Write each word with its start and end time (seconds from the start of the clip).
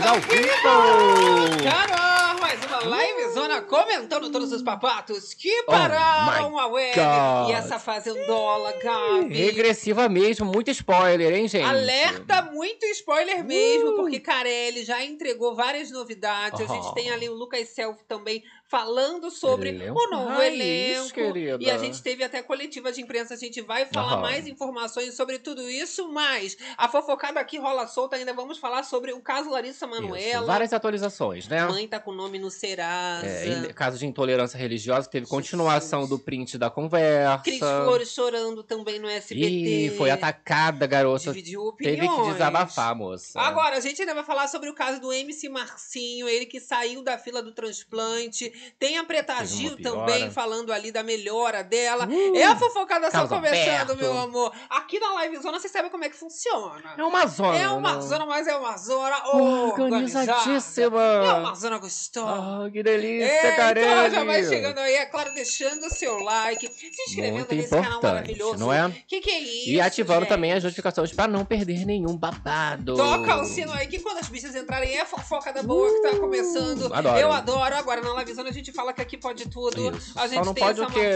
Estamos 0.00 0.06
ao 0.06 0.20
vivo! 0.20 1.62
Carol, 1.62 2.40
mais 2.40 2.64
uma 2.64 2.80
live 2.88 3.32
zona 3.34 3.60
comentando 3.60 4.30
todos 4.30 4.50
os 4.50 4.62
papatos 4.62 5.34
que 5.34 5.62
pararam 5.64 6.58
a 6.58 6.66
web. 6.68 6.94
God. 6.94 7.50
E 7.50 7.52
essa 7.52 7.78
fazendola, 7.78 8.72
Gabi. 8.82 9.34
Regressiva 9.34 10.08
mesmo, 10.08 10.46
muito 10.46 10.70
spoiler, 10.70 11.34
hein, 11.34 11.46
gente? 11.48 11.66
Alerta, 11.68 12.40
muito 12.50 12.86
spoiler 12.86 13.44
mesmo, 13.44 13.96
porque 13.96 14.20
Carelli 14.20 14.84
já 14.84 15.04
entregou 15.04 15.54
várias 15.54 15.90
novidades. 15.90 16.58
A 16.62 16.64
gente 16.66 16.86
Oh. 16.86 16.92
tem 16.92 17.10
ali 17.10 17.28
o 17.28 17.34
Lucas 17.34 17.68
Self 17.68 18.02
também 18.08 18.42
falando 18.70 19.32
sobre 19.32 19.70
Elenco 19.70 19.98
o 19.98 20.10
novo 20.10 20.28
raiz, 20.28 20.54
elenco. 20.54 21.12
querida. 21.12 21.58
E 21.60 21.68
a 21.68 21.76
gente 21.76 22.00
teve 22.00 22.22
até 22.22 22.40
coletiva 22.40 22.92
de 22.92 23.02
imprensa, 23.02 23.34
a 23.34 23.36
gente 23.36 23.60
vai 23.60 23.84
falar 23.86 24.12
Aham. 24.12 24.20
mais 24.22 24.46
informações 24.46 25.14
sobre 25.14 25.40
tudo 25.40 25.68
isso, 25.68 26.08
mas 26.08 26.56
a 26.78 26.88
fofocada 26.88 27.40
aqui 27.40 27.58
rola 27.58 27.88
solta, 27.88 28.14
ainda 28.14 28.32
vamos 28.32 28.58
falar 28.58 28.84
sobre 28.84 29.12
o 29.12 29.20
caso 29.20 29.50
Larissa 29.50 29.86
Isso, 29.86 29.88
Manoela. 29.88 30.46
Várias 30.46 30.72
atualizações, 30.72 31.48
né? 31.48 31.66
Mãe 31.66 31.88
tá 31.88 31.98
com 31.98 32.12
o 32.12 32.14
nome 32.14 32.38
no 32.38 32.48
Serasa. 32.48 33.26
É, 33.26 33.72
caso 33.72 33.98
de 33.98 34.06
intolerância 34.06 34.56
religiosa, 34.56 35.08
teve 35.10 35.26
continuação 35.26 36.02
Jesus. 36.02 36.20
do 36.20 36.24
print 36.24 36.56
da 36.56 36.70
conversa. 36.70 37.42
Cris 37.42 37.58
Flores 37.58 38.12
chorando 38.12 38.62
também 38.62 39.00
no 39.00 39.08
SBT. 39.08 39.48
Ih, 39.48 39.90
foi 39.96 40.10
atacada, 40.10 40.86
garota. 40.86 41.24
Dividiu 41.24 41.64
opiniões. 41.64 41.98
Teve 41.98 42.08
que 42.08 42.32
desabafar, 42.32 42.94
moça. 42.94 43.40
Agora, 43.40 43.78
a 43.78 43.80
gente 43.80 44.00
ainda 44.00 44.14
vai 44.14 44.24
falar 44.24 44.46
sobre 44.46 44.68
o 44.70 44.74
caso 44.74 45.00
do 45.00 45.12
MC 45.12 45.48
Marcinho, 45.48 46.28
ele 46.28 46.46
que 46.46 46.60
saiu 46.60 47.02
da 47.02 47.18
fila 47.18 47.42
do 47.42 47.50
transplante. 47.50 48.59
Tem 48.78 48.98
a 48.98 49.04
Preta 49.04 49.44
Gil 49.44 49.76
também 49.82 50.30
falando 50.30 50.72
ali 50.72 50.90
da 50.92 51.02
melhora 51.02 51.62
dela. 51.62 52.06
Uh, 52.06 52.36
é 52.36 52.44
a 52.44 52.56
fofocada 52.56 53.10
só 53.10 53.26
começando, 53.26 53.96
meu 53.96 54.16
amor. 54.18 54.52
Aqui 54.68 54.98
na 54.98 55.12
Live 55.14 55.38
Zona, 55.42 55.58
vocês 55.58 55.72
sabem 55.72 55.90
como 55.90 56.04
é 56.04 56.08
que 56.08 56.16
funciona. 56.16 56.94
É 56.96 57.04
uma 57.04 57.26
zona. 57.26 57.58
É 57.58 57.68
uma 57.68 57.94
né? 57.96 58.00
zona, 58.02 58.26
mas 58.26 58.46
é 58.46 58.56
uma 58.56 58.76
zona. 58.76 59.16
Organizadíssima. 59.34 61.00
É 61.02 61.32
uma 61.34 61.54
zona 61.54 61.78
gostosa. 61.78 62.30
Ah, 62.66 62.70
que 62.70 62.82
delícia, 62.82 63.24
É, 63.26 63.56
Carelli. 63.56 63.88
então 63.88 64.10
já 64.10 64.24
vai 64.24 64.44
chegando 64.44 64.78
aí, 64.78 64.94
é 64.94 65.06
claro, 65.06 65.32
deixando 65.34 65.84
o 65.86 65.90
seu 65.90 66.16
like, 66.22 66.66
se 66.72 66.86
inscrevendo 67.08 67.36
Muito 67.38 67.54
nesse 67.54 67.70
canal 67.70 68.02
maravilhoso. 68.02 68.58
não 68.58 68.72
é? 68.72 68.90
Que 69.06 69.20
que 69.20 69.30
é 69.30 69.38
isso, 69.38 69.70
E 69.70 69.80
ativando 69.80 70.20
gente? 70.20 70.28
também 70.28 70.52
as 70.52 70.62
notificações 70.64 71.12
pra 71.12 71.26
não 71.26 71.44
perder 71.44 71.84
nenhum 71.84 72.16
babado. 72.16 72.96
Toca 72.96 73.36
o 73.40 73.44
sino 73.44 73.72
aí 73.72 73.86
que 73.86 73.98
quando 74.00 74.18
as 74.18 74.28
bichas 74.28 74.54
entrarem 74.54 74.96
é 74.96 75.04
fofoca 75.04 75.52
da 75.52 75.62
boa 75.62 75.88
que 75.92 76.00
tá 76.02 76.16
começando. 76.16 76.88
Uh, 76.88 76.94
adoro. 76.94 77.18
Eu 77.18 77.32
adoro. 77.32 77.76
Agora 77.76 78.00
na 78.00 78.14
Livezona 78.14 78.49
a 78.50 78.52
gente 78.52 78.72
fala 78.72 78.92
que 78.92 79.00
aqui 79.00 79.16
pode 79.16 79.48
tudo. 79.48 79.96
Isso. 79.96 80.12
A 80.18 80.22
Só 80.22 80.28
gente 80.28 80.44
não 80.44 80.54
tem 80.54 80.64
pode 80.64 80.80
essa 80.80 80.90
o 80.90 80.92
quê? 80.92 81.08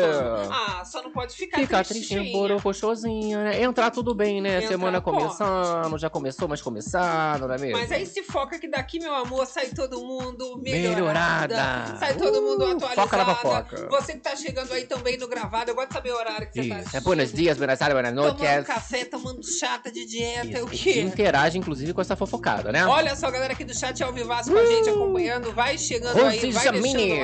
Ah, 0.51 0.85
só 0.85 1.03
não 1.03 1.11
pode 1.11 1.35
ficar, 1.35 1.59
Ficar 1.59 1.85
tristinha. 1.85 2.21
tristinho, 2.21 2.39
borocochosinho, 2.39 3.39
né? 3.39 3.63
Entrar 3.63 3.91
tudo 3.91 4.15
bem, 4.15 4.41
né? 4.41 4.57
Entrar 4.59 4.69
Semana 4.69 5.01
começando, 5.01 5.99
já 5.99 6.09
começou, 6.11 6.49
mas 6.49 6.61
começando, 6.63 7.47
não 7.47 7.55
é 7.55 7.59
mesmo? 7.59 7.79
Mas 7.79 7.93
aí 7.93 8.07
se 8.07 8.23
foca 8.23 8.59
que 8.59 8.69
daqui, 8.69 8.99
meu 8.99 9.15
amor, 9.15 9.47
sai 9.47 9.67
todo 9.69 10.01
mundo 10.01 10.59
Melhorada. 10.63 11.55
melhorada. 11.55 11.99
Sai 11.99 12.15
todo 12.17 12.41
mundo 12.43 12.65
Uh, 12.65 12.77
atualizado. 12.77 12.95
foca 12.95 13.17
na 13.17 13.25
fofoca. 13.35 13.89
Você 13.91 14.13
que 14.15 14.21
tá 14.21 14.37
chegando 14.37 14.73
aí 14.73 14.85
também 14.85 15.17
no 15.19 15.29
gravado, 15.29 15.71
eu 15.71 15.75
gosto 15.75 15.89
de 15.89 15.95
saber 15.95 16.13
o 16.13 16.17
horário 16.17 16.47
que 16.51 16.55
você 16.63 16.69
Isso. 16.69 16.91
tá 16.93 16.98
É 16.98 17.01
buenos 17.01 17.33
dias, 17.33 17.57
buenas 17.59 17.79
tardes, 17.79 17.95
buenas 17.95 18.15
Tomando 18.15 18.39
noites. 18.39 18.67
café, 18.67 19.05
tomando 19.05 19.43
chata 19.45 19.91
de 19.91 20.05
dieta, 20.07 20.59
é 20.59 20.63
o 20.63 20.73
Isso. 20.73 20.83
quê? 20.85 21.01
Interage, 21.01 21.59
inclusive, 21.59 21.93
com 21.93 22.01
essa 22.01 22.17
fofocada, 22.17 22.71
né? 22.73 22.87
Olha 22.87 23.15
só, 23.17 23.31
galera 23.31 23.53
aqui 23.53 23.65
do 23.65 23.75
chat 23.77 24.03
ao 24.03 24.13
vivaço 24.13 24.51
com 24.53 24.59
a 24.59 24.65
gente 24.67 24.89
acompanhando. 24.91 25.53
Vai 25.53 25.77
chegando 25.79 26.21
aí, 26.25 26.51
vai 26.53 26.65
Jamini, 26.65 26.95
deixando 27.09 27.23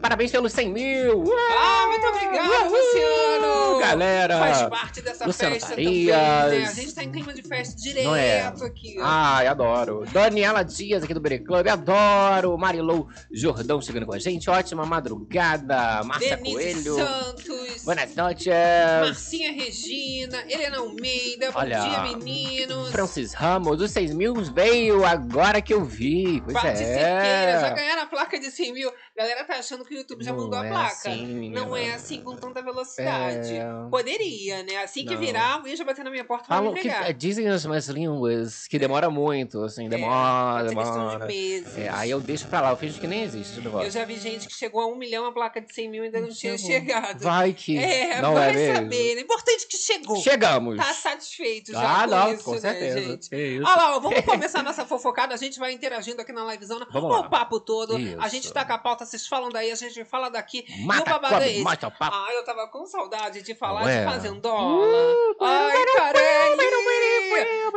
parabéns 0.00 0.30
pelos 0.30 0.52
100 0.52 0.72
mil! 0.72 1.24
Ah, 1.52 1.86
muito 1.88 2.06
obrigada, 2.06 2.68
Luciano! 2.68 3.78
Galera! 3.80 4.38
Faz 4.38 4.62
parte 4.68 5.00
dessa 5.02 5.26
Luciano 5.26 5.54
festa 5.54 5.68
Farias. 5.70 6.16
também, 6.16 6.60
né? 6.60 6.66
A 6.66 6.72
gente 6.72 6.94
tá 6.94 7.04
em 7.04 7.10
clima 7.10 7.32
de 7.34 7.42
festa 7.42 7.76
direto 7.80 8.14
é? 8.14 8.66
aqui. 8.66 8.96
ó. 8.98 9.02
Ai, 9.04 9.46
adoro. 9.46 10.04
Daniela 10.12 10.62
Dias 10.62 11.02
aqui 11.02 11.14
do 11.14 11.20
Bere 11.20 11.38
Club, 11.38 11.66
adoro. 11.68 12.56
Marilou 12.58 13.08
Jordão 13.32 13.80
chegando 13.80 14.06
com 14.06 14.12
a 14.12 14.18
gente, 14.18 14.48
ótima 14.50 14.84
madrugada. 14.84 16.02
Márcia 16.04 16.36
Denise 16.36 16.54
Coelho, 16.54 16.94
Santos. 16.94 17.84
buenas 17.84 18.14
noches. 18.14 18.52
Marcinha 19.00 19.52
Regina, 19.52 20.44
Helena 20.48 20.78
Almeida, 20.78 21.50
bom 21.52 21.58
Olha, 21.58 21.80
dia, 21.80 22.02
meninos. 22.02 22.90
Francis 22.90 23.32
Ramos, 23.34 23.80
os 23.80 23.90
6 23.90 24.14
mil 24.14 24.34
veio 24.52 25.04
agora 25.04 25.60
que 25.60 25.72
eu 25.72 25.84
vi. 25.84 26.40
Pois 26.44 26.54
Participei, 26.54 26.94
é. 26.94 27.58
já 27.60 27.70
ganharam 27.70 28.02
a 28.02 28.06
placa 28.06 28.38
de 28.38 28.50
100 28.50 28.72
mil. 28.72 28.92
Galera 29.20 29.44
tá 29.44 29.56
achando 29.56 29.84
que 29.84 29.94
o 29.94 29.98
YouTube 29.98 30.24
já 30.24 30.32
Não 30.32 30.44
mudou 30.44 30.58
a 30.58 30.64
é 30.64 30.70
placa. 30.70 30.86
assim, 30.92 31.26
menina. 31.26 31.60
Não 31.60 31.76
é 31.76 31.92
assim 31.92 32.22
com 32.22 32.34
tanta 32.36 32.62
velocidade. 32.62 33.52
É. 33.54 33.66
Poderia, 33.90 34.62
né? 34.62 34.78
Assim 34.82 35.04
que 35.04 35.12
Não. 35.12 35.20
virar, 35.20 35.54
alguém 35.56 35.76
já 35.76 35.84
bater 35.84 36.02
na 36.02 36.10
minha 36.10 36.24
porta 36.24 36.46
vai 36.48 36.72
me 36.72 36.88
é, 36.88 37.12
dizem 37.12 37.46
as 37.46 37.66
mais 37.66 37.86
línguas 37.88 38.66
que 38.66 38.78
demora 38.78 39.10
muito, 39.10 39.62
assim, 39.62 39.84
É, 39.84 39.88
demora, 39.90 40.68
ser 40.70 40.74
questão 40.74 40.94
de 40.94 41.12
demora. 41.12 41.26
meses. 41.26 41.76
É, 41.76 41.88
aí 41.90 42.10
eu 42.10 42.18
deixo 42.18 42.48
pra 42.48 42.62
lá, 42.62 42.70
eu 42.70 42.76
fingo 42.78 42.94
que 42.94 43.06
nem 43.06 43.22
existe 43.24 43.60
negócio. 43.60 43.86
Eu 43.86 43.90
já 43.90 44.06
vi 44.06 44.18
gente 44.18 44.48
que 44.48 44.54
chegou 44.54 44.80
a 44.80 44.86
um 44.86 44.96
milhão, 44.96 45.26
a 45.26 45.32
placa 45.32 45.60
de 45.60 45.70
100 45.74 45.90
mil 45.90 46.02
ainda 46.04 46.18
não 46.18 46.30
tinha 46.30 46.56
Chegou. 46.56 46.72
chegado. 46.80 47.20
Vai 47.20 47.52
que. 47.52 47.76
É, 47.76 48.22
não 48.22 48.32
vai 48.32 48.56
é 48.56 48.74
saber. 48.74 49.16
né? 49.16 49.20
Importante 49.20 49.66
que 49.68 49.76
chegou. 49.76 50.16
Chegamos. 50.16 50.78
Tá 50.78 50.94
satisfeito 50.94 51.72
já 51.72 52.04
ah, 52.04 52.04
com 52.08 52.10
não, 52.14 52.32
isso, 52.32 52.44
com 52.44 52.52
né, 52.52 52.58
certeza. 52.60 53.00
gente? 53.00 53.28
Isso. 53.36 53.66
Olha 53.66 53.76
lá, 53.76 53.96
ó, 53.96 54.00
vamos 54.00 54.20
começar 54.24 54.62
nossa 54.62 54.86
fofocada. 54.86 55.34
A 55.34 55.36
gente 55.36 55.58
vai 55.58 55.72
interagindo 55.72 56.20
aqui 56.22 56.32
na 56.32 56.44
livezona. 56.44 56.86
Vamos 56.90 57.10
o 57.10 57.22
lá. 57.22 57.28
papo 57.28 57.60
todo. 57.60 57.96
A 57.96 57.98
Isso. 58.00 58.28
gente 58.30 58.52
tá 58.52 58.64
com 58.64 58.72
a 58.72 58.78
pauta, 58.78 59.04
vocês 59.10 59.26
falam 59.26 59.48
daí, 59.50 59.70
a 59.70 59.74
gente 59.74 60.04
fala 60.04 60.30
daqui. 60.30 60.64
e 60.68 60.82
o 60.82 60.86
Mata, 60.86 61.10
babado 61.10 61.34
come, 61.34 61.46
é 61.46 61.52
esse. 61.52 61.62
mata 61.62 61.90
papo. 61.90 62.16
Ah, 62.16 62.32
eu 62.32 62.44
tava 62.44 62.68
com 62.68 62.86
saudade 62.86 63.42
de 63.42 63.54
falar 63.54 63.82
de 63.82 63.90
é? 63.90 64.04
fazendola. 64.04 65.06
Ai, 65.40 65.84
Carelli! 65.96 67.19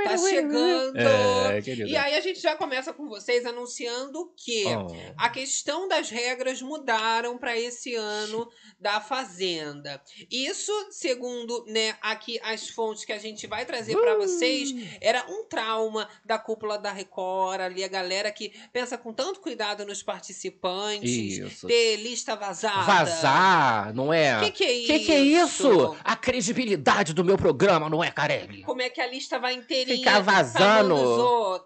Tá 0.03 0.17
chegando. 0.17 0.97
É. 0.97 1.59
E 1.85 1.95
aí 1.95 2.15
a 2.15 2.21
gente 2.21 2.39
já 2.39 2.55
começa 2.55 2.91
com 2.93 3.07
vocês 3.07 3.45
anunciando 3.45 4.31
que 4.35 4.63
Oh. 4.65 4.87
a 5.17 5.29
questão 5.29 5.87
das 5.87 6.09
regras 6.09 6.61
mudaram 6.61 7.37
para 7.37 7.57
esse 7.57 7.95
ano 7.95 8.49
da 8.79 8.99
Fazenda. 8.99 10.01
Isso, 10.31 10.71
segundo 10.91 11.65
né, 11.67 11.95
aqui 12.01 12.39
as 12.43 12.69
fontes 12.69 13.05
que 13.05 13.13
a 13.13 13.17
gente 13.17 13.45
vai 13.47 13.65
trazer 13.65 13.95
para 13.95 14.15
vocês, 14.15 14.73
era 15.01 15.25
um 15.29 15.45
trauma 15.45 16.07
da 16.25 16.37
cúpula 16.37 16.77
da 16.77 16.91
Record, 16.91 17.61
ali 17.61 17.83
a 17.83 17.87
galera 17.87 18.31
que 18.31 18.51
pensa 18.71 18.97
com 18.97 19.13
tanto 19.13 19.39
cuidado 19.39 19.85
nos 19.85 20.01
participantes, 20.03 21.37
Isso. 21.37 21.67
ter 21.67 21.97
lista 21.97 22.35
vazada. 22.35 22.83
Vazar, 22.83 23.93
não 23.93 24.11
é? 24.11 24.37
O 24.37 24.45
que, 24.45 24.51
que 24.51 24.63
é 24.63 24.71
isso? 24.73 24.87
Que 24.87 24.99
que 24.99 25.11
é 25.11 25.19
isso? 25.19 25.95
A 26.03 26.15
credibilidade 26.15 27.13
do 27.13 27.23
meu 27.23 27.37
programa, 27.37 27.89
não 27.89 28.03
é, 28.03 28.11
Carelli? 28.11 28.63
Como 28.63 28.81
é 28.81 28.89
que 28.89 28.99
a 29.01 29.07
lista 29.07 29.39
vai 29.43 29.53
inteirinha? 29.55 29.97
Ficar 29.97 30.21
vazando. 30.21 30.95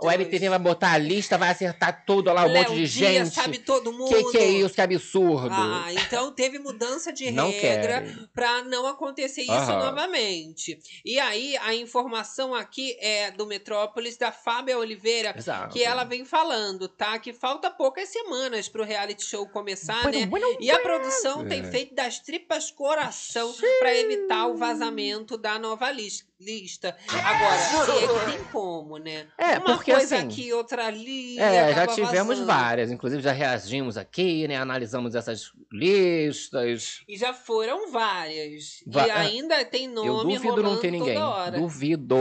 O 0.02 0.12
MTV 0.12 0.50
vai 0.50 0.60
botar 0.60 0.92
a 0.94 0.98
lista, 0.98 1.38
vai 1.38 1.50
acertar 1.52 2.04
tudo 2.06 2.34
lá, 2.34 2.44
um 2.46 2.52
Léo 2.52 2.64
monte 2.72 2.76
de 2.76 2.88
Dias, 2.90 3.12
gente. 3.28 3.34
sabe 3.34 3.60
todo 3.60 3.94
mundo. 3.94 4.10
Que 4.10 4.32
que 4.32 4.38
é 4.38 4.46
isso? 4.48 4.74
Que 4.76 4.82
absurdo. 4.82 5.50
Ah, 5.52 5.88
então 5.94 6.32
teve 6.32 6.60
mudança 6.60 7.14
de 7.14 7.32
não 7.32 7.50
regra 7.52 8.04
para 8.34 8.64
não 8.64 8.86
acontecer 8.88 9.44
isso 9.44 9.52
Aham. 9.52 9.86
novamente. 9.86 10.80
E 11.06 11.20
aí 11.20 11.56
a 11.58 11.74
informação 11.76 12.54
aqui 12.56 12.98
é 13.00 13.32
do 13.32 13.46
Metrópolis 13.46 14.18
da 14.18 14.32
Fábia 14.32 14.78
Oliveira, 14.78 15.34
Exato. 15.38 15.74
que 15.74 15.84
ela 15.84 16.04
vem 16.04 16.26
falando, 16.26 16.88
tá? 16.88 17.18
Que 17.20 17.32
falta 17.34 17.70
poucas 17.70 18.09
semanas 18.09 18.68
pro 18.68 18.84
reality 18.84 19.24
show 19.24 19.48
começar, 19.48 20.02
Bueno, 20.04 20.20
né? 20.20 20.26
bueno, 20.26 20.58
E 20.59 20.72
a 20.72 20.80
produção 20.80 21.48
tem 21.48 21.62
É. 21.62 21.64
feito 21.72 21.94
das 21.94 22.20
tripas 22.20 22.72
coração 22.72 23.54
para 23.80 23.96
evitar 23.96 24.48
o 24.48 24.58
vazamento 24.58 25.38
da 25.38 25.59
nova 25.59 25.92
lis- 25.92 26.26
lista. 26.40 26.96
Agora, 27.09 27.58
é 27.67 28.31
tem 28.31 28.44
como, 28.51 28.97
né? 28.97 29.28
É, 29.38 29.57
Uma 29.57 29.75
porque 29.75 29.91
coisa 29.91 30.16
assim. 30.16 30.25
aqui, 30.25 30.53
outra 30.53 30.85
ali. 30.88 31.39
É, 31.39 31.73
já 31.73 31.88
tivemos 31.88 32.39
vazando. 32.39 32.45
várias. 32.47 32.91
Inclusive, 32.91 33.22
já 33.22 33.31
reagimos 33.31 33.97
aqui, 33.97 34.47
né? 34.47 34.55
Analisamos 34.58 35.16
essas 35.16 35.52
listas. 35.72 37.02
E 37.08 37.17
já 37.17 37.34
foram 37.34 37.91
várias. 37.91 38.81
Va- 38.85 39.05
e 39.05 39.09
é. 39.09 39.14
ainda 39.14 39.66
tem 39.66 39.87
nome 39.87 40.08
Eu 40.08 40.40
duvido 40.41 40.64
não 40.64 40.79
ter 40.79 40.91
ninguém. 40.91 41.17
Duvido. 41.58 42.17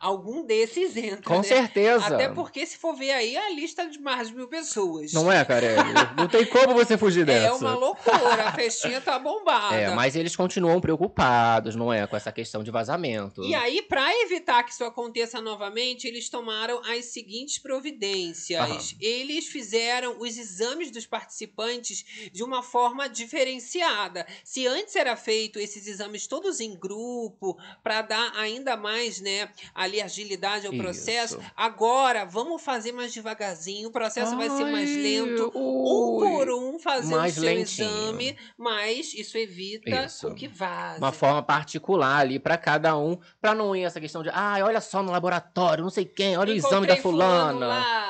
Algum 0.00 0.44
desses 0.44 0.96
entra, 0.96 1.22
Com 1.22 1.38
né? 1.38 1.42
certeza. 1.42 2.06
Até 2.14 2.28
porque, 2.28 2.64
se 2.66 2.76
for 2.76 2.94
ver 2.94 3.12
aí, 3.12 3.36
a 3.36 3.50
lista 3.50 3.86
de 3.88 3.98
mais 4.00 4.28
de 4.28 4.34
mil 4.34 4.48
pessoas. 4.48 5.12
Não 5.12 5.30
é, 5.30 5.44
Carelli? 5.44 5.82
não 6.16 6.28
tem 6.28 6.44
como 6.46 6.74
você 6.74 6.96
fugir 6.96 7.24
dessa. 7.26 7.46
É 7.48 7.52
uma 7.52 7.74
loucura, 7.74 8.48
a 8.48 8.52
festinha 8.52 9.00
tá 9.00 9.18
bombada. 9.18 9.74
É, 9.74 9.90
mas 9.94 10.16
eles 10.16 10.34
continuam 10.34 10.80
preocupados, 10.80 11.74
não 11.76 11.92
é? 11.92 12.06
Com 12.06 12.16
essa 12.16 12.32
questão 12.32 12.62
de 12.62 12.70
vazamento. 12.70 13.42
E 13.44 13.54
aí, 13.54 13.82
para 13.82 14.10
evitar 14.22 14.62
que 14.62 14.74
isso 14.76 14.84
aconteça 14.84 15.40
novamente, 15.40 16.06
eles 16.06 16.28
tomaram 16.28 16.80
as 16.84 17.06
seguintes 17.06 17.58
providências. 17.58 18.60
Aham. 18.60 18.78
Eles 19.00 19.46
fizeram 19.46 20.20
os 20.20 20.36
exames 20.36 20.90
dos 20.90 21.06
participantes 21.06 22.04
de 22.32 22.44
uma 22.44 22.62
forma 22.62 23.08
diferenciada. 23.08 24.26
Se 24.44 24.66
antes 24.66 24.94
era 24.94 25.16
feito 25.16 25.58
esses 25.58 25.86
exames 25.86 26.26
todos 26.26 26.60
em 26.60 26.78
grupo, 26.78 27.56
para 27.82 28.02
dar 28.02 28.32
ainda 28.36 28.76
mais, 28.76 29.20
né, 29.20 29.50
ali 29.74 30.00
agilidade 30.00 30.66
ao 30.66 30.72
Isso. 30.74 30.82
processo, 30.82 31.40
agora 31.56 32.24
vamos 32.24 32.62
fazer 32.62 32.92
mais 32.92 33.12
devagarzinho, 33.12 33.88
o 33.88 33.92
processo 33.92 34.36
vai 34.36 34.50
ser 34.50 34.64
mais 34.64 34.90
Ai, 34.90 35.02
lento. 35.02 35.52
ui. 35.54 36.26
Um 36.26 36.36
por 36.36 36.50
um 36.50 36.78
mais 37.08 37.36
o 37.36 37.40
seu 37.40 37.44
lentinho. 37.44 37.88
exame, 37.88 38.36
mas 38.58 39.14
isso 39.14 39.38
evita 39.38 40.04
Isso. 40.04 40.28
o 40.28 40.34
que 40.34 40.48
vaze. 40.48 40.98
Uma 40.98 41.12
forma 41.12 41.42
particular 41.42 42.18
ali 42.18 42.38
pra 42.38 42.56
cada 42.58 42.96
um, 42.96 43.18
pra 43.40 43.54
não 43.54 43.74
ir 43.74 43.84
essa 43.84 44.00
questão 44.00 44.22
de, 44.22 44.30
ai, 44.32 44.62
olha 44.66 44.80
só 44.80 45.02
no 45.02 45.10
laboratório, 45.12 45.82
não 45.82 45.90
sei 45.90 46.04
quem, 46.04 46.36
olha 46.36 46.52
o 46.52 46.56
exame 46.56 46.86
da 46.86 46.94
Encontrei 46.94 47.02
fulana. 47.02 48.06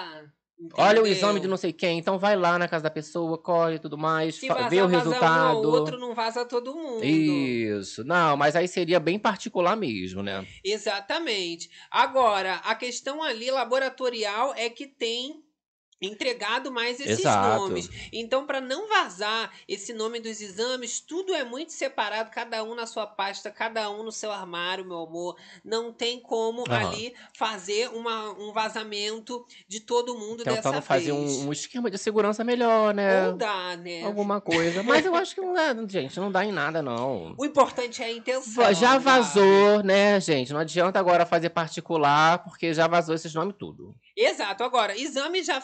Olha 0.73 1.03
o 1.03 1.06
exame 1.06 1.38
de 1.38 1.47
não 1.47 1.56
sei 1.58 1.70
quem, 1.70 1.99
então 1.99 2.19
vai 2.19 2.35
lá 2.35 2.58
na 2.58 2.67
casa 2.67 2.85
da 2.85 2.91
pessoa, 2.91 3.37
colhe 3.37 3.76
e 3.76 3.79
tudo 3.79 3.99
mais, 3.99 4.41
vazar, 4.41 4.70
vê 4.70 4.81
o 4.81 4.88
vaza 4.88 4.97
um 4.97 4.99
resultado. 4.99 5.56
ou 5.58 5.67
outro, 5.67 5.99
não 5.99 6.14
vaza 6.14 6.47
todo 6.47 6.75
mundo. 6.75 7.05
Isso. 7.05 8.03
Não, 8.05 8.38
mas 8.38 8.56
aí 8.56 8.67
seria 8.67 8.99
bem 8.99 9.19
particular 9.19 9.76
mesmo, 9.76 10.23
né? 10.23 10.47
Exatamente. 10.64 11.69
Agora, 11.91 12.55
a 12.64 12.75
questão 12.75 13.23
ali 13.23 13.50
laboratorial 13.50 14.55
é 14.55 14.70
que 14.70 14.87
tem 14.87 15.45
entregado 16.00 16.70
mais 16.70 17.00
esses 17.00 17.20
Exato. 17.20 17.58
nomes. 17.60 17.88
Então, 18.12 18.46
para 18.46 18.60
não 18.60 18.88
vazar 18.88 19.52
esse 19.69 19.93
nome 19.93 20.20
dos 20.20 20.40
exames, 20.40 21.00
tudo 21.00 21.34
é 21.34 21.44
muito 21.44 21.72
separado, 21.72 22.31
cada 22.31 22.62
um 22.62 22.75
na 22.75 22.87
sua 22.87 23.06
pasta, 23.06 23.50
cada 23.50 23.90
um 23.90 24.02
no 24.02 24.12
seu 24.12 24.31
armário, 24.31 24.84
meu 24.84 24.98
amor. 24.98 25.37
Não 25.64 25.93
tem 25.93 26.20
como 26.20 26.64
Aham. 26.69 26.88
ali 26.88 27.14
fazer 27.37 27.88
uma, 27.90 28.31
um 28.38 28.52
vazamento 28.52 29.44
de 29.69 29.81
todo 29.81 30.16
mundo 30.19 30.44
dessa 30.44 30.62
Tentando 30.62 30.82
fazer 30.82 31.12
vez. 31.12 31.37
um, 31.38 31.48
um 31.48 31.52
esquema 31.52 31.90
de 31.90 31.98
segurança 31.98 32.44
melhor, 32.44 32.94
né? 32.94 33.28
Ou 33.28 33.34
dá, 33.34 33.76
né? 33.76 34.02
Alguma 34.02 34.40
coisa. 34.40 34.82
Mas 34.82 35.04
eu 35.04 35.14
acho 35.14 35.34
que 35.34 35.40
não 35.40 35.56
é, 35.58 35.75
gente, 35.88 36.19
não 36.19 36.31
dá 36.31 36.44
em 36.44 36.52
nada, 36.52 36.82
não. 36.82 37.34
O 37.38 37.44
importante 37.44 38.02
é 38.02 38.06
a 38.06 38.12
intenção. 38.12 38.75
Já 38.75 38.98
vazou, 38.98 39.82
né, 39.82 40.20
gente? 40.20 40.52
Não 40.52 40.60
adianta 40.60 40.98
agora 40.98 41.25
fazer 41.25 41.50
particular, 41.50 42.43
porque 42.44 42.75
já 42.75 42.87
vazou 42.87 43.14
esses 43.14 43.32
nomes 43.34 43.54
tudo. 43.58 43.94
Exato. 44.16 44.64
Agora, 44.64 44.98
exames 44.98 45.46
já 45.46 45.60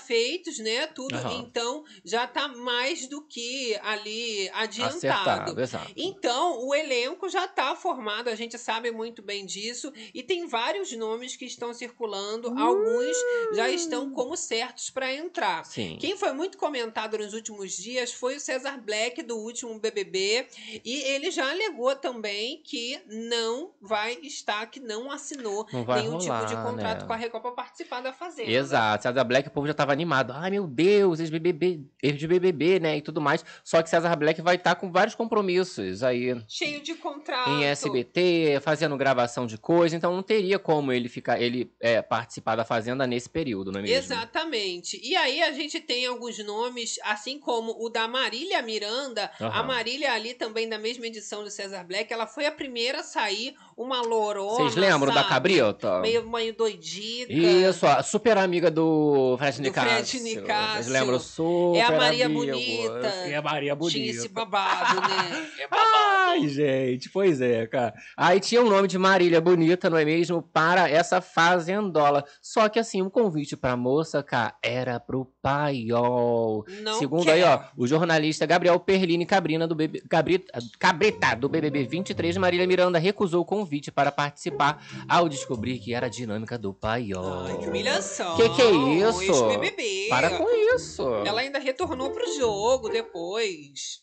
né? 0.62 0.86
Tudo, 0.86 1.16
Aham. 1.16 1.44
então 1.46 1.84
já 2.04 2.26
tá 2.26 2.48
mais 2.48 3.06
do 3.06 3.22
que 3.22 3.78
ali 3.82 4.50
adiantado. 4.54 4.96
Acertado, 4.96 5.60
exato. 5.60 5.92
Então, 5.96 6.66
o 6.66 6.74
elenco 6.74 7.28
já 7.28 7.46
tá 7.48 7.74
formado, 7.74 8.28
a 8.28 8.34
gente 8.34 8.58
sabe 8.58 8.90
muito 8.90 9.22
bem 9.22 9.44
disso, 9.46 9.92
e 10.14 10.22
tem 10.22 10.46
vários 10.46 10.92
nomes 10.96 11.36
que 11.36 11.44
estão 11.44 11.72
circulando, 11.72 12.52
alguns 12.58 13.16
já 13.54 13.68
estão 13.68 14.10
como 14.10 14.36
certos 14.36 14.90
para 14.90 15.12
entrar. 15.12 15.64
Sim. 15.64 15.96
Quem 16.00 16.16
foi 16.16 16.32
muito 16.32 16.58
comentado 16.58 17.18
nos 17.18 17.34
últimos 17.34 17.72
dias 17.72 18.12
foi 18.12 18.36
o 18.36 18.40
Cesar 18.40 18.80
Black 18.80 19.22
do 19.22 19.36
último 19.36 19.78
BBB 19.78 20.46
e 20.84 21.02
ele 21.02 21.30
já 21.30 21.50
alegou 21.50 21.94
também 21.96 22.60
que 22.64 23.00
não 23.06 23.72
vai 23.80 24.14
estar, 24.22 24.66
que 24.66 24.80
não 24.80 25.10
assinou 25.10 25.66
Não 25.72 25.84
nenhum 25.84 26.18
tipo 26.18 26.46
de 26.46 26.54
rolar, 26.54 26.70
contrato 26.70 27.00
né? 27.00 27.06
com 27.06 27.12
a 27.12 27.16
Record 27.16 27.42
para 27.42 27.52
participar 27.52 28.00
da 28.00 28.12
Fazenda. 28.12 28.50
Exato, 28.50 29.02
César 29.02 29.24
Black, 29.24 29.48
o 29.48 29.50
povo 29.50 29.66
já 29.66 29.74
tava 29.74 29.92
animado. 29.92 30.11
Ai, 30.34 30.50
meu 30.50 30.66
Deus, 30.66 31.20
ex-BBB, 31.20 31.80
ex-BBB, 32.02 32.80
né, 32.80 32.96
e 32.98 33.02
tudo 33.02 33.20
mais. 33.20 33.44
Só 33.64 33.82
que 33.82 33.88
César 33.90 34.14
Black 34.16 34.40
vai 34.42 34.56
estar 34.56 34.74
com 34.74 34.90
vários 34.90 35.14
compromissos 35.14 36.02
aí 36.02 36.34
Cheio 36.48 36.80
de 36.80 36.94
contrato. 36.94 37.50
em 37.50 37.64
SBT, 37.64 38.60
fazendo 38.62 38.96
gravação 38.96 39.46
de 39.46 39.58
coisa, 39.58 39.96
então 39.96 40.14
não 40.14 40.22
teria 40.22 40.58
como 40.58 40.92
ele 40.92 41.08
ficar, 41.08 41.40
ele 41.40 41.72
é, 41.80 42.02
participar 42.02 42.56
da 42.56 42.64
Fazenda 42.64 43.06
nesse 43.06 43.28
período, 43.28 43.72
não 43.72 43.80
é 43.80 43.82
mesmo? 43.82 43.96
Exatamente. 43.96 45.00
E 45.02 45.16
aí 45.16 45.42
a 45.42 45.52
gente 45.52 45.80
tem 45.80 46.06
alguns 46.06 46.38
nomes, 46.44 46.98
assim 47.04 47.38
como 47.38 47.74
o 47.82 47.88
da 47.88 48.06
Marília 48.06 48.62
Miranda. 48.62 49.30
A 49.40 49.46
Aham. 49.46 49.62
Marília 49.64 50.12
ali 50.12 50.34
também 50.34 50.68
da 50.68 50.78
mesma 50.78 51.06
edição 51.06 51.42
do 51.42 51.50
Cesar 51.50 51.86
Black, 51.86 52.12
ela 52.12 52.26
foi 52.26 52.46
a 52.46 52.52
primeira 52.52 53.00
a 53.00 53.02
sair, 53.02 53.54
uma 53.76 54.00
lourona, 54.02 54.56
Vocês 54.56 54.76
lembram 54.76 55.12
da 55.12 55.20
sabe? 55.22 55.28
Cabrita? 55.28 56.00
Meio, 56.00 56.28
meio 56.28 56.54
doidica. 56.54 57.32
Isso, 57.32 57.86
a 57.86 58.02
super 58.02 58.36
amiga 58.38 58.70
do 58.70 59.36
Fred 59.38 59.60
Nicásio. 59.62 59.90
Fred 59.90 60.20
Nicásio. 60.22 60.74
Vocês 60.84 60.88
lembram? 60.88 61.18
Super 61.18 61.78
É 61.78 61.82
a 61.82 61.90
Maria 61.92 62.26
amigo. 62.26 62.40
Bonita. 62.40 63.06
É 63.26 63.34
a 63.36 63.42
Maria 63.42 63.76
Tinha 63.76 64.10
esse 64.10 64.28
Bonita. 64.28 64.34
babado, 64.34 65.00
né? 65.00 65.48
É 65.62 65.68
Ai, 66.32 66.48
gente, 66.48 67.10
pois 67.10 67.40
é, 67.40 67.66
cara. 67.66 67.94
Aí 68.16 68.40
tinha 68.40 68.62
o 68.62 68.68
nome 68.68 68.88
de 68.88 68.98
Marília 68.98 69.40
Bonita, 69.40 69.90
não 69.90 69.98
é 69.98 70.04
mesmo? 70.04 70.40
Para 70.42 70.88
essa 70.88 71.20
fazendola. 71.20 72.24
Só 72.40 72.68
que 72.68 72.78
assim, 72.78 73.02
o 73.02 73.10
convite 73.10 73.56
pra 73.56 73.76
moça, 73.76 74.22
cara, 74.22 74.54
era 74.62 74.98
pro 74.98 75.26
paiol. 75.42 76.64
Não 76.82 76.98
Segundo 76.98 77.24
quer. 77.24 77.32
aí, 77.32 77.42
ó, 77.42 77.60
o 77.76 77.86
jornalista 77.86 78.46
Gabriel 78.46 78.78
Perlini 78.80 79.26
Cabrina 79.26 79.66
do 79.66 79.74
BB, 79.74 80.02
Cabrita, 80.08 80.58
Cabrita 80.78 81.34
do 81.36 81.48
BBB 81.48 81.84
23, 81.84 82.36
Marília 82.36 82.66
Miranda 82.66 82.98
recusou 82.98 83.42
o 83.42 83.44
convite 83.62 83.92
para 83.92 84.10
participar 84.10 84.84
ao 85.08 85.28
descobrir 85.28 85.78
que 85.78 85.94
era 85.94 86.06
a 86.06 86.10
dinâmica 86.10 86.58
do 86.58 86.74
paiol. 86.74 87.44
Ai, 87.44 87.58
que 87.58 87.68
humilhação. 87.68 88.36
Que 88.36 88.48
que 88.48 88.62
é 88.62 88.70
isso? 88.70 89.48
Para 90.08 90.36
com 90.36 90.48
isso. 90.74 91.02
Ela 91.24 91.42
ainda 91.42 91.58
retornou 91.58 92.10
pro 92.10 92.36
jogo 92.36 92.88
depois. 92.88 94.02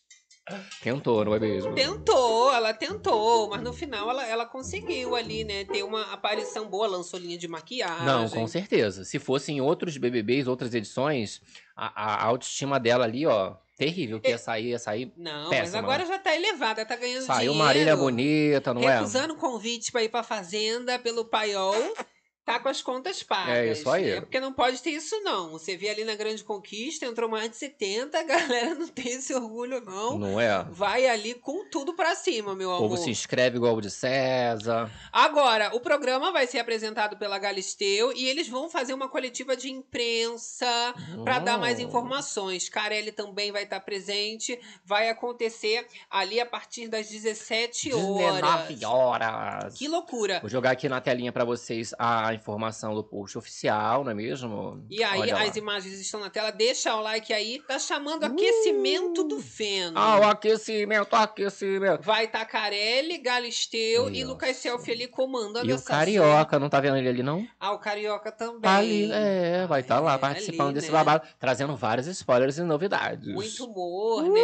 Tentou, 0.82 1.24
não 1.24 1.34
é 1.34 1.38
mesmo? 1.38 1.74
Tentou, 1.74 2.52
ela 2.52 2.74
tentou, 2.74 3.50
mas 3.50 3.62
no 3.62 3.72
final 3.72 4.10
ela, 4.10 4.26
ela 4.26 4.46
conseguiu 4.46 5.14
ali, 5.14 5.44
né? 5.44 5.64
Ter 5.64 5.84
uma 5.84 6.12
aparição 6.12 6.68
boa, 6.68 6.88
lançou 6.88 7.20
linha 7.20 7.38
de 7.38 7.46
maquiagem. 7.46 8.04
Não, 8.04 8.28
com 8.28 8.46
certeza. 8.48 9.04
Se 9.04 9.20
fosse 9.20 9.52
em 9.52 9.60
outros 9.60 9.96
BBBs, 9.96 10.48
outras 10.48 10.74
edições, 10.74 11.40
a, 11.76 12.02
a 12.04 12.24
autoestima 12.24 12.80
dela 12.80 13.04
ali, 13.04 13.26
ó, 13.26 13.54
terrível. 13.80 14.20
Que 14.20 14.28
ia 14.28 14.38
sair, 14.38 14.66
ia 14.68 14.78
sair. 14.78 15.10
Não, 15.16 15.48
mas 15.48 15.58
Péssima. 15.60 15.78
agora 15.78 16.04
já 16.04 16.18
tá 16.18 16.36
elevada, 16.36 16.84
tá 16.84 16.96
ganhando 16.96 17.24
Saiu 17.24 17.38
dinheiro. 17.52 17.54
Marília 17.54 17.96
Bonita, 17.96 18.74
não 18.74 18.82
é? 18.88 18.96
recusando 18.96 19.34
convite 19.36 19.90
pra 19.90 20.02
ir 20.02 20.10
pra 20.10 20.22
fazenda 20.22 20.98
pelo 20.98 21.24
paiol. 21.24 21.74
Tá 22.50 22.58
com 22.58 22.68
as 22.68 22.82
contas 22.82 23.22
pagas. 23.22 23.54
É 23.54 23.72
isso 23.72 23.88
aí. 23.90 24.06
né? 24.14 24.20
Porque 24.20 24.40
não 24.40 24.52
pode 24.52 24.82
ter 24.82 24.90
isso, 24.90 25.14
não. 25.22 25.50
Você 25.50 25.76
vê 25.76 25.88
ali 25.90 26.04
na 26.04 26.14
Grande 26.14 26.42
Conquista, 26.42 27.06
entrou 27.06 27.28
mais 27.28 27.48
de 27.50 27.56
70, 27.56 28.18
a 28.18 28.22
galera 28.22 28.74
não 28.76 28.88
tem 28.88 29.12
esse 29.12 29.32
orgulho, 29.34 29.80
não. 29.84 30.18
Não 30.18 30.40
é? 30.40 30.64
Vai 30.70 31.06
ali 31.06 31.34
com 31.34 31.64
tudo 31.70 31.94
pra 31.94 32.14
cima, 32.14 32.54
meu 32.54 32.68
O 32.70 32.72
amor. 32.72 32.88
povo 32.88 32.96
se 32.96 33.10
inscreve 33.10 33.56
igual 33.56 33.76
o 33.76 33.80
de 33.80 33.90
César. 33.90 34.90
Agora, 35.12 35.70
o 35.74 35.80
programa 35.80 36.32
vai 36.32 36.46
ser 36.46 36.58
apresentado 36.58 37.16
pela 37.16 37.38
Galisteu 37.38 38.12
e 38.16 38.28
eles 38.28 38.48
vão 38.48 38.68
fazer 38.68 38.94
uma 38.94 39.08
coletiva 39.08 39.56
de 39.56 39.70
imprensa 39.70 40.94
para 41.24 41.38
dar 41.38 41.58
mais 41.58 41.78
Hum. 41.78 41.82
informações. 41.82 42.68
Carelli 42.68 43.12
também 43.12 43.52
vai 43.52 43.62
estar 43.64 43.80
presente. 43.80 44.58
Vai 44.84 45.08
acontecer 45.08 45.86
ali 46.10 46.40
a 46.40 46.46
partir 46.46 46.88
das 46.88 47.08
17 47.08 47.92
horas. 47.92 48.40
19 48.78 48.84
horas. 48.84 49.74
Que 49.78 49.88
loucura! 49.88 50.40
Vou 50.40 50.50
jogar 50.50 50.72
aqui 50.72 50.88
na 50.88 51.00
telinha 51.00 51.32
pra 51.32 51.44
vocês 51.44 51.94
a 51.98 52.32
informação 52.40 52.94
do 52.94 53.04
post 53.04 53.36
oficial, 53.38 54.02
não 54.02 54.10
é 54.10 54.14
mesmo? 54.14 54.84
E 54.90 55.02
aí, 55.04 55.30
as 55.30 55.56
imagens 55.56 56.00
estão 56.00 56.20
na 56.20 56.30
tela. 56.30 56.50
Deixa 56.50 56.94
o 56.96 57.00
like 57.00 57.32
aí. 57.32 57.62
Tá 57.66 57.78
chamando 57.78 58.24
aquecimento 58.24 59.22
do 59.24 59.38
feno. 59.40 59.98
Ah, 59.98 60.18
o 60.20 60.24
aquecimento, 60.24 61.14
aquecimento. 61.14 62.02
Vai 62.02 62.24
estar 62.24 62.44
Carelli, 62.44 63.18
Galisteu 63.18 64.08
e 64.08 64.20
Isso. 64.20 64.28
Lucas 64.28 64.56
Selfie 64.56 64.92
ali 64.92 65.06
comandando 65.06 65.68
E 65.68 65.72
o 65.72 65.74
essa 65.76 65.88
Carioca, 65.90 66.58
não 66.58 66.68
tá 66.68 66.80
vendo 66.80 66.96
ele 66.96 67.08
ali, 67.08 67.22
não? 67.22 67.46
Ah, 67.58 67.72
o 67.72 67.78
Carioca 67.78 68.32
também. 68.32 68.60
Tá 68.60 68.76
ali, 68.78 69.10
é, 69.12 69.66
vai 69.66 69.80
estar 69.80 70.00
lá 70.00 70.14
É, 70.14 70.18
participando 70.18 70.68
ali, 70.68 70.74
desse 70.74 70.88
né? 70.88 70.92
babado, 70.92 71.26
trazendo 71.38 71.76
vários 71.76 72.06
spoilers 72.06 72.58
e 72.58 72.62
novidades. 72.62 73.32
Muito 73.32 73.64
humor, 73.64 74.22
né? 74.24 74.40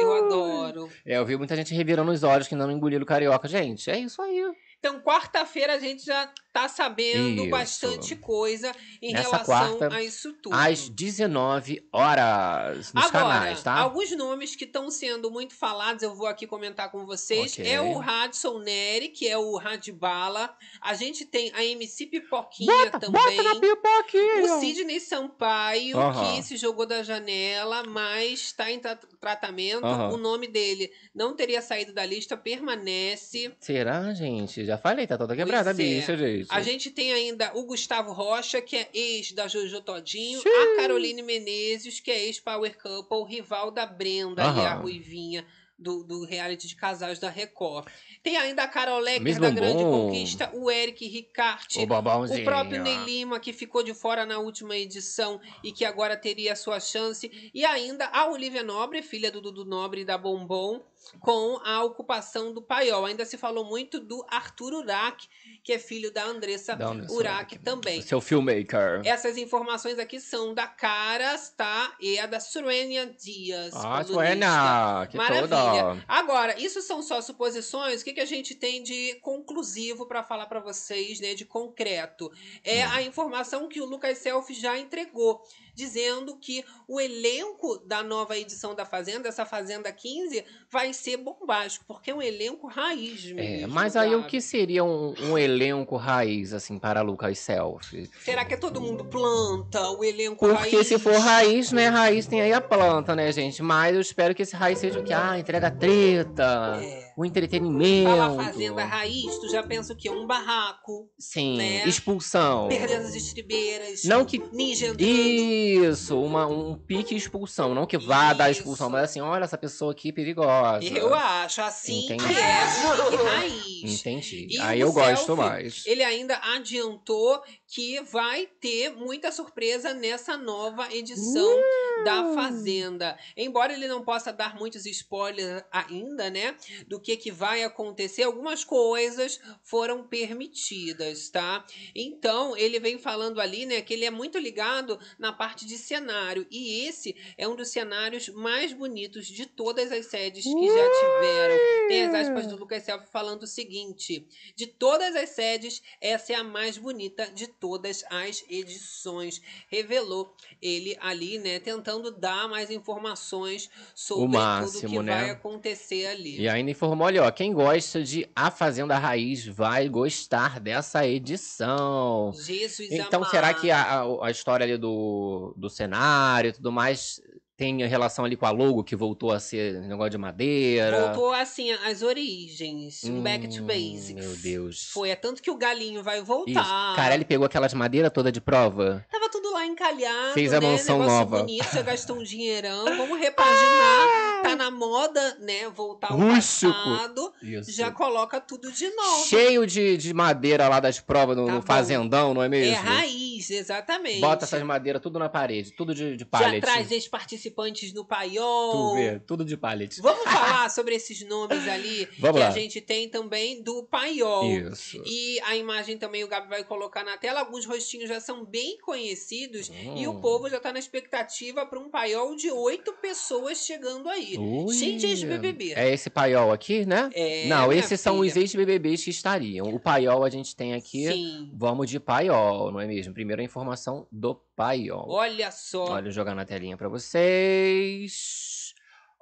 Eu 0.00 0.24
adoro. 0.24 0.88
É, 1.04 1.18
eu 1.18 1.26
vi 1.26 1.36
muita 1.36 1.56
gente 1.56 1.74
revirando 1.74 2.10
os 2.12 2.22
olhos 2.22 2.46
que 2.48 2.54
não 2.54 2.70
engoliram 2.70 3.02
o 3.02 3.06
carioca. 3.06 3.48
Gente, 3.48 3.90
é 3.90 3.98
isso 3.98 4.20
aí. 4.22 4.42
Então, 4.84 5.00
quarta-feira 5.00 5.74
a 5.74 5.78
gente 5.78 6.04
já 6.04 6.28
tá 6.52 6.68
sabendo 6.68 7.42
Isso. 7.42 7.50
bastante 7.50 8.16
coisa 8.16 8.74
em 9.00 9.12
Nessa 9.12 9.30
relação 9.30 9.78
quarta, 9.78 9.94
a 9.96 10.02
isso 10.02 10.32
tudo. 10.34 10.54
Às 10.54 10.88
19 10.88 11.88
horas 11.92 12.92
nos 12.92 13.04
Agora, 13.06 13.10
canais, 13.24 13.62
tá? 13.62 13.74
alguns 13.74 14.10
nomes 14.16 14.56
que 14.56 14.64
estão 14.64 14.90
sendo 14.90 15.30
muito 15.30 15.54
falados, 15.54 16.02
eu 16.02 16.14
vou 16.16 16.26
aqui 16.26 16.46
comentar 16.46 16.90
com 16.90 17.06
vocês. 17.06 17.52
Ok. 17.52 17.64
É 17.66 17.80
o 17.80 17.96
Radson 17.96 18.58
Neri, 18.58 19.08
que 19.10 19.26
é 19.28 19.38
o 19.38 19.56
Radbala. 19.56 20.52
A 20.80 20.94
gente 20.94 21.24
tem 21.24 21.52
a 21.54 21.64
MC 21.64 22.06
Pipoquinha 22.06 22.66
Bota, 22.86 22.98
também. 22.98 23.22
bota 23.22 23.42
na 23.44 23.60
pipoquinha. 23.60 24.56
O 24.56 24.60
Sidney 24.60 24.98
Sampaio, 25.00 25.96
que 26.12 26.42
se 26.42 26.56
jogou 26.56 26.84
da 26.86 27.04
janela, 27.04 27.84
mas 27.84 28.40
está 28.40 28.68
em 28.70 28.80
tra- 28.80 28.98
tratamento. 29.20 29.86
O 29.86 30.16
nome 30.16 30.48
dele 30.48 30.90
não 31.14 31.34
teria 31.36 31.62
saído 31.62 31.94
da 31.94 32.04
lista, 32.04 32.36
permanece. 32.36 33.54
Será, 33.60 34.12
gente? 34.12 34.64
Já 34.66 34.71
falei, 34.78 35.06
tá 35.06 35.16
toda 35.18 35.34
quebrada 35.36 35.70
a 35.70 35.72
é. 35.72 35.76
bicha, 35.76 36.16
gente. 36.16 36.48
A 36.50 36.62
gente 36.62 36.90
tem 36.90 37.12
ainda 37.12 37.52
o 37.54 37.64
Gustavo 37.64 38.12
Rocha, 38.12 38.60
que 38.60 38.76
é 38.76 38.88
ex 38.92 39.32
da 39.32 39.48
Jojo 39.48 39.80
Todinho, 39.80 40.40
Xiii. 40.40 40.52
a 40.52 40.76
Caroline 40.76 41.22
Menezes, 41.22 42.00
que 42.00 42.10
é 42.10 42.26
ex-Power 42.26 42.76
Couple, 42.78 43.24
rival 43.34 43.70
da 43.70 43.86
Brenda, 43.86 44.48
ali, 44.48 44.60
a 44.60 44.72
Aham. 44.72 44.82
Ruivinha. 44.82 45.46
Do, 45.78 46.04
do 46.04 46.24
reality 46.24 46.68
de 46.68 46.76
casais 46.76 47.18
da 47.18 47.28
Record. 47.28 47.88
Tem 48.22 48.36
ainda 48.36 48.62
a 48.62 48.68
Carol 48.68 49.00
Lecker 49.00 49.40
da 49.40 49.50
Grande 49.50 49.82
bom. 49.82 50.10
Conquista, 50.10 50.48
o 50.54 50.70
Eric 50.70 51.04
Ricarte, 51.08 51.80
O 51.80 51.82
o 51.82 52.44
próprio 52.44 52.80
Ney 52.84 52.98
Lima, 52.98 53.40
que 53.40 53.52
ficou 53.52 53.82
de 53.82 53.92
fora 53.92 54.24
na 54.24 54.38
última 54.38 54.76
edição 54.76 55.40
e 55.64 55.72
que 55.72 55.84
agora 55.84 56.16
teria 56.16 56.52
a 56.52 56.56
sua 56.56 56.78
chance. 56.78 57.50
E 57.52 57.64
ainda 57.64 58.06
a 58.12 58.30
Olivia 58.30 58.62
Nobre, 58.62 59.02
filha 59.02 59.28
do 59.28 59.40
Dudu 59.40 59.64
Nobre 59.64 60.02
e 60.02 60.04
da 60.04 60.16
Bombom, 60.16 60.84
com 61.20 61.58
a 61.64 61.82
ocupação 61.84 62.52
do 62.52 62.62
paiol. 62.62 63.04
Ainda 63.06 63.24
se 63.24 63.36
falou 63.36 63.64
muito 63.64 64.00
do 64.00 64.24
Arthur 64.28 64.72
Urac, 64.74 65.26
que 65.62 65.72
é 65.72 65.78
filho 65.78 66.12
da 66.12 66.24
Andressa 66.24 66.74
Da 66.74 66.90
Urac 66.90 67.12
Urac. 67.12 67.58
também. 67.60 68.02
Seu 68.02 68.20
filmmaker. 68.20 69.00
Essas 69.04 69.36
informações 69.36 69.98
aqui 69.98 70.18
são 70.20 70.54
da 70.54 70.66
Caras, 70.66 71.50
tá? 71.56 71.94
E 72.00 72.18
a 72.18 72.26
da 72.26 72.40
Surenia 72.40 73.06
Dias. 73.06 73.72
Ah. 73.76 74.02
Suena, 74.04 75.06
que 75.10 75.16
Maravilha. 75.16 75.48
toda. 75.48 76.04
Agora, 76.08 76.58
isso 76.60 76.80
são 76.82 77.02
só 77.02 77.20
suposições. 77.20 78.00
O 78.00 78.04
que, 78.04 78.12
que 78.12 78.20
a 78.20 78.24
gente 78.26 78.54
tem 78.54 78.82
de 78.82 79.14
conclusivo 79.22 80.06
para 80.06 80.22
falar 80.22 80.46
para 80.46 80.60
vocês, 80.60 81.20
né? 81.20 81.34
De 81.34 81.44
concreto. 81.44 82.30
É 82.64 82.86
Hum. 82.86 82.90
a 82.92 83.02
informação 83.02 83.68
que 83.68 83.80
o 83.80 83.84
Lucas 83.86 84.18
Self 84.18 84.52
já 84.54 84.78
entregou. 84.78 85.42
Dizendo 85.74 86.36
que 86.36 86.64
o 86.86 87.00
elenco 87.00 87.78
da 87.86 88.02
nova 88.02 88.36
edição 88.36 88.74
da 88.74 88.84
Fazenda, 88.84 89.28
essa 89.28 89.44
Fazenda 89.46 89.90
15, 89.92 90.44
vai 90.70 90.92
ser 90.92 91.16
bombástico, 91.16 91.84
porque 91.86 92.10
é 92.10 92.14
um 92.14 92.20
elenco 92.22 92.66
raiz 92.66 93.24
É, 93.30 93.34
mesmo. 93.34 93.68
mas 93.74 93.96
aí 93.96 94.14
o 94.14 94.18
sabe? 94.20 94.30
que 94.30 94.40
seria 94.40 94.84
um, 94.84 95.14
um 95.30 95.38
elenco 95.38 95.96
raiz, 95.96 96.52
assim, 96.52 96.78
para 96.78 97.00
Lucas 97.02 97.38
Selfie? 97.38 98.10
Será 98.22 98.44
que 98.44 98.54
é 98.54 98.56
todo 98.56 98.80
mundo 98.80 99.04
planta 99.06 99.90
o 99.92 100.04
elenco 100.04 100.46
Porque 100.46 100.76
raiz? 100.76 100.86
se 100.86 100.98
for 100.98 101.16
raiz, 101.18 101.72
né? 101.72 101.88
Raiz 101.88 102.26
tem 102.26 102.40
aí 102.40 102.52
a 102.52 102.60
planta, 102.60 103.14
né, 103.14 103.30
gente? 103.32 103.62
Mas 103.62 103.94
eu 103.94 104.00
espero 104.00 104.34
que 104.34 104.42
esse 104.42 104.54
raiz 104.56 104.78
seja 104.78 105.00
o 105.00 105.04
que? 105.04 105.12
Ah, 105.12 105.38
entrega 105.38 105.70
treta, 105.70 106.78
É. 106.82 107.11
o 107.16 107.24
entretenimento. 107.24 108.08
Fala 108.10 108.44
Fazenda 108.44 108.84
Raiz, 108.84 109.38
tu 109.38 109.48
já 109.48 109.62
pensa 109.62 109.92
o 109.92 109.96
quê? 109.96 110.10
Um 110.10 110.26
barraco, 110.26 111.10
Sim, 111.18 111.56
né? 111.56 111.86
expulsão. 111.88 112.68
perdendo 112.68 113.06
as 113.06 113.14
estribeiras, 113.14 114.04
Não 114.04 114.24
que 114.24 114.38
ninja 114.52 114.86
entrando. 114.86 115.00
Isso, 115.02 116.20
uma, 116.20 116.46
um 116.46 116.76
pique 116.76 117.14
expulsão. 117.14 117.74
Não 117.74 117.86
que 117.86 117.98
vá 117.98 118.32
dar 118.32 118.50
expulsão, 118.50 118.86
Isso. 118.86 118.92
mas 118.92 119.10
assim, 119.10 119.20
olha 119.20 119.44
essa 119.44 119.58
pessoa 119.58 119.92
aqui 119.92 120.12
perigosa. 120.12 120.84
Eu 120.84 121.14
acho, 121.14 121.60
assim 121.62 122.04
Entendi. 122.06 122.24
que 122.24 122.34
é 122.40 123.22
raiz. 123.24 124.00
Entendi. 124.00 124.46
E 124.50 124.60
Aí 124.60 124.80
eu 124.80 124.92
gosto 124.92 125.26
selfie, 125.26 125.42
mais. 125.42 125.86
Ele 125.86 126.02
ainda 126.02 126.40
adiantou 126.54 127.42
que 127.72 128.02
vai 128.02 128.46
ter 128.60 128.90
muita 128.90 129.32
surpresa 129.32 129.94
nessa 129.94 130.36
nova 130.36 130.94
edição 130.94 131.58
Uh! 131.58 132.04
da 132.04 132.34
Fazenda. 132.34 133.18
Embora 133.34 133.72
ele 133.72 133.88
não 133.88 134.04
possa 134.04 134.30
dar 134.30 134.56
muitos 134.56 134.84
spoilers 134.84 135.64
ainda, 135.70 136.28
né, 136.28 136.54
do 136.86 137.00
que 137.00 137.16
que 137.16 137.30
vai 137.30 137.62
acontecer, 137.62 138.24
algumas 138.24 138.62
coisas 138.62 139.40
foram 139.62 140.06
permitidas, 140.06 141.30
tá? 141.30 141.64
Então, 141.94 142.56
ele 142.56 142.78
vem 142.78 142.98
falando 142.98 143.40
ali, 143.40 143.64
né, 143.64 143.80
que 143.80 143.94
ele 143.94 144.04
é 144.04 144.10
muito 144.10 144.36
ligado 144.38 144.98
na 145.18 145.32
parte 145.32 145.64
de 145.64 145.78
cenário, 145.78 146.46
e 146.50 146.86
esse 146.86 147.16
é 147.38 147.48
um 147.48 147.56
dos 147.56 147.68
cenários 147.68 148.28
mais 148.28 148.72
bonitos 148.72 149.26
de 149.26 149.46
todas 149.46 149.92
as 149.92 150.06
sedes 150.06 150.44
que 150.44 150.66
já 150.66 150.90
tiveram. 150.90 151.88
Tem 151.88 152.04
as 152.04 152.14
aspas 152.14 152.46
do 152.48 152.56
Lucas 152.56 152.82
Self 152.82 153.06
falando 153.10 153.44
o 153.44 153.46
seguinte: 153.46 154.26
de 154.54 154.66
todas 154.66 155.14
as 155.14 155.30
sedes, 155.30 155.82
essa 156.00 156.32
é 156.32 156.36
a 156.36 156.44
mais 156.44 156.76
bonita 156.76 157.30
de 157.30 157.46
todas 157.62 158.04
as 158.10 158.44
edições. 158.50 159.40
Revelou 159.68 160.34
ele 160.60 160.96
ali, 161.00 161.38
né, 161.38 161.60
tentando 161.60 162.10
dar 162.10 162.48
mais 162.48 162.72
informações 162.72 163.70
sobre 163.94 164.24
O 164.24 164.26
tudo 164.26 164.36
máximo, 164.36 164.90
que 164.90 164.98
né? 165.04 165.20
vai 165.20 165.30
acontecer 165.30 166.06
ali. 166.06 166.40
E 166.40 166.48
ainda 166.48 166.72
informou 166.72 167.06
ali, 167.06 167.20
ó, 167.20 167.30
quem 167.30 167.52
gosta 167.52 168.02
de 168.02 168.28
A 168.34 168.50
Fazenda 168.50 168.98
Raiz 168.98 169.46
vai 169.46 169.88
gostar 169.88 170.58
dessa 170.58 171.06
edição. 171.06 172.32
Jesus 172.34 172.90
Então, 172.90 173.20
amado. 173.20 173.30
será 173.30 173.54
que 173.54 173.70
a, 173.70 173.80
a, 174.02 174.26
a 174.26 174.30
história 174.32 174.64
ali 174.64 174.76
do, 174.76 175.54
do 175.56 175.70
cenário 175.70 176.48
e 176.48 176.52
tudo 176.52 176.72
mais 176.72 177.20
tem 177.56 177.86
relação 177.86 178.24
ali 178.24 178.36
com 178.36 178.46
a 178.46 178.50
logo 178.50 178.82
que 178.82 178.96
voltou 178.96 179.30
a 179.30 179.38
ser 179.38 179.74
negócio 179.82 180.10
de 180.10 180.18
madeira? 180.18 181.00
Voltou 181.12 181.32
assim, 181.32 181.70
as 181.72 182.02
origens, 182.02 183.04
um 183.04 183.22
back 183.22 183.46
to 183.48 183.62
Hum, 183.62 183.66
basics. 183.66 184.14
Meu 184.14 184.36
Deus. 184.36 184.88
Foi, 184.92 185.10
é 185.10 185.16
tanto 185.16 185.40
que 185.42 185.50
o 185.50 185.56
galinho 185.56 186.02
vai 186.02 186.16
Isso. 186.18 186.26
voltar. 186.26 186.96
Cara, 186.96 187.14
ele 187.14 187.24
pegou 187.24 187.46
aquelas 187.46 187.72
madeiras 187.74 188.10
toda 188.12 188.32
de 188.32 188.40
prova. 188.40 189.04
Tava 189.10 189.28
tudo 189.30 189.52
lá 189.52 189.64
encalhado, 189.66 190.34
Fez 190.34 190.52
a 190.52 190.60
né? 190.60 190.66
mansão 190.72 190.98
Negócio 190.98 191.18
nova. 191.20 191.38
bonito, 191.40 191.72
já 191.72 191.82
gastou 191.82 192.16
um 192.16 192.22
dinheirão. 192.22 192.84
Vamos 192.96 193.18
repaginar. 193.18 194.31
Tá 194.42 194.56
na 194.56 194.70
moda, 194.70 195.36
né? 195.40 195.68
Voltar 195.70 196.12
ao 196.12 196.18
Rústico. 196.18 196.72
passado. 196.72 197.32
Isso. 197.42 197.72
Já 197.72 197.90
coloca 197.90 198.40
tudo 198.40 198.70
de 198.72 198.88
novo. 198.90 199.24
Cheio 199.26 199.66
de, 199.66 199.96
de 199.96 200.12
madeira 200.12 200.68
lá 200.68 200.80
das 200.80 201.00
provas 201.00 201.36
no, 201.36 201.46
Tá 201.46 201.52
no 201.52 201.60
bom. 201.60 201.66
fazendão, 201.66 202.34
não 202.34 202.42
é 202.42 202.48
mesmo? 202.48 202.74
É 202.74 202.78
raiz, 202.78 203.50
exatamente. 203.50 204.20
Bota 204.20 204.44
essas 204.44 204.62
madeiras 204.62 205.00
tudo 205.00 205.18
na 205.18 205.28
parede, 205.28 205.72
tudo 205.72 205.94
de, 205.94 206.16
de 206.16 206.24
Já 206.24 206.30
pallet. 206.30 206.60
traz 206.60 206.90
ex-participantes 206.90 207.92
no 207.92 208.02
Tu 208.02 208.08
paiol. 208.08 208.94
vê, 208.94 209.18
tudo 209.20 209.44
de 209.44 209.56
pallet. 209.56 210.00
Vamos 210.00 210.24
falar 210.30 210.68
sobre 210.70 210.94
esses 210.94 211.26
nomes 211.26 211.66
ali 211.68 212.08
Vamos 212.18 212.36
que 212.36 212.42
lá. 212.42 212.48
a 212.48 212.50
gente 212.52 212.80
tem 212.80 213.08
também 213.08 213.62
do 213.62 213.84
paiol. 213.84 214.44
Isso. 214.50 215.02
E 215.06 215.40
a 215.44 215.56
imagem 215.56 215.96
também 215.98 216.24
o 216.24 216.28
Gabi 216.28 216.48
vai 216.48 216.64
colocar 216.64 217.04
na 217.04 217.16
tela. 217.16 217.40
Alguns 217.40 217.64
rostinhos 217.66 218.08
já 218.08 218.20
são 218.20 218.44
bem 218.44 218.78
conhecidos. 218.78 219.70
E 219.96 220.06
o 220.06 220.12
Hum. 220.12 220.20
povo 220.20 220.48
já 220.48 220.58
tá 220.60 220.72
na 220.72 220.78
expectativa 220.78 221.64
para 221.66 221.78
um 221.78 221.88
paiol 221.90 222.34
de 222.36 222.50
oito 222.50 222.92
pessoas 222.94 223.58
chegando 223.58 224.08
aí. 224.08 224.31
Ui. 224.38 224.74
Cheio 224.74 224.98
de 224.98 225.06
ex-BBB. 225.06 225.72
É 225.74 225.92
esse 225.92 226.08
paiol 226.10 226.52
aqui, 226.52 226.84
né? 226.86 227.10
É, 227.14 227.46
não, 227.46 227.72
esses 227.72 228.00
são 228.00 228.18
os 228.18 228.32
filha. 228.32 228.42
ex-BBBs 228.42 229.04
que 229.04 229.10
estariam. 229.10 229.74
O 229.74 229.80
paiol 229.80 230.24
a 230.24 230.30
gente 230.30 230.54
tem 230.54 230.74
aqui. 230.74 231.06
Sim. 231.06 231.50
Vamos 231.54 231.88
de 231.88 231.98
paiol, 231.98 232.70
não 232.72 232.80
é 232.80 232.86
mesmo? 232.86 233.12
Primeiro 233.14 233.42
a 233.42 233.44
informação 233.44 234.06
do 234.10 234.34
paiol. 234.56 235.06
Olha 235.08 235.50
só. 235.50 235.84
Olha, 235.84 236.08
eu 236.08 236.12
jogar 236.12 236.34
na 236.34 236.44
telinha 236.44 236.76
pra 236.76 236.88
vocês. 236.88 238.74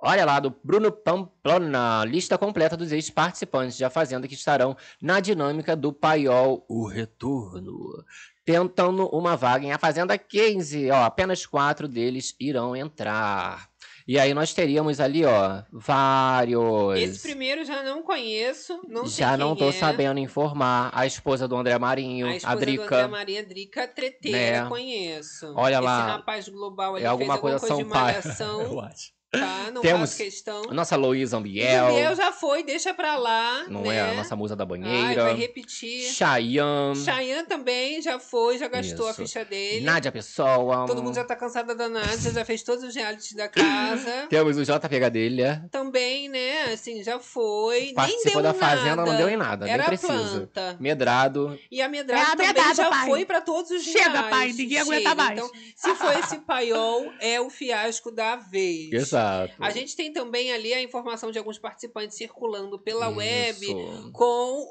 Olha 0.02 0.25
lá, 0.25 0.40
do 0.40 0.57
Bruno 0.64 0.90
Pamplona, 0.90 2.07
lista 2.07 2.38
completa 2.38 2.75
dos 2.75 2.90
ex-participantes 2.90 3.79
da 3.79 3.90
Fazenda 3.90 4.26
que 4.26 4.33
estarão 4.33 4.75
na 5.00 5.21
dinâmica 5.21 5.76
do 5.76 5.93
Paiol, 5.93 6.64
o 6.67 6.87
retorno. 6.87 8.02
Tentando 8.43 9.07
uma 9.09 9.37
vaga 9.37 9.67
em 9.67 9.73
A 9.73 9.79
Fazenda 9.79 10.17
15, 10.17 10.90
ó, 10.90 11.05
apenas 11.05 11.45
quatro 11.45 11.87
deles 11.87 12.35
irão 12.40 12.75
entrar. 12.75 13.69
E 14.11 14.19
aí 14.19 14.35
nós 14.35 14.52
teríamos 14.52 14.99
ali, 14.99 15.25
ó, 15.25 15.62
vários. 15.71 16.99
Esse 16.99 17.23
primeiro 17.23 17.64
já 17.64 17.81
não 17.85 18.02
conheço. 18.02 18.81
Não 18.88 19.07
sei 19.07 19.25
Já 19.25 19.37
não 19.37 19.55
tô 19.55 19.69
é. 19.69 19.73
sabendo 19.73 20.19
informar. 20.19 20.90
A 20.93 21.07
esposa 21.07 21.47
do 21.47 21.55
André 21.55 21.79
Marinho, 21.79 22.26
A 22.26 22.31
a, 22.31 22.35
esposa 22.35 22.57
do 22.57 22.59
André 22.61 22.76
Drica. 22.76 23.07
Maria 23.09 23.45
Drica 23.47 23.87
Treteira, 23.87 24.64
Né? 24.64 24.69
conheço. 24.69 25.52
Olha 25.55 25.75
Esse 25.76 25.85
lá, 25.85 26.07
rapaz 26.17 26.49
global 26.49 26.97
ali 26.97 27.05
É 27.05 27.07
alguma 27.07 27.35
fez 27.35 27.40
coisa 27.40 27.57
alguma 27.57 27.69
coisa 27.69 27.76
São 27.76 27.85
de 27.85 27.85
malhação, 27.85 28.62
Eu 28.67 28.81
acho. 28.81 29.12
Tá? 29.31 29.71
Não 29.73 29.83
Temos 29.83 30.11
faço 30.11 30.23
questão. 30.23 30.63
Nossa 30.73 30.97
Luísa 30.97 31.37
Ambiel. 31.37 31.87
Gabriel 31.87 32.15
já 32.17 32.33
foi, 32.33 32.63
deixa 32.63 32.93
pra 32.93 33.17
lá, 33.17 33.65
Não 33.69 33.83
né? 33.83 33.97
é 33.97 34.01
a 34.11 34.15
nossa 34.15 34.35
musa 34.35 34.57
da 34.57 34.65
Ai, 34.65 34.69
banheira. 34.69 35.25
vai 35.25 35.35
repetir. 35.35 36.11
Chayanne. 36.13 36.97
Chayanne 37.05 37.47
também 37.47 38.03
já 38.03 38.19
foi, 38.19 38.59
já 38.59 38.69
gastou 38.69 39.07
a 39.07 39.11
Isso. 39.11 39.23
ficha 39.23 39.45
dele. 39.45 39.85
Nádia 39.85 40.11
Pessoa. 40.11 40.87
Todo 40.87 41.03
mundo 41.03 41.15
já 41.15 41.25
tá 41.25 41.37
cansado 41.37 41.75
da 41.75 41.89
Nádia, 41.89 42.33
já 42.33 42.45
fez 42.45 42.63
todos 42.63 42.83
os 42.85 42.95
realities 42.95 43.33
da 43.35 43.49
casa. 43.49 44.27
Temos 44.29 44.57
o 44.57 44.65
JP 44.65 44.99
Gadelha. 44.99 45.65
Também, 45.71 46.29
né, 46.29 46.73
assim, 46.73 47.03
já 47.03 47.19
foi. 47.19 47.81
Nem 47.87 47.95
Participou 47.95 48.43
deu 48.43 48.53
da 48.53 48.59
nada. 48.59 48.77
Fazenda, 48.77 49.05
não 49.07 49.17
deu 49.17 49.29
em 49.29 49.37
nada. 49.37 49.69
Era 49.69 49.89
nem 49.89 49.99
precisa. 49.99 50.13
planta. 50.13 50.77
Medrado. 50.81 51.59
E 51.71 51.81
a 51.81 51.89
Medrado 51.89 52.21
É 52.21 52.25
a 52.25 52.31
também 52.31 52.47
Medrado, 52.49 52.75
já 52.75 52.89
pai. 52.91 53.07
foi 53.07 53.25
pra 53.25 53.41
todos 53.41 53.71
os 53.71 53.83
Chega, 53.83 54.09
realities. 54.11 54.31
pai, 54.31 54.53
ninguém 54.53 54.79
aguenta 54.79 55.09
Chega. 55.11 55.15
mais. 55.15 55.31
Então, 55.39 55.51
se 55.77 55.95
for 55.95 56.19
esse 56.19 56.37
paiol, 56.39 57.13
é 57.21 57.41
o 57.41 57.49
fiasco 57.49 58.11
da 58.11 58.37
vez. 58.37 58.93
Exato. 58.93 59.20
A 59.59 59.71
gente 59.71 59.97
tem 59.97 60.12
também 60.12 60.53
ali 60.53 60.73
a 60.73 60.83
informação 60.83 61.31
de 61.31 61.39
alguns 61.39 61.59
participantes 61.59 62.17
circulando 62.17 62.79
pela 62.79 63.09
web 63.09 63.65
Isso. 63.67 64.11
com 64.12 64.23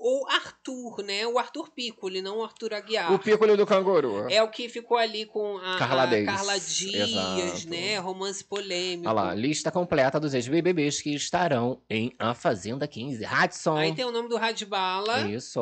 o 0.02 0.26
Arthur, 0.30 1.04
né? 1.04 1.26
O 1.28 1.38
Arthur 1.38 1.72
Piccoli, 1.72 2.22
não 2.22 2.40
o 2.40 2.44
Arthur 2.44 2.74
Aguiar. 2.74 3.14
O 3.14 3.20
pícolo 3.20 3.56
do 3.56 3.66
canguru. 3.66 4.28
É 4.30 4.42
o 4.44 4.50
que 4.50 4.70
ficou 4.70 4.98
ali 4.98 5.26
com 5.26 5.58
a 5.58 5.78
Carla 5.78 6.04
a 6.04 6.06
Dias. 6.06 6.26
Carla 6.26 6.60
Dias, 6.60 7.10
Exato. 7.10 7.70
né? 7.70 7.98
Romance 8.00 8.44
polêmico. 8.44 9.10
Olha 9.10 9.22
lá, 9.22 9.34
lista 9.34 9.72
completa 9.72 10.20
dos 10.20 10.34
ex-BBBs 10.34 11.02
que 11.02 11.14
estarão 11.14 11.82
em 11.90 12.14
A 12.20 12.34
Fazenda 12.34 12.88
15. 12.88 13.26
Hudson. 13.26 13.78
Aí 13.78 13.94
tem 13.94 14.06
o 14.06 14.12
nome 14.12 14.30
do 14.30 14.38
Radbala, 14.38 15.28
Isso. 15.28 15.60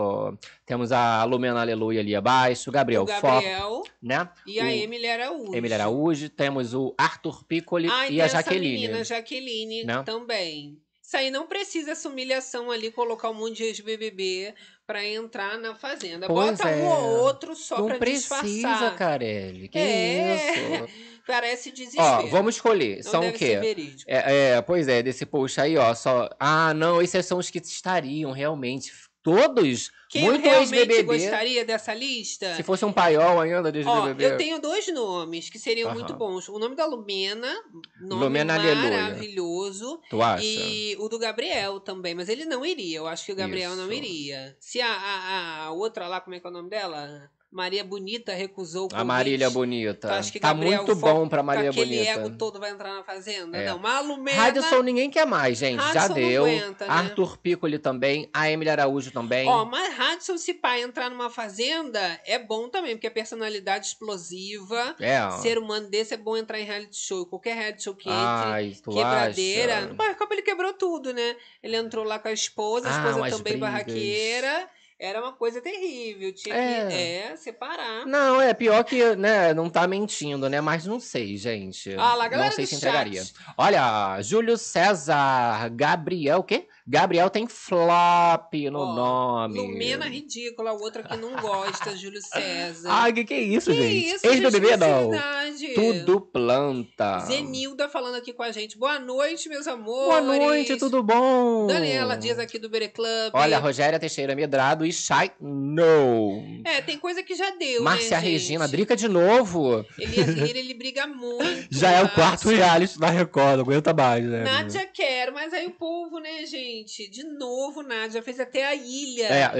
Temos 0.65 0.91
a 0.91 1.23
Lumena 1.23 1.61
Aleluia 1.61 2.01
ali 2.01 2.15
abaixo, 2.15 2.71
Gabriel, 2.71 3.03
o 3.03 3.05
Gabriel 3.05 3.83
né? 4.01 4.29
e 4.45 4.59
a 4.59 4.63
o 4.63 4.67
Emily 4.67 5.07
Araújo. 5.09 5.55
Emily 5.55 5.73
Araújo, 5.73 6.29
temos 6.29 6.73
o 6.73 6.93
Arthur 6.97 7.43
Piccoli 7.45 7.89
Ah, 7.89 8.09
e 8.09 8.21
a 8.21 8.27
Jaqueline. 8.27 8.76
Menina, 8.81 9.03
Jaqueline, 9.03 9.83
Né? 9.83 10.03
também. 10.03 10.77
Isso 11.01 11.15
aí 11.15 11.31
não 11.31 11.47
precisa 11.47 11.91
essa 11.91 12.09
humilhação 12.09 12.69
ali, 12.69 12.91
colocar 12.91 13.29
um 13.29 13.33
monte 13.33 13.57
de 13.57 13.63
ex-BBB 13.63 14.53
pra 14.85 15.05
entrar 15.05 15.57
na 15.57 15.73
Fazenda. 15.73 16.27
Pois 16.27 16.57
Bota 16.57 16.69
é. 16.69 16.75
um 16.75 16.85
ou 16.85 17.19
outro 17.23 17.55
só 17.55 17.77
Não 17.79 17.87
pra 17.87 17.97
precisa, 17.97 18.41
disfarçar. 18.43 18.95
Carelli. 18.97 19.69
Que 19.69 19.77
É. 19.79 20.35
isso? 20.35 20.89
Parece 21.25 21.71
desespero. 21.71 22.05
Ó, 22.05 22.27
vamos 22.27 22.55
escolher. 22.55 23.01
Não 23.03 23.11
São 23.11 23.27
o 23.27 23.33
quê? 23.33 23.57
É, 24.05 24.53
é, 24.55 24.61
pois 24.61 24.87
é, 24.87 25.01
desse 25.03 25.25
post 25.25 25.59
aí, 25.59 25.77
ó, 25.77 25.93
só... 25.93 26.29
Ah, 26.39 26.73
não, 26.73 27.01
esses 27.01 27.25
são 27.25 27.37
os 27.37 27.49
que 27.49 27.57
estariam 27.59 28.31
realmente. 28.31 28.91
Todos, 29.27 29.91
Quem 30.07 30.23
muito 30.23 30.41
realmente 30.41 31.03
gostaria 31.03 31.65
dessa 31.65 31.93
lista? 31.93 32.55
Se 32.55 32.63
fosse 32.63 32.85
um 32.85 32.93
paiol 32.93 33.41
ainda 33.41 33.69
de 33.69 33.83
Ó, 33.85 34.07
ex-BBB. 34.07 34.23
eu 34.25 34.37
tenho 34.37 34.61
dois 34.61 34.87
nomes 34.93 35.49
que 35.49 35.59
seriam 35.59 35.89
Aham. 35.89 35.97
muito 35.99 36.13
bons. 36.13 36.47
O 36.47 36.57
nome 36.57 36.77
da 36.77 36.85
Lumena, 36.85 37.53
nome 37.99 38.23
Lumena 38.23 38.53
Aleluia. 38.53 39.01
maravilhoso. 39.01 39.99
Tu 40.09 40.21
acha? 40.21 40.41
E 40.45 40.95
o 40.97 41.09
do 41.09 41.19
Gabriel 41.19 41.81
também, 41.81 42.15
mas 42.15 42.29
ele 42.29 42.45
não 42.45 42.65
iria. 42.65 42.99
Eu 42.99 43.07
acho 43.07 43.25
que 43.25 43.33
o 43.33 43.35
Gabriel 43.35 43.75
não 43.75 43.91
Isso. 43.91 43.93
iria. 44.01 44.55
Se 44.61 44.79
a, 44.79 44.87
a, 44.93 45.63
a 45.65 45.71
outra 45.71 46.07
lá, 46.07 46.21
como 46.21 46.33
é 46.33 46.39
que 46.39 46.47
é 46.47 46.49
o 46.49 46.53
nome 46.53 46.69
dela? 46.69 47.29
Maria 47.49 47.81
Bonita 47.83 48.33
recusou 48.33 48.89
o 48.91 48.95
A 48.95 49.05
Marília 49.05 49.47
convite. 49.47 49.57
Bonita. 49.57 50.07
Tu 50.09 50.13
acha 50.13 50.31
que 50.33 50.39
Tá 50.39 50.49
Gabriel 50.49 50.83
muito 50.83 50.95
Fo- 50.99 51.01
bom 51.13 51.29
pra 51.29 51.41
Maria 51.41 51.69
aquele 51.69 51.85
Bonita. 51.95 52.11
ego 52.11 52.29
todo 52.31 52.59
vai 52.59 52.71
entrar 52.71 52.93
na 52.93 53.03
Fazenda? 53.03 53.57
É. 53.57 53.65
Não, 53.67 53.79
Malu 53.79 54.17
Mena... 54.17 54.37
Radisson 54.43 54.81
ninguém 54.81 55.09
quer 55.09 55.25
mais, 55.25 55.57
gente. 55.57 55.77
Já 55.77 56.01
Radisson 56.01 56.13
deu. 56.13 56.45
aguenta, 56.45 56.85
né? 56.85 56.91
Arthur 56.93 57.37
Piccoli 57.37 57.79
também. 57.79 58.29
A 58.33 58.51
Emily 58.51 58.69
Araújo 58.69 59.11
também. 59.11 59.47
Ó, 59.47 59.63
mas 59.63 59.93
Radisson, 59.95 60.37
se 60.37 60.53
pai 60.53 60.81
entrar 60.81 61.09
numa 61.09 61.29
Fazenda, 61.29 62.19
é 62.25 62.37
bom 62.37 62.67
também, 62.67 62.95
porque 62.95 63.07
é 63.07 63.09
personalidade 63.09 63.87
explosiva. 63.87 64.95
é. 64.99 65.17
Ser 65.41 65.57
humano 65.57 65.89
desse 65.89 66.13
é 66.13 66.17
bom 66.17 66.35
entrar 66.35 66.59
em 66.59 66.65
reality 66.65 66.97
show. 66.97 67.25
Qualquer 67.25 67.55
reality 67.55 67.83
show 67.83 67.95
que 67.95 68.09
entre, 68.09 68.21
Ai, 68.21 68.75
tu 68.83 68.91
quebradeira. 68.91 69.77
acha? 69.77 69.87
No 69.87 69.93
Barra 69.95 70.17
ele 70.31 70.41
quebrou 70.41 70.73
tudo, 70.73 71.13
né? 71.13 71.35
Ele 71.63 71.77
entrou 71.77 72.03
lá 72.03 72.19
com 72.19 72.27
a 72.27 72.33
esposa, 72.33 72.89
a 72.89 72.91
Ah, 72.93 72.97
esposa 72.99 73.17
umas 73.17 73.35
também 73.37 73.57
barraqueira. 73.57 74.69
Era 74.99 75.21
uma 75.21 75.31
coisa 75.33 75.61
terrível. 75.61 76.33
Tinha 76.33 76.55
É. 76.55 76.87
que 76.87 76.93
é, 76.95 77.35
separar. 77.35 78.05
Não, 78.07 78.41
é 78.41 78.53
pior 78.53 78.83
que, 78.83 79.15
né, 79.15 79.53
não 79.53 79.69
tá 79.69 79.87
mentindo, 79.87 80.49
né? 80.49 80.59
Mas 80.59 80.85
não 80.85 80.99
sei, 80.99 81.37
gente. 81.37 81.93
Ah 81.95 82.15
lá, 82.15 82.27
galera 82.27 82.49
não 82.49 82.55
sei 82.55 82.65
se 82.65 82.71
chat. 82.75 82.79
entregaria. 82.79 83.23
Olha, 83.57 84.19
Júlio 84.23 84.57
César, 84.57 85.69
Gabriel, 85.69 86.39
o 86.39 86.43
quê? 86.43 86.67
Gabriel 86.89 87.29
tem 87.29 87.45
flop 87.47 88.53
no 88.71 88.79
Ó, 88.79 88.95
nome. 88.95 89.59
Lumena 89.59 90.05
ridícula, 90.05 90.69
a 90.69 90.73
outra 90.73 91.03
que 91.03 91.17
não 91.17 91.35
gosta, 91.35 91.97
Júlio 91.97 92.21
César. 92.21 92.89
Ai, 92.89 93.11
que 93.11 93.25
que 93.25 93.33
é 93.33 93.41
isso, 93.41 93.71
que 93.71 93.75
gente? 93.75 94.15
isso, 94.15 94.25
Ex-BBB, 94.25 94.67
gente, 94.69 94.79
não. 94.79 95.11
sinceridade. 95.11 95.73
Tudo 95.73 96.21
planta. 96.21 97.19
Zenilda 97.25 97.89
falando 97.89 98.15
aqui 98.15 98.31
com 98.31 98.41
a 98.41 98.53
gente. 98.53 98.77
Boa 98.77 98.99
noite, 98.99 99.49
meus 99.49 99.67
amores. 99.67 100.05
Boa 100.07 100.21
noite, 100.21 100.77
tudo 100.77 101.03
bom? 101.03 101.67
Daniela 101.67 102.15
Dias 102.15 102.39
aqui 102.39 102.57
do 102.57 102.69
Bere 102.69 102.87
Club. 102.87 103.31
Olha, 103.33 103.59
Rogéria 103.59 103.99
Teixeira 103.99 104.33
Medrado 104.33 104.85
e 104.85 104.93
Shai 104.93 105.31
No. 105.41 106.61
É, 106.63 106.81
tem 106.81 106.97
coisa 106.97 107.21
que 107.21 107.35
já 107.35 107.49
deu, 107.51 107.83
Márcia 107.83 108.11
né, 108.11 108.21
gente? 108.21 108.31
Regina, 108.31 108.65
Drica 108.67 108.95
de 108.95 109.09
novo. 109.09 109.85
Elias 109.99 110.29
Lira, 110.29 110.59
ele 110.59 110.73
briga 110.73 111.05
muito. 111.05 111.67
Já 111.69 111.91
é 111.91 112.03
o 112.03 112.09
quarto 112.09 112.49
reality 112.49 112.97
da 112.97 113.09
Record, 113.09 113.55
não 113.57 113.61
aguenta 113.61 113.93
mais, 113.93 114.23
né? 114.23 114.43
Nádia 114.43 114.85
quer, 114.85 115.31
mas 115.31 115.53
aí 115.53 115.67
o 115.67 115.71
povo, 115.71 116.19
né, 116.19 116.45
gente? 116.45 116.76
De 116.85 117.23
novo, 117.23 117.81
Nádia 117.81 118.21
fez 118.21 118.39
até 118.39 118.65
a 118.65 118.75
ilha. 118.75 119.27
É. 119.27 119.51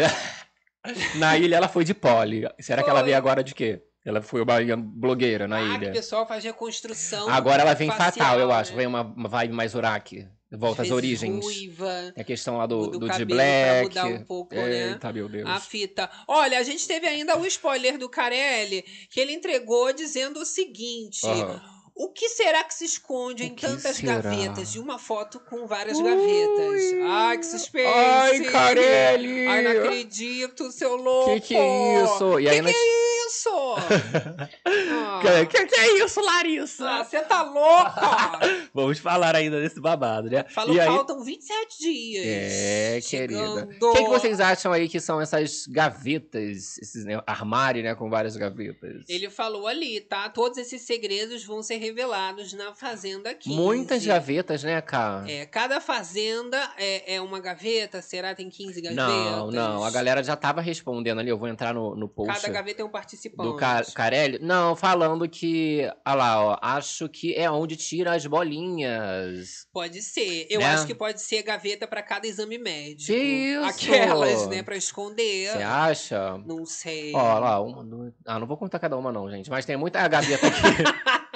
Na 1.18 1.38
ilha 1.38 1.58
ela 1.58 1.68
foi 1.68 1.84
de 1.84 1.94
pole. 1.94 2.48
Será 2.60 2.84
que 2.84 2.90
ela 2.90 3.00
Foi. 3.00 3.06
veio 3.08 3.18
agora 3.18 3.44
de 3.44 3.54
quê? 3.54 3.82
Ela 4.06 4.22
foi 4.22 4.42
uma 4.42 4.78
blogueira 4.78 5.48
na 5.48 5.58
ah, 5.58 5.62
que 5.62 5.68
o 5.68 5.84
ilha. 5.84 5.92
pessoal 5.92 6.26
faz 6.26 6.44
reconstrução. 6.44 7.28
Agora 7.30 7.62
ela 7.62 7.74
vem 7.74 7.90
facial, 7.90 8.26
fatal, 8.28 8.40
eu 8.40 8.52
acho. 8.52 8.72
né? 8.72 8.78
Vem 8.78 8.88
uma, 8.88 9.02
uma 9.02 9.28
vibe 9.28 9.54
mais 9.54 9.76
Uraki. 9.76 10.28
Volta 10.50 10.82
às 10.82 10.92
origens. 10.92 11.44
Ruiva, 11.44 12.14
É 12.16 12.22
a 12.22 12.24
questão 12.24 12.56
lá 12.58 12.66
do, 12.66 12.88
do, 12.88 13.00
do, 13.00 13.10
de 13.10 13.26
black. 13.26 13.92
pra 13.92 14.06
mudar 14.06 14.22
um 14.22 14.24
pouco, 14.24 14.56
né? 14.56 14.92
Eita, 14.92 15.12
meu 15.12 15.28
Deus. 15.28 15.50
A 15.50 15.60
fita. 15.60 16.10
Olha, 16.26 16.58
a 16.58 16.64
gente 16.64 16.88
teve 16.88 17.06
ainda 17.06 17.38
o 17.38 17.46
spoiler 17.46 17.98
do 17.98 18.08
Carelli, 18.08 18.82
que 19.10 19.20
ele 19.20 19.34
entregou 19.34 19.92
dizendo 19.92 20.40
o 20.40 20.46
seguinte: 20.46 21.26
Aham. 21.28 21.62
O 22.00 22.10
que 22.10 22.30
será 22.30 22.64
que 22.64 22.74
se 22.74 22.86
esconde 22.86 23.42
O 23.44 23.46
em 23.48 23.56
que 23.56 23.66
tantas 23.66 23.98
será? 23.98 24.20
gavetas 24.22 24.72
de 24.72 24.80
uma 24.80 25.00
foto 25.00 25.40
com 25.40 25.66
várias 25.66 25.98
Ui. 25.98 26.04
gavetas? 26.04 26.82
Ai, 27.10 27.38
que 27.40 27.46
suspense! 27.46 27.88
Ai, 27.88 28.40
Carelli! 28.42 29.48
Ai, 29.48 29.62
não 29.64 29.72
acredito, 29.84 30.72
seu 30.72 30.96
louco! 30.96 31.34
Que 31.34 31.42
que 31.42 31.56
é 31.56 32.04
isso? 32.04 32.40
E 32.40 32.48
aí 32.48 32.56
que 32.58 32.62
nós... 32.62 32.72
que 32.72 32.78
é 32.78 33.02
isso? 33.02 33.07
Ah. 34.90 35.46
Que, 35.46 35.66
que 35.66 35.76
é 35.76 36.04
isso, 36.04 36.22
Larissa? 36.22 36.88
Ah, 36.88 37.04
você 37.04 37.22
tá 37.22 37.42
louca? 37.42 38.40
Vamos 38.74 39.00
falar 39.00 39.36
ainda 39.36 39.60
desse 39.60 39.80
babado, 39.80 40.30
né? 40.30 40.46
Falou 40.50 40.76
e 40.76 40.80
aí... 40.80 40.86
faltam 40.86 41.24
27 41.24 41.80
dias. 41.80 42.26
É, 42.26 43.00
Chegando. 43.02 43.68
querida. 43.68 43.86
O 43.86 43.94
que, 43.94 44.04
que 44.04 44.10
vocês 44.10 44.40
acham 44.40 44.72
aí 44.72 44.88
que 44.88 45.00
são 45.00 45.20
essas 45.20 45.66
gavetas, 45.68 46.78
esses 46.78 47.06
né, 47.06 47.22
armários, 47.26 47.84
né, 47.84 47.96
com 47.96 48.10
várias 48.10 48.36
gavetas? 48.36 49.04
Ele 49.08 49.30
falou 49.30 49.68
ali, 49.68 50.02
tá? 50.02 50.30
Todos 50.30 50.58
esses 50.58 50.82
segredos 50.82 51.44
vão 51.44 51.64
ser 51.64 51.78
revelados 51.78 52.54
na 52.54 52.74
Fazenda 52.76 53.34
15. 53.34 53.56
Muitas 53.56 54.06
gavetas, 54.06 54.64
né, 54.64 54.80
cara? 54.82 55.30
É, 55.30 55.46
cada 55.46 55.82
fazenda 55.82 56.58
é, 56.78 57.16
é 57.16 57.22
uma 57.22 57.40
gaveta? 57.40 58.02
Será 58.02 58.30
que 58.30 58.38
tem 58.38 58.50
15 58.50 58.82
gavetas? 58.82 59.06
Não, 59.06 59.52
não, 59.52 59.84
a 59.84 59.92
galera 59.92 60.24
já 60.24 60.36
tava 60.36 60.62
respondendo 60.62 61.20
ali, 61.20 61.30
eu 61.30 61.38
vou 61.38 61.48
entrar 61.48 61.74
no, 61.74 61.96
no 61.96 62.08
post 62.08 62.34
Cada 62.34 62.54
gaveta 62.54 62.82
é 62.82 62.86
um 62.86 62.90
participante. 62.90 63.17
Do 63.38 63.56
Ca 63.56 63.84
Carelli. 63.94 64.40
Não, 64.42 64.76
falando 64.76 65.28
que, 65.28 65.82
olha 66.06 66.16
lá, 66.16 66.46
ó, 66.46 66.58
acho 66.62 67.08
que 67.10 67.34
é 67.36 67.50
onde 67.50 67.76
tira 67.76 68.14
as 68.14 68.26
bolinhas. 68.26 69.68
Pode 69.74 70.02
ser. 70.02 70.48
Eu 70.50 70.60
Né? 70.60 70.66
acho 70.68 70.86
que 70.86 70.96
pode 70.96 71.22
ser 71.22 71.44
gaveta 71.44 71.88
pra 71.88 72.02
cada 72.02 72.28
exame 72.28 72.58
médico. 72.58 73.12
Que 73.14 73.18
isso? 73.18 73.66
Aquelas, 73.66 74.48
né, 74.48 74.64
pra 74.64 74.76
esconder. 74.76 75.52
Você 75.52 75.64
acha? 75.64 76.38
Não 76.46 76.66
sei. 76.66 77.14
Ó, 77.14 77.20
olha 77.20 77.40
lá, 77.40 77.62
uma, 77.62 77.84
duas... 77.84 78.14
Ah, 78.26 78.40
não 78.40 78.48
vou 78.48 78.58
contar 78.58 78.80
cada 78.80 78.98
uma 78.98 79.12
não, 79.12 79.30
gente, 79.30 79.50
mas 79.50 79.66
tem 79.66 79.78
muita 79.78 80.06
gaveta 80.08 80.48
aqui. 80.48 80.62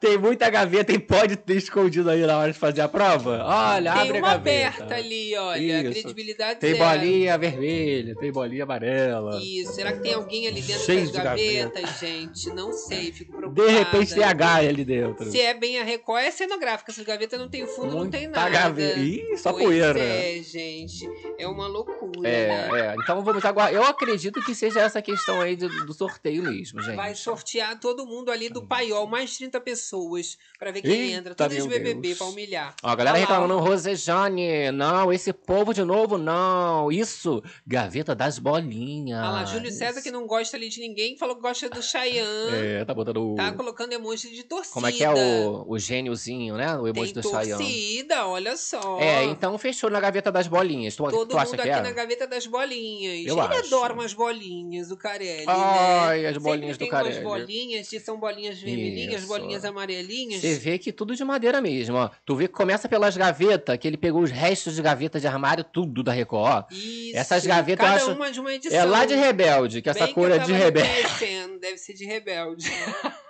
tem 0.00 0.18
muita 0.18 0.48
gaveta 0.50 0.92
e 0.92 0.98
pode 0.98 1.36
ter 1.36 1.56
escondido 1.56 2.10
aí 2.10 2.24
na 2.26 2.38
hora 2.38 2.52
de 2.52 2.58
fazer 2.58 2.80
a 2.80 2.88
prova. 2.88 3.42
Olha, 3.44 3.92
Tem 3.92 4.02
abre 4.02 4.18
uma 4.18 4.28
a 4.28 4.32
gaveta. 4.36 4.68
aberta 4.84 4.94
ali, 4.96 5.36
olha. 5.36 5.82
Isso. 5.82 5.90
Credibilidade 5.92 6.60
Tem 6.60 6.74
zero. 6.74 6.84
bolinha 6.84 7.38
vermelha, 7.38 8.14
tem 8.16 8.32
bolinha 8.32 8.64
amarela. 8.64 9.40
Isso. 9.42 9.72
Será 9.74 9.92
que 9.92 10.00
tem 10.00 10.14
alguém 10.14 10.46
ali 10.46 10.60
dentro 10.60 10.84
Cheio 10.84 11.00
das 11.02 11.12
de 11.12 11.16
gaveta. 11.18 11.80
gavetas, 11.80 12.00
gente? 12.00 12.48
Não 12.50 12.72
sei, 12.72 13.12
fico 13.12 13.32
De 13.32 13.38
preocupada. 13.38 13.70
repente 13.70 14.14
tem 14.14 14.24
a 14.24 14.32
Gaia 14.32 14.68
ali 14.68 14.84
dentro. 14.84 15.30
Se 15.30 15.40
é 15.40 15.54
bem 15.54 15.78
a 15.80 15.84
Record, 15.84 16.24
é 16.24 16.30
cenográfica. 16.30 16.90
Essas 16.90 17.04
gavetas 17.04 17.38
não 17.38 17.48
tem 17.48 17.66
fundo, 17.66 17.94
não 17.96 18.10
tem 18.10 18.22
Muita 18.22 18.40
nada. 18.40 18.50
gaveta. 18.50 18.98
Ih, 18.98 19.36
só 19.36 19.52
pois 19.52 19.64
poeira. 19.64 19.98
É, 19.98 20.40
gente. 20.42 21.08
É 21.38 21.46
uma 21.46 21.66
loucura. 21.66 22.20
né? 22.20 22.30
É, 22.30 22.70
é. 22.92 22.94
Então 23.02 23.22
vamos 23.22 23.44
aguardar. 23.44 23.72
Eu 23.74 23.84
acredito 23.84 24.42
que 24.42 24.54
seja 24.54 24.80
essa 24.80 25.00
questão 25.00 25.40
aí 25.40 25.56
do, 25.56 25.68
do 25.86 25.92
sorteio 25.92 26.42
mesmo, 26.42 26.80
gente. 26.82 26.96
Vai 26.96 27.14
sortear 27.14 27.78
todo 27.78 28.06
mundo 28.06 28.30
ali 28.30 28.48
do 28.48 28.62
paiol, 28.66 29.06
mais 29.06 29.36
30 29.42 29.60
pessoas, 29.60 30.38
pra 30.58 30.70
ver 30.70 30.82
quem 30.82 30.90
Eita, 30.92 31.16
entra. 31.18 31.34
Todos 31.34 31.56
meu 31.56 31.66
BBB 31.68 32.14
pra 32.14 32.26
humilhar. 32.26 32.74
Ó, 32.82 32.88
a 32.88 32.94
galera 32.94 33.16
Olha 33.16 33.26
lá, 33.26 33.32
reclamando, 33.34 33.58
Rosejane, 33.60 34.70
não, 34.70 35.12
esse 35.12 35.32
povo 35.32 35.74
de 35.74 35.82
novo, 35.82 36.16
não. 36.16 36.90
Isso, 36.92 37.42
gaveta 37.66 38.14
das 38.14 38.38
bolinhas. 38.38 39.20
Olha 39.20 39.30
lá, 39.30 39.44
Júlio 39.44 39.70
César, 39.72 40.00
que 40.00 40.10
não 40.10 40.26
gosta 40.26 40.56
ali 40.56 40.68
de 40.68 40.80
ninguém, 40.80 41.16
falou 41.16 41.34
que 41.34 41.42
gosta 41.42 41.68
do 41.68 41.82
Chayanne. 41.82 42.54
É, 42.54 42.84
tá 42.84 42.94
botando. 42.94 43.34
Tá 43.36 43.52
colocando 43.52 43.92
emoji 43.92 44.30
de 44.30 44.44
torcida. 44.44 44.74
Como 44.74 44.86
é 44.86 44.92
que 44.92 45.02
é 45.02 45.10
o, 45.10 45.64
o 45.68 45.78
gêniozinho, 45.78 46.56
né? 46.56 46.76
O 46.76 46.86
emoji 46.86 47.12
Tem 47.12 47.22
do 47.22 47.28
torcida, 47.30 48.26
olha 48.26 48.56
só. 48.56 49.00
É, 49.00 49.24
então 49.24 49.58
fechou 49.58 49.90
na 49.90 49.98
gaveta 50.00 50.30
das 50.30 50.46
bolinhas. 50.46 50.94
Tu, 50.94 51.02
Todo 51.02 51.28
tu 51.30 51.36
mundo 51.36 51.60
aqui 51.60 51.68
é? 51.68 51.80
na 51.82 51.90
gaveta 51.90 52.26
das 52.26 52.46
bolinhas. 52.46 53.26
Eu 53.26 53.34
Ele 53.34 53.40
acho. 53.40 53.66
adora 53.66 53.92
umas 53.92 54.14
bolinhas, 54.14 54.90
o 54.90 54.96
Carelli, 54.96 55.46
Ai, 55.48 56.22
né? 56.22 56.28
as 56.28 56.36
bolinhas 56.36 56.76
Sempre 56.76 56.86
do 56.86 56.90
Carelli. 56.90 57.24
bolinhas, 57.24 57.88
que 57.88 57.98
são 57.98 58.18
bolinhas 58.18 58.58
vermelhinhas. 58.60 59.24
Bolinhas 59.38 59.64
amarelinhas. 59.64 60.40
Você 60.40 60.54
vê 60.54 60.78
que 60.78 60.92
tudo 60.92 61.14
de 61.14 61.24
madeira 61.24 61.60
mesmo, 61.60 61.96
ó. 61.96 62.10
Tu 62.24 62.34
vê 62.36 62.46
que 62.48 62.54
começa 62.54 62.88
pelas 62.88 63.16
gavetas, 63.16 63.76
que 63.78 63.86
ele 63.88 63.96
pegou 63.96 64.22
os 64.22 64.30
restos 64.30 64.74
de 64.74 64.82
gaveta 64.82 65.18
de 65.20 65.26
armário, 65.26 65.64
tudo 65.64 66.02
da 66.02 66.12
Record, 66.12 66.64
ó. 66.70 66.74
Isso. 66.74 67.16
Essas 67.16 67.46
gavetas 67.46 67.86
eu 67.86 67.92
Cada 67.92 68.04
acho- 68.04 68.12
uma 68.16 68.30
de 68.30 68.40
uma 68.40 68.52
edição. 68.52 68.78
É 68.78 68.84
lá 68.84 69.04
de 69.04 69.14
Rebelde, 69.14 69.82
que 69.82 69.88
essa 69.90 70.04
Bem 70.06 70.14
cor 70.14 70.28
eu 70.30 70.36
é 70.36 70.38
de 70.38 70.52
Rebelde. 70.52 70.90
Deve 71.60 71.78
ser 71.78 71.94
de 71.94 72.04
rebelde. 72.04 72.66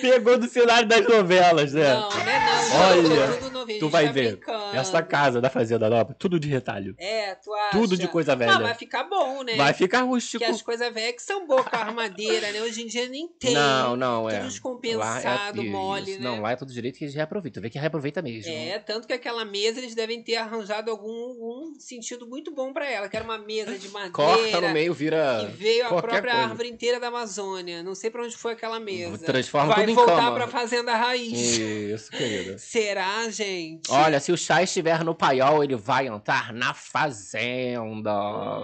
Pegou 0.00 0.38
do 0.38 0.48
cenário 0.48 0.86
das 0.88 1.06
novelas, 1.06 1.72
né? 1.72 1.92
Não, 1.94 2.08
né? 2.24 2.40
Não, 2.70 2.80
Olha, 2.80 3.20
é 3.24 3.36
tudo 3.36 3.50
novinho, 3.50 3.80
tu 3.80 3.88
vai 3.88 4.06
tá 4.06 4.12
ver. 4.12 4.36
brincando. 4.36 4.76
Essa 4.76 5.02
casa 5.02 5.40
da 5.40 5.50
Fazenda 5.50 5.90
Nova, 5.90 6.14
tudo 6.16 6.38
de 6.38 6.48
retalho. 6.48 6.94
É, 6.98 7.34
tu 7.34 7.52
acha? 7.52 7.70
Tudo 7.78 7.96
de 7.96 8.06
coisa 8.06 8.36
velha. 8.36 8.52
Ah, 8.54 8.58
vai 8.60 8.74
ficar 8.74 9.04
bom, 9.04 9.42
né? 9.42 9.56
Vai 9.56 9.72
ficar 9.72 10.02
rústico. 10.02 10.38
Porque 10.44 10.54
as 10.54 10.62
coisas 10.62 10.92
velhas 10.94 11.14
que 11.16 11.22
são 11.22 11.46
boas 11.46 11.66
com 11.66 11.74
a 11.76 11.80
armadeira, 11.80 12.52
né? 12.52 12.62
Hoje 12.62 12.82
em 12.82 12.86
dia 12.86 13.08
nem 13.08 13.26
tem. 13.28 13.52
Não, 13.54 13.96
não, 13.96 14.22
Tudo 14.24 14.34
é. 14.34 14.40
descompensado, 14.40 15.60
é- 15.60 15.64
mole, 15.64 16.12
isso. 16.12 16.20
né? 16.20 16.30
Não, 16.30 16.40
lá 16.42 16.52
é 16.52 16.56
tudo 16.56 16.72
direito 16.72 16.98
que 16.98 17.04
eles 17.04 17.14
reaproveitam. 17.14 17.60
Vê 17.62 17.68
que 17.70 17.78
reaproveita 17.78 18.22
mesmo. 18.22 18.52
É, 18.52 18.78
tanto 18.78 19.06
que 19.06 19.12
aquela 19.12 19.44
mesa 19.44 19.78
eles 19.80 19.94
devem 19.94 20.22
ter 20.22 20.36
arranjado 20.36 20.90
algum, 20.90 21.24
algum 21.30 21.74
sentido 21.78 22.26
muito 22.26 22.52
bom 22.54 22.72
pra 22.72 22.88
ela, 22.88 23.08
que 23.08 23.16
era 23.16 23.24
uma 23.24 23.38
mesa 23.38 23.76
de 23.78 23.88
madeira. 23.90 24.12
Corta 24.12 24.60
no 24.60 24.70
meio, 24.70 24.92
Que 24.92 24.98
vira. 24.98 25.44
veio 25.56 25.86
a 25.86 25.88
própria 25.88 26.20
coisa. 26.22 26.36
árvore 26.36 26.68
inteira 26.68 27.00
da 27.00 27.08
Amazônia. 27.08 27.82
Não 27.82 27.94
sei 27.96 28.10
pra 28.10 28.22
onde 28.22 28.36
foi 28.36 28.52
aquela 28.52 28.78
mesa. 28.78 29.39
Transforma 29.40 29.74
Vai 29.74 29.84
tudo 29.84 29.90
em 29.90 29.94
voltar 29.94 30.16
cama. 30.16 30.32
pra 30.34 30.48
fazenda 30.48 30.94
raiz. 30.96 31.32
Isso, 31.58 32.10
querida. 32.10 32.56
Será, 32.58 33.28
gente? 33.30 33.90
Olha, 33.90 34.20
se 34.20 34.30
o 34.32 34.36
chá 34.36 34.62
estiver 34.62 35.02
no 35.02 35.14
paiol, 35.14 35.64
ele 35.64 35.76
vai 35.76 36.06
entrar 36.08 36.52
na 36.52 36.74
fazenda. 36.74 38.12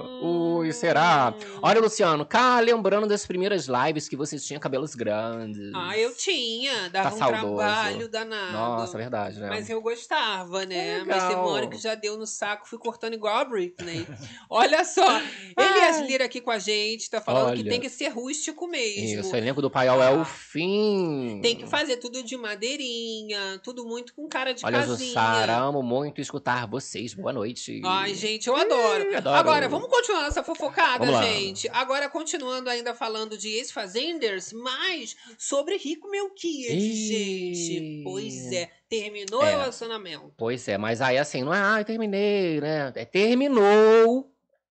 Hum. 0.05 0.57
Ui, 0.59 0.73
será? 0.73 1.35
Olha, 1.62 1.81
Luciano, 1.81 2.25
cá 2.27 2.61
lembrando 2.61 3.07
das 3.07 3.27
primeiras 3.27 3.67
lives 3.67 4.09
que 4.09 4.17
você 4.17 4.39
tinha 4.39 4.59
cabelos 4.61 4.95
grandes. 4.95 5.73
Ah, 5.75 5.97
eu 5.99 6.15
tinha. 6.17 6.89
Dava 6.91 7.11
Tá 7.11 7.15
um 7.15 7.19
saudoso. 7.19 7.57
trabalho 7.57 8.09
danado. 8.09 8.53
Nossa, 8.53 8.99
verdade, 8.99 9.39
né? 9.41 9.49
Mas 9.49 9.71
eu 9.71 9.81
gostava, 9.81 10.65
né? 10.67 10.99
Legal. 10.99 11.07
Mas 11.07 11.23
teve 11.29 11.35
uma 11.41 11.51
hora 11.51 11.67
que 11.69 11.79
já 11.79 11.95
deu 11.95 12.17
no 12.19 12.27
saco, 12.27 12.69
fui 12.69 12.79
cortando 12.79 13.15
igual 13.15 13.37
a 13.39 13.45
Britney. 13.45 14.07
Olha 14.51 14.85
só, 14.85 15.21
Elias 15.59 16.01
Lira 16.07 16.25
aqui 16.25 16.41
com 16.41 16.51
a 16.51 16.59
gente, 16.59 17.09
tá 17.11 17.21
falando 17.21 17.55
que 17.55 17.61
Olha. 17.61 17.71
tem 17.71 17.81
que 17.81 17.89
ser 17.89 18.09
rústico 18.09 18.67
mesmo. 18.69 19.21
Isso, 19.21 19.33
o 19.33 19.37
elenco 19.37 19.62
do 19.62 19.71
paiol 19.71 20.03
é 20.03 20.11
o 20.11 20.25
fim. 20.25 20.65
Sim. 20.66 21.38
Tem 21.42 21.55
que 21.57 21.66
fazer 21.66 21.96
tudo 21.98 22.22
de 22.22 22.37
madeirinha, 22.37 23.61
tudo 23.62 23.85
muito 23.87 24.12
com 24.14 24.29
cara 24.29 24.52
de 24.52 24.64
Olha, 24.64 24.79
casinha. 24.81 25.09
Jussara, 25.09 25.57
amo 25.59 25.83
muito 25.83 26.20
escutar 26.20 26.66
vocês. 26.66 27.14
Boa 27.14 27.33
noite. 27.33 27.81
Ai, 27.85 28.14
gente, 28.14 28.48
eu 28.48 28.57
adoro. 28.57 29.11
Ih, 29.12 29.14
adoro. 29.14 29.37
Agora, 29.37 29.68
vamos 29.68 29.88
continuar 29.88 30.22
nossa 30.22 30.42
fofocada, 30.42 31.07
gente. 31.22 31.68
Agora, 31.72 32.09
continuando 32.09 32.68
ainda 32.68 32.94
falando 32.94 33.38
de 33.38 33.48
ex-fazenders, 33.48 34.52
mas 34.52 35.16
sobre 35.38 35.76
Rico 35.76 36.09
Melquiades, 36.11 36.83
Ih. 36.83 37.55
gente. 37.55 38.02
Pois 38.05 38.52
é, 38.52 38.70
terminou 38.88 39.42
É. 39.42 39.46
o 39.46 39.59
relacionamento. 39.61 40.33
Pois 40.37 40.66
é, 40.68 40.76
mas 40.76 41.00
aí 41.00 41.16
assim, 41.18 41.42
não 41.44 41.55
é, 41.55 41.61
ai, 41.61 41.85
terminei, 41.85 42.61
né? 42.61 42.92
É, 42.94 43.05
terminou 43.05 44.31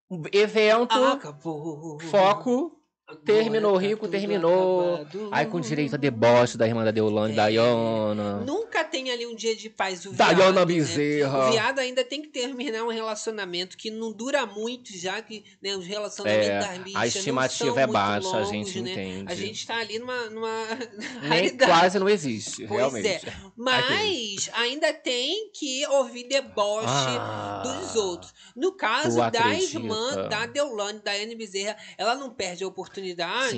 o 0.10 0.24
evento, 0.32 0.94
Acabou. 0.94 2.00
foco, 2.00 2.80
terminou 3.24 3.78
rico, 3.78 4.08
terminou. 4.08 4.96
acabado. 4.96 5.30
aí 5.32 5.46
com 5.46 5.60
direito 5.60 5.94
a 5.94 5.98
deboche 5.98 6.58
da 6.58 6.68
irmã 6.68 6.84
da 6.84 6.90
Deolane, 6.90 7.34
É. 7.34 7.36
Dayana. 7.36 8.40
Nunca 8.42 8.84
tem 8.84 9.12
ali 9.12 9.28
um 9.28 9.36
dia 9.36 9.56
de 9.56 9.70
paz 9.70 10.06
o 10.06 10.12
viado, 10.12 10.54
né? 10.54 10.66
Bezerra. 10.66 11.48
O 11.48 11.52
viado 11.52 11.80
ainda 11.80 12.04
tem 12.04 12.22
que 12.24 12.30
terminar 12.30 12.84
um 12.84 12.90
relacionamento 12.90 13.78
que 13.78 13.92
não 13.92 14.12
dura 14.12 14.46
muito, 14.48 14.98
já 14.98 15.22
que 15.22 15.46
né, 15.62 15.76
os 15.76 15.86
relacionamentos 15.86 16.48
É, 16.48 16.60
das 16.60 16.78
bichas 16.80 17.02
a 17.02 17.08
estimativa 17.08 17.66
não 17.68 17.74
são 17.76 17.84
é 17.84 17.88
baixa, 17.88 18.28
a 18.28 18.32
longos, 18.40 18.50
gente 18.50 18.82
né? 18.82 18.92
entende. 18.92 19.32
A 19.32 19.36
gente 19.36 19.68
tá 19.68 19.76
ali 19.78 20.00
numa, 20.00 20.30
numa 20.32 20.66
Nem 21.30 21.58
quase 21.58 22.00
não 22.00 22.10
existe, 22.10 22.66
Pois 22.68 22.80
realmente. 22.80 23.08
é. 23.08 23.34
Mas 23.56 24.50
ainda 24.54 24.92
tem 24.94 25.52
que 25.54 25.86
ouvir 25.88 26.28
deboche 26.28 26.88
Ah, 26.88 27.62
dos 27.64 27.96
outros. 27.96 28.34
No 28.56 28.72
caso 28.72 29.18
da 29.30 29.54
irmã 29.54 30.28
da 30.28 30.46
Deolane, 30.48 31.00
da 31.00 31.12
Bezerra, 31.38 31.78
ela 31.98 32.16
não 32.16 32.30
perde 32.32 32.64
a 32.64 32.68
oportunidade 32.68 32.95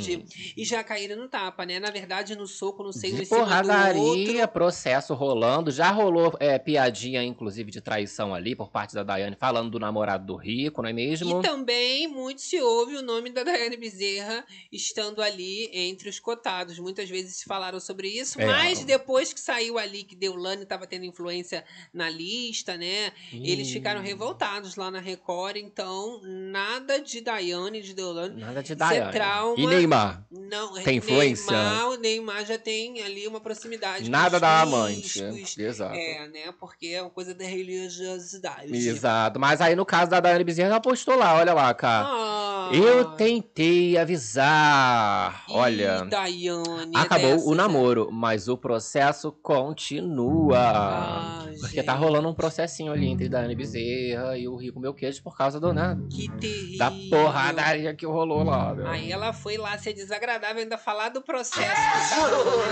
Sim. 0.01 0.25
e 0.55 0.63
já 0.65 0.83
caíram 0.83 1.15
no 1.15 1.27
tapa, 1.27 1.65
né? 1.65 1.79
Na 1.79 1.89
verdade, 1.91 2.35
no 2.35 2.47
soco, 2.47 2.83
no 2.83 2.91
seio, 2.93 3.15
De 3.15 3.23
em 3.23 3.25
do 3.25 3.31
outro. 3.35 3.45
porradaria, 3.45 4.47
processo 4.47 5.13
rolando. 5.13 5.71
Já 5.71 5.91
rolou 5.91 6.35
é, 6.39 6.57
piadinha, 6.57 7.23
inclusive, 7.23 7.71
de 7.71 7.81
traição 7.81 8.33
ali 8.33 8.55
por 8.55 8.69
parte 8.69 8.93
da 8.93 9.03
Daiane, 9.03 9.35
falando 9.39 9.69
do 9.71 9.79
namorado 9.79 10.25
do 10.25 10.35
Rico, 10.35 10.81
não 10.81 10.89
é 10.89 10.93
mesmo? 10.93 11.39
E 11.39 11.41
também 11.43 12.07
muito 12.07 12.41
se 12.41 12.59
ouve 12.61 12.95
o 12.95 13.01
nome 13.01 13.29
da 13.29 13.43
Daiane 13.43 13.77
Bezerra 13.77 14.43
estando 14.71 15.21
ali 15.21 15.69
entre 15.73 16.09
os 16.09 16.19
cotados. 16.19 16.79
Muitas 16.79 17.09
vezes 17.09 17.37
se 17.37 17.45
falaram 17.45 17.79
sobre 17.79 18.07
isso, 18.07 18.39
É. 18.41 18.45
mas 18.45 18.83
depois 18.83 19.33
que 19.33 19.39
saiu 19.39 19.77
ali 19.77 20.03
que 20.03 20.15
Deolane 20.15 20.63
estava 20.63 20.85
tendo 20.87 21.05
influência 21.05 21.63
na 21.93 22.09
lista, 22.09 22.77
né? 22.77 23.11
Eles 23.31 23.67
Ih, 23.69 23.73
ficaram 23.73 24.01
revoltados 24.01 24.75
lá 24.75 24.89
na 24.91 24.99
Record, 24.99 25.57
então 25.57 26.21
nada 26.23 26.99
de 26.99 27.21
Daiane, 27.21 27.81
de 27.81 27.93
Deolane. 27.93 28.39
Nada 28.39 28.61
de 28.63 28.75
Daiane. 28.75 29.11
Trauma. 29.27 29.59
E 29.59 29.67
Neymar? 29.67 30.23
Não, 30.31 30.73
Tem 30.83 30.97
influência? 30.97 31.51
Neymar, 31.51 31.87
o 31.89 31.95
Neymar 31.97 32.45
já 32.45 32.57
tem 32.57 33.01
ali 33.03 33.27
uma 33.27 33.39
proximidade. 33.41 34.09
Nada 34.09 34.39
da 34.39 34.61
amante. 34.61 35.23
riscos. 35.23 35.57
Exato. 35.57 35.95
É, 35.95 36.27
né? 36.27 36.53
Porque 36.59 36.87
é 36.87 37.01
uma 37.01 37.09
coisa 37.11 37.33
da 37.33 37.45
religiosidade. 37.45 38.73
Exato. 38.75 39.39
Mas 39.39 39.59
aí 39.61 39.75
no 39.75 39.85
caso 39.85 40.09
da 40.11 40.19
Daiane 40.19 40.43
Bezerra, 40.43 40.69
ela 40.69 40.79
postou 40.79 41.15
lá, 41.15 41.35
olha 41.35 41.53
lá, 41.53 41.73
cara. 41.73 42.05
Ah. 42.07 42.69
Eu 42.73 43.05
tentei 43.15 43.97
avisar. 43.97 45.43
Olha. 45.49 46.05
Daiane, 46.05 46.91
é 46.95 46.99
Acabou 46.99 47.31
dessas, 47.31 47.45
o 47.47 47.51
né? 47.51 47.57
namoro, 47.57 48.09
mas 48.11 48.47
o 48.47 48.57
processo 48.57 49.31
continua. 49.31 50.57
Ah, 50.59 51.45
Porque 51.61 51.81
tá 51.83 51.93
gente, 51.93 52.01
rolando 52.03 52.29
um 52.29 52.33
processinho 52.33 52.91
ali 52.91 53.07
entre 53.07 53.29
Daiane 53.29 53.55
Bezerra 53.55 54.37
e 54.37 54.47
o 54.47 54.55
Rico 54.57 54.79
Melquete 54.79 55.21
por 55.21 55.37
causa 55.37 55.59
do, 55.59 55.73
né, 55.73 55.97
Que 56.09 56.29
terrível. 56.39 56.77
da 56.77 56.91
porradaria 57.09 57.93
que 57.93 58.05
rolou 58.05 58.43
lá. 58.43 58.73
né? 58.73 58.83
Aí 58.87 59.11
ela 59.17 59.33
foi 59.33 59.57
lá 59.57 59.77
ser 59.77 59.93
desagradável 59.93 60.61
ainda 60.61 60.77
falar 60.77 61.09
do 61.09 61.21
processo 61.21 61.59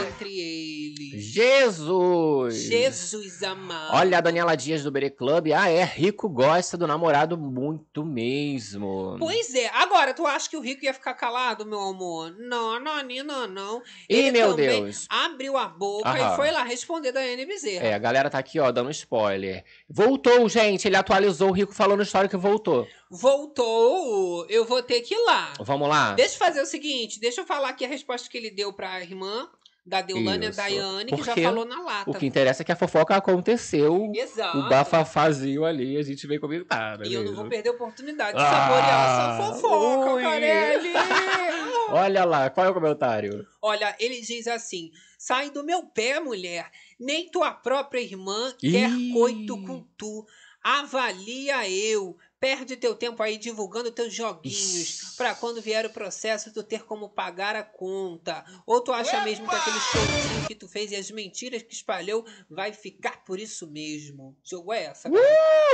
entre 0.07 0.29
eles. 0.29 1.23
Jesus! 1.23 2.55
Jesus 2.55 3.43
amado. 3.43 3.95
Olha 3.95 4.19
a 4.19 4.21
Daniela 4.21 4.55
Dias 4.55 4.83
do 4.83 4.91
Bere 4.91 5.09
Club. 5.09 5.47
Ah, 5.55 5.69
é, 5.69 5.83
Rico 5.83 6.29
gosta 6.29 6.77
do 6.77 6.87
namorado 6.87 7.37
muito 7.37 8.05
mesmo. 8.05 9.17
Pois 9.19 9.53
é. 9.55 9.69
Agora, 9.73 10.13
tu 10.13 10.25
acha 10.25 10.49
que 10.49 10.55
o 10.55 10.61
Rico 10.61 10.85
ia 10.85 10.93
ficar 10.93 11.15
calado, 11.15 11.65
meu 11.65 11.79
amor? 11.79 12.35
Não, 12.37 12.79
não, 12.79 13.03
não, 13.25 13.47
não. 13.47 13.81
Ele 14.07 14.31
meu 14.31 14.53
Deus. 14.53 15.07
abriu 15.09 15.57
a 15.57 15.67
boca 15.67 16.07
Aham. 16.09 16.33
e 16.33 16.35
foi 16.35 16.51
lá 16.51 16.63
responder 16.63 17.11
da 17.11 17.21
Bezerra. 17.45 17.85
É, 17.85 17.93
a 17.93 17.99
galera 17.99 18.29
tá 18.29 18.37
aqui, 18.37 18.59
ó, 18.59 18.71
dando 18.71 18.91
spoiler. 18.91 19.63
Voltou, 19.89 20.47
gente. 20.47 20.87
Ele 20.87 20.95
atualizou 20.95 21.49
o 21.49 21.53
Rico 21.53 21.73
falando 21.73 22.03
história 22.03 22.29
que 22.29 22.37
voltou. 22.37 22.87
Voltou, 23.09 24.45
eu 24.49 24.65
vou 24.65 24.81
ter 24.81 25.01
que 25.01 25.13
ir 25.13 25.25
lá. 25.25 25.53
Vamos 25.59 25.87
lá? 25.87 26.13
Deixa 26.13 26.35
eu 26.35 26.39
fazer 26.39 26.61
o 26.61 26.65
seguinte, 26.65 27.19
deixa 27.19 27.41
eu 27.41 27.45
falar 27.45 27.69
aqui 27.69 27.85
a 27.85 27.87
resposta 27.87 28.29
que 28.29 28.37
ele 28.37 28.49
deu 28.49 28.73
pra 28.73 29.01
irmã 29.01 29.49
da 29.85 30.01
Deolane, 30.01 30.47
a. 30.47 30.49
Daiane, 30.49 31.11
que 31.11 31.21
já 31.21 31.35
falou 31.35 31.63
na 31.63 31.79
lata. 31.81 32.09
O 32.09 32.13
que 32.15 32.25
interessa 32.25 32.63
é 32.63 32.65
que 32.65 32.71
a 32.71 32.75
fofoca 32.75 33.15
aconteceu. 33.15 34.11
Exato. 34.15 34.57
O 34.57 34.67
bafafazinho 34.67 35.63
ali, 35.63 35.95
a 35.97 36.01
gente 36.01 36.25
vem 36.25 36.39
comentar, 36.39 36.97
né? 36.97 37.05
E 37.07 37.13
eu 37.13 37.23
não 37.23 37.35
vou 37.35 37.47
perder 37.47 37.69
a 37.69 37.73
oportunidade 37.73 38.35
de 38.35 38.43
Ah, 38.43 38.49
saborear 38.49 39.39
essa 39.39 39.53
fofoca, 39.53 40.13
ui. 40.13 40.23
Carelli. 40.23 40.93
Olha 41.93 42.25
lá, 42.25 42.49
qual 42.49 42.65
é 42.65 42.69
o 42.69 42.73
comentário? 42.73 43.45
Olha, 43.61 43.95
ele 43.99 44.21
diz 44.21 44.47
assim: 44.47 44.91
sai 45.19 45.51
do 45.51 45.63
meu 45.63 45.83
pé, 45.83 46.19
mulher. 46.19 46.71
Nem 46.99 47.29
tua 47.29 47.51
própria 47.51 48.01
irmã 48.01 48.51
quer 48.57 48.89
Ih. 48.89 49.11
coito 49.13 49.55
com 49.61 49.85
tu. 49.95 50.25
Avalia 50.63 51.69
eu. 51.69 52.17
Perde 52.45 52.77
teu 52.77 52.93
tempo 52.93 53.23
aí 53.23 53.39
divulgando 53.39 53.89
teus 53.89 54.13
joguinhos 54.13 55.15
pra 55.17 55.33
quando 55.33 55.63
vier 55.63 55.83
o 55.83 55.89
processo 55.89 56.53
tu 56.53 56.61
ter 56.61 56.83
como 56.83 57.09
pagar 57.09 57.55
a 57.55 57.63
conta. 57.63 58.45
Ou 58.67 58.81
tu 58.81 58.93
acha 58.93 59.19
mesmo 59.21 59.49
que 59.49 59.55
aquele 59.55 59.79
showzinho 59.79 60.43
que 60.45 60.53
tu 60.53 60.67
fez 60.67 60.91
e 60.91 60.95
as 60.95 61.09
mentiras 61.09 61.63
que 61.63 61.73
espalhou 61.73 62.23
vai 62.47 62.71
ficar 62.71 63.23
por 63.23 63.39
isso 63.39 63.65
mesmo? 63.65 64.37
Jogo 64.43 64.71
é 64.71 64.83
essa? 64.83 65.09
cara? 65.09 65.23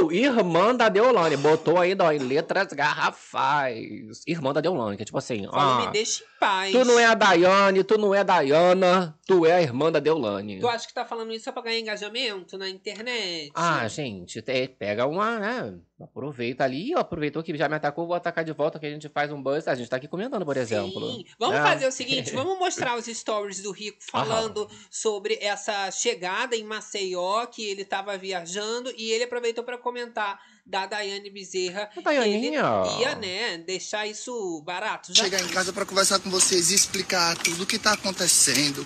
Uh, 0.02 0.14
irmã 0.14 0.74
da 0.74 0.88
Deolane, 0.88 1.36
botou 1.36 1.78
ainda 1.78 2.06
ó, 2.06 2.12
em 2.14 2.20
letras 2.20 2.68
garrafais. 2.72 4.24
Irmã 4.26 4.54
da 4.54 4.62
Deolane, 4.62 4.96
que 4.96 5.04
é 5.04 5.06
tipo 5.06 5.18
assim, 5.18 5.46
Falou, 5.48 5.60
ah, 5.60 5.86
me 5.88 5.92
deixa 5.92 6.24
em 6.24 6.28
paz. 6.40 6.72
tu 6.72 6.86
não 6.86 6.98
é 6.98 7.06
a 7.06 7.14
Daiane, 7.14 7.84
tu 7.84 7.98
não 7.98 8.16
é 8.16 8.20
a 8.20 8.24
Dayana, 8.24 9.20
tu 9.28 9.46
é 9.46 9.52
a 9.52 9.62
irmã 9.62 9.92
da 9.92 10.00
Deolane. 10.00 10.62
Tu 10.62 10.68
acha 10.70 10.88
que 10.88 10.94
tá 10.94 11.04
falando 11.04 11.34
isso 11.34 11.44
só 11.44 11.52
pra 11.52 11.64
ganhar 11.64 11.80
engajamento 11.80 12.58
na 12.58 12.70
internet? 12.70 13.52
Ah, 13.56 13.86
gente, 13.90 14.42
te- 14.42 14.70
pega 14.70 15.06
uma, 15.06 15.38
né? 15.38 15.78
Aproveita 16.04 16.64
ali, 16.64 16.94
aproveitou 16.94 17.42
que 17.44 17.56
já 17.58 17.68
me 17.70 17.76
atacou, 17.76 18.08
vou 18.08 18.16
atacar 18.16 18.44
de 18.44 18.52
volta, 18.54 18.80
que 18.80 18.86
a 18.86 18.90
gente 18.90 19.08
faz 19.10 19.32
um 19.32 19.42
buzz. 19.42 19.68
A 19.68 19.76
gente 19.76 19.90
tá 19.90 19.98
aqui 19.98 20.08
comentando, 20.08 20.46
por 20.46 20.58
exemplo. 20.58 21.12
Sim. 21.12 21.26
Vamos 21.40 21.58
Ah. 21.58 21.64
fazer 21.64 21.88
o 21.88 21.92
seguinte, 21.92 22.32
vamos 22.34 22.58
mostrar 22.60 22.98
os 22.98 23.06
stories 23.06 23.62
do 23.62 23.72
Rico 23.72 23.98
falando 24.12 24.68
sobre 24.90 25.38
essa 25.42 25.90
chegada 25.92 26.56
em 26.56 26.64
Maceió, 26.64 27.46
que 27.46 27.64
ele 27.66 27.86
tava 27.86 28.18
viajando, 28.18 28.92
e 28.98 29.12
ele 29.12 29.24
aproveitou 29.26 29.64
para 29.64 29.78
comentar 29.78 30.40
da 30.66 30.86
Daiane 30.86 31.30
Bezerra. 31.30 31.90
A 31.98 32.02
Daianinha. 32.02 32.64
Ele 32.86 33.02
ia, 33.02 33.16
né, 33.16 33.58
deixar 33.60 34.06
isso 34.08 34.62
barato. 34.64 35.14
Já 35.14 35.24
chegar 35.24 35.42
em 35.42 35.48
casa 35.50 35.74
para 35.74 35.86
conversar 35.86 36.20
com 36.20 36.30
vocês 36.30 36.72
e 36.72 36.76
explicar 36.76 37.36
tudo 37.38 37.64
o 37.64 37.66
que 37.66 37.78
está 37.78 37.94
acontecendo, 37.94 38.86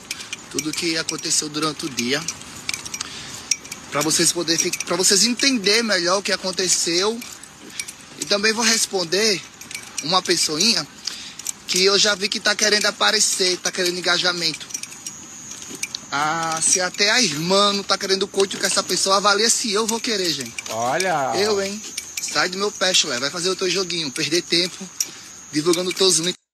tudo 0.52 0.70
o 0.70 0.74
que 0.74 0.98
aconteceu 0.98 1.50
durante 1.50 1.86
o 1.86 1.90
dia, 1.90 2.20
para 3.96 4.02
vocês 4.02 4.34
poderem, 4.34 4.72
para 4.86 4.98
vocês 4.98 5.24
entender 5.24 5.82
melhor 5.82 6.20
o 6.20 6.22
que 6.22 6.34
aconteceu. 6.34 7.18
E 8.20 8.26
também 8.26 8.52
vou 8.52 8.66
responder 8.66 9.42
uma 10.04 10.22
pessoinha 10.22 10.86
que 11.66 11.82
eu 11.82 11.98
já 11.98 12.14
vi 12.14 12.28
que 12.28 12.38
está 12.38 12.54
querendo 12.54 12.88
aparecer, 12.88 13.54
está 13.54 13.72
querendo 13.72 13.98
engajamento. 13.98 14.68
Ah, 16.12 16.60
se 16.62 16.82
até 16.82 17.10
a 17.10 17.22
irmã 17.22 17.72
não 17.72 17.84
tá 17.84 17.98
querendo 17.98 18.28
coito 18.28 18.58
com 18.58 18.66
essa 18.66 18.84
pessoa, 18.84 19.16
avalia 19.16 19.50
se 19.50 19.72
eu 19.72 19.88
vou 19.88 20.02
querer, 20.02 20.30
gente. 20.30 20.54
Olha. 20.72 21.32
Eu, 21.38 21.62
hein? 21.62 21.82
Sai 22.20 22.50
do 22.50 22.58
meu 22.58 22.74
pé, 22.74 22.94
chulé. 22.94 23.18
Vai 23.18 23.30
fazer 23.30 23.50
o 23.50 23.56
teu 23.56 23.70
joguinho, 23.70 24.12
perder 24.12 24.42
tempo, 24.42 24.90
divulgando 25.54 25.94
teus 25.94 26.18
links. 26.18 26.45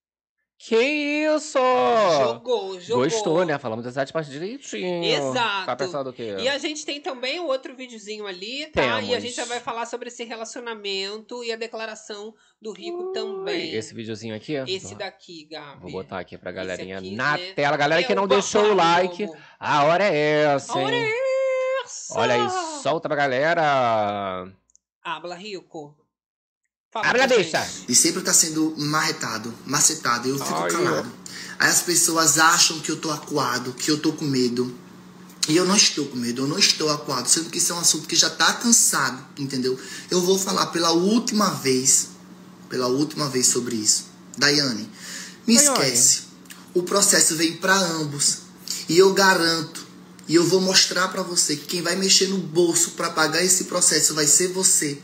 Que 0.64 0.76
isso! 0.78 1.58
jogou, 1.58 2.80
jogou. 2.80 3.04
Gostou, 3.04 3.44
né? 3.46 3.58
Falamos 3.58 3.84
das 3.84 3.96
sete 3.96 4.14
partes 4.14 4.32
direitinho. 4.32 5.04
Exato. 5.04 5.66
Tá 5.66 5.76
pensando 5.76 6.12
o 6.12 6.14
quê? 6.14 6.36
E 6.40 6.48
a 6.48 6.58
gente 6.60 6.86
tem 6.86 7.02
também 7.02 7.40
o 7.40 7.48
outro 7.48 7.76
videozinho 7.76 8.28
ali, 8.28 8.68
tá? 8.68 8.82
E 8.84 8.86
a 8.86 9.00
Temos. 9.08 9.24
gente 9.24 9.36
já 9.36 9.46
vai 9.46 9.60
falar 9.60 9.88
sobre 9.88 10.10
esse 10.10 10.24
relacionamento 10.24 11.44
e 11.44 11.52
a 11.52 11.56
declaração 11.56 12.36
do 12.62 12.72
Rico 12.74 13.12
também. 13.12 13.74
Esse 13.74 13.96
videozinho 13.96 14.36
aqui? 14.36 14.54
Esse 14.68 14.94
daqui, 14.94 15.46
Gabi. 15.50 15.82
Vou 15.82 15.92
botar 15.92 16.20
aqui 16.20 16.38
pra 16.38 16.52
galerinha 16.52 17.00
aqui, 17.00 17.16
na 17.16 17.38
né? 17.38 17.54
tela. 17.54 17.76
Galera 17.76 18.02
É 18.02 18.04
que 18.04 18.14
não 18.14 18.28
deixou 18.28 18.66
o 18.66 18.76
like, 18.76 19.24
amor. 19.24 19.38
a 19.60 19.84
hora 19.86 20.04
é 20.06 20.44
essa, 20.44 20.74
A 20.74 20.78
hora 20.78 20.96
hein? 20.96 21.04
é 21.06 21.82
essa. 21.84 22.20
Olha 22.20 22.36
aí, 22.36 22.50
solta 22.84 23.10
pra 23.10 23.18
galera. 23.18 24.48
Habla, 25.04 25.34
Rico. 25.34 25.98
A. 26.94 27.68
E 27.88 27.96
sempre 27.96 28.22
tá 28.22 28.34
sendo 28.34 28.76
marretado, 28.78 29.54
macetado. 29.66 30.28
Eu 30.28 30.38
fico 30.38 30.54
Ai, 30.54 30.70
calado. 30.70 31.12
Aí 31.58 31.70
as 31.70 31.82
pessoas 31.82 32.38
acham 32.38 32.82
que 32.82 32.92
eu 32.92 32.98
tô 32.98 33.10
acuado, 33.10 33.72
que 33.72 33.90
eu 33.90 33.98
tô 33.98 34.12
com 34.12 34.26
medo. 34.26 34.76
E 35.48 35.56
eu 35.56 35.66
não 35.66 35.78
estou 35.78 36.06
com 36.08 36.18
medo, 36.18 36.42
eu 36.42 36.48
não 36.48 36.60
estou 36.60 36.90
acuado. 36.90 37.28
Sendo 37.28 37.50
que 37.50 37.60
isso 37.60 37.72
é 37.72 37.76
um 37.76 37.80
assunto 37.80 38.08
que 38.08 38.16
já 38.16 38.30
tá 38.30 38.54
cansado, 38.56 39.26
entendeu? 39.38 39.80
Eu 40.10 40.20
vou 40.20 40.38
falar 40.38 40.66
pela 40.68 40.92
última 40.92 41.52
vez, 41.52 42.10
pela 42.68 42.88
última 42.88 43.30
vez 43.30 43.48
sobre 43.48 43.78
isso. 43.78 44.08
Daiane, 44.38 44.90
me 45.48 45.56
Daiane. 45.56 45.80
esquece. 45.80 46.22
o 46.74 46.84
processo 46.84 47.38
vem 47.38 47.56
para 47.56 47.74
ambos. 47.74 48.40
E 48.90 48.98
eu 48.98 49.14
garanto, 49.14 49.88
e 50.28 50.36
eu 50.36 50.46
vou 50.46 50.60
mostrar 50.60 51.08
para 51.08 51.24
você 51.24 51.56
que 51.56 51.68
quem 51.68 51.82
vai 51.82 51.96
mexer 51.96 52.28
no 52.28 52.38
bolso 52.38 52.92
para 52.92 53.10
pagar 53.10 53.42
esse 53.42 53.64
processo 53.64 54.14
vai 54.14 54.28
ser 54.28 54.50
você. 54.50 55.02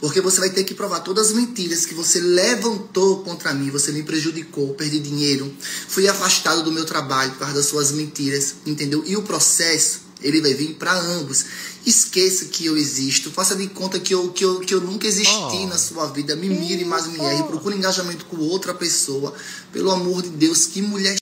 Porque 0.00 0.20
você 0.20 0.40
vai 0.40 0.50
ter 0.50 0.64
que 0.64 0.74
provar 0.74 1.00
todas 1.00 1.28
as 1.28 1.32
mentiras 1.34 1.84
que 1.84 1.94
você 1.94 2.20
levantou 2.20 3.22
contra 3.22 3.52
mim, 3.52 3.70
você 3.70 3.92
me 3.92 4.02
prejudicou, 4.02 4.74
perdi 4.74 5.00
dinheiro, 5.00 5.52
fui 5.88 6.06
afastado 6.08 6.62
do 6.62 6.72
meu 6.72 6.84
trabalho 6.84 7.32
por 7.32 7.40
causa 7.40 7.54
das 7.54 7.66
suas 7.66 7.92
mentiras, 7.92 8.56
entendeu? 8.66 9.02
E 9.06 9.16
o 9.16 9.22
processo, 9.22 10.00
ele 10.22 10.40
vai 10.40 10.54
vir 10.54 10.74
para 10.74 10.92
ambos. 10.92 11.44
Esqueça 11.86 12.46
que 12.46 12.66
eu 12.66 12.76
existo, 12.76 13.30
faça 13.30 13.56
de 13.56 13.66
conta 13.68 13.98
que 13.98 14.14
eu, 14.14 14.30
que 14.30 14.44
eu, 14.44 14.60
que 14.60 14.74
eu 14.74 14.80
nunca 14.80 15.06
existi 15.06 15.34
oh. 15.34 15.66
na 15.66 15.78
sua 15.78 16.06
vida. 16.06 16.36
Me 16.36 16.48
mire, 16.48 16.84
mas 16.84 17.06
me 17.06 17.18
erre, 17.18 17.44
procure 17.44 17.76
engajamento 17.76 18.24
com 18.26 18.36
outra 18.36 18.74
pessoa. 18.74 19.34
Pelo 19.72 19.90
amor 19.90 20.22
de 20.22 20.28
Deus, 20.30 20.66
que 20.66 20.82
mulher. 20.82 21.16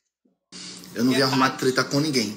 Eu 0.95 1.05
não 1.05 1.13
vim 1.13 1.21
arrumar 1.21 1.51
treta 1.51 1.85
com 1.85 2.01
ninguém. 2.01 2.35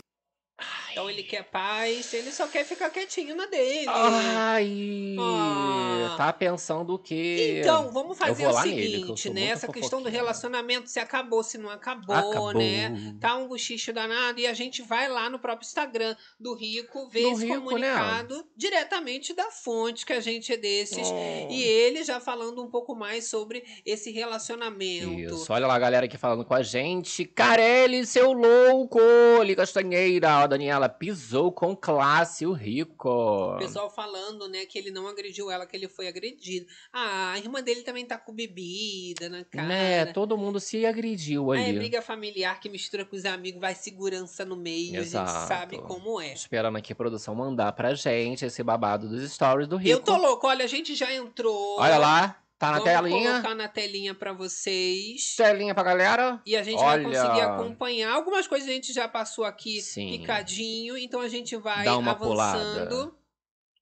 Então 1.00 1.10
ele 1.10 1.24
quer 1.24 1.46
paz, 1.46 2.14
ele 2.14 2.30
só 2.30 2.46
quer 2.46 2.66
ficar 2.66 2.90
quietinho 2.90 3.34
na 3.34 3.46
dele. 3.46 3.88
Ai, 3.88 5.16
ah. 5.18 6.16
tá 6.18 6.34
pensando 6.34 6.96
o 6.96 7.00
quê? 7.00 7.62
Então, 7.62 7.90
vamos 7.90 8.18
fazer 8.18 8.46
o 8.46 8.54
seguinte, 8.54 9.30
nele, 9.30 9.46
né? 9.46 9.52
Essa 9.54 9.70
questão 9.70 10.04
do 10.04 10.10
relacionamento, 10.10 10.90
se 10.90 11.00
acabou, 11.00 11.42
se 11.42 11.58
não 11.58 11.70
acabou, 11.70 12.14
acabou, 12.14 12.52
né? 12.52 13.16
Tá 13.18 13.38
um 13.38 13.48
buchicho 13.48 13.94
danado 13.94 14.42
e 14.42 14.46
a 14.46 14.54
gente 14.54 14.82
vai 14.82 15.08
lá 15.08 15.30
no 15.30 15.40
próprio 15.40 15.66
Instagram 15.66 16.18
do 16.38 16.54
Rico 16.54 17.08
ver 17.08 17.22
do 17.22 17.30
esse 17.30 17.46
Rico, 17.46 17.54
né? 17.54 17.62
comunicado 17.62 18.36
né? 18.36 18.44
diretamente 18.58 19.34
da 19.34 19.50
fonte 19.52 20.06
que 20.06 20.12
a 20.12 20.20
gente 20.20 20.52
é 20.52 20.58
desses. 20.58 21.10
Oh. 21.10 21.48
E 21.50 21.64
ele 21.64 22.04
já 22.04 22.20
falando 22.20 22.62
um 22.62 22.70
pouco 22.70 22.94
mais 22.94 23.26
sobre 23.26 23.64
esse 23.86 24.12
relacionamento. 24.12 25.14
Isso, 25.18 25.54
olha 25.54 25.66
lá 25.66 25.76
a 25.76 25.80
galera 25.80 26.08
aqui 26.08 26.18
falando 26.18 26.44
com 26.44 26.54
a 26.54 26.62
gente. 26.62 27.24
Carelli, 27.24 28.06
seu 28.06 28.34
louco! 28.34 29.00
Li 29.46 29.56
Castanheira, 29.56 30.46
Daniela 30.46 30.89
pisou 30.90 31.52
com 31.52 31.76
classe 31.76 32.46
o 32.46 32.52
rico. 32.52 33.10
O 33.10 33.58
pessoal 33.58 33.90
falando, 33.90 34.48
né, 34.48 34.66
que 34.66 34.78
ele 34.78 34.92
não 34.92 35.08
agrediu 35.08 35.50
ela, 35.52 35.66
que 35.66 35.76
ele 35.76 35.88
foi 35.88 36.08
agredido. 36.08 36.66
Ah, 36.92 37.34
a 37.34 37.38
irmã 37.38 37.62
dele 37.62 37.82
também 37.82 38.06
tá 38.06 38.18
com 38.18 38.34
bebida 38.34 39.30
na 39.30 39.44
cara. 39.44 39.68
Né, 39.68 40.06
todo 40.08 40.38
mundo 40.38 40.60
se 40.60 40.86
agrediu 40.86 41.52
ali. 41.52 41.70
É 41.70 41.74
briga 41.74 42.02
familiar 42.02 42.60
que 42.60 42.70
mistura 42.70 43.06
com 43.06 43.16
os 43.16 43.26
amigos, 43.26 43.62
vai 43.62 43.76
segurança 43.76 44.44
no 44.44 44.56
meio, 44.56 45.00
Exato. 45.00 45.30
a 45.30 45.34
gente 45.34 45.48
sabe 45.48 45.78
como 45.80 46.20
é. 46.20 46.34
Esperando 46.34 46.78
aqui 46.78 46.94
a 46.94 46.96
produção 46.96 47.36
mandar 47.36 47.72
pra 47.74 47.94
gente 47.94 48.46
esse 48.46 48.64
babado 48.64 49.08
dos 49.08 49.30
stories 49.32 49.68
do 49.68 49.78
rico. 49.78 49.90
Eu 49.90 50.02
tô 50.02 50.18
louco, 50.18 50.48
olha, 50.48 50.66
a 50.66 50.68
gente 50.68 50.96
já 50.96 51.14
entrou. 51.14 51.80
Olha 51.80 51.98
lá. 51.98 52.44
Tá 52.60 52.72
na 52.72 52.80
Vamos 52.80 52.92
telinha. 52.92 53.32
Vou 53.32 53.32
colocar 53.32 53.56
na 53.56 53.68
telinha 53.70 54.14
para 54.14 54.34
vocês. 54.34 55.34
Telinha 55.38 55.74
pra 55.74 55.82
galera. 55.82 56.42
E 56.46 56.58
a 56.58 56.62
gente 56.62 56.78
Olha... 56.78 57.02
vai 57.02 57.14
conseguir 57.14 57.42
acompanhar. 57.42 58.12
Algumas 58.12 58.48
coisas 58.48 58.68
a 58.68 58.74
gente 58.74 58.92
já 58.92 59.08
passou 59.08 59.46
aqui 59.46 59.82
Sim. 59.82 60.20
picadinho, 60.20 60.98
então 60.98 61.22
a 61.22 61.30
gente 61.30 61.56
vai 61.56 61.86
Dá 61.86 61.98
uma 61.98 62.12
avançando 62.12 63.16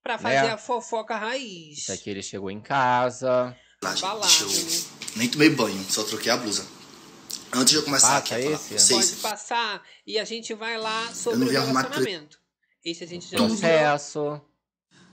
para 0.00 0.16
né? 0.16 0.22
fazer 0.22 0.46
né? 0.46 0.52
a 0.52 0.56
fofoca 0.56 1.16
raiz. 1.16 1.78
Isso 1.78 1.92
aqui 1.92 2.08
ele 2.08 2.22
chegou 2.22 2.52
em 2.52 2.60
casa. 2.60 3.56
Balado, 3.82 4.32
eu... 4.42 4.48
Nem 5.16 5.28
tomei 5.28 5.50
banho, 5.50 5.82
só 5.90 6.04
troquei 6.04 6.30
a 6.30 6.36
blusa. 6.36 6.64
Antes 7.52 7.72
de 7.72 7.76
eu 7.78 7.82
começar 7.82 8.20
Passa 8.20 8.34
aqui 8.34 8.34
a 8.34 8.52
esse, 8.52 8.88
falar 8.88 9.00
Pode 9.00 9.16
passar 9.16 9.82
e 10.06 10.18
a 10.18 10.24
gente 10.24 10.54
vai 10.54 10.78
lá 10.78 11.12
sobre 11.12 11.46
o 11.46 11.50
relacionamento. 11.50 12.38
Esse 12.84 13.02
a 13.02 13.06
gente 13.08 13.28
já 13.28 13.38
Processo 13.38 14.40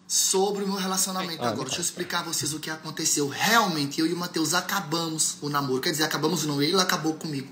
sobre 0.08 0.64
o 0.64 0.68
meu 0.68 0.78
relacionamento 0.78 1.44
ah, 1.44 1.50
agora. 1.50 1.66
Deixa 1.66 1.82
eu 1.82 1.86
explicar 1.86 2.20
a 2.20 2.24
vocês 2.24 2.54
o 2.54 2.60
que 2.60 2.70
aconteceu. 2.70 3.28
Realmente, 3.28 4.00
eu 4.00 4.06
e 4.06 4.14
o 4.14 4.18
Matheus 4.18 4.54
acabamos 4.54 5.38
o 5.42 5.50
namoro. 5.50 5.82
Quer 5.82 5.92
dizer, 5.92 6.04
acabamos 6.04 6.44
o 6.44 6.48
namoro, 6.48 6.64
ele 6.64 6.80
acabou 6.80 7.14
comigo. 7.16 7.48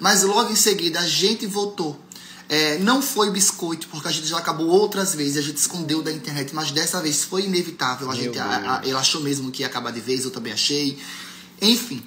Mas 0.00 0.22
logo 0.22 0.50
em 0.50 0.56
seguida, 0.56 1.00
a 1.00 1.06
gente 1.06 1.46
voltou. 1.46 2.00
É, 2.48 2.78
não 2.78 3.02
foi 3.02 3.30
biscoito, 3.30 3.88
porque 3.88 4.08
a 4.08 4.10
gente 4.10 4.26
já 4.26 4.38
acabou 4.38 4.68
outras 4.68 5.14
vezes, 5.14 5.36
a 5.36 5.42
gente 5.42 5.58
escondeu 5.58 6.02
da 6.02 6.10
internet, 6.10 6.54
mas 6.54 6.70
dessa 6.70 6.98
vez 7.02 7.22
foi 7.22 7.44
inevitável. 7.44 8.10
A 8.10 8.14
gente, 8.14 8.38
a, 8.38 8.78
a, 8.78 8.86
ele 8.86 8.96
achou 8.96 9.20
mesmo 9.20 9.50
que 9.50 9.60
ia 9.60 9.66
acabar 9.66 9.90
de 9.90 10.00
vez, 10.00 10.24
eu 10.24 10.30
também 10.30 10.54
achei. 10.54 10.98
Enfim, 11.60 12.02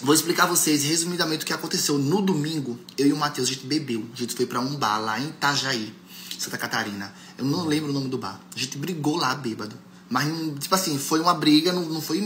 vou 0.00 0.14
explicar 0.14 0.44
a 0.44 0.46
vocês 0.46 0.84
resumidamente 0.84 1.42
o 1.42 1.46
que 1.46 1.52
aconteceu. 1.52 1.98
No 1.98 2.22
domingo, 2.22 2.78
eu 2.96 3.08
e 3.08 3.12
o 3.12 3.16
Matheus, 3.16 3.48
a 3.48 3.52
gente 3.52 3.66
bebeu. 3.66 4.06
A 4.14 4.16
gente 4.16 4.32
foi 4.36 4.46
para 4.46 4.60
um 4.60 4.76
bar 4.76 5.00
lá 5.00 5.18
em 5.18 5.30
Itajaí, 5.30 5.92
Santa 6.38 6.56
Catarina. 6.56 7.12
Eu 7.38 7.44
não 7.44 7.66
lembro 7.66 7.90
o 7.90 7.92
nome 7.92 8.08
do 8.08 8.18
bar. 8.18 8.40
A 8.54 8.58
gente 8.58 8.78
brigou 8.78 9.16
lá, 9.16 9.34
bêbado. 9.34 9.76
Mas, 10.12 10.28
tipo 10.60 10.74
assim, 10.74 10.98
foi 10.98 11.20
uma 11.20 11.32
briga, 11.32 11.72
não, 11.72 11.86
não 11.86 12.02
foi. 12.02 12.20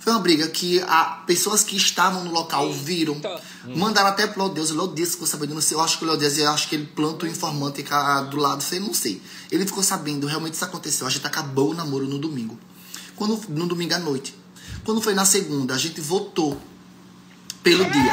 Foi 0.00 0.12
uma 0.12 0.18
briga 0.18 0.46
que 0.48 0.80
a, 0.82 1.22
pessoas 1.26 1.64
que 1.64 1.74
estavam 1.74 2.22
no 2.24 2.30
local 2.30 2.70
viram. 2.74 3.18
Mandaram 3.74 4.08
até 4.08 4.26
pro 4.26 4.42
Lodias. 4.42 4.70
O 4.70 4.74
Lodias 4.74 5.12
ficou 5.12 5.26
sabendo, 5.26 5.54
não 5.54 5.62
sei, 5.62 5.78
eu 5.78 5.80
acho 5.80 5.98
que 5.98 6.04
o 6.04 6.06
Lodias, 6.06 6.36
eu 6.36 6.50
acho 6.50 6.68
que 6.68 6.74
ele 6.74 6.86
planta 6.94 7.24
o 7.24 7.28
informante 7.28 7.82
do 8.30 8.36
lado, 8.36 8.62
sei, 8.62 8.80
não 8.80 8.92
sei. 8.92 9.22
Ele 9.50 9.64
ficou 9.64 9.82
sabendo, 9.82 10.26
realmente 10.26 10.52
isso 10.52 10.64
aconteceu. 10.64 11.06
A 11.06 11.10
gente 11.10 11.26
acabou 11.26 11.70
o 11.70 11.74
namoro 11.74 12.06
no 12.06 12.18
domingo. 12.18 12.58
Quando, 13.16 13.40
no 13.48 13.66
domingo 13.66 13.94
à 13.94 13.98
noite. 13.98 14.34
Quando 14.84 15.00
foi 15.00 15.14
na 15.14 15.24
segunda, 15.24 15.74
a 15.74 15.78
gente 15.78 16.02
votou 16.02 16.60
pelo 17.62 17.84
dia. 17.90 18.12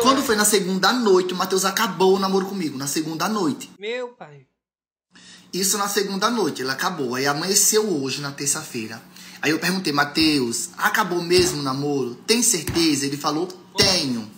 Quando 0.00 0.22
foi 0.22 0.34
na 0.34 0.46
segunda 0.46 0.88
à 0.88 0.92
noite, 0.94 1.34
o 1.34 1.36
Matheus 1.36 1.66
acabou 1.66 2.16
o 2.16 2.18
namoro 2.18 2.46
comigo. 2.46 2.78
Na 2.78 2.86
segunda 2.86 3.26
à 3.26 3.28
noite. 3.28 3.70
Meu 3.78 4.08
pai. 4.08 4.46
Isso 5.54 5.78
na 5.78 5.88
segunda 5.88 6.28
noite, 6.28 6.62
ele 6.62 6.70
acabou. 6.72 7.14
Aí 7.14 7.28
amanheceu 7.28 7.88
hoje, 7.88 8.20
na 8.20 8.32
terça-feira. 8.32 9.00
Aí 9.40 9.52
eu 9.52 9.60
perguntei, 9.60 9.92
Matheus, 9.92 10.70
acabou 10.76 11.22
mesmo 11.22 11.60
o 11.60 11.62
namoro? 11.62 12.16
Tem 12.26 12.42
certeza? 12.42 13.06
Ele 13.06 13.16
falou, 13.16 13.46
tenho. 13.76 14.28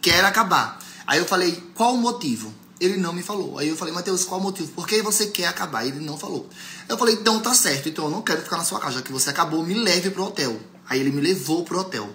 Quero 0.00 0.28
acabar. 0.28 0.78
Aí 1.04 1.18
eu 1.18 1.24
falei, 1.24 1.60
qual 1.74 1.94
o 1.94 1.98
motivo? 1.98 2.54
Ele 2.78 2.96
não 2.96 3.12
me 3.12 3.20
falou. 3.20 3.58
Aí 3.58 3.68
eu 3.68 3.76
falei, 3.76 3.92
Matheus, 3.92 4.24
qual 4.24 4.38
o 4.38 4.42
motivo? 4.44 4.70
Por 4.70 4.86
que 4.86 5.02
você 5.02 5.26
quer 5.26 5.46
acabar? 5.46 5.84
Ele 5.84 5.98
não 5.98 6.16
falou. 6.16 6.48
Eu 6.88 6.96
falei, 6.96 7.16
então 7.16 7.40
tá 7.40 7.52
certo, 7.52 7.88
então 7.88 8.04
eu 8.04 8.10
não 8.12 8.22
quero 8.22 8.40
ficar 8.40 8.56
na 8.56 8.64
sua 8.64 8.78
casa, 8.78 8.98
já 8.98 9.02
que 9.02 9.12
você 9.12 9.28
acabou, 9.28 9.66
me 9.66 9.74
leve 9.74 10.10
pro 10.10 10.22
hotel. 10.22 10.60
Aí 10.88 11.00
ele 11.00 11.10
me 11.10 11.20
levou 11.20 11.64
pro 11.64 11.80
hotel. 11.80 12.08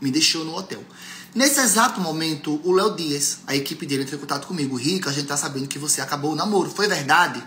Me 0.00 0.10
deixou 0.10 0.42
no 0.42 0.56
hotel. 0.56 0.82
Nesse 1.34 1.60
exato 1.60 2.00
momento, 2.00 2.60
o 2.64 2.72
Léo 2.72 2.96
Dias, 2.96 3.40
a 3.46 3.54
equipe 3.54 3.84
dele, 3.84 4.04
entrou 4.04 4.16
em 4.16 4.20
contato 4.20 4.46
comigo. 4.46 4.74
Rica, 4.74 5.10
a 5.10 5.12
gente 5.12 5.26
tá 5.26 5.36
sabendo 5.36 5.68
que 5.68 5.78
você 5.78 6.00
acabou 6.00 6.32
o 6.32 6.34
namoro. 6.34 6.70
Foi 6.70 6.88
verdade? 6.88 7.44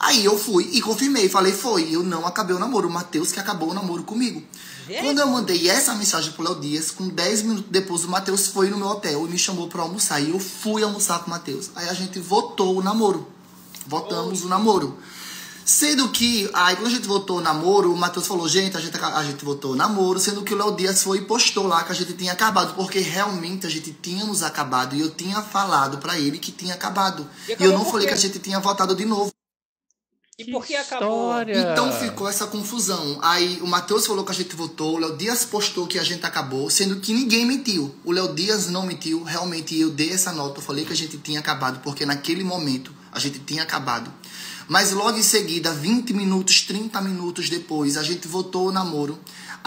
Aí 0.00 0.24
eu 0.24 0.38
fui 0.38 0.68
e 0.72 0.80
confirmei, 0.80 1.28
falei, 1.28 1.52
foi, 1.52 1.94
eu 1.94 2.02
não 2.02 2.26
acabei 2.26 2.54
o 2.54 2.58
namoro, 2.58 2.88
o 2.88 2.90
Matheus 2.90 3.32
que 3.32 3.40
acabou 3.40 3.70
o 3.70 3.74
namoro 3.74 4.04
comigo. 4.04 4.42
Gente. 4.86 5.02
Quando 5.02 5.18
eu 5.18 5.26
mandei 5.26 5.68
essa 5.68 5.94
mensagem 5.94 6.32
pro 6.32 6.42
Léo 6.42 6.60
Dias, 6.60 6.90
com 6.90 7.08
10 7.08 7.42
minutos 7.42 7.70
depois 7.70 8.04
o 8.04 8.08
Matheus 8.08 8.46
foi 8.46 8.70
no 8.70 8.78
meu 8.78 8.86
hotel 8.86 9.26
e 9.26 9.28
me 9.28 9.38
chamou 9.38 9.68
pra 9.68 9.82
almoçar. 9.82 10.20
E 10.20 10.30
eu 10.30 10.38
fui 10.38 10.82
almoçar 10.82 11.18
com 11.18 11.26
o 11.26 11.30
Matheus. 11.30 11.70
Aí 11.74 11.88
a 11.88 11.92
gente 11.92 12.18
votou 12.18 12.78
o 12.78 12.82
namoro. 12.82 13.28
Votamos 13.86 14.42
oh. 14.42 14.46
o 14.46 14.48
namoro. 14.48 14.98
Sendo 15.64 16.08
que, 16.08 16.48
aí 16.54 16.76
quando 16.76 16.86
a 16.86 16.90
gente 16.90 17.06
votou 17.06 17.36
o 17.36 17.40
namoro, 17.42 17.92
o 17.92 17.96
Matheus 17.96 18.26
falou, 18.26 18.48
gente, 18.48 18.74
a 18.74 18.80
gente, 18.80 18.96
a 18.96 19.22
gente 19.22 19.44
votou 19.44 19.72
o 19.72 19.76
namoro, 19.76 20.18
sendo 20.18 20.42
que 20.42 20.54
o 20.54 20.56
Léo 20.56 20.74
Dias 20.74 21.02
foi 21.02 21.18
e 21.18 21.20
postou 21.20 21.66
lá 21.66 21.84
que 21.84 21.92
a 21.92 21.94
gente 21.94 22.14
tinha 22.14 22.32
acabado, 22.32 22.74
porque 22.74 23.00
realmente 23.00 23.66
a 23.66 23.70
gente 23.70 23.92
tínhamos 23.92 24.42
acabado 24.42 24.96
e 24.96 25.00
eu 25.00 25.10
tinha 25.10 25.42
falado 25.42 25.98
para 25.98 26.18
ele 26.18 26.38
que 26.38 26.50
tinha 26.50 26.72
acabado. 26.72 27.28
E, 27.46 27.52
e 27.52 27.64
eu 27.64 27.72
não 27.72 27.84
falei 27.84 28.06
que 28.06 28.14
a 28.14 28.16
gente 28.16 28.38
tinha 28.38 28.58
votado 28.58 28.94
de 28.94 29.04
novo. 29.04 29.30
E 30.38 30.44
que 30.44 30.52
por 30.52 30.64
que 30.64 30.76
acabou? 30.76 31.32
Então 31.42 31.92
ficou 31.92 32.28
essa 32.28 32.46
confusão. 32.46 33.18
Aí 33.20 33.58
o 33.60 33.66
Matheus 33.66 34.06
falou 34.06 34.24
que 34.24 34.30
a 34.30 34.34
gente 34.34 34.54
votou, 34.54 34.94
o 34.94 34.98
Léo 34.98 35.16
Dias 35.16 35.44
postou 35.44 35.84
que 35.84 35.98
a 35.98 36.04
gente 36.04 36.24
acabou, 36.24 36.70
sendo 36.70 37.00
que 37.00 37.12
ninguém 37.12 37.44
mentiu. 37.44 37.92
O 38.04 38.12
Léo 38.12 38.32
Dias 38.32 38.68
não 38.68 38.86
mentiu, 38.86 39.24
realmente 39.24 39.76
eu 39.76 39.90
dei 39.90 40.12
essa 40.12 40.30
nota, 40.30 40.58
eu 40.58 40.62
falei 40.62 40.84
que 40.84 40.92
a 40.92 40.96
gente 40.96 41.18
tinha 41.18 41.40
acabado, 41.40 41.80
porque 41.80 42.06
naquele 42.06 42.44
momento 42.44 42.94
a 43.10 43.18
gente 43.18 43.40
tinha 43.40 43.64
acabado. 43.64 44.12
Mas 44.68 44.92
logo 44.92 45.18
em 45.18 45.24
seguida, 45.24 45.72
20 45.72 46.12
minutos, 46.12 46.62
30 46.62 47.00
minutos 47.00 47.48
depois, 47.48 47.96
a 47.96 48.04
gente 48.04 48.28
votou 48.28 48.68
o 48.68 48.72
namoro. 48.72 49.18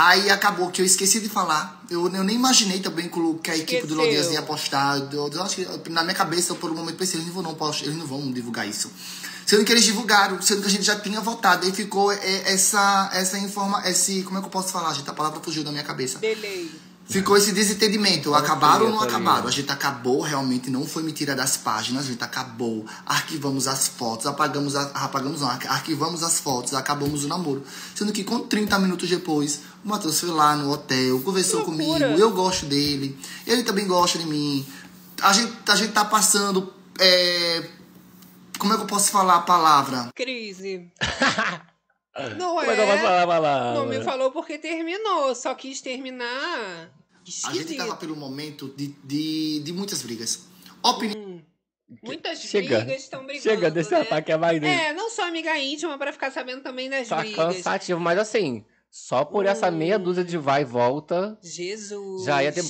Aí 0.02 0.32
acabou 0.32 0.72
que 0.72 0.82
eu 0.82 0.86
esqueci 0.86 1.20
de 1.20 1.30
falar. 1.30 1.80
Eu, 1.88 2.12
eu 2.12 2.24
nem 2.24 2.36
imaginei 2.36 2.80
também 2.80 3.08
que 3.08 3.52
a 3.52 3.56
equipe 3.56 3.76
Esqueceu. 3.76 3.88
do 3.88 4.02
Léo 4.02 4.10
Dias 4.10 4.32
ia 4.32 4.42
postar. 4.42 4.98
Eu, 5.14 5.30
eu, 5.32 5.44
acho 5.44 5.58
que 5.58 5.90
na 5.92 6.02
minha 6.02 6.16
cabeça, 6.16 6.56
por 6.56 6.72
um 6.72 6.76
momento, 6.76 6.98
pensei, 6.98 7.20
eles 7.20 7.32
não, 7.32 7.44
vão, 7.54 7.72
eles 7.82 7.96
não 7.96 8.08
vão 8.08 8.32
divulgar 8.32 8.68
isso. 8.68 8.92
Sendo 9.46 9.64
que 9.64 9.72
eles 9.72 9.84
divulgaram, 9.84 10.42
sendo 10.42 10.62
que 10.62 10.68
a 10.68 10.72
gente 10.72 10.84
já 10.84 11.00
tinha 11.00 11.22
votado. 11.22 11.68
Aí 11.68 11.72
ficou 11.72 12.12
é, 12.12 12.52
essa, 12.52 13.12
essa 13.14 13.38
informa, 13.38 13.88
esse, 13.88 14.24
como 14.24 14.40
é 14.40 14.42
que 14.42 14.48
eu 14.48 14.52
posso 14.52 14.70
falar, 14.70 14.92
gente? 14.94 15.08
A 15.08 15.14
palavra 15.14 15.40
fugiu 15.40 15.64
da 15.64 15.72
minha 15.72 15.84
cabeça. 15.84 16.18
Delay. 16.18 16.72
Ficou 17.06 17.36
esse 17.36 17.52
desentendimento. 17.52 18.34
Acabaram 18.34 18.86
ou 18.86 18.92
não 18.92 19.02
acabaram? 19.02 19.48
A 19.48 19.52
gente 19.52 19.70
acabou, 19.72 20.22
realmente 20.22 20.70
não 20.70 20.86
foi 20.86 21.04
mentira 21.04 21.36
das 21.36 21.58
páginas, 21.58 22.06
a 22.06 22.08
gente 22.08 22.24
acabou. 22.24 22.86
Arquivamos 23.06 23.68
as 23.68 23.88
fotos, 23.88 24.26
apagamos, 24.26 24.76
a, 24.76 24.84
apagamos 24.94 25.42
não, 25.42 25.50
arquivamos 25.50 26.24
as 26.24 26.40
fotos, 26.40 26.74
acabamos 26.74 27.26
o 27.26 27.28
namoro. 27.28 27.64
Sendo 27.94 28.14
que 28.14 28.24
com 28.24 28.40
30 28.40 28.80
minutos 28.80 29.10
depois, 29.10 29.62
o 29.84 29.90
Matheus 29.90 30.20
foi 30.20 30.30
lá 30.30 30.56
no 30.56 30.72
hotel, 30.72 31.20
conversou 31.22 31.64
comigo, 31.64 31.92
eu 31.94 32.32
gosto 32.32 32.66
dele, 32.66 33.18
ele 33.46 33.64
também 33.64 33.86
gosta 33.88 34.18
de 34.18 34.26
mim. 34.26 34.66
A 35.22 35.34
gente, 35.34 35.54
a 35.68 35.76
gente 35.76 35.92
tá 35.92 36.06
passando 36.06 36.74
é, 36.98 37.68
como 38.58 38.74
é 38.74 38.78
que 38.78 38.84
eu 38.84 38.88
posso 38.88 39.12
falar 39.12 39.36
a 39.36 39.42
palavra? 39.42 40.10
Crise. 40.16 40.92
Não 42.38 42.56
Como 42.56 42.62
é. 42.62 42.74
é 42.74 42.76
que 42.76 42.82
eu 42.82 42.88
falar? 43.28 43.74
Não 43.74 43.86
me 43.86 44.02
falou 44.04 44.32
porque 44.32 44.58
terminou. 44.58 45.34
Só 45.34 45.56
quis 45.56 45.82
terminar. 45.82 46.91
A 47.45 47.54
gente 47.54 47.76
tava 47.76 47.95
pelo 47.95 48.15
momento 48.15 48.67
de, 48.76 48.88
de, 49.04 49.60
de 49.62 49.71
muitas 49.74 50.02
brigas. 50.02 50.45
Opinião. 50.84 51.21
Hum. 51.21 51.41
Muitas 52.04 52.39
Chega. 52.39 52.80
brigas 52.80 53.04
estão 53.04 53.26
brigando. 53.26 53.43
Chega 53.43 53.69
desse 53.71 53.91
né? 53.91 54.02
ataque 54.02 54.32
a 54.32 54.38
mais 54.38 54.60
dele. 54.60 54.74
É, 54.74 54.93
não 54.93 55.10
só 55.10 55.28
amiga 55.28 55.58
íntima, 55.58 55.97
pra 55.97 56.12
ficar 56.13 56.32
sabendo 56.32 56.62
também 56.63 56.89
das 56.89 57.08
Tá 57.10 57.17
brigas. 57.17 57.36
cansativo, 57.36 58.00
mas 58.00 58.17
assim, 58.17 58.65
só 58.89 59.24
por 59.26 59.45
essa 59.45 59.67
Hum. 59.69 59.71
meia 59.76 60.00
dúzia 60.00 60.24
de 60.24 60.38
vai 60.38 60.62
e 60.62 60.65
volta, 60.65 61.38
Jesus. 61.41 62.24
Já 62.26 62.43
ia 62.43 62.52
ter- 62.52 62.63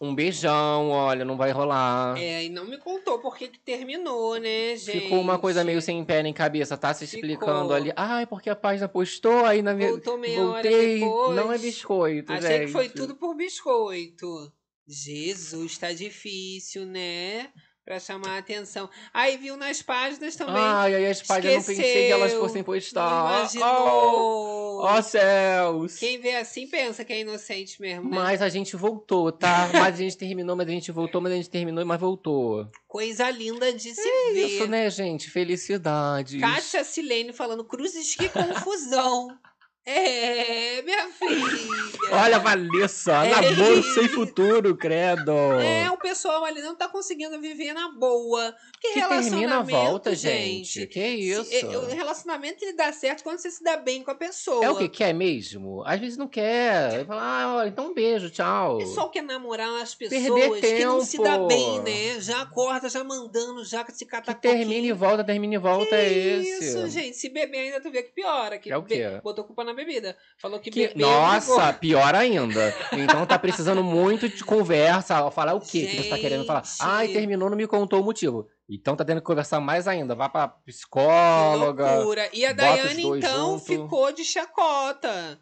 um 0.00 0.14
beijão, 0.14 0.90
olha, 0.90 1.24
não 1.24 1.36
vai 1.36 1.52
rolar. 1.52 2.18
É, 2.18 2.44
e 2.44 2.48
não 2.48 2.64
me 2.64 2.76
contou 2.78 3.20
por 3.20 3.36
que 3.36 3.48
que 3.48 3.58
terminou, 3.58 4.36
né, 4.36 4.76
gente? 4.76 5.00
Ficou 5.02 5.20
uma 5.20 5.38
coisa 5.38 5.62
meio 5.62 5.80
sem 5.80 6.04
pé 6.04 6.22
nem 6.22 6.32
cabeça, 6.32 6.76
tá 6.76 6.92
se 6.92 7.04
explicando 7.04 7.62
Ficou. 7.62 7.72
ali. 7.76 7.92
Ai, 7.94 8.26
porque 8.26 8.50
a 8.50 8.56
página 8.56 8.88
postou, 8.88 9.44
aí 9.44 9.62
na 9.62 9.74
minha. 9.74 9.90
Voltou 9.90 10.18
meia 10.18 10.40
hora 10.40 10.62
Voltei. 10.62 11.00
depois. 11.00 11.36
Não 11.36 11.52
é 11.52 11.58
biscoito, 11.58 12.32
Achei 12.32 12.60
que 12.66 12.72
foi 12.72 12.84
gente. 12.84 12.94
tudo 12.96 13.14
por 13.14 13.34
biscoito. 13.36 14.52
Jesus, 14.88 15.78
tá 15.78 15.92
difícil, 15.92 16.84
né? 16.84 17.50
Pra 17.84 17.98
chamar 17.98 18.36
a 18.36 18.38
atenção. 18.38 18.88
Aí 19.12 19.36
viu 19.36 19.56
nas 19.56 19.82
páginas 19.82 20.36
também. 20.36 20.54
Ai, 20.56 20.94
aí 20.94 21.06
as 21.06 21.20
páginas 21.20 21.54
não 21.56 21.62
pensei 21.64 22.06
que 22.06 22.12
elas 22.12 22.26
Esqueceu, 22.26 22.40
fossem 22.40 22.62
postar. 22.62 23.24
Oh, 23.24 23.38
imaginou. 23.40 24.84
oh, 24.84 25.02
céus! 25.02 25.98
Quem 25.98 26.20
vê 26.20 26.36
assim 26.36 26.68
pensa 26.68 27.04
que 27.04 27.12
é 27.12 27.20
inocente 27.20 27.80
mesmo, 27.82 28.08
né? 28.08 28.16
Mas 28.16 28.40
a 28.40 28.48
gente 28.48 28.76
voltou, 28.76 29.32
tá? 29.32 29.68
Mas 29.72 29.94
a 29.94 29.98
gente 29.98 30.16
terminou, 30.16 30.54
mas 30.54 30.68
a 30.68 30.70
gente 30.70 30.92
voltou, 30.92 31.20
mas 31.20 31.32
a 31.32 31.36
gente 31.36 31.50
terminou, 31.50 31.84
mas 31.84 32.00
voltou. 32.00 32.68
Coisa 32.86 33.28
linda 33.30 33.72
de 33.72 33.92
se 33.92 34.00
É 34.00 34.32
ver. 34.32 34.46
isso, 34.46 34.66
né, 34.68 34.88
gente? 34.88 35.28
Felicidade. 35.28 36.38
Kátia 36.38 36.84
Silene 36.84 37.32
falando, 37.32 37.64
cruzes, 37.64 38.14
que 38.14 38.28
confusão. 38.28 39.36
É, 39.84 40.82
minha 40.82 41.08
filha. 41.08 41.92
Olha, 42.12 42.38
Vanessa, 42.38 43.24
É 43.24 43.30
namoro 43.30 43.78
isso. 43.78 43.94
sem 43.94 44.08
futuro, 44.08 44.76
credo. 44.76 45.32
É, 45.60 45.90
o 45.90 45.96
pessoal 45.96 46.44
ali 46.44 46.60
não 46.62 46.74
tá 46.76 46.88
conseguindo 46.88 47.40
viver 47.40 47.72
na 47.72 47.90
boa. 47.92 48.54
Porque 48.72 48.92
que 49.00 49.08
termina 49.08 49.58
a 49.58 49.62
volta, 49.62 50.14
gente. 50.14 50.80
gente. 50.80 50.86
Que 50.88 51.06
isso? 51.06 51.44
se- 51.44 51.64
é, 51.64 51.78
O 51.78 51.86
relacionamento 51.86 52.62
ele 52.64 52.74
dá 52.74 52.92
certo 52.92 53.22
quando 53.22 53.38
você 53.38 53.50
se 53.50 53.62
dá 53.62 53.76
bem 53.76 54.02
com 54.02 54.10
a 54.10 54.14
pessoa. 54.14 54.64
É 54.64 54.70
o 54.70 54.76
que 54.76 54.88
quer 54.88 55.12
mesmo? 55.12 55.82
Às 55.86 56.00
vezes 56.00 56.16
não 56.18 56.28
quer. 56.28 57.04
Fala, 57.06 57.22
ah, 57.22 57.54
olha, 57.56 57.68
então 57.68 57.86
um 57.90 57.94
beijo, 57.94 58.30
tchau. 58.30 58.76
O 58.76 58.78
pessoal 58.78 59.10
quer 59.10 59.22
namorar 59.22 59.80
as 59.82 59.94
pessoas 59.94 60.60
que 60.60 60.84
não 60.84 61.00
se 61.04 61.18
dá 61.22 61.38
bem, 61.38 61.80
né? 61.82 62.20
Já 62.20 62.42
acorda, 62.42 62.88
já 62.88 63.02
mandando, 63.04 63.64
já 63.64 63.84
se 63.86 64.04
Que 64.04 64.10
catar 64.10 64.34
termina 64.34 64.86
e 64.86 64.92
volta, 64.92 65.24
termina 65.24 65.54
e 65.54 65.58
volta 65.58 65.94
é 65.96 66.12
esse. 66.12 66.64
Isso, 66.66 66.88
gente. 66.88 67.16
Se 67.16 67.28
beber 67.28 67.58
ainda, 67.58 67.80
tu 67.80 67.90
vê 67.90 68.02
que 68.02 68.12
piora. 68.12 68.58
Que 68.58 68.70
É 68.70 68.76
o 68.76 68.82
quê? 68.82 69.20
Botou 69.22 69.44
culpa 69.44 69.64
na 69.64 69.71
bebida. 69.74 70.16
Falou 70.40 70.58
que, 70.60 70.70
Que- 70.70 70.88
bebeu. 70.88 71.06
nossa, 71.08 71.54
brigou. 71.54 71.74
pior 71.80 72.14
ainda. 72.14 72.74
Então 72.92 73.24
tá 73.26 73.38
precisando 73.38 73.82
muito 73.82 74.28
de 74.28 74.44
conversa. 74.44 75.30
Falar 75.30 75.54
o 75.54 75.60
quê 75.60 75.86
que 75.86 76.02
você 76.02 76.08
tá 76.08 76.18
querendo 76.18 76.44
falar? 76.44 76.62
Gente. 76.64 76.76
Ai, 76.80 77.08
terminou, 77.08 77.48
não 77.50 77.56
me 77.56 77.66
contou 77.66 78.00
o 78.00 78.04
motivo. 78.04 78.46
Então 78.68 78.96
tá 78.96 79.04
tendo 79.04 79.20
que 79.20 79.26
conversar 79.26 79.60
mais 79.60 79.86
ainda. 79.86 80.14
Vá 80.14 80.28
pra 80.28 80.48
Que 80.48 80.72
psicóloga. 80.72 81.96
loucura. 81.96 82.28
E 82.32 82.44
a 82.46 82.52
Daiane, 82.52 83.02
então, 83.18 83.52
junto. 83.58 83.64
ficou 83.66 84.12
de 84.12 84.24
chacota. 84.24 85.38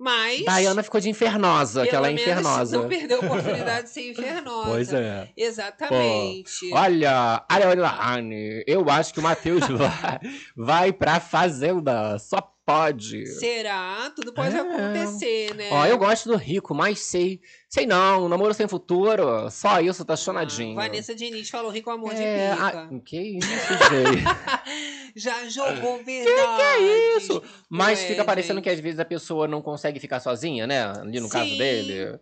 Mas. 0.00 0.44
Diana 0.44 0.80
ficou 0.84 1.00
de 1.00 1.10
infernosa, 1.10 1.84
que 1.84 1.92
ela 1.92 2.06
é 2.06 2.12
infernosa. 2.12 2.78
Não 2.78 2.88
perdeu 2.88 3.20
a 3.20 3.24
oportunidade 3.26 3.88
de 3.88 3.92
ser 3.92 4.10
infernosa. 4.12 4.68
Pois 4.70 4.92
é. 4.92 5.28
Exatamente. 5.36 6.72
Olha, 6.72 7.44
Ariane, 7.48 8.62
eu 8.64 8.88
acho 8.88 9.12
que 9.12 9.18
o 9.18 9.22
Matheus 9.24 9.64
vai, 9.66 10.20
vai 10.56 10.92
pra 10.92 11.18
fazenda. 11.18 12.16
Só 12.20 12.40
pode. 12.68 13.26
Será? 13.26 14.12
Tudo 14.14 14.32
pode 14.32 14.54
É. 14.54 14.60
acontecer, 14.60 15.54
né? 15.54 15.68
Ó, 15.72 15.86
eu 15.86 15.96
gosto 15.96 16.28
do 16.28 16.36
rico, 16.36 16.74
mas 16.74 16.98
sei. 16.98 17.40
Sei 17.68 17.86
não, 17.86 18.28
namoro 18.28 18.52
sem 18.52 18.68
futuro. 18.68 19.50
Só 19.50 19.80
isso, 19.80 20.04
tá 20.04 20.14
chonadinho. 20.16 20.78
Ah, 20.78 20.82
Vanessa 20.82 21.14
Diniz 21.14 21.48
falou 21.48 21.70
rico 21.70 21.90
amor 21.90 22.12
é, 22.14 22.50
de 22.50 22.56
pica. 22.56 22.66
ah, 22.66 23.00
que 23.04 23.20
isso, 23.38 23.48
gente. 23.48 24.24
Já 25.16 25.48
jogou 25.48 26.02
verdade. 26.04 26.56
que 26.56 26.62
é 26.62 27.16
isso? 27.16 27.42
Mas 27.70 28.00
Ué, 28.00 28.06
fica 28.08 28.24
parecendo 28.24 28.56
gente. 28.58 28.64
que 28.64 28.70
às 28.70 28.80
vezes 28.80 29.00
a 29.00 29.04
pessoa 29.04 29.48
não 29.48 29.62
consegue 29.62 29.98
ficar 29.98 30.20
sozinha, 30.20 30.66
né? 30.66 30.84
Ali 30.84 31.20
no 31.20 31.28
caso 31.28 31.48
Sim. 31.50 31.58
dele. 31.58 32.18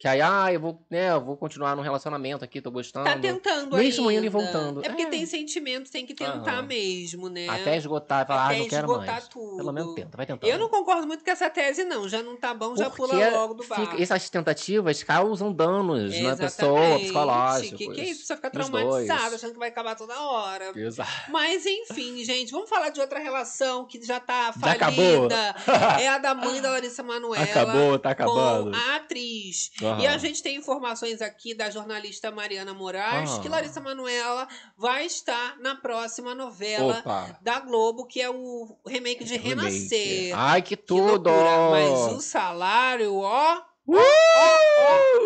Que 0.00 0.08
aí, 0.08 0.18
ah, 0.22 0.50
eu 0.50 0.58
vou, 0.58 0.82
né, 0.90 1.10
eu 1.12 1.20
vou 1.22 1.36
continuar 1.36 1.76
num 1.76 1.82
relacionamento 1.82 2.42
aqui, 2.42 2.58
tô 2.62 2.70
gostando. 2.70 3.04
Tá 3.04 3.18
tentando 3.18 3.76
Mesmo 3.76 4.08
ainda. 4.08 4.14
indo 4.20 4.24
e 4.24 4.28
voltando. 4.30 4.80
É 4.82 4.88
porque 4.88 5.02
É. 5.02 5.06
tem 5.10 5.26
sentimento, 5.26 5.90
tem 5.90 6.06
que 6.06 6.14
tentar 6.14 6.52
Aham. 6.54 6.62
mesmo, 6.62 7.28
né? 7.28 7.46
Até 7.50 7.76
esgotar 7.76 8.26
falar, 8.26 8.46
Até 8.46 8.54
ah, 8.54 8.58
não 8.60 8.68
quero 8.68 8.86
esgotar 8.86 9.06
mais. 9.16 9.28
tudo. 9.28 9.56
Pelo 9.58 9.72
menos 9.74 9.94
tenta, 9.94 10.16
vai 10.16 10.24
tentando. 10.24 10.48
Eu 10.50 10.58
não 10.58 10.70
concordo 10.70 11.06
muito 11.06 11.22
com 11.22 11.30
essa 11.30 11.50
tese, 11.50 11.84
não. 11.84 12.08
Já 12.08 12.22
não 12.22 12.34
tá 12.34 12.54
bom, 12.54 12.74
já 12.74 12.88
Porque 12.88 13.12
pula 13.12 13.28
logo 13.28 13.52
do 13.52 13.62
fica- 13.62 13.76
barco. 13.76 14.02
essas 14.02 14.30
tentativas 14.30 15.02
causam 15.02 15.52
danos 15.52 16.10
na 16.12 16.16
Exatamente. 16.18 16.38
pessoa, 16.56 16.98
psicológicos. 16.98 17.78
Que, 17.78 17.88
que 17.90 18.00
isso? 18.02 18.24
Você 18.24 18.36
fica 18.36 18.50
nos 18.54 18.68
traumatizado, 18.70 19.20
dois. 19.20 19.34
achando 19.34 19.52
que 19.52 19.58
vai 19.58 19.68
acabar 19.68 19.96
toda 19.96 20.18
hora. 20.18 20.72
Exato. 20.78 21.10
Mas 21.30 21.66
enfim, 21.66 22.24
gente, 22.24 22.50
vamos 22.52 22.70
falar 22.70 22.88
de 22.88 23.00
outra 23.02 23.18
relação 23.18 23.84
que 23.84 24.02
já 24.02 24.18
tá 24.18 24.50
Já 24.64 24.72
acabou? 24.72 25.28
falida. 25.28 25.56
é 26.00 26.08
a 26.08 26.16
da 26.16 26.34
mãe 26.34 26.58
da 26.62 26.70
Larissa 26.70 27.02
Manoela. 27.02 27.44
Acabou, 27.44 27.98
tá 27.98 28.10
acabando. 28.12 28.70
Com 28.70 28.76
a 28.76 28.96
atriz. 28.96 29.70
Aham. 29.92 30.00
E 30.02 30.06
a 30.06 30.18
gente 30.18 30.42
tem 30.42 30.56
informações 30.56 31.20
aqui 31.22 31.54
da 31.54 31.70
jornalista 31.70 32.30
Mariana 32.30 32.72
Moraes 32.74 33.30
Ah. 33.32 33.40
que 33.40 33.48
Larissa 33.48 33.80
Manoela 33.80 34.46
vai 34.76 35.06
estar 35.06 35.56
na 35.60 35.74
próxima 35.76 36.34
novela 36.34 36.98
Opa. 37.00 37.38
da 37.40 37.60
Globo, 37.60 38.06
que 38.06 38.20
é 38.20 38.30
o 38.30 38.76
remake 38.86 39.24
de 39.24 39.36
Remake. 39.36 39.48
Renascer. 39.70 40.32
Ai, 40.38 40.62
que 40.62 40.76
Que 40.76 40.82
tudo! 40.82 41.30
loucura. 41.30 41.70
Mas 41.70 42.12
o 42.16 42.20
salário, 42.20 43.14
ó, 43.16 43.62
Uh, 43.86 43.96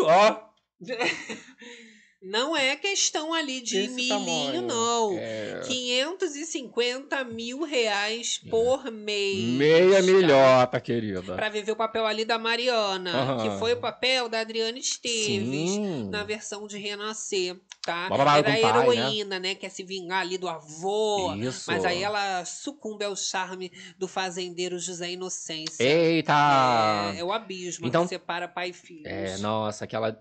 ó, 0.07 0.37
não 2.25 2.57
é 2.57 2.75
questão 2.75 3.35
ali 3.35 3.61
de 3.61 3.83
desse 3.83 3.95
milhinho, 3.95 4.17
tamanho. 4.19 4.63
não. 4.63 5.19
É, 5.19 5.61
550 5.67 7.23
mil 7.25 7.63
reais 7.63 8.41
por 8.51 8.91
mês. 8.91 9.45
meia 9.45 10.01
milhota, 10.01 10.81
querida. 10.81 11.35
Pra 11.35 11.51
viver 11.51 11.73
o 11.73 11.77
papel 11.77 12.07
ali 12.07 12.25
da 12.25 12.39
Mariana, 12.39 13.39
que 13.43 13.59
foi 13.59 13.75
o 13.75 13.77
papel 13.77 14.29
da 14.29 14.41
Adriana 14.41 14.79
Esteves. 14.79 15.71
Sim. 15.71 16.09
Na 16.11 16.25
versão 16.25 16.67
de 16.67 16.79
Renascer, 16.79 17.57
tá? 17.85 18.09
Babado 18.09 18.49
Era 18.49 18.79
a 18.79 18.85
o 18.87 18.91
né? 18.91 18.97
heroína, 18.97 19.39
né? 19.39 19.55
Quer 19.55 19.69
se 19.71 19.83
vingar 19.83 20.21
ali 20.21 20.39
do 20.39 20.49
avô. 20.49 21.35
Isso. 21.37 21.71
Mas 21.71 21.85
aí 21.85 22.03
ela 22.03 22.45
sucumbe 22.45 23.05
ao 23.05 23.15
charme 23.17 23.71
do 23.99 24.09
fazendeiro 24.09 24.79
José 24.79 25.11
Inocência. 25.13 25.83
Eita! 25.85 27.13
É, 27.15 27.21
é 27.21 27.25
o 27.25 27.33
abismo 27.33 27.87
Então- 27.87 28.03
que 28.05 28.09
separa 28.11 28.49
pai 28.49 28.71
e 28.71 28.73
filho. 28.73 29.07
É, 29.07 29.37
nossa, 29.39 29.85
aquela 29.85 30.19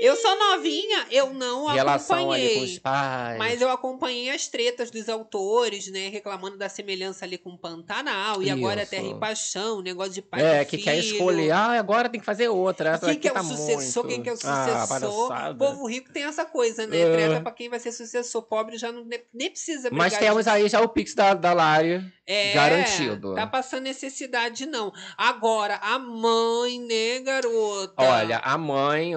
Eu 0.00 0.16
sou 0.16 0.38
novinha, 0.38 1.06
eu 1.10 1.32
não 1.32 1.66
relação 1.66 2.30
ali 2.32 2.42
com 2.42 2.52
acompanhei. 2.52 2.64
os 2.64 2.78
pais. 2.78 3.38
Mas 3.38 3.60
eu 3.60 3.70
acompanhei 3.70 4.30
as 4.30 4.46
tretas 4.48 4.90
dos 4.90 5.08
autores, 5.08 5.88
né? 5.88 6.08
Reclamando 6.08 6.56
da 6.56 6.68
semelhança 6.68 7.24
ali 7.24 7.38
com 7.38 7.50
o 7.50 7.58
Pantanal. 7.58 8.42
E 8.42 8.50
agora 8.50 8.80
é 8.80 8.82
Isso. 8.82 8.90
Terra 8.90 9.06
e 9.08 9.14
Paixão, 9.14 9.80
negócio 9.82 10.12
de 10.12 10.22
pai 10.22 10.42
É, 10.42 10.62
e 10.62 10.64
que 10.64 10.70
filho. 10.72 10.84
quer 10.84 10.98
escolher. 10.98 11.50
Ah, 11.52 11.78
agora 11.78 12.08
tem 12.08 12.20
que 12.20 12.26
fazer 12.26 12.48
outra. 12.48 12.98
Quem 12.98 13.18
que 13.18 13.28
é 13.28 13.30
tá 13.30 13.40
o 13.40 13.44
sucessor, 13.44 14.04
muito. 14.04 14.14
quem 14.14 14.22
que 14.22 14.28
é 14.28 14.32
o 14.32 14.38
Ah, 14.44 14.86
sucessor. 14.86 15.28
palhaçada. 15.28 15.54
povo 15.58 15.86
rico 15.86 16.12
tem 16.12 16.24
essa 16.24 16.44
coisa, 16.44 16.81
né? 16.86 17.00
É. 17.00 17.40
Pra 17.40 17.52
quem 17.52 17.68
vai 17.68 17.78
ser 17.78 17.92
sucessor. 17.92 18.42
Pobre 18.42 18.76
já 18.76 18.90
não, 18.92 19.04
nem 19.32 19.50
precisa 19.50 19.88
brigar 19.88 20.10
Mas 20.10 20.18
temos 20.18 20.46
aí 20.46 20.68
já 20.68 20.80
o 20.80 20.88
Pix 20.88 21.14
da, 21.14 21.34
da 21.34 21.52
Lari. 21.52 22.02
É, 22.26 22.52
garantido. 22.52 23.34
Tá 23.34 23.46
passando 23.46 23.84
necessidade, 23.84 24.66
não. 24.66 24.92
Agora, 25.16 25.76
a 25.76 25.98
mãe, 25.98 26.80
né, 26.80 27.20
garota? 27.20 27.94
Olha, 27.96 28.38
a 28.38 28.56
mãe. 28.58 29.14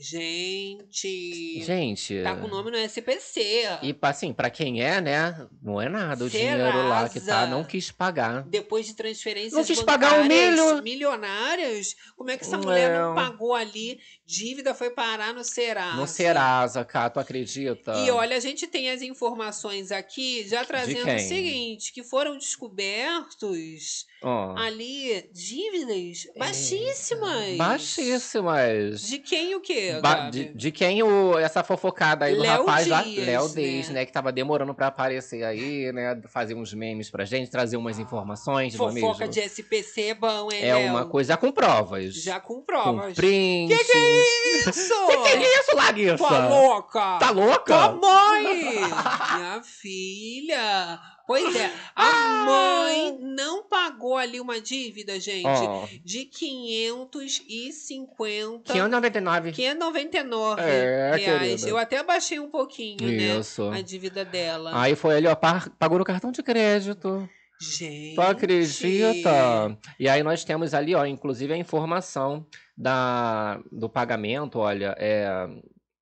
Gente. 0.00 1.60
Gente. 1.60 2.22
Tá 2.22 2.36
com 2.36 2.46
o 2.46 2.48
nome 2.48 2.70
no 2.70 2.76
SPC. 2.76 3.64
E 3.82 3.96
assim, 4.02 4.32
pra 4.32 4.48
quem 4.48 4.80
é, 4.80 5.00
né? 5.00 5.48
Não 5.60 5.82
é 5.82 5.88
nada. 5.88 6.24
O 6.24 6.30
dinheiro 6.30 6.62
lá 6.88 7.08
que 7.08 7.18
tá, 7.18 7.26
Serasa. 7.26 7.46
não 7.50 7.64
quis 7.64 7.90
pagar. 7.90 8.42
Depois 8.44 8.86
de 8.86 8.94
transferências 8.94 9.54
Não 9.54 9.64
quis 9.64 9.82
pagar 9.82 10.22
bancárias 10.22 10.54
milho. 10.54 10.82
milionárias, 10.84 11.96
como 12.16 12.30
é 12.30 12.36
que 12.36 12.44
essa 12.44 12.56
Não 12.56 12.64
mulher 12.64 12.92
é. 12.92 12.98
não 13.00 13.14
pagou 13.16 13.54
ali? 13.54 13.98
Dívida 14.24 14.72
foi 14.72 14.90
parar 14.90 15.34
no 15.34 15.42
Serasa. 15.42 15.96
No 15.96 16.06
Serasa, 16.06 16.84
cá, 16.84 17.10
tu 17.10 17.18
acredita? 17.18 17.92
E 18.04 18.10
olha, 18.10 18.36
a 18.36 18.40
gente 18.40 18.68
tem 18.68 18.90
as 18.90 19.02
informações 19.02 19.90
aqui 19.90 20.46
já 20.46 20.64
trazendo 20.64 21.10
o 21.12 21.18
seguinte: 21.18 21.92
que 21.92 22.04
foram 22.04 22.36
descobertos 22.36 24.06
Ó, 24.22 24.54
ali 24.56 25.28
dívidas 25.32 26.26
baixíssimas. 26.36 27.56
Baixíssimas. 27.56 29.02
De 29.02 29.18
quem 29.18 29.54
o 29.56 29.60
quê? 29.60 29.87
Gabi? 30.00 30.30
de, 30.30 30.44
de 30.54 30.70
quem 30.72 31.02
o, 31.02 31.38
essa 31.38 31.62
fofocada 31.64 32.24
aí 32.26 32.34
do 32.34 32.42
Léo 32.42 32.60
rapaz 32.66 32.86
lá, 32.86 33.02
Dias, 33.02 33.26
Léo 33.26 33.48
né? 33.48 33.54
Dias, 33.54 33.88
né? 33.90 34.04
Que 34.06 34.12
tava 34.12 34.30
demorando 34.32 34.74
pra 34.74 34.88
aparecer 34.88 35.42
aí, 35.44 35.90
né? 35.92 36.20
Fazer 36.28 36.54
uns 36.54 36.72
memes 36.74 37.10
pra 37.10 37.24
gente, 37.24 37.50
trazer 37.50 37.76
umas 37.76 37.98
informações, 37.98 38.74
é 38.74 38.76
Fofoca 38.78 39.26
de 39.28 39.40
SPC 39.40 40.02
é 40.08 40.14
bom, 40.14 40.48
hein, 40.52 40.60
É 40.62 40.74
Léo? 40.74 40.90
uma 40.90 41.04
coisa 41.06 41.36
com 41.36 41.50
provas. 41.50 42.14
Já 42.14 42.38
com 42.40 42.54
com 42.54 42.62
provas. 42.62 43.14
prints. 43.14 43.76
Que 43.78 43.84
que 43.84 43.96
é 43.98 44.58
isso? 44.68 44.94
Que 45.08 45.38
que 45.38 45.44
é 45.44 45.60
isso, 45.60 45.76
Larissa? 45.76 46.16
Tua 46.16 46.48
louca! 46.48 47.18
Tá 47.18 47.30
louca? 47.30 47.64
Tua 47.64 47.92
mãe! 47.92 48.44
Minha 49.38 49.62
filha! 49.62 51.00
Pois 51.28 51.54
é, 51.54 51.66
a 51.94 52.06
Ah! 52.06 52.44
mãe 52.46 53.18
não 53.20 53.62
pagou 53.68 54.16
ali 54.16 54.40
uma 54.40 54.58
dívida, 54.60 55.20
gente, 55.20 55.46
Ó, 55.46 55.86
de 56.02 56.24
550 56.24 58.72
599. 58.72 59.52
599 59.52 60.62
É, 60.62 61.14
reais. 61.16 61.24
querida. 61.24 61.68
Eu 61.68 61.76
até 61.78 61.98
abaixei 61.98 62.38
um 62.40 62.48
pouquinho, 62.50 63.06
né? 63.06 63.38
Isso. 63.38 63.68
A 63.68 63.80
dívida 63.82 64.24
dela. 64.24 64.70
Aí 64.74 64.96
foi 64.96 65.16
ali, 65.16 65.26
ó, 65.26 65.34
pagou 65.34 65.98
no 65.98 66.04
cartão 66.04 66.32
de 66.32 66.42
crédito. 66.42 67.28
Gente. 67.60 68.14
Tu 68.14 68.20
acredita? 68.20 69.76
E 69.98 70.08
aí 70.08 70.22
nós 70.22 70.44
temos 70.44 70.72
ali, 70.74 70.94
ó, 70.94 71.04
inclusive 71.04 71.52
a 71.52 71.56
informação 71.56 72.46
da, 72.76 73.60
do 73.72 73.88
pagamento, 73.88 74.60
olha, 74.60 74.94
é 74.98 75.26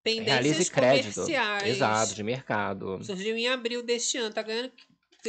Pendências 0.05 0.33
realize 0.43 0.71
crédito. 0.71 1.15
comerciais. 1.15 1.63
Exato, 1.67 2.15
de 2.15 2.23
mercado. 2.23 3.03
Surgiu 3.03 3.35
em 3.37 3.49
abril 3.49 3.83
deste 3.83 4.19
ano. 4.19 4.35
Tá 4.35 4.43
ganhando. 4.43 4.71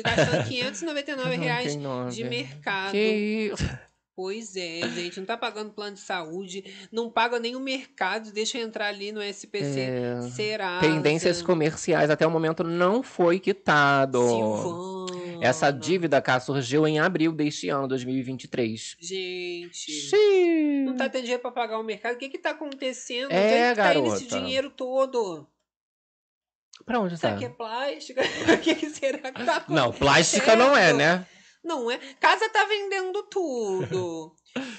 Tá 0.03 0.15
gastando 0.15 0.47
599 0.47 1.35
reais 1.37 1.77
de 2.13 2.23
mercado. 2.23 2.91
Que 2.91 3.51
isso? 3.53 3.87
Pois 4.15 4.55
é, 4.55 4.81
gente. 4.95 5.19
Não 5.19 5.27
tá 5.27 5.37
pagando 5.37 5.69
plano 5.69 5.93
de 5.93 5.99
saúde. 5.99 6.63
Não 6.91 7.07
paga 7.07 7.39
nem 7.39 7.55
o 7.55 7.59
mercado. 7.59 8.31
Deixa 8.31 8.57
eu 8.57 8.65
entrar 8.65 8.87
ali 8.87 9.11
no 9.11 9.21
SPC. 9.21 9.79
É, 9.79 10.21
Será? 10.31 10.79
pendências 10.79 11.43
comerciais 11.43 12.09
até 12.09 12.25
o 12.25 12.31
momento 12.31 12.63
não 12.63 13.03
foi 13.03 13.39
quitado. 13.39 14.19
Silvana. 14.27 15.07
Essa 15.39 15.69
dívida, 15.69 16.19
cá, 16.19 16.39
surgiu 16.39 16.87
em 16.87 16.97
abril 16.97 17.31
deste 17.31 17.69
ano, 17.69 17.87
2023. 17.87 18.97
Gente. 18.99 19.91
Xiii. 19.91 20.83
Não 20.85 20.95
tá 20.95 21.07
tendo 21.07 21.21
dinheiro 21.21 21.41
pra 21.43 21.51
pagar 21.51 21.77
o 21.77 21.83
mercado. 21.83 22.15
O 22.15 22.17
que 22.17 22.27
que 22.29 22.39
tá 22.39 22.49
acontecendo? 22.51 23.31
É, 23.31 23.35
Onde 23.35 23.53
é 23.53 23.69
que 23.69 23.75
tá 23.75 23.93
indo 23.95 24.07
esse 24.15 24.25
garota. 24.25 24.39
dinheiro 24.39 24.69
todo? 24.71 25.47
Pra 26.85 26.99
onde 26.99 27.15
Isso 27.15 27.21
tá? 27.23 27.33
aqui 27.33 27.45
é 27.45 27.49
plástica? 27.49 28.21
O 28.53 28.57
que 28.59 28.75
que 28.75 28.89
será 28.89 29.31
que 29.31 29.43
tá 29.43 29.65
Não, 29.67 29.91
plástica 29.91 30.55
não 30.55 30.75
é, 30.75 30.89
acontecendo? 30.89 30.97
né? 30.97 31.25
Não 31.63 31.91
é? 31.91 31.97
Casa 32.19 32.49
tá 32.49 32.63
vendendo 32.65 33.23
tudo. 33.23 34.33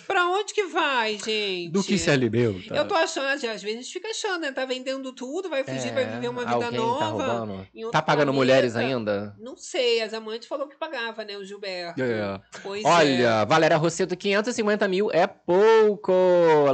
Pra 0.07 0.27
onde 0.29 0.53
que 0.55 0.65
vai, 0.67 1.19
gente? 1.19 1.69
Do 1.71 1.83
que 1.85 1.97
se 1.99 2.11
alimenta. 2.11 2.75
Eu 2.75 2.87
tô 2.89 2.95
achando, 2.95 3.27
às 3.27 3.41
vezes 3.43 3.65
a 3.65 3.69
gente 3.83 3.93
fica 3.93 4.09
achando, 4.09 4.41
né? 4.41 4.53
Tá 4.53 4.65
vendendo 4.65 5.13
tudo, 5.13 5.49
vai 5.49 5.63
fugir, 5.65 5.93
vai 5.93 6.05
É, 6.05 6.07
viver 6.07 6.29
uma 6.29 6.45
vida 6.45 6.59
Tá, 6.59 6.71
nova. 6.71 7.41
outro 7.75 7.91
tá 7.91 8.03
pagando 8.03 8.33
planeta. 8.33 8.33
mulheres 8.33 8.77
ainda? 8.77 9.35
Não 9.39 9.57
sei, 9.57 10.03
as 10.03 10.13
amantes 10.15 10.49
falou 10.49 10.67
que 10.69 10.77
pagava, 10.77 11.25
né? 11.25 11.37
O 11.37 11.45
Gilberto. 11.45 12.01
É. 12.03 12.09
É. 12.19 12.41
Olha, 12.85 13.45
Valéria 13.45 13.77
Rosseto, 13.77 14.17
550 14.17 14.89
mil 14.89 15.11
é 15.13 15.27
pouco. 15.27 16.13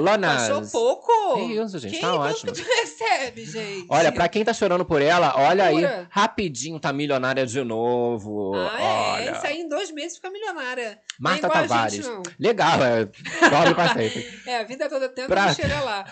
Lanas. 0.01 0.51
Achou 0.51 0.63
pouco? 0.71 1.35
Que 1.35 1.55
isso, 1.55 1.79
gente, 1.79 2.01
tá 2.01 2.11
quanto 2.13 2.31
ótimo. 2.31 2.53
que 2.53 2.63
tu 2.63 2.69
recebe, 2.69 3.45
gente? 3.45 3.87
Olha, 3.89 4.13
pra 4.13 4.29
quem 4.29 4.45
tá 4.45 4.53
chorando 4.53 4.85
por 4.85 5.03
ela, 5.03 5.35
olha 5.37 5.65
aí, 5.65 5.83
rapidinho 6.11 6.79
tá 6.79 6.93
milionária 6.93 7.47
de 7.47 7.63
novo. 7.65 8.53
Ah, 8.55 9.15
olha. 9.17 9.31
é? 9.31 9.33
Isso 9.33 9.47
aí 9.47 9.61
em 9.61 9.69
dois 9.69 9.91
meses 9.91 10.17
fica 10.17 10.31
milionária. 10.31 10.99
Marta 11.19 11.47
é 11.47 11.51
Tavares. 11.51 11.95
gente. 11.95 12.37
Legal, 12.39 12.84
é. 12.87 13.07
Cobre 13.51 13.75
pra 13.75 13.95
sempre. 13.95 14.41
É, 14.47 14.59
a 14.59 14.65
vida 14.65 14.89
toda 14.89 15.09
tenta 15.09 15.29
Pra- 15.29 15.55
chegar 15.55 15.83
lá. 15.83 16.05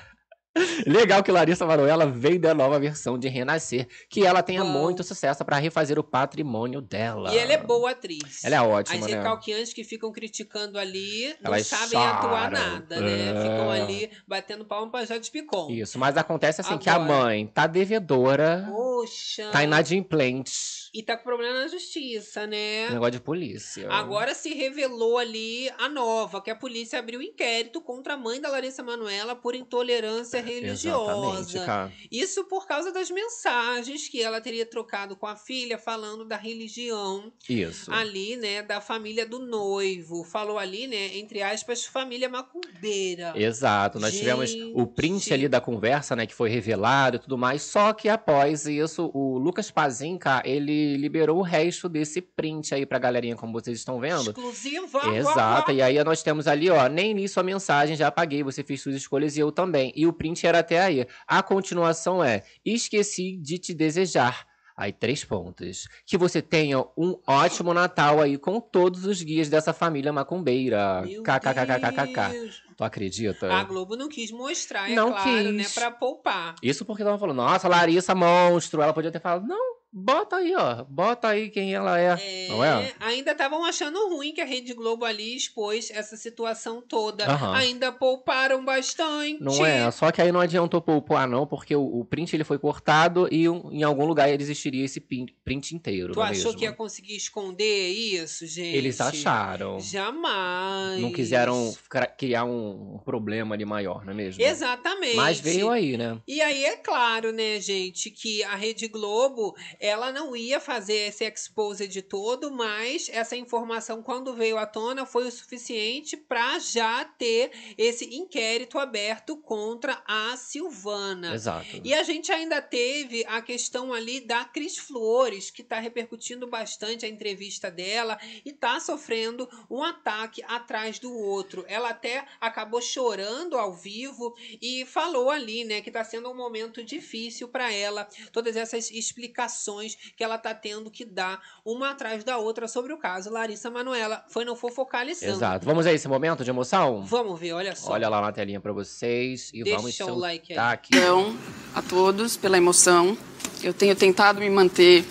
Legal 0.87 1.23
que 1.23 1.33
Larissa 1.33 1.65
Manoela 1.65 2.07
veio 2.07 2.39
da 2.39 2.53
nova 2.55 2.79
versão 2.79 3.19
de 3.19 3.27
Renascer, 3.29 3.87
que 4.09 4.25
ela 4.25 4.43
tenha 4.43 4.63
muito 4.63 5.03
sucesso 5.03 5.43
pra 5.45 5.57
refazer 5.57 5.99
o 5.99 6.05
patrimônio 6.05 6.81
dela. 6.81 7.33
E 7.35 7.39
ela 7.39 7.53
é 7.55 7.57
boa 7.57 7.93
atriz. 7.93 8.45
Ela 8.45 8.57
é 8.57 8.61
ótima, 8.61 8.99
As 8.99 9.11
né? 9.11 9.17
recalqueantes 9.17 9.73
que 9.73 9.83
ficam 9.83 10.13
criticando 10.13 10.79
ali 10.79 11.35
não 11.41 11.55
Elas 11.55 11.67
sabem 11.67 11.99
atuar 11.99 12.51
choram. 12.51 12.71
nada, 12.73 13.01
né? 13.01 13.31
É. 13.31 13.43
Ficam 13.43 13.71
ali 13.71 14.11
batendo 14.27 14.65
palma 14.65 14.91
pra 14.91 15.05
Jade 15.07 15.31
Picon. 15.31 15.71
Isso, 15.71 15.99
mas 15.99 16.17
acontece 16.17 16.61
assim 16.61 16.77
que 16.77 16.91
a 16.91 16.97
Agora. 16.97 17.09
mãe 17.25 17.47
tá 17.47 17.67
devedora, 17.67 18.67
Poxa. 18.69 19.49
tá 19.51 19.65
inadimplente. 19.65 20.91
E 20.95 21.03
tá 21.03 21.17
com 21.17 21.25
problema 21.25 21.61
na 21.61 21.69
justiça, 21.69 22.47
né? 22.47 22.91
Negócio 22.91 23.13
de 23.13 23.21
polícia. 23.21 23.91
Agora 23.91 24.35
se 24.35 24.53
revelou 24.53 25.17
ali 25.17 25.71
a 25.79 25.89
nova, 25.89 26.43
que 26.43 26.51
a 26.51 26.55
polícia 26.55 26.99
abriu 26.99 27.23
inquérito 27.23 27.81
contra 27.81 28.13
a 28.15 28.17
mãe 28.19 28.39
da 28.41 28.51
Larissa 28.51 28.83
Manoela 28.83 29.35
por 29.35 29.55
intolerância 29.55 30.42
religiosa. 30.43 31.93
Isso 32.11 32.45
por 32.45 32.67
causa 32.67 32.93
das 32.93 33.11
mensagens 33.11 34.09
que 34.09 34.23
ela 34.23 34.41
teria 34.41 34.67
trocado 34.67 35.17
com 35.17 35.27
a 35.27 35.37
filha 35.37 35.79
falando 35.79 36.25
da 36.25 36.37
religião 36.37 37.33
Isso. 37.49 37.93
ali, 37.93 38.37
né, 38.37 38.63
da 38.63 38.81
família 38.81 39.27
do 39.27 39.39
noivo. 39.39 40.25
Falou 40.25 40.59
ali, 40.59 40.87
né, 40.87 41.17
entre 41.17 41.43
aspas, 41.43 41.85
família 41.85 42.29
macumbeira. 42.29 43.33
Exato, 43.37 43.99
nós 43.99 44.17
tivemos 44.17 44.53
o 44.75 44.87
print 44.87 45.21
Gente. 45.21 45.35
ali 45.35 45.49
da 45.49 45.61
conversa, 45.61 46.15
né, 46.17 46.27
que 46.27 46.35
foi 46.35 46.49
revelado 46.49 47.17
e 47.17 47.19
tudo 47.21 47.39
mais, 47.39 47.63
só 47.63 47.93
que 47.93 48.09
após 48.09 48.67
isso, 48.67 49.11
o 49.15 49.39
Lucas 49.39 49.71
Pazinca, 49.71 50.43
ele 50.45 50.97
liberou 50.97 51.39
o 51.39 51.43
resto 51.43 51.89
desse 51.89 52.21
print 52.21 52.75
aí 52.75 52.87
pra 52.87 52.99
galerinha, 52.99 53.37
como 53.37 53.53
vocês 53.53 53.79
estão 53.79 54.01
vendo. 54.01 54.31
Exclusiva. 54.31 55.15
Exato, 55.15 55.73
e 55.73 55.83
aí 55.83 56.03
nós 56.05 56.23
temos 56.23 56.47
ali, 56.47 56.71
ó, 56.71 56.89
nem 56.89 57.13
li 57.13 57.29
sua 57.29 57.43
mensagem, 57.43 57.97
já 57.97 58.09
apaguei, 58.09 58.43
você 58.43 58.63
fez 58.63 58.81
suas 58.81 58.97
escolhas 58.97 59.37
e 59.37 59.41
eu 59.41 59.53
também. 59.53 59.93
E 59.95 60.07
o 60.07 60.13
print 60.13 60.32
era 60.47 60.59
até 60.61 60.81
aí. 60.81 61.07
A 61.27 61.43
continuação 61.43 62.23
é, 62.23 62.43
esqueci 62.65 63.37
de 63.37 63.59
te 63.59 63.75
desejar. 63.75 64.47
Aí, 64.75 64.91
três 64.91 65.23
pontos. 65.23 65.87
Que 66.07 66.17
você 66.17 66.41
tenha 66.41 66.81
um 66.97 67.19
ótimo 67.27 67.75
Natal 67.75 68.21
aí 68.21 68.39
com 68.39 68.59
todos 68.59 69.05
os 69.05 69.23
guias 69.23 69.49
dessa 69.49 69.73
família 69.73 70.13
macumbeira. 70.13 71.03
KKKKKK. 71.23 72.51
Tu 72.77 72.83
acredita? 72.85 73.53
A 73.53 73.65
Globo 73.65 73.97
não 73.97 74.09
quis 74.09 74.31
mostrar, 74.33 74.91
é 74.91 74.95
Não 74.95 75.11
claro, 75.11 75.29
quis. 75.31 75.53
né, 75.55 75.67
pra 75.75 75.91
poupar. 75.91 76.55
Isso 76.63 76.85
porque 76.85 77.03
ela 77.03 77.19
falou, 77.19 77.35
nossa, 77.35 77.69
Larissa, 77.69 78.15
monstro. 78.15 78.81
Ela 78.81 78.95
podia 78.95 79.13
ter 79.13 79.21
falado, 79.21 79.47
não, 79.47 79.77
bota 79.93 80.37
aí, 80.37 80.55
ó. 80.57 80.85
Bota 80.85 81.29
aí 81.29 81.51
quem 81.51 81.75
ela 81.75 81.99
é. 82.01 82.17
É, 82.21 82.49
Não 82.49 82.65
é? 82.65 82.93
Ainda 83.01 83.33
estavam 83.33 83.65
achando 83.65 84.09
ruim 84.09 84.33
que 84.33 84.41
a 84.41 84.45
Rede 84.45 84.73
Globo 84.75 85.05
ali 85.05 85.37
expôs 85.37 85.91
essa 85.91 86.17
situação 86.17 86.81
toda. 86.81 87.25
Aham. 87.27 87.55
Ainda 87.55 87.93
pouparam 87.93 88.65
bastante. 88.65 89.41
Não 89.43 89.65
é, 89.65 89.91
só 89.91 90.11
que 90.11 90.21
aí 90.23 90.33
não 90.33 90.41
adiantou 90.41 90.81
poupar 90.81 91.29
não, 91.29 91.47
porque 91.47 91.75
o, 91.77 92.01
o 92.01 92.05
print 92.05 92.35
ele 92.35 92.45
foi 92.45 92.59
cortado 92.59 93.29
e 93.31 93.49
um- 93.49 93.71
em 93.73 93.83
algum 93.83 94.05
lugar 94.07 94.29
existiria 94.29 94.85
esse 94.85 95.01
print 95.01 95.75
inteiro, 95.75 96.15
Tu 96.15 96.21
é 96.21 96.25
achou 96.25 96.45
mesmo? 96.47 96.59
que 96.59 96.65
ia 96.65 96.73
conseguir 96.73 97.17
esconder 97.17 97.91
isso, 97.91 98.47
gente? 98.47 98.77
Eles 98.77 99.01
acharam. 99.01 99.79
Jamais. 99.81 101.01
Não 101.01 101.13
quiseram 101.13 101.75
criar 102.17 102.45
um, 102.45 102.95
um 102.95 102.99
problema 102.99 103.55
ali 103.55 103.65
maior, 103.65 104.05
não 104.05 104.13
é 104.13 104.17
mesmo? 104.17 104.43
Exatamente. 104.43 105.17
Mas 105.17 105.41
veio 105.41 105.71
aí, 105.71 105.97
né? 105.97 106.19
E 106.27 106.41
aí 106.41 106.65
é 106.65 106.77
claro, 106.77 107.33
né, 107.33 107.61
gente, 107.61 108.11
que 108.11 108.43
a 108.45 108.55
Rede 108.55 108.89
Globo, 108.89 109.55
ela 109.83 110.13
não 110.13 110.37
ia 110.37 110.61
fazer 110.61 111.09
esse 111.09 111.25
exposed 111.25 112.01
todo, 112.03 112.53
mas 112.53 113.11
essa 113.13 113.35
informação 113.35 114.01
quando 114.01 114.33
veio 114.33 114.57
à 114.57 114.65
tona 114.65 115.05
foi 115.05 115.27
o 115.27 115.31
suficiente 115.33 116.17
para 116.17 116.61
já 116.61 117.05
ter 117.05 117.51
esse 117.77 118.05
inquérito 118.15 118.79
aberto 118.79 119.37
contra 119.37 120.01
a 120.07 120.37
Silvana. 120.37 121.35
Exato. 121.35 121.81
E 121.83 121.93
a 121.93 122.05
gente 122.05 122.31
ainda 122.31 122.63
teve 122.63 123.25
a 123.27 123.43
questão 123.43 123.93
ali 123.93 124.21
da 124.21 124.45
Cris 124.45 124.79
Flores, 124.79 125.51
que 125.51 125.63
está 125.63 125.81
repercutindo 125.81 126.47
bastante 126.47 127.05
a 127.05 127.09
entrevista 127.09 127.69
dela 127.69 128.17
e 128.45 128.51
está 128.51 128.79
sofrendo 128.79 129.49
um 129.69 129.83
ataque 129.83 130.45
atrás 130.47 131.01
do 131.01 131.13
outro. 131.13 131.65
Ela 131.67 131.89
até 131.89 132.25
acabou 132.41 132.81
chorando 132.81 133.59
ao 133.59 133.75
vivo 133.75 134.33
e 134.61 134.87
falou 134.87 135.29
ali, 135.29 135.65
né, 135.65 135.81
que 135.81 135.91
está 135.91 136.05
sendo 136.05 136.31
um 136.31 136.37
momento 136.37 136.85
difícil 136.85 137.49
para 137.49 137.73
ela, 137.73 138.09
todas 138.31 138.55
essas 138.55 138.89
explicações 138.89 139.72
que 140.17 140.23
ela 140.25 140.37
está 140.37 140.55
tendo 140.55 140.91
que 140.91 141.05
dar 141.05 141.41
uma 141.65 141.91
atrás 141.91 142.23
da 142.25 142.39
outra 142.39 142.67
sobre 142.69 142.93
o 142.93 142.99
caso 142.99 143.31
Larissa 143.31 143.71
Manoela. 143.71 144.25
Foi 144.29 144.45
no 144.45 144.55
Fofocalizando. 144.57 145.33
Exato. 145.33 145.67
Vamos 145.67 145.87
a 145.87 145.93
esse 145.93 146.07
momento 146.09 146.45
de 146.45 146.51
emoção? 146.51 147.05
Vamos 147.05 147.39
ver, 147.41 147.53
olha 147.53 147.75
só. 147.75 147.93
Olha 147.93 148.09
lá 148.09 148.21
na 148.21 148.33
telinha 148.33 148.61
pra 148.61 148.73
vocês 148.73 149.51
e 149.55 149.63
Deixa 149.63 149.79
vamos 149.79 150.01
o 150.01 150.15
like 150.15 150.53
aí. 150.53 150.59
aqui. 150.59 150.91
Gratidão 150.91 151.37
a 151.75 151.83
todos 151.83 152.37
pela 152.37 152.57
emoção. 152.57 153.17
Eu 153.63 153.73
tenho 153.73 153.95
tentado 153.97 154.41
me 154.41 154.51
manter 154.51 155.05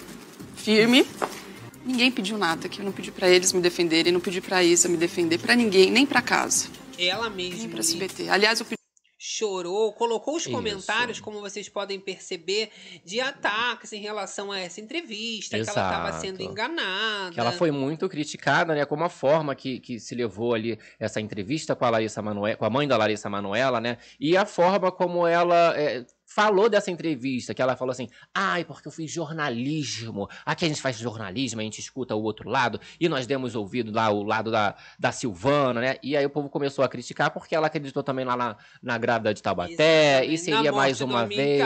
firme. 0.55 1.05
Ninguém 1.83 2.11
pediu 2.11 2.37
nada, 2.37 2.69
que 2.69 2.79
eu 2.79 2.85
não 2.85 2.91
pedi 2.91 3.11
pra 3.11 3.27
eles 3.27 3.51
me 3.53 3.59
defenderem, 3.59 4.13
não 4.13 4.19
pedi 4.19 4.39
pra 4.39 4.63
Isa 4.63 4.87
me 4.87 4.97
defender, 4.97 5.39
pra 5.39 5.55
ninguém, 5.55 5.89
nem 5.89 6.05
pra 6.05 6.21
casa, 6.21 6.67
Ela 6.97 7.27
nem 7.27 7.49
mesma 7.49 7.69
pra 7.69 7.79
ali. 7.79 7.87
SBT. 7.87 8.29
Aliás, 8.29 8.59
eu 8.59 8.65
pedi 8.67 8.80
chorou, 9.23 9.93
colocou 9.93 10.35
os 10.35 10.41
Isso. 10.41 10.51
comentários, 10.51 11.19
como 11.19 11.41
vocês 11.41 11.69
podem 11.69 11.99
perceber, 11.99 12.71
de 13.05 13.21
ataques 13.21 13.93
em 13.93 14.01
relação 14.01 14.51
a 14.51 14.59
essa 14.59 14.81
entrevista, 14.81 15.57
que 15.57 15.61
ela 15.61 15.69
estava 15.69 16.09
Exato. 16.09 16.21
sendo 16.25 16.41
enganada. 16.41 17.31
Que 17.31 17.39
ela 17.39 17.51
foi 17.51 17.69
muito 17.69 18.09
criticada, 18.09 18.73
né? 18.73 18.83
Como 18.83 19.03
a 19.03 19.09
forma 19.09 19.53
que, 19.53 19.79
que 19.79 19.99
se 19.99 20.15
levou 20.15 20.55
ali 20.55 20.79
essa 20.99 21.21
entrevista 21.21 21.75
com 21.75 21.85
a 21.85 21.91
Larissa 21.91 22.19
Manoela, 22.19 22.57
com 22.57 22.65
a 22.65 22.69
mãe 22.71 22.87
da 22.87 22.97
Larissa 22.97 23.29
Manoela, 23.29 23.79
né? 23.79 23.99
E 24.19 24.35
a 24.35 24.43
forma 24.43 24.91
como 24.91 25.27
ela 25.27 25.79
é, 25.79 26.03
falou 26.33 26.69
dessa 26.69 26.89
entrevista, 26.89 27.53
que 27.53 27.61
ela 27.61 27.75
falou 27.75 27.91
assim: 27.91 28.07
ai, 28.33 28.63
porque 28.63 28.87
eu 28.87 28.91
fiz 28.91 29.11
jornalismo. 29.11 30.29
Aqui 30.45 30.65
a 30.65 30.67
gente 30.67 30.81
faz 30.81 30.97
jornalismo, 30.97 31.59
a 31.59 31.63
gente 31.63 31.79
escuta 31.79 32.15
o 32.15 32.23
outro 32.23 32.49
lado, 32.49 32.79
e 32.99 33.09
nós 33.09 33.27
demos 33.27 33.55
ouvido 33.55 33.91
lá 33.91 34.09
o 34.09 34.23
lado 34.23 34.49
da, 34.49 34.75
da 34.97 35.11
Silvana, 35.11 35.81
né? 35.81 35.97
E 36.01 36.15
aí 36.15 36.25
o 36.25 36.29
povo 36.29 36.49
começou 36.49 36.85
a 36.85 36.89
criticar 36.89 37.31
porque 37.31 37.55
ela 37.55 37.67
acreditou 37.67 38.01
também 38.01 38.23
lá 38.23 38.37
na, 38.37 38.57
na 38.81 38.97
grávida 38.97 39.33
de 39.33 39.41
Taubaté, 39.41 40.25
e 40.25 40.33
Exatamente. 40.33 40.37
seria 40.39 40.71
Na 40.71 40.77
mais 40.77 41.01
uma 41.01 41.25
vez. 41.25 41.61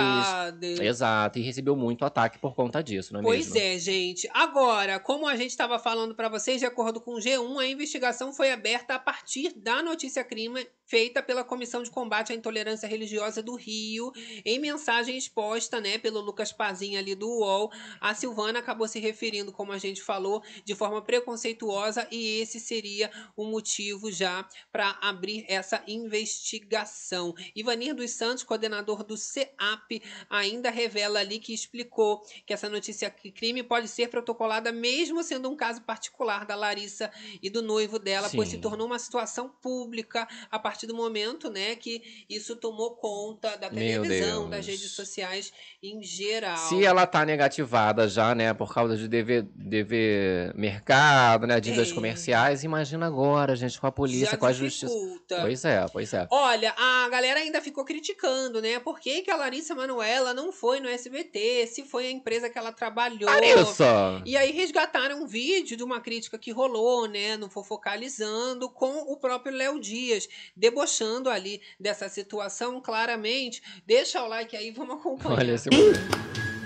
Exato, 0.80 1.40
e 1.40 1.42
recebeu 1.42 1.76
muito 1.76 2.04
ataque 2.04 2.40
por 2.40 2.56
conta 2.56 2.82
disso, 2.84 3.14
não 3.14 3.20
é 3.20 3.24
Pois 3.24 3.52
mesmo? 3.52 3.60
é, 3.60 3.80
gente. 3.80 4.30
Agora, 4.34 5.00
como 5.00 5.28
a 5.28 5.36
gente 5.36 5.52
estava 5.52 5.78
falando 5.78 6.16
para 6.16 6.30
vocês, 6.30 6.60
de 6.60 6.66
acordo 6.66 7.00
com 7.00 7.16
o 7.16 7.20
G1, 7.20 7.60
a 7.60 7.68
investigação 7.68 8.34
foi 8.34 8.52
aberta 8.52 8.96
a 8.96 9.00
partir 9.00 9.54
da 9.56 9.84
notícia 9.84 10.24
crime 10.24 10.68
feita 10.86 11.22
pela 11.22 11.44
Comissão 11.44 11.82
de 11.84 11.90
Combate 11.90 12.32
à 12.32 12.36
Intolerância 12.36 12.88
Religiosa 12.88 13.42
do 13.42 13.56
Rio, 13.56 14.12
em 14.46 14.55
mensagem 14.60 15.18
exposta, 15.18 15.80
né, 15.80 15.98
pelo 15.98 16.22
Lucas 16.22 16.52
Pazinha 16.52 17.00
ali 17.00 17.16
do 17.16 17.30
UOL. 17.30 17.72
A 18.00 18.14
Silvana 18.14 18.60
acabou 18.60 18.88
se 18.88 19.00
referindo, 19.00 19.52
como 19.52 19.72
a 19.72 19.78
gente 19.78 20.02
falou, 20.02 20.44
de 20.64 20.76
forma 20.76 21.02
preconceituosa 21.02 22.08
e 22.12 22.40
esse 22.40 22.60
seria 22.60 23.12
o 23.36 23.46
motivo 23.46 24.12
já 24.12 24.48
para 24.72 24.98
abrir 25.02 25.46
essa 25.48 25.84
investigação. 25.88 27.34
Ivanir 27.56 27.96
dos 27.96 28.12
Santos, 28.12 28.44
coordenador 28.44 29.04
do 29.04 29.18
CEAP, 29.18 30.02
ainda 30.30 30.70
revela 30.70 31.20
ali 31.20 31.40
que 31.40 31.54
explicou 31.54 32.22
que 32.46 32.54
essa 32.54 32.70
notícia 32.70 33.10
crime 33.10 33.64
pode 33.64 33.88
ser 33.88 34.10
protocolada 34.10 34.72
mesmo 34.72 35.24
sendo 35.24 35.50
um 35.50 35.56
caso 35.56 35.82
particular 35.82 36.46
da 36.46 36.56
Larissa 36.56 37.12
e 37.42 37.50
do 37.50 37.62
noivo 37.62 38.00
dela, 38.00 38.30
pois 38.34 38.50
se 38.50 38.56
Sim. 38.56 38.62
tornou 38.62 38.88
uma 38.88 39.00
situação 39.00 39.50
pública 39.50 40.28
a 40.50 40.60
partir 40.60 40.88
do 40.88 40.96
momento, 40.96 41.50
né, 41.50 41.76
que 41.76 42.26
isso 42.30 42.56
tomou 42.56 42.96
conta 42.96 43.56
da 43.58 43.70
televisão, 43.70 44.45
Das 44.50 44.66
redes 44.66 44.92
sociais 44.92 45.52
em 45.82 46.02
geral. 46.04 46.58
Se 46.58 46.84
ela 46.84 47.06
tá 47.06 47.26
negativada 47.26 48.08
já, 48.08 48.34
né, 48.36 48.54
por 48.54 48.74
causa 48.74 48.96
de 48.98 49.08
dever, 49.08 49.44
dever 49.56 50.54
mercado, 50.56 51.46
né, 51.48 51.60
dívidas 51.60 51.92
É. 51.92 51.94
comerciais, 51.94 52.64
imagina 52.64 53.06
agora, 53.08 53.56
gente, 53.56 53.80
com 53.80 53.88
a 53.88 53.92
polícia, 53.92 54.32
Já 54.32 54.38
com 54.38 54.46
a 54.46 54.54
justiça. 54.54 54.94
Pois 55.42 55.66
é, 55.66 55.86
pois 55.92 56.14
é. 56.14 56.28
Olha, 56.32 56.74
a 56.78 57.10
galera 57.10 57.40
ainda 57.40 57.62
ficou 57.62 57.84
criticando, 57.86 58.62
né? 58.62 58.80
Por 58.80 59.00
que, 59.00 59.22
que 59.22 59.32
a 59.32 59.36
Larissa 59.36 59.74
Manoela 59.76 60.34
não 60.34 60.52
foi 60.52 60.80
no 60.80 60.88
SBT? 60.88 61.68
Se 61.68 61.84
foi 61.84 62.08
a 62.08 62.12
empresa 62.12 62.50
que 62.50 62.58
ela 62.58 62.72
trabalhou. 62.72 63.30
Larissa! 63.30 64.22
E 64.26 64.38
aí 64.38 64.52
resgataram 64.52 65.24
um 65.24 65.28
vídeo 65.28 65.76
de 65.78 65.84
uma 65.84 66.00
crítica 66.00 66.38
que 66.38 66.52
rolou, 66.52 67.08
né, 67.08 67.38
no 67.38 67.50
Fofocalizando, 67.50 68.70
com 68.70 69.12
o 69.12 69.18
próprio 69.18 69.54
Léo 69.56 69.80
Dias, 69.80 70.28
debochando 70.56 71.30
ali 71.30 71.62
dessa 71.80 72.08
situação 72.10 72.82
claramente. 72.82 73.62
Deixa 73.86 74.24
o 74.24 74.28
like 74.36 74.56
aí, 74.58 74.72
vamos 74.72 74.96
acompanhar. 74.96 75.40
Olha 75.40 75.54
esse 75.54 75.70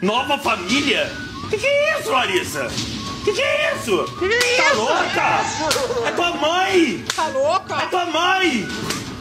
Nova 0.02 0.38
família? 0.40 1.08
Que 1.50 1.58
que 1.58 1.68
é 1.68 2.00
isso, 2.00 2.10
Larissa? 2.10 2.68
Que 3.24 3.32
que 3.32 3.42
é 3.42 3.76
isso? 3.76 4.06
Tá 4.58 4.74
louca? 4.74 6.08
É 6.08 6.12
tua 6.12 6.32
mãe! 6.32 7.06
Tá 7.16 7.28
louca? 7.28 7.84
É 7.84 7.86
tua 7.88 8.06
mãe! 8.06 8.68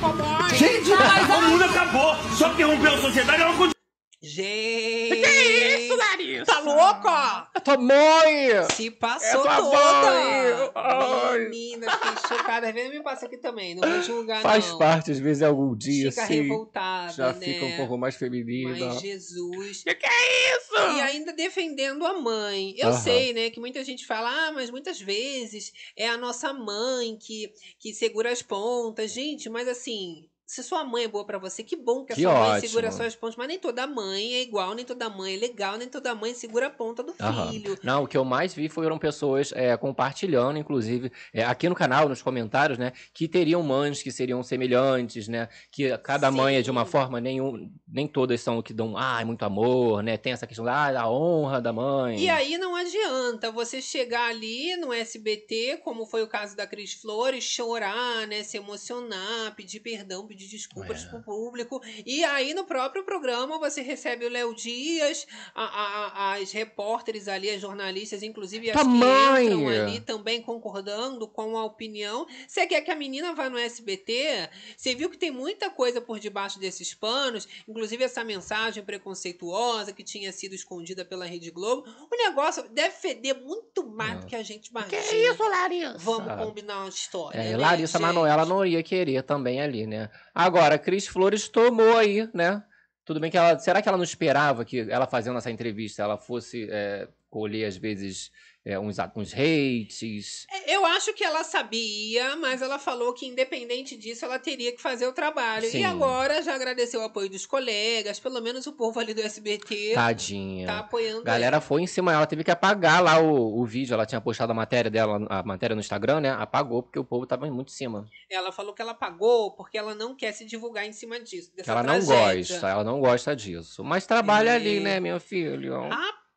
Mamãe? 0.00 0.54
Gente, 0.56 0.90
o 0.90 1.42
mundo 1.42 1.64
acabou! 1.64 2.16
Só 2.36 2.48
que 2.54 2.62
rompeu 2.62 2.94
a 2.94 2.98
sociedade, 2.98 3.42
ela 3.42 3.50
continua. 3.50 3.74
Gente! 4.22 5.94
Larissa? 5.94 6.46
Tá 6.46 6.60
louca? 6.60 7.48
É 7.72 7.76
tua 7.76 7.84
mãe! 7.84 8.64
Se 8.74 8.86
É 8.86 8.90
passou 8.90 9.42
tua 9.42 9.56
toda! 9.56 10.72
mãe! 10.72 11.48
Menina, 11.48 11.90
fiquei 11.90 12.36
chocada. 12.38 12.68
Às 12.68 12.74
vezes 12.74 12.90
me 12.92 13.02
passa 13.02 13.26
aqui 13.26 13.36
também, 13.36 13.74
não 13.74 13.88
vou 13.88 14.02
julgar 14.02 14.42
Faz 14.42 14.68
não. 14.68 14.78
parte, 14.78 15.10
às 15.10 15.18
vezes, 15.18 15.42
algum 15.42 15.76
dia, 15.76 16.10
Fica 16.10 16.26
sim. 16.26 16.42
revoltada, 16.42 17.12
Já 17.12 17.32
né? 17.32 17.46
fica 17.46 17.64
um 17.66 17.76
pouco 17.76 17.98
mais 17.98 18.16
feminina. 18.16 18.86
Mas 18.86 19.00
Jesus. 19.00 19.82
Que 19.84 19.94
que 19.94 20.06
é 20.06 20.56
isso? 20.56 20.74
E 20.96 21.00
ainda 21.00 21.32
defendendo 21.32 22.04
a 22.06 22.14
mãe. 22.20 22.74
Eu 22.78 22.88
Aham. 22.88 22.98
sei, 23.00 23.32
né, 23.32 23.50
que 23.50 23.60
muita 23.60 23.82
gente 23.84 24.06
fala, 24.06 24.30
ah, 24.48 24.52
mas 24.52 24.70
muitas 24.70 25.00
vezes 25.00 25.72
é 25.96 26.08
a 26.08 26.16
nossa 26.16 26.52
mãe 26.52 27.16
que, 27.20 27.52
que 27.78 27.92
segura 27.92 28.30
as 28.32 28.42
pontas. 28.42 29.12
Gente, 29.12 29.48
mas 29.48 29.68
assim, 29.68 30.27
se 30.48 30.62
sua 30.62 30.82
mãe 30.82 31.04
é 31.04 31.08
boa 31.08 31.26
pra 31.26 31.36
você, 31.36 31.62
que 31.62 31.76
bom 31.76 32.06
que 32.06 32.14
a 32.14 32.16
Que 32.16 32.22
sua 32.22 32.32
mãe 32.32 32.50
ótimo. 32.52 32.68
segura 32.68 32.90
suas 32.90 33.14
pontas. 33.14 33.36
Mas 33.36 33.48
nem 33.48 33.58
toda 33.58 33.86
mãe 33.86 34.32
é 34.34 34.40
igual, 34.40 34.74
nem 34.74 34.82
toda 34.82 35.10
mãe 35.10 35.34
é 35.34 35.36
legal, 35.36 35.76
nem 35.76 35.86
toda 35.86 36.14
mãe 36.14 36.32
segura 36.32 36.68
a 36.68 36.70
ponta 36.70 37.02
do 37.02 37.14
Aham. 37.20 37.52
filho. 37.52 37.78
Não, 37.82 38.04
o 38.04 38.08
que 38.08 38.16
eu 38.16 38.24
mais 38.24 38.54
vi 38.54 38.66
foram 38.66 38.98
pessoas 38.98 39.52
é, 39.52 39.76
compartilhando, 39.76 40.58
inclusive, 40.58 41.12
é, 41.34 41.44
aqui 41.44 41.68
no 41.68 41.74
canal, 41.74 42.08
nos 42.08 42.22
comentários, 42.22 42.78
né? 42.78 42.92
Que 43.12 43.28
teriam 43.28 43.62
mães 43.62 44.02
que 44.02 44.10
seriam 44.10 44.42
semelhantes, 44.42 45.28
né? 45.28 45.50
Que 45.70 45.96
cada 45.98 46.30
mãe 46.30 46.56
é 46.56 46.62
de 46.62 46.70
uma 46.70 46.86
Sim. 46.86 46.92
forma, 46.92 47.20
nenhum, 47.20 47.70
nem 47.86 48.08
todas 48.08 48.40
são 48.40 48.56
o 48.58 48.62
que 48.62 48.72
dão, 48.72 48.96
ah, 48.96 49.22
muito 49.26 49.42
amor, 49.44 50.02
né? 50.02 50.16
Tem 50.16 50.32
essa 50.32 50.46
questão 50.46 50.64
da, 50.64 50.90
da 50.92 51.10
honra 51.10 51.60
da 51.60 51.74
mãe. 51.74 52.18
E 52.20 52.30
aí 52.30 52.56
não 52.56 52.74
adianta 52.74 53.50
você 53.52 53.82
chegar 53.82 54.30
ali 54.30 54.76
no 54.78 54.94
SBT, 54.94 55.82
como 55.84 56.06
foi 56.06 56.22
o 56.22 56.26
caso 56.26 56.56
da 56.56 56.66
Cris 56.66 56.94
Flores, 56.94 57.44
chorar, 57.44 58.26
né, 58.26 58.42
se 58.42 58.56
emocionar, 58.56 59.54
pedir 59.54 59.80
perdão, 59.80 60.26
pedir 60.26 60.37
desculpas 60.46 61.04
É. 61.04 61.08
pro 61.08 61.20
público. 61.22 61.82
E 62.06 62.24
aí 62.24 62.54
no 62.54 62.64
próprio 62.64 63.04
programa 63.04 63.58
você 63.58 63.80
recebe 63.80 64.26
o 64.26 64.30
Léo 64.30 64.54
Dias, 64.54 65.26
a- 65.54 65.64
a- 65.64 66.34
as 66.34 66.52
repórteres 66.52 67.28
ali, 67.28 67.50
as 67.50 67.60
jornalistas, 67.60 68.22
inclusive 68.22 68.70
as 68.70 68.76
Tua 68.80 68.84
que 68.84 69.44
entram 69.44 69.68
ali 69.68 70.00
também 70.00 70.40
concordando 70.42 71.26
com 71.26 71.56
a 71.56 71.64
opinião. 71.64 72.26
Você 72.46 72.66
quer 72.66 72.80
que 72.82 72.90
a 72.90 72.96
menina 72.96 73.34
vá 73.34 73.48
no 73.50 73.58
SBT? 73.58 74.48
Você 74.76 74.94
viu 74.94 75.10
que 75.10 75.16
tem 75.16 75.30
muita 75.30 75.70
coisa 75.70 76.00
por 76.00 76.18
debaixo 76.18 76.58
desses 76.58 76.94
panos, 76.94 77.46
inclusive 77.68 78.04
essa 78.04 78.22
mensagem 78.24 78.82
preconceituosa 78.82 79.92
que 79.92 80.02
tinha 80.04 80.32
sido 80.32 80.54
escondida 80.54 81.04
pela 81.04 81.24
Rede 81.24 81.50
Globo. 81.50 81.88
O 82.10 82.16
negócio 82.16 82.62
deve 82.70 82.94
feder 82.94 83.40
muito 83.42 83.86
mais 83.86 84.14
Não. 84.14 84.20
do 84.20 84.26
que 84.26 84.36
a 84.36 84.42
gente 84.42 84.68
imagina. 84.68 85.02
Que 85.02 85.16
isso, 85.16 85.42
Larissa? 85.42 85.98
Vamos 85.98 86.44
combinar 86.44 86.80
uma 86.80 86.88
história. 86.88 87.38
É, 87.38 87.50
né, 87.52 87.56
Larissa 87.56 87.98
gente? 87.98 88.06
Manoela 88.06 88.44
não 88.44 88.64
ia 88.64 88.82
querer 88.82 89.22
também 89.22 89.60
ali, 89.60 89.86
né? 89.86 90.10
Agora, 90.38 90.78
Cris 90.78 91.08
Flores 91.08 91.48
tomou 91.48 91.98
aí, 91.98 92.30
né? 92.32 92.62
Tudo 93.04 93.18
bem 93.18 93.28
que 93.28 93.36
ela. 93.36 93.58
Será 93.58 93.82
que 93.82 93.88
ela 93.88 93.98
não 93.98 94.04
esperava 94.04 94.64
que 94.64 94.88
ela 94.88 95.04
fazendo 95.04 95.36
essa 95.36 95.50
entrevista 95.50 96.04
ela 96.04 96.16
fosse 96.16 96.68
é, 96.70 97.08
colher, 97.28 97.66
às 97.66 97.76
vezes, 97.76 98.30
é, 98.64 98.78
uns, 98.78 98.96
uns 99.16 99.32
hates? 99.32 100.46
É, 100.50 100.74
Eu 100.74 100.84
acho 100.84 101.12
que 101.14 101.24
ela 101.24 101.42
sabia, 101.44 102.36
mas 102.36 102.60
ela 102.60 102.78
falou 102.78 103.14
que, 103.14 103.26
independente 103.26 103.96
disso, 103.96 104.24
ela 104.24 104.38
teria 104.38 104.72
que 104.72 104.80
fazer 104.82 105.06
o 105.06 105.12
trabalho. 105.12 105.66
Sim. 105.70 105.80
E 105.80 105.84
agora 105.84 106.42
já 106.42 106.54
agradeceu 106.54 107.00
o 107.00 107.04
apoio 107.04 107.30
dos 107.30 107.46
colegas, 107.46 108.20
pelo 108.20 108.40
menos 108.40 108.66
o 108.66 108.72
povo 108.72 109.00
ali 109.00 109.14
do 109.14 109.20
SBT 109.22 109.92
Tadinha. 109.94 110.66
tá 110.66 110.78
apoiando. 110.80 111.20
A 111.22 111.24
galera 111.24 111.60
foi 111.60 111.82
em 111.82 111.86
cima, 111.86 112.12
ela 112.12 112.26
teve 112.26 112.44
que 112.44 112.50
apagar 112.50 113.02
lá 113.02 113.18
o, 113.20 113.60
o 113.60 113.64
vídeo. 113.64 113.94
Ela 113.94 114.04
tinha 114.06 114.20
postado 114.20 114.52
a 114.52 114.54
matéria 114.54 114.90
dela, 114.90 115.26
a 115.30 115.42
matéria 115.42 115.74
no 115.74 115.80
Instagram, 115.80 116.20
né? 116.20 116.30
Apagou, 116.30 116.82
porque 116.82 116.98
o 116.98 117.04
povo 117.04 117.26
tava 117.26 117.46
muito 117.50 117.72
em 117.72 117.76
cima. 117.76 118.06
Ela 118.30 118.52
falou 118.52 118.74
que 118.74 118.82
ela 118.82 118.94
pagou 118.94 119.54
porque 119.54 119.78
ela 119.78 119.94
não 119.94 120.14
quer 120.14 120.32
se 120.32 120.44
divulgar 120.44 120.84
em 120.86 120.92
cima 120.92 121.18
disso. 121.20 121.50
Que 121.50 121.56
Dessa 121.58 121.72
ela 121.72 121.82
não 121.82 121.94
tragédia. 122.04 122.54
gosta, 122.54 122.68
ela 122.68 122.84
não 122.84 123.00
gosta 123.00 123.34
disso. 123.34 123.82
Mas 123.82 124.06
trabalha 124.06 124.50
É. 124.50 124.54
ali, 124.56 124.80
né, 124.80 125.00
meu 125.00 125.18
filho? 125.18 125.82
Rapaz! 125.88 126.27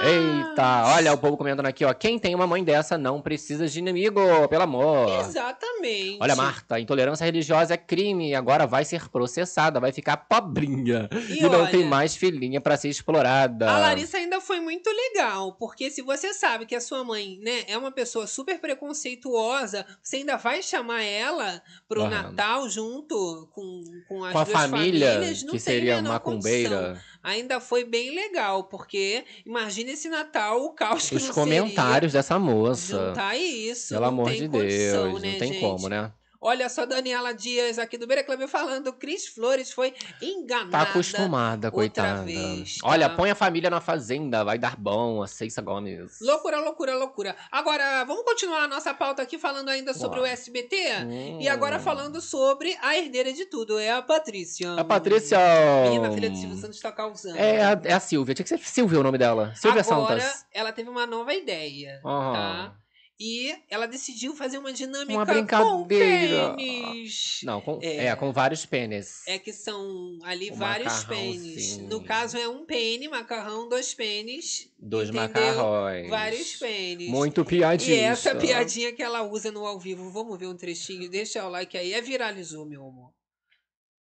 Eita, 0.00 0.84
olha 0.94 1.12
o 1.12 1.18
povo 1.18 1.36
comentando 1.36 1.66
aqui, 1.66 1.84
ó. 1.84 1.94
Quem 1.94 2.18
tem 2.18 2.34
uma 2.34 2.46
mãe 2.46 2.62
dessa 2.62 2.98
não 2.98 3.20
precisa 3.20 3.66
de 3.66 3.78
inimigo, 3.78 4.20
pelo 4.48 4.62
amor. 4.62 5.20
Exatamente. 5.20 6.18
Olha, 6.20 6.36
Marta, 6.36 6.78
intolerância 6.78 7.24
religiosa 7.24 7.74
é 7.74 7.76
crime 7.76 8.30
e 8.30 8.34
agora 8.34 8.66
vai 8.66 8.84
ser 8.84 9.08
processada, 9.08 9.80
vai 9.80 9.92
ficar 9.92 10.16
pobrinha. 10.16 11.08
E, 11.28 11.38
E, 11.38 11.42
não 11.42 11.60
olha, 11.60 11.70
tem 11.70 11.84
mais 11.84 12.14
filhinha 12.14 12.60
pra 12.60 12.76
ser 12.76 12.88
explorada. 12.88 13.70
A 13.70 13.78
Larissa 13.78 14.18
ainda 14.18 14.40
foi 14.40 14.60
muito 14.60 14.90
legal, 14.90 15.52
porque 15.52 15.90
se 15.90 16.02
você 16.02 16.34
sabe 16.34 16.66
que 16.66 16.74
a 16.74 16.80
sua 16.80 17.02
mãe, 17.04 17.38
né, 17.42 17.64
é 17.68 17.76
uma 17.78 17.90
pessoa 17.90 18.26
super 18.26 18.58
preconceituosa, 18.60 19.86
você 20.02 20.16
ainda 20.16 20.36
vai 20.36 20.62
chamar 20.62 21.02
ela 21.02 21.62
pro 21.88 22.02
Aham. 22.02 22.10
Natal 22.10 22.68
junto 22.68 23.48
com, 23.52 23.82
com 24.08 24.24
as 24.24 24.32
Com 24.32 24.38
a 24.38 24.46
família, 24.46 25.12
famílias, 25.12 25.42
não 25.42 25.52
que 25.52 25.60
seria 25.60 25.98
a 25.98 26.02
menor 26.02 26.20
condição. 26.20 26.96
Ainda 27.26 27.58
foi 27.58 27.82
bem 27.82 28.14
legal, 28.14 28.62
porque 28.62 29.24
imagina 29.44 29.90
esse 29.90 30.08
Natal, 30.08 30.64
o 30.64 30.70
caos 30.70 31.08
que 31.08 31.16
Os 31.16 31.28
comentários 31.28 32.12
dessa 32.12 32.38
moça. 32.38 33.08
juntar 33.08 33.36
isso. 33.36 33.92
Pelo 33.94 34.04
amor 34.04 34.30
de 34.30 34.48
condição, 34.48 35.08
Deus, 35.10 35.22
né, 35.22 35.32
não 35.32 35.38
tem 35.40 35.52
gente? 35.52 35.60
como, 35.60 35.88
né? 35.88 36.12
Olha 36.40 36.68
só, 36.68 36.86
Daniela 36.86 37.32
Dias 37.34 37.78
aqui 37.78 37.96
do 37.98 38.06
Beira 38.06 38.22
Club 38.24 38.46
falando, 38.46 38.92
Cris 38.92 39.26
Flores 39.26 39.70
foi 39.72 39.94
enganada. 40.20 40.70
Tá 40.70 40.82
acostumada, 40.82 41.68
outra 41.68 41.70
coitada. 41.70 42.22
vez, 42.22 42.78
tá? 42.78 42.88
Olha, 42.88 43.08
põe 43.10 43.30
a 43.30 43.34
família 43.34 43.70
na 43.70 43.80
fazenda, 43.80 44.44
vai 44.44 44.58
dar 44.58 44.76
bom, 44.76 45.22
a 45.22 45.26
Ceissa 45.26 45.62
Gomes. 45.62 46.18
Loucura, 46.20 46.60
loucura, 46.60 46.94
loucura. 46.96 47.36
Agora, 47.50 48.04
vamos 48.04 48.24
continuar 48.24 48.64
a 48.64 48.68
nossa 48.68 48.92
pauta 48.94 49.22
aqui 49.22 49.38
falando 49.38 49.68
ainda 49.68 49.94
sobre 49.94 50.18
Uau. 50.20 50.28
o 50.28 50.32
SBT? 50.32 50.76
Hum. 51.04 51.40
E 51.40 51.48
agora 51.48 51.78
falando 51.78 52.20
sobre 52.20 52.76
a 52.82 52.96
herdeira 52.96 53.32
de 53.32 53.46
tudo, 53.46 53.78
é 53.78 53.90
a 53.92 54.02
Patrícia. 54.02 54.74
A 54.74 54.84
Patrícia. 54.84 55.38
Menina, 55.84 56.12
filha 56.12 56.30
do 56.30 56.36
Silvio 56.36 56.56
Santos 56.58 56.80
tá 56.80 56.92
causando. 56.92 57.36
É 57.38 57.62
a, 57.64 57.80
é 57.84 57.92
a 57.92 58.00
Silvia. 58.00 58.34
Tinha 58.34 58.44
que 58.44 58.48
ser 58.48 58.58
Silvia 58.58 59.00
o 59.00 59.02
nome 59.02 59.18
dela. 59.18 59.52
Silvia 59.54 59.82
agora, 59.82 60.20
Santos. 60.20 60.44
ela 60.52 60.72
teve 60.72 60.88
uma 60.90 61.06
nova 61.06 61.32
ideia, 61.34 62.00
Aham. 62.04 62.32
tá? 62.32 62.74
E 63.18 63.54
ela 63.70 63.86
decidiu 63.86 64.36
fazer 64.36 64.58
uma 64.58 64.70
dinâmica 64.74 65.14
Uma 65.14 65.24
brincadeira. 65.24 65.70
com 65.72 65.86
pênis. 65.86 67.40
Não, 67.44 67.62
com, 67.62 67.78
É. 67.82 68.06
é. 68.08 68.16
com 68.16 68.30
vários 68.30 68.66
pênis. 68.66 69.22
É 69.26 69.38
que 69.38 69.54
são 69.54 70.18
ali 70.22 70.50
O 70.50 70.54
vários 70.54 71.02
pênis. 71.04 71.78
No 71.78 72.02
caso 72.04 72.36
é 72.36 72.46
um 72.46 72.66
pene, 72.66 73.08
macarrão, 73.08 73.70
dois 73.70 73.94
pênis. 73.94 74.68
Dois 74.78 75.08
entendeu? 75.08 75.28
macarrões. 75.28 76.10
Vários 76.10 76.56
pênis. 76.56 77.08
Muito 77.08 77.40
E 77.40 77.44
piadinha. 77.44 78.08
essa 78.08 78.34
piadinha 78.34 78.92
que 78.92 79.02
ela 79.02 79.22
usa 79.22 79.50
no 79.50 79.64
ao 79.64 79.80
vivo, 79.80 80.10
vamos 80.10 80.38
ver 80.38 80.48
um 80.48 80.56
trechinho? 80.56 81.08
Deixa 81.08 81.42
o 81.46 81.48
like 81.48 81.74
aí. 81.76 81.94
É 81.94 82.02
viralizou, 82.02 82.66
meu 82.66 82.86
amor. 82.86 83.12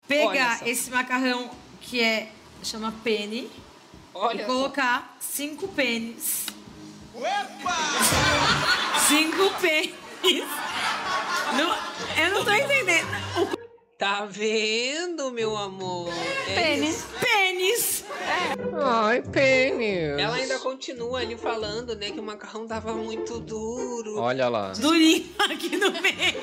Pegar 0.08 0.66
esse 0.66 0.90
macarrão 0.90 1.50
que 1.82 2.00
é 2.00 2.30
chama 2.64 2.92
pene 3.04 3.50
Olha 4.14 4.42
e 4.42 4.46
só. 4.46 4.46
colocar 4.46 5.16
cinco 5.20 5.68
pênis. 5.68 6.46
Cinco 9.06 9.50
pênis. 9.60 10.44
Não, 11.56 11.76
eu 12.22 12.30
não 12.34 12.44
tô 12.44 12.50
entendendo. 12.50 13.08
Tá 13.98 14.24
vendo, 14.24 15.30
meu 15.30 15.56
amor? 15.56 16.10
Pênis. 16.46 17.04
Pênis. 17.20 18.01
Ai, 18.84 19.22
pênis. 19.22 20.18
Ela 20.18 20.36
ainda 20.36 20.58
continua 20.58 21.20
ali 21.20 21.36
falando, 21.36 21.94
né, 21.94 22.10
que 22.10 22.18
o 22.20 22.22
macarrão 22.22 22.66
tava 22.66 22.92
muito 22.94 23.38
duro. 23.38 24.18
Olha 24.18 24.48
lá. 24.48 24.72
Durinho 24.72 25.26
aqui 25.38 25.76
no 25.76 25.90
meio. 25.92 26.42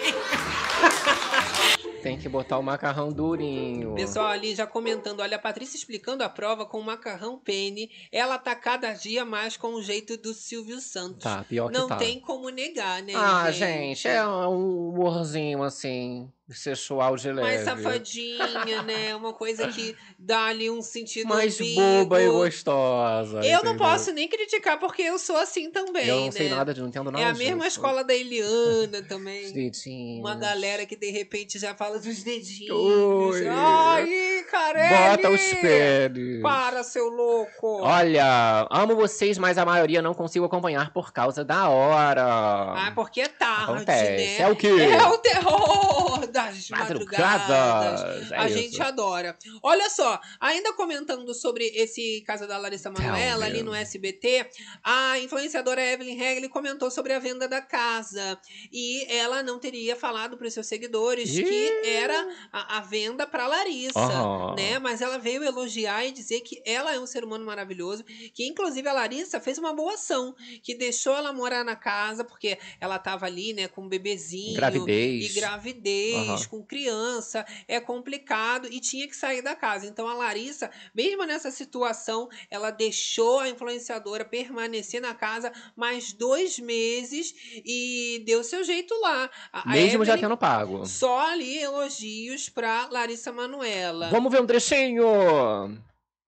Tem 2.01 2.17
que 2.17 2.29
botar 2.29 2.57
o 2.57 2.63
macarrão 2.63 3.11
durinho. 3.11 3.93
Pessoal 3.95 4.27
ali 4.27 4.55
já 4.55 4.65
comentando, 4.65 5.19
olha, 5.19 5.35
a 5.35 5.39
Patrícia 5.39 5.75
explicando 5.75 6.23
a 6.23 6.29
prova 6.29 6.65
com 6.65 6.79
o 6.79 6.83
macarrão 6.83 7.37
pene. 7.37 7.91
Ela 8.11 8.37
tá 8.37 8.55
cada 8.55 8.93
dia 8.93 9.25
mais 9.25 9.57
com 9.57 9.73
o 9.73 9.81
jeito 9.81 10.15
do 10.15 10.33
Silvio 10.33 10.79
Santos. 10.79 11.23
Tá, 11.23 11.43
pior 11.43 11.69
que 11.69 11.77
Não 11.77 11.87
tá. 11.89 11.97
tem 11.97 12.19
como 12.21 12.47
negar, 12.49 13.03
né? 13.03 13.13
Ah, 13.15 13.51
gente, 13.51 14.07
é 14.07 14.25
um 14.25 14.89
humorzinho 14.89 15.61
assim, 15.61 16.31
sexual 16.49 17.17
de 17.17 17.31
leve. 17.33 17.41
Mais 17.41 17.61
safadinha, 17.63 18.81
né? 18.83 19.13
Uma 19.15 19.33
coisa 19.33 19.67
que 19.67 19.93
dá 20.17 20.45
ali 20.45 20.69
um 20.69 20.81
sentido 20.81 21.27
Mais. 21.27 21.57
Boba 21.75 22.21
e 22.21 22.27
gostosa. 22.29 23.37
Eu 23.37 23.63
não 23.63 23.71
entendeu? 23.71 23.77
posso 23.77 24.11
nem 24.11 24.27
criticar, 24.27 24.79
porque 24.79 25.01
eu 25.01 25.17
sou 25.19 25.35
assim 25.37 25.69
também, 25.71 26.07
Eu 26.07 26.15
não 26.17 26.25
né? 26.25 26.31
sei 26.31 26.49
nada, 26.49 26.73
de- 26.73 26.81
não 26.81 26.87
entendo 26.89 27.11
nada 27.11 27.23
É 27.23 27.27
a 27.29 27.33
mesma 27.33 27.57
disso. 27.65 27.67
escola 27.67 28.03
da 28.03 28.13
Eliana 28.15 29.01
também. 29.03 29.45
Os 29.45 29.51
dedinhos. 29.51 30.19
Uma 30.19 30.35
galera 30.35 30.85
que 30.85 30.95
de 30.95 31.09
repente 31.11 31.57
já 31.59 31.73
fala 31.75 31.99
dos 31.99 32.23
dedinhos. 32.23 32.69
Ui. 32.77 33.47
Ai, 33.47 34.45
Carelli! 34.49 35.17
Bota 35.23 35.29
os 35.29 35.41
pés. 35.61 36.41
Para, 36.41 36.83
seu 36.83 37.07
louco! 37.09 37.81
Olha, 37.81 38.67
amo 38.69 38.95
vocês, 38.95 39.37
mas 39.37 39.57
a 39.57 39.65
maioria 39.65 40.01
não 40.01 40.13
consigo 40.13 40.45
acompanhar 40.45 40.91
por 40.93 41.11
causa 41.11 41.43
da 41.43 41.69
hora. 41.69 42.23
Ah, 42.23 42.91
porque 42.95 43.21
é 43.21 43.27
tarde, 43.27 43.71
Acontece. 43.73 44.11
né? 44.11 44.37
É 44.39 44.47
o 44.47 44.55
quê? 44.55 44.67
É 44.67 45.05
o 45.07 45.17
terror 45.17 46.27
das 46.31 46.69
madrugadas. 46.69 47.19
Madrugadas. 47.19 48.31
É 48.31 48.37
a 48.37 48.47
isso. 48.47 48.57
gente 48.57 48.81
adora. 48.81 49.35
Olha 49.63 49.89
só, 49.89 50.19
ainda 50.39 50.73
comentando 50.73 51.33
sobre 51.33 51.58
esse 51.65 52.21
caso 52.25 52.47
da 52.47 52.57
Larissa 52.57 52.89
Manoela 52.89 53.17
Tell 53.17 53.39
me. 53.39 53.45
ali 53.45 53.63
no 53.63 53.73
SBT, 53.73 54.49
a 54.83 55.19
influenciadora 55.19 55.81
Evelyn 55.81 56.15
Regli 56.15 56.49
comentou 56.49 56.89
sobre 56.91 57.13
a 57.13 57.19
venda 57.19 57.47
da 57.47 57.61
casa. 57.61 58.39
E 58.71 59.05
ela 59.11 59.41
não 59.41 59.59
teria 59.59 59.95
falado 59.95 60.37
para 60.37 60.47
os 60.47 60.53
seus 60.53 60.67
seguidores 60.67 61.29
que 61.31 61.81
era 61.85 62.27
a, 62.51 62.77
a 62.77 62.81
venda 62.81 63.25
para 63.25 63.47
Larissa, 63.47 63.99
Aham. 63.99 64.55
né? 64.55 64.79
Mas 64.79 65.01
ela 65.01 65.17
veio 65.17 65.43
elogiar 65.43 66.05
e 66.05 66.11
dizer 66.11 66.41
que 66.41 66.61
ela 66.65 66.93
é 66.93 66.99
um 66.99 67.07
ser 67.07 67.23
humano 67.23 67.45
maravilhoso, 67.45 68.03
que 68.33 68.45
inclusive 68.45 68.87
a 68.87 68.93
Larissa 68.93 69.39
fez 69.39 69.57
uma 69.57 69.73
boa 69.73 69.93
ação, 69.93 70.35
que 70.61 70.75
deixou 70.75 71.15
ela 71.15 71.31
morar 71.31 71.63
na 71.63 71.75
casa 71.75 72.23
porque 72.23 72.57
ela 72.79 72.99
tava 72.99 73.25
ali, 73.25 73.53
né, 73.53 73.67
com 73.67 73.83
um 73.83 73.87
bebezinho 73.87 74.55
Gravidez. 74.55 75.25
e 75.25 75.39
gravidez, 75.39 76.15
Aham. 76.15 76.45
com 76.49 76.63
criança, 76.63 77.45
é 77.67 77.79
complicado 77.79 78.67
e 78.69 78.79
tinha 78.79 79.07
que 79.07 79.15
sair 79.15 79.41
da 79.41 79.55
casa. 79.55 79.85
Então 79.87 80.07
a 80.07 80.13
Larissa, 80.13 80.69
mesmo 80.93 81.23
nessa 81.23 81.38
situação, 81.49 82.27
ela 82.51 82.71
deixou 82.71 83.39
a 83.39 83.47
influenciadora 83.47 84.25
permanecer 84.25 85.01
na 85.01 85.13
casa 85.15 85.51
mais 85.75 86.11
dois 86.11 86.59
meses 86.59 87.33
e 87.65 88.21
deu 88.25 88.43
seu 88.43 88.63
jeito 88.65 88.93
lá. 88.99 89.29
A- 89.53 89.69
Mesmo 89.69 90.03
já 90.03 90.13
Evelyn, 90.13 90.21
tendo 90.27 90.37
pago. 90.37 90.85
Só 90.85 91.19
ali 91.31 91.57
elogios 91.57 92.49
pra 92.49 92.89
Larissa 92.91 93.31
Manuela. 93.31 94.09
Vamos 94.09 94.29
ver 94.31 94.41
um 94.41 94.45
trechinho. 94.45 95.03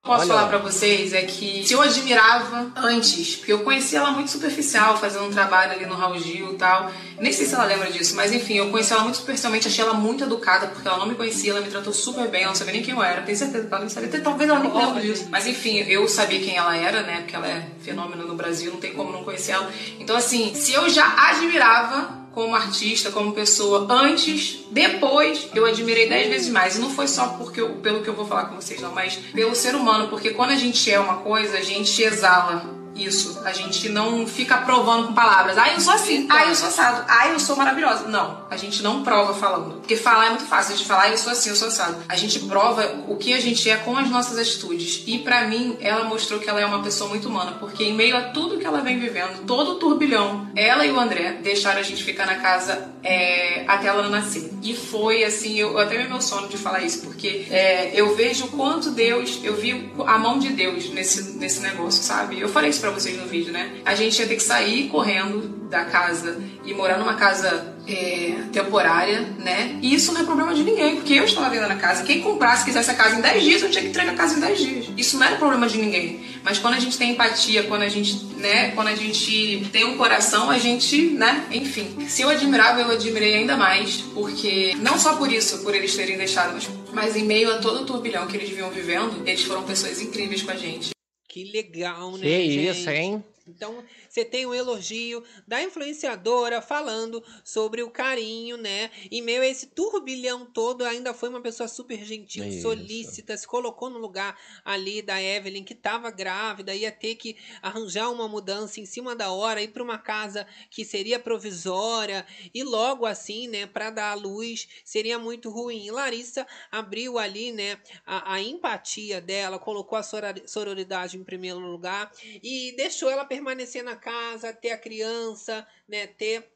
Posso 0.04 0.24
Olha 0.24 0.34
falar 0.34 0.47
pra 0.47 0.58
vocês 0.58 1.14
é 1.14 1.22
que 1.22 1.64
se 1.64 1.74
eu 1.74 1.82
admirava 1.82 2.72
antes, 2.76 3.36
porque 3.36 3.54
eu 3.54 3.60
conheci 3.60 3.95
ela 3.95 4.10
muito 4.10 4.32
superficial, 4.32 4.97
fazendo 4.97 5.26
um 5.26 5.30
trabalho 5.30 5.74
ali 5.74 5.86
no 5.86 5.93
Raul 5.93 6.18
Gil 6.18 6.54
e 6.54 6.56
tal. 6.56 6.91
Nem 7.20 7.32
sei 7.32 7.45
se 7.45 7.54
ela 7.54 7.66
lembra 7.66 7.91
disso, 7.91 8.16
mas 8.16 8.34
enfim, 8.34 8.56
eu 8.56 8.72
conheci 8.72 8.91
ela 8.93 9.04
muito 9.04 9.18
superficialmente, 9.18 9.68
achei 9.68 9.84
ela 9.84 9.93
muito 9.93 10.24
educada, 10.24 10.66
porque 10.66 10.88
ela 10.88 10.97
não 10.97 11.06
me 11.06 11.14
conhecia, 11.14 11.52
ela 11.52 11.62
me 11.62 11.70
tratou 11.70 11.93
super 11.93 12.28
bem, 12.30 12.41
ela 12.41 12.49
não 12.49 12.56
sabia 12.56 12.74
nem 12.74 12.82
quem 12.82 12.95
eu 12.95 13.04
era. 13.04 13.22
Tenho 13.22 13.38
certeza 13.38 13.68
que 13.68 13.72
ela 13.72 13.84
não 13.84 13.89
sabia, 13.91 14.22
talvez 14.22 14.49
ela 14.49 14.60
nem 14.60 14.74
lembre 14.74 15.04
disso. 15.04 15.28
Mas 15.30 15.45
enfim, 15.45 15.78
eu 15.88 16.08
sabia 16.08 16.39
quem 16.39 16.58
ela 16.58 16.76
era, 16.76 17.04
né? 17.04 17.18
Porque 17.18 17.36
ela 17.36 17.47
é 17.47 17.68
fenômeno 17.84 18.26
no 18.26 18.34
Brasil, 18.34 18.72
não 18.72 18.80
tem 18.80 18.93
como 18.93 19.12
não 19.12 19.24
conhecer 19.24 19.52
ela. 19.52 19.72
Então, 19.99 20.16
assim, 20.16 20.56
se 20.56 20.74
eu 20.74 20.89
já 20.89 21.30
admirava 21.30 22.20
como 22.34 22.55
artista, 22.55 23.11
como 23.11 23.34
pessoa, 23.34 23.86
antes, 23.89 24.59
depois, 24.71 25.47
eu 25.53 25.65
admirei 25.65 26.07
dez 26.07 26.29
vezes 26.29 26.49
mais. 26.49 26.77
E 26.77 26.79
não 26.79 26.89
foi 26.89 27.07
só 27.07 27.27
porque 27.38 27.59
eu- 27.59 27.75
pelo 27.75 28.01
que 28.01 28.07
eu 28.09 28.13
vou 28.15 28.25
falar 28.25 28.45
com 28.45 28.55
vocês, 28.55 28.79
não, 28.82 28.93
mas 28.93 29.15
pelo 29.34 29.53
ser 29.53 29.75
humano, 29.75 30.07
porque 30.07 30.29
quando 30.32 30.51
a 30.51 30.55
gente 30.55 30.89
é 30.89 30.99
uma 30.99 31.17
coisa, 31.17 31.57
a 31.57 31.61
gente 31.61 32.01
exala 32.01 32.80
isso. 33.04 33.41
A 33.43 33.52
gente 33.52 33.89
não 33.89 34.26
fica 34.26 34.58
provando 34.58 35.08
com 35.08 35.14
palavras. 35.14 35.58
Ah, 35.58 35.74
eu 35.74 35.80
sou 35.80 35.93
assim. 35.93 36.28
Ah, 36.30 36.45
eu 36.45 36.56
sou 36.56 36.68
assado. 36.68 37.06
Ah, 37.08 37.28
eu 37.30 37.39
sou 37.39 37.56
maravilhosa. 37.56 38.08
Não, 38.08 38.45
a 38.49 38.58
gente 38.58 38.82
não 38.84 39.04
prova 39.04 39.34
falando. 39.34 39.76
Porque 39.76 39.95
falar 39.95 40.28
é 40.28 40.30
muito 40.30 40.45
fácil. 40.45 40.74
A 40.74 40.78
gente 40.78 40.88
falar, 40.88 41.04
ah, 41.04 41.10
eu 41.10 41.18
sou 41.18 41.32
assim, 41.32 41.49
eu 41.49 41.56
sou 41.56 41.68
assado. 41.68 41.97
A 42.08 42.16
gente 42.16 42.39
prova 42.39 43.04
o 43.08 43.18
que 43.18 43.34
a 43.34 43.39
gente 43.39 43.70
é 43.70 43.78
com 43.78 43.97
as 43.97 44.10
nossas 44.10 44.38
atitudes. 44.38 45.04
E 45.08 45.20
pra 45.20 45.47
mim, 45.47 45.78
ela 45.80 46.04
mostrou 46.06 46.39
que 46.39 46.49
ela 46.49 46.60
é 46.60 46.66
uma 46.66 46.82
pessoa 46.84 47.10
muito 47.10 47.28
humana. 47.28 47.54
Porque 47.60 47.84
em 47.84 47.93
meio 47.93 48.16
a 48.16 48.22
tudo 48.30 48.58
que 48.58 48.66
ela 48.66 48.82
vem 48.82 48.99
vivendo, 48.99 49.45
todo 49.45 49.72
o 49.72 49.76
turbilhão, 49.76 50.49
ela 50.56 50.86
e 50.86 50.91
o 50.91 50.99
André 50.99 51.39
deixaram 51.41 51.80
a 51.80 51.84
gente 51.84 52.04
ficar 52.04 52.26
na 52.26 52.36
casa 52.36 52.91
é, 53.04 53.64
até 53.68 53.88
ela 53.88 54.08
nascer. 54.10 54.52
E 54.62 54.76
foi 54.76 55.24
assim, 55.24 55.58
eu, 55.58 55.72
eu 55.72 55.80
até 55.80 55.97
me 55.97 56.06
emociono 56.06 56.47
de 56.47 56.58
falar 56.58 56.82
isso. 56.82 57.02
Porque 57.02 57.47
é, 57.49 57.91
eu 57.93 58.16
vejo 58.16 58.45
o 58.45 58.47
quanto 58.49 58.91
Deus, 58.91 59.39
eu 59.43 59.56
vi 59.56 59.91
a 60.06 60.18
mão 60.18 60.39
de 60.39 60.49
Deus 60.49 60.89
nesse, 60.89 61.38
nesse 61.38 61.62
negócio, 61.62 62.04
sabe? 62.04 62.39
Eu 62.39 62.49
falei 62.49 62.70
isso 62.70 62.82
pra 62.82 62.90
vocês 62.91 63.17
no 63.17 63.25
vídeo, 63.25 63.51
né? 63.51 63.71
A 63.85 63.95
gente 63.95 64.19
ia 64.19 64.27
ter 64.27 64.35
que 64.35 64.43
sair 64.43 64.89
correndo 64.89 65.61
da 65.69 65.85
casa 65.85 66.37
e 66.65 66.73
morar 66.73 66.97
numa 66.97 67.15
casa 67.15 67.75
é, 67.87 68.35
temporária, 68.51 69.21
né? 69.39 69.79
E 69.81 69.93
isso 69.93 70.11
não 70.13 70.21
é 70.21 70.23
problema 70.23 70.53
de 70.53 70.63
ninguém, 70.63 70.97
porque 70.97 71.13
eu 71.13 71.23
estava 71.23 71.49
vendendo 71.49 71.71
a 71.71 71.75
casa. 71.75 72.03
Quem 72.03 72.21
comprasse, 72.21 72.65
quisesse 72.65 72.91
a 72.91 72.93
casa 72.93 73.15
em 73.15 73.21
10 73.21 73.43
dias, 73.43 73.61
eu 73.63 73.71
tinha 73.71 73.81
que 73.83 73.89
entregar 73.89 74.13
a 74.13 74.15
casa 74.15 74.37
em 74.37 74.41
10 74.41 74.59
dias. 74.59 74.85
Isso 74.97 75.17
não 75.17 75.25
era 75.25 75.37
problema 75.37 75.67
de 75.67 75.77
ninguém. 75.77 76.23
Mas 76.43 76.59
quando 76.59 76.75
a 76.75 76.79
gente 76.79 76.97
tem 76.97 77.11
empatia, 77.11 77.63
quando 77.63 77.83
a 77.83 77.89
gente, 77.89 78.25
né, 78.37 78.71
quando 78.71 78.87
a 78.87 78.95
gente 78.95 79.67
tem 79.71 79.85
um 79.85 79.97
coração, 79.97 80.49
a 80.49 80.57
gente, 80.57 81.01
né, 81.11 81.45
enfim. 81.51 82.05
Se 82.07 82.21
eu 82.21 82.29
admirava, 82.29 82.81
eu 82.81 82.91
admirei 82.91 83.35
ainda 83.35 83.55
mais, 83.55 83.97
porque 84.13 84.75
não 84.79 84.99
só 84.99 85.15
por 85.15 85.31
isso, 85.31 85.59
por 85.59 85.73
eles 85.73 85.95
terem 85.95 86.17
deixado, 86.17 86.53
mas, 86.53 86.69
mas 86.93 87.15
em 87.15 87.23
meio 87.23 87.51
a 87.51 87.57
todo 87.57 87.81
o 87.81 87.85
turbilhão 87.85 88.27
que 88.27 88.35
eles 88.35 88.49
vinham 88.49 88.69
vivendo, 88.69 89.23
eles 89.25 89.43
foram 89.43 89.63
pessoas 89.63 90.01
incríveis 90.01 90.41
com 90.41 90.51
a 90.51 90.55
gente. 90.55 90.91
Que 91.32 91.45
legal, 91.45 92.17
né, 92.17 92.23
Que 92.23 92.51
gente? 92.51 92.79
isso, 92.82 92.89
hein? 92.89 93.23
Então, 93.47 93.82
você 94.12 94.26
tem 94.26 94.45
um 94.45 94.53
elogio 94.53 95.24
da 95.47 95.64
influenciadora 95.64 96.62
falando 96.62 97.24
sobre 97.45 97.82
o 97.82 97.89
carinho, 97.89 98.57
né? 98.57 98.91
Em 99.09 99.22
meio 99.22 99.41
a 99.41 99.47
esse 99.47 99.68
turbilhão 99.68 100.45
todo, 100.45 100.84
ainda 100.84 101.14
foi 101.14 101.30
uma 101.30 101.39
pessoa 101.39 101.66
super 101.70 102.03
gentil, 102.03 102.43
Isso. 102.43 102.64
solícita, 102.64 103.38
se 103.38 103.47
colocou 103.47 103.89
no 103.89 103.97
lugar 103.97 104.38
ali 104.66 105.01
da 105.01 105.22
Evelyn, 105.22 105.64
que 105.64 105.72
estava 105.72 106.12
grávida, 106.12 106.76
ia 106.76 106.91
ter 106.91 107.16
que 107.16 107.38
arranjar 107.62 108.12
uma 108.12 108.28
mudança 108.28 108.82
em 108.82 108.86
cima 108.86 109.16
da 109.16 109.32
hora, 109.32 109.62
ir 109.62 109.70
para 109.70 109.82
uma 109.82 109.97
casa 109.97 110.45
que 110.70 110.84
seria 110.84 111.18
provisória, 111.18 112.26
e 112.53 112.64
logo 112.64 113.05
assim, 113.05 113.47
né, 113.47 113.66
para 113.66 113.91
dar 113.91 114.12
à 114.12 114.14
luz, 114.14 114.68
seria 114.84 115.18
muito 115.18 115.49
ruim. 115.49 115.86
E 115.86 115.91
Larissa 115.91 116.45
abriu 116.70 117.18
ali, 117.18 117.53
né, 117.53 117.80
a, 118.05 118.34
a 118.34 118.41
empatia 118.41 119.22
dela, 119.22 119.57
colocou 119.57 119.97
a 119.97 120.03
sorori- 120.03 120.43
sororidade 120.45 121.18
em 121.18 121.24
primeiro 121.24 121.59
lugar 121.59 122.12
e 122.43 122.74
deixou 122.76 123.09
ela 123.09 123.24
permanecer 123.24 123.82
na 123.82 124.01
casa, 124.02 124.54
ter 124.54 124.72
a 124.72 124.78
criança, 124.78 125.68
né, 125.88 126.08
ter 126.08 126.52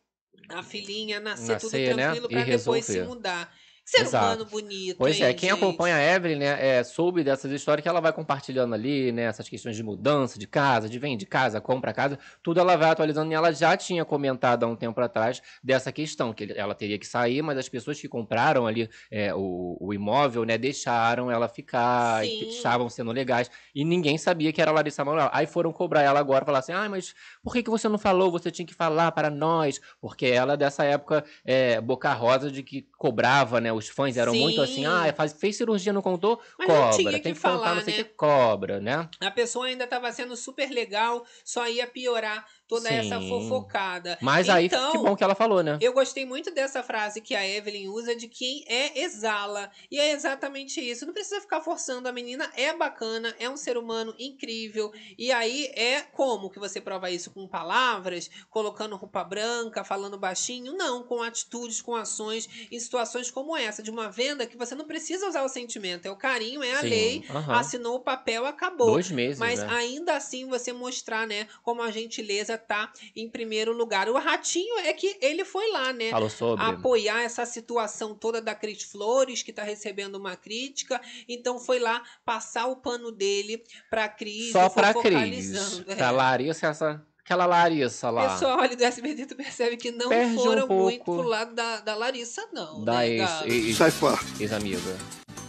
a 0.49 0.63
filhinha, 0.63 1.19
nascer, 1.19 1.57
tudo 1.57 1.77
Nascer, 1.77 1.95
né, 1.95 2.03
tranquilo 2.03 2.27
e 2.27 2.29
para 2.29 2.43
depois 2.45 2.85
se 2.85 2.99
mudar. 2.99 3.55
Ser 3.85 4.01
Exato. 4.01 4.25
humano 4.25 4.45
bonito. 4.45 4.97
Pois 4.97 5.15
hein, 5.15 5.27
é, 5.27 5.33
quem 5.33 5.49
gente? 5.49 5.59
acompanha 5.59 5.95
a 5.95 6.01
Evelyn, 6.01 6.39
né, 6.39 6.79
é, 6.79 6.83
soube 6.83 7.23
dessas 7.23 7.51
histórias 7.51 7.83
que 7.83 7.87
ela 7.87 8.01
vai 8.01 8.11
compartilhando 8.11 8.73
ali, 8.73 9.11
né, 9.11 9.25
essas 9.25 9.47
questões 9.47 9.75
de 9.75 9.83
mudança 9.83 10.39
de 10.39 10.47
casa, 10.47 10.89
de 10.89 10.97
vende 10.97 11.23
casa, 11.27 11.61
compra 11.61 11.93
casa, 11.93 12.17
tudo 12.41 12.59
ela 12.59 12.75
vai 12.75 12.89
atualizando 12.89 13.31
e 13.31 13.35
ela 13.35 13.51
já 13.51 13.77
tinha 13.77 14.03
comentado 14.03 14.63
há 14.63 14.67
um 14.67 14.75
tempo 14.75 14.99
atrás 14.99 15.39
dessa 15.63 15.91
questão, 15.91 16.33
que 16.33 16.51
ela 16.55 16.73
teria 16.73 16.97
que 16.97 17.05
sair, 17.05 17.43
mas 17.43 17.59
as 17.59 17.69
pessoas 17.69 18.01
que 18.01 18.07
compraram 18.07 18.65
ali 18.65 18.89
é, 19.11 19.31
o, 19.35 19.77
o 19.79 19.93
imóvel, 19.93 20.45
né, 20.45 20.57
deixaram 20.57 21.29
ela 21.29 21.47
ficar, 21.47 22.25
e 22.25 22.39
Sim. 22.39 22.49
estavam 22.49 22.89
sendo 22.89 23.11
legais, 23.11 23.51
e 23.75 23.85
ninguém 23.85 24.17
sabia 24.17 24.51
que 24.51 24.59
era 24.59 24.71
a 24.71 24.73
Larissa 24.73 25.05
Manoela. 25.05 25.29
Aí 25.31 25.45
foram 25.45 25.71
cobrar 25.71 26.01
ela 26.01 26.19
agora, 26.19 26.43
falar 26.43 26.59
assim, 26.59 26.73
ah, 26.73 26.89
mas 26.89 27.13
por 27.43 27.53
que, 27.53 27.61
que 27.61 27.69
você 27.69 27.87
não 27.87 27.99
falou? 27.99 28.31
Você 28.31 28.49
tinha 28.49 28.65
que 28.65 28.73
falar 28.73 29.11
para 29.11 29.29
nós, 29.29 29.79
porque 30.01 30.25
ela 30.25 30.57
dessa 30.57 30.83
época 30.83 31.23
é, 31.45 31.79
boca 31.79 32.11
rosa 32.13 32.49
de 32.49 32.63
que 32.63 32.87
cobrava, 32.97 33.61
né, 33.61 33.74
os 33.75 33.89
fãs 33.89 34.17
eram 34.17 34.33
muito 34.33 34.61
assim, 34.61 34.75
Sim. 34.75 34.85
ah, 34.85 35.13
faz, 35.15 35.33
fez 35.33 35.55
cirurgia, 35.55 35.93
não 35.93 36.01
contou? 36.01 36.41
Mas 36.57 36.67
não 36.67 36.75
cobra. 36.75 36.97
tinha 36.97 37.11
Tem 37.11 37.21
que 37.21 37.33
que 37.33 37.35
contar, 37.35 37.57
falar, 37.59 37.75
não 37.75 37.83
sei 37.83 37.93
o 37.93 37.97
né? 37.97 38.03
que 38.03 38.09
cobra, 38.15 38.79
né? 38.79 39.09
A 39.21 39.31
pessoa 39.31 39.67
ainda 39.67 39.83
estava 39.83 40.11
sendo 40.11 40.35
super 40.35 40.69
legal, 40.69 41.25
só 41.43 41.67
ia 41.67 41.85
piorar 41.87 42.45
toda 42.67 42.89
essa 42.89 43.19
Sim. 43.21 43.29
fofocada. 43.29 44.17
Mas 44.21 44.49
aí, 44.49 44.65
então, 44.65 44.91
que 44.91 44.97
bom 44.97 45.15
que 45.15 45.23
ela 45.23 45.35
falou, 45.35 45.61
né? 45.61 45.77
Eu 45.81 45.93
gostei 45.93 46.25
muito 46.25 46.51
dessa 46.51 46.81
frase 46.81 47.21
que 47.21 47.35
a 47.35 47.47
Evelyn 47.47 47.87
usa 47.89 48.15
de 48.15 48.27
quem 48.27 48.63
é 48.67 49.01
exala. 49.01 49.71
E 49.91 49.99
é 49.99 50.11
exatamente 50.11 50.79
isso. 50.81 51.05
Não 51.05 51.13
precisa 51.13 51.41
ficar 51.41 51.61
forçando. 51.61 52.07
A 52.07 52.11
menina 52.11 52.51
é 52.55 52.73
bacana, 52.75 53.35
é 53.39 53.49
um 53.49 53.57
ser 53.57 53.77
humano 53.77 54.15
incrível. 54.17 54.91
E 55.17 55.31
aí 55.31 55.71
é 55.75 56.01
como 56.01 56.49
que 56.49 56.59
você 56.59 56.81
prova 56.81 57.11
isso? 57.11 57.31
Com 57.31 57.47
palavras, 57.47 58.29
colocando 58.49 58.95
roupa 58.95 59.23
branca, 59.23 59.83
falando 59.83 60.17
baixinho? 60.17 60.73
Não, 60.73 61.03
com 61.03 61.21
atitudes, 61.21 61.81
com 61.81 61.95
ações, 61.95 62.49
em 62.71 62.79
situações 62.79 63.29
como 63.29 63.55
essa, 63.55 63.83
de 63.83 63.91
uma 63.91 64.09
venda 64.09 64.45
que 64.47 64.57
você 64.57 64.73
não 64.75 64.85
precisa 64.85 65.27
usar 65.27 65.43
o 65.43 65.49
sentimento. 65.49 66.05
É 66.05 66.11
o 66.11 66.15
carinho, 66.15 66.63
é 66.63 66.73
a 66.73 66.81
Sim, 66.81 66.89
lei. 66.89 67.25
aham. 67.29 67.53
Assinou 67.59 67.95
o 67.95 67.99
papel, 67.99 68.45
acabou. 68.45 68.91
Dois 68.91 69.11
meses, 69.11 69.39
Mas 69.39 69.59
né? 69.59 69.67
ainda 69.69 70.15
assim 70.15 70.47
você 70.47 70.73
mostrar, 70.73 71.27
né, 71.27 71.47
como 71.63 71.81
a 71.81 71.91
gentileza 71.91 72.54
tá 72.57 72.91
em 73.15 73.29
primeiro 73.29 73.73
lugar. 73.73 74.09
O 74.09 74.17
ratinho 74.17 74.77
é 74.79 74.93
que 74.93 75.17
ele 75.21 75.43
foi 75.45 75.71
lá, 75.71 75.93
né? 75.93 76.09
Falou 76.09 76.29
sobre. 76.29 76.63
Apoiar 76.65 77.21
essa 77.23 77.45
situação 77.45 78.15
toda 78.15 78.41
da 78.41 78.55
Cris 78.55 78.83
Flores, 78.83 79.43
que 79.43 79.53
tá 79.53 79.63
recebendo 79.63 80.15
uma 80.15 80.35
crítica. 80.35 80.99
Então 81.27 81.59
foi 81.59 81.79
lá 81.79 82.01
passar 82.23 82.67
o 82.67 82.75
pano 82.75 83.11
dele 83.11 83.63
pra 83.89 84.07
Cris. 84.07 84.51
Só 84.51 84.69
pra 84.69 84.93
Cris. 84.93 85.83
É. 85.87 85.95
Pra 85.95 86.11
Larissa, 86.11 86.67
essa, 86.67 87.05
aquela 87.23 87.45
Larissa 87.45 88.09
lá. 88.09 88.33
Pessoal 88.33 88.59
ali 88.59 88.75
do 88.75 88.83
SBT, 88.83 89.25
tu 89.25 89.35
percebe 89.35 89.77
que 89.77 89.91
não 89.91 90.09
Perde 90.09 90.33
um 90.33 90.43
foram 90.43 90.67
muito 90.67 91.03
pouco 91.03 91.21
pro 91.21 91.27
lado 91.29 91.53
da, 91.53 91.79
da 91.79 91.95
Larissa, 91.95 92.47
não. 92.53 92.83
da 92.83 92.93
né, 92.97 93.09
ex, 93.09 93.29
ex, 93.45 93.77
Sai 93.77 93.91
fora. 93.91 94.17
ex-amiga. 94.39 94.97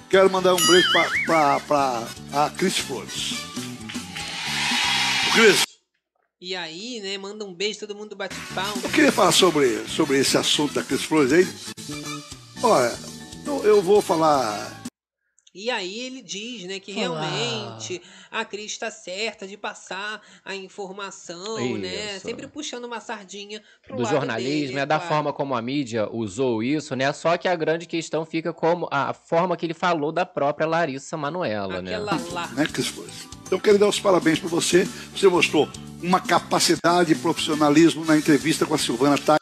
Quero 0.08 0.30
mandar 0.30 0.54
um 0.54 0.66
beijo 0.66 0.88
pra, 0.92 1.10
pra, 1.26 1.60
pra 1.60 2.08
a 2.32 2.50
Cris 2.50 2.78
Flores. 2.78 3.34
Cris, 5.34 5.65
E 6.38 6.54
aí, 6.54 7.00
né, 7.00 7.16
manda 7.16 7.46
um 7.46 7.54
beijo, 7.54 7.80
todo 7.80 7.94
mundo 7.94 8.14
bate 8.14 8.36
palma. 8.54 8.82
eu 8.84 8.90
queria 8.90 9.10
falar 9.10 9.32
sobre, 9.32 9.88
sobre 9.88 10.18
esse 10.18 10.36
assunto 10.36 10.74
da 10.74 10.84
Cris 10.84 11.02
Flores 11.02 11.32
aí. 11.32 11.46
Olha, 12.62 12.94
eu, 13.46 13.64
eu 13.64 13.82
vou 13.82 14.02
falar. 14.02 14.84
E 15.54 15.70
aí 15.70 16.00
ele 16.00 16.20
diz, 16.20 16.64
né, 16.64 16.78
que 16.78 16.92
realmente 16.92 18.02
a 18.30 18.44
Cris 18.44 18.72
está 18.72 18.90
certa 18.90 19.46
de 19.46 19.56
passar 19.56 20.20
a 20.44 20.54
informação, 20.54 21.78
né? 21.78 22.16
Isso. 22.16 22.26
Sempre 22.26 22.46
puxando 22.46 22.84
uma 22.84 23.00
sardinha 23.00 23.62
pro 23.82 23.96
do 23.96 24.02
lado 24.02 24.12
jornalismo, 24.12 24.66
dele, 24.66 24.78
é 24.80 24.84
da 24.84 24.96
claro. 24.98 25.14
forma 25.14 25.32
como 25.32 25.54
a 25.54 25.62
mídia 25.62 26.06
usou 26.12 26.62
isso, 26.62 26.94
né? 26.94 27.10
Só 27.14 27.38
que 27.38 27.48
a 27.48 27.56
grande 27.56 27.86
questão 27.86 28.26
fica 28.26 28.52
como 28.52 28.86
a 28.90 29.14
forma 29.14 29.56
que 29.56 29.64
ele 29.64 29.72
falou 29.72 30.12
da 30.12 30.26
própria 30.26 30.66
Larissa 30.66 31.16
Manoela, 31.16 31.80
né? 31.80 31.94
Aquela 31.94 32.20
lá. 32.32 32.46
né, 32.48 32.66
Cris 32.66 32.88
Flores? 32.88 33.35
Eu 33.50 33.60
quero 33.60 33.78
dar 33.78 33.88
os 33.88 34.00
parabéns 34.00 34.38
para 34.38 34.48
você. 34.48 34.84
Você 35.14 35.28
mostrou 35.28 35.68
uma 36.02 36.20
capacidade 36.20 37.12
e 37.12 37.16
profissionalismo 37.16 38.04
na 38.04 38.16
entrevista 38.16 38.66
com 38.66 38.74
a 38.74 38.78
Silvana 38.78 39.16
Tá. 39.18 39.36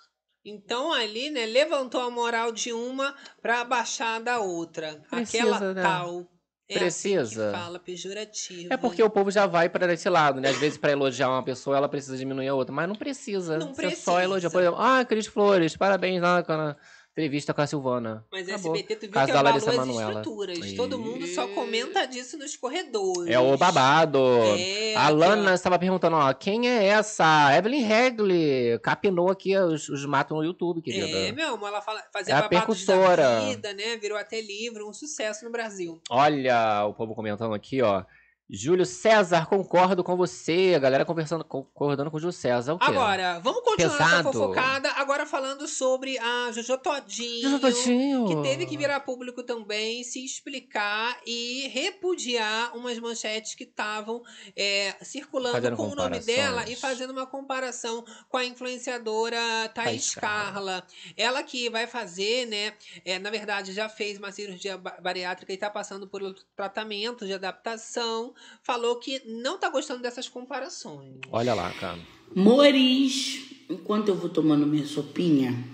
Então 0.47 0.93
ali, 0.93 1.31
né, 1.31 1.47
levantou 1.47 2.03
a 2.03 2.11
moral 2.11 2.53
de 2.53 2.71
uma 2.71 3.15
pra 3.41 3.65
baixar 3.65 4.21
da 4.21 4.41
outra. 4.41 5.01
Precisa, 5.11 5.43
Aquela 5.43 5.73
né? 5.73 5.83
tal. 5.83 6.27
É 6.69 6.77
assim 6.77 7.15
Precisa. 7.15 7.51
que 7.51 7.59
fala 7.59 7.79
pejorativo. 7.79 8.73
É 8.73 8.77
porque 8.77 9.03
o 9.03 9.09
povo 9.11 9.31
já 9.31 9.47
vai 9.47 9.69
para 9.69 9.93
esse 9.93 10.09
lado, 10.09 10.41
né? 10.41 10.49
Às 10.49 10.57
vezes, 10.57 10.79
para 10.79 10.93
elogiar 10.93 11.29
uma 11.29 11.43
pessoa, 11.43 11.77
ela 11.77 11.89
precisa 11.89 12.17
diminuir 12.17 12.49
a 12.49 12.55
outra. 12.55 12.75
Mas 12.75 12.89
não 12.89 12.95
precisa. 12.95 13.59
Não 13.59 13.75
Você 13.75 13.83
precisa. 13.83 14.03
só 14.03 14.21
elogia. 14.21 14.49
Por 14.51 14.61
exemplo, 14.63 14.81
ah, 14.81 15.05
Cris 15.05 15.27
Flores, 15.27 15.77
parabéns 15.77 16.23
lá 16.23 16.43
na 16.47 16.77
entrevista 17.15 17.55
com 17.55 17.61
a 17.61 17.67
Silvana. 17.67 18.27
Mas 18.31 18.49
Acabou. 18.49 18.75
SBT, 18.75 18.97
tu 18.97 19.01
viu 19.03 19.13
Caso 19.13 19.27
que 19.27 19.33
da 19.33 19.41
abalou 19.41 19.59
as 19.59 19.77
Manoela. 19.77 20.21
estruturas. 20.21 20.73
Todo 20.73 20.99
mundo 20.99 21.27
só 21.29 21.47
comenta 21.47 22.05
disso 22.07 22.37
nos 22.37 22.57
corredores. 22.57 23.33
É 23.33 23.39
o 23.39 23.57
babado. 23.57 24.19
É, 24.59 24.97
a 24.97 25.09
Lana 25.11 25.55
estava 25.55 25.79
perguntando, 25.79 26.17
ó, 26.17 26.33
quem 26.35 26.69
é 26.69 26.87
essa? 26.87 27.57
Evelyn 27.57 27.83
Regli. 27.85 28.79
Capinou 28.83 29.31
aqui 29.31 29.57
os, 29.57 29.89
os 29.89 30.05
matos 30.05 30.37
no 30.37 30.43
YouTube, 30.43 30.83
querida. 30.83 31.07
É, 31.07 31.31
meu 31.31 31.55
amor, 31.55 31.69
ela 31.69 31.81
fala, 31.81 32.03
fazia 32.13 32.35
É 32.35 32.37
a 32.37 32.43
babados 32.49 32.85
da 32.85 33.41
vida, 33.47 33.73
né? 33.73 33.97
Virou 33.97 34.19
até 34.19 34.41
livro, 34.41 34.89
um 34.89 34.93
sucesso 34.93 35.45
no 35.45 35.53
Brasil. 35.53 36.01
Olha 36.11 36.85
o 36.87 36.95
povo 36.95 37.15
comentando 37.15 37.55
aqui, 37.55 37.81
ó. 37.81 38.03
Júlio 38.49 38.85
César, 38.85 39.47
concordo 39.47 40.05
com 40.05 40.17
você. 40.17 40.75
A 40.77 40.79
galera 40.79 41.05
conversando, 41.05 41.43
concordando 41.45 42.11
com 42.11 42.19
o 42.19 42.21
Júlio 42.21 42.33
César. 42.33 42.75
O 42.75 42.79
quê? 42.79 42.85
Agora, 42.87 43.39
vamos 43.39 43.63
continuar 43.63 43.95
essa 43.95 44.07
Pesado. 44.07 44.33
fofocada, 44.33 44.91
agora 44.93 45.25
falando 45.25 45.67
sobre 45.67 46.19
a 46.19 46.53
Jojo 46.53 46.77
Todinho. 46.77 47.49
Jojo 47.49 47.59
Todinho. 47.61 48.27
Que 48.27 48.43
teve 48.43 48.67
que 48.67 48.77
virar 48.77 49.01
público 49.01 49.43
também, 49.43 50.05
se 50.05 50.23
explicar 50.23 51.19
e 51.27 51.69
repudiar 51.69 52.77
umas 52.77 52.99
manchetes 52.99 53.55
que 53.55 53.65
estavam 53.65 54.23
é, 54.55 54.95
circulando 55.03 55.55
Fazendo 55.55 55.77
com 55.77 55.89
o 55.89 55.95
nome 55.95 56.21
dela 56.21 56.69
e 56.69 56.77
fazendo 56.77 57.11
uma 57.13 57.27
comparação 57.27 58.05
com 58.29 58.37
a 58.37 58.45
influenciadora 58.45 59.39
Thaís 59.75 60.13
Thaís 60.13 60.15
Carla. 60.17 60.87
Ela 61.17 61.43
que 61.43 61.71
vai 61.71 61.87
fazer, 61.87 62.47
né? 62.47 62.75
é, 63.07 63.19
na 63.19 63.31
verdade, 63.31 63.73
já 63.73 63.89
fez 63.89 64.19
uma 64.19 64.31
cirurgia 64.31 64.77
ba- 64.77 64.99
bariátrica 65.01 65.51
e 65.51 65.55
está 65.55 65.71
passando 65.71 66.07
por 66.07 66.23
outro 66.23 66.45
tratamento 66.55 67.25
de 67.25 67.33
adaptação. 67.33 68.34
Falou 68.63 68.97
que 68.97 69.23
não 69.27 69.59
tá 69.59 69.69
gostando 69.69 70.03
dessas 70.03 70.29
comparações. 70.29 71.21
Olha 71.31 71.55
lá, 71.55 71.71
cara. 71.73 71.99
Mores, 72.35 73.45
enquanto 73.69 74.09
eu 74.09 74.15
vou 74.15 74.29
tomando 74.29 74.67
minha 74.67 74.87
sopinha, 74.87 75.65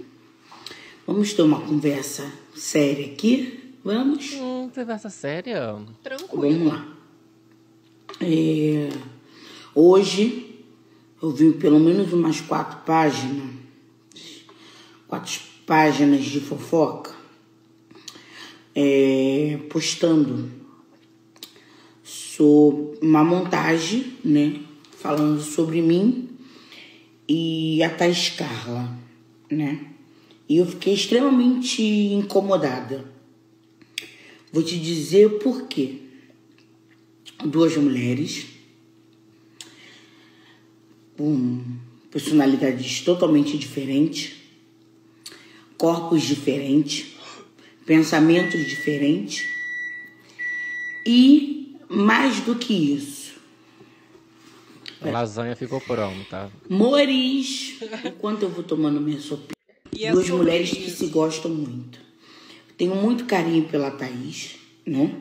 vamos 1.06 1.32
ter 1.32 1.42
uma 1.42 1.60
conversa 1.60 2.30
séria 2.54 3.06
aqui? 3.06 3.76
Vamos? 3.82 4.34
Hum, 4.34 4.70
conversa 4.74 5.08
séria. 5.08 5.76
Tranquilo. 6.02 6.42
Vamos 6.42 6.72
lá. 6.72 6.96
É, 8.20 8.90
hoje 9.74 10.64
eu 11.22 11.30
vi 11.30 11.52
pelo 11.52 11.80
menos 11.80 12.12
umas 12.12 12.40
quatro 12.40 12.80
páginas, 12.84 13.50
quatro 15.08 15.40
páginas 15.66 16.24
de 16.24 16.40
fofoca, 16.40 17.14
é, 18.74 19.58
postando 19.70 20.59
sobre 22.40 22.96
uma 23.02 23.22
montagem, 23.22 24.14
né? 24.24 24.60
Falando 24.96 25.42
sobre 25.42 25.82
mim 25.82 26.30
e 27.28 27.82
a 27.82 27.90
Thais 27.90 28.30
Carla, 28.30 28.98
né? 29.50 29.88
E 30.48 30.56
eu 30.56 30.64
fiquei 30.64 30.94
extremamente 30.94 31.82
incomodada. 31.82 33.04
Vou 34.50 34.62
te 34.62 34.78
dizer 34.78 35.38
por 35.40 35.68
quê. 35.68 35.96
Duas 37.44 37.76
mulheres 37.76 38.46
com 41.18 41.62
personalidades 42.10 43.02
totalmente 43.02 43.58
diferentes, 43.58 44.32
corpos 45.76 46.22
diferentes, 46.22 47.08
pensamentos 47.84 48.66
diferentes 48.66 49.44
e 51.06 51.59
mais 51.90 52.38
do 52.40 52.54
que 52.54 52.72
isso, 52.72 53.34
A 55.02 55.10
lasanha 55.10 55.56
ficou 55.56 55.80
pronta. 55.80 56.52
Mores, 56.68 57.78
enquanto 58.04 58.42
eu 58.42 58.48
vou 58.48 58.62
tomando 58.62 59.00
minha 59.00 59.18
sopinha. 59.18 59.56
E 59.92 60.04
é 60.04 60.12
Duas 60.12 60.30
mulheres 60.30 60.70
que 60.70 60.88
se 60.88 61.06
gostam 61.06 61.50
muito. 61.50 61.98
Tenho 62.76 62.94
muito 62.94 63.24
carinho 63.24 63.64
pela 63.64 63.90
Thaís, 63.90 64.56
né? 64.86 65.12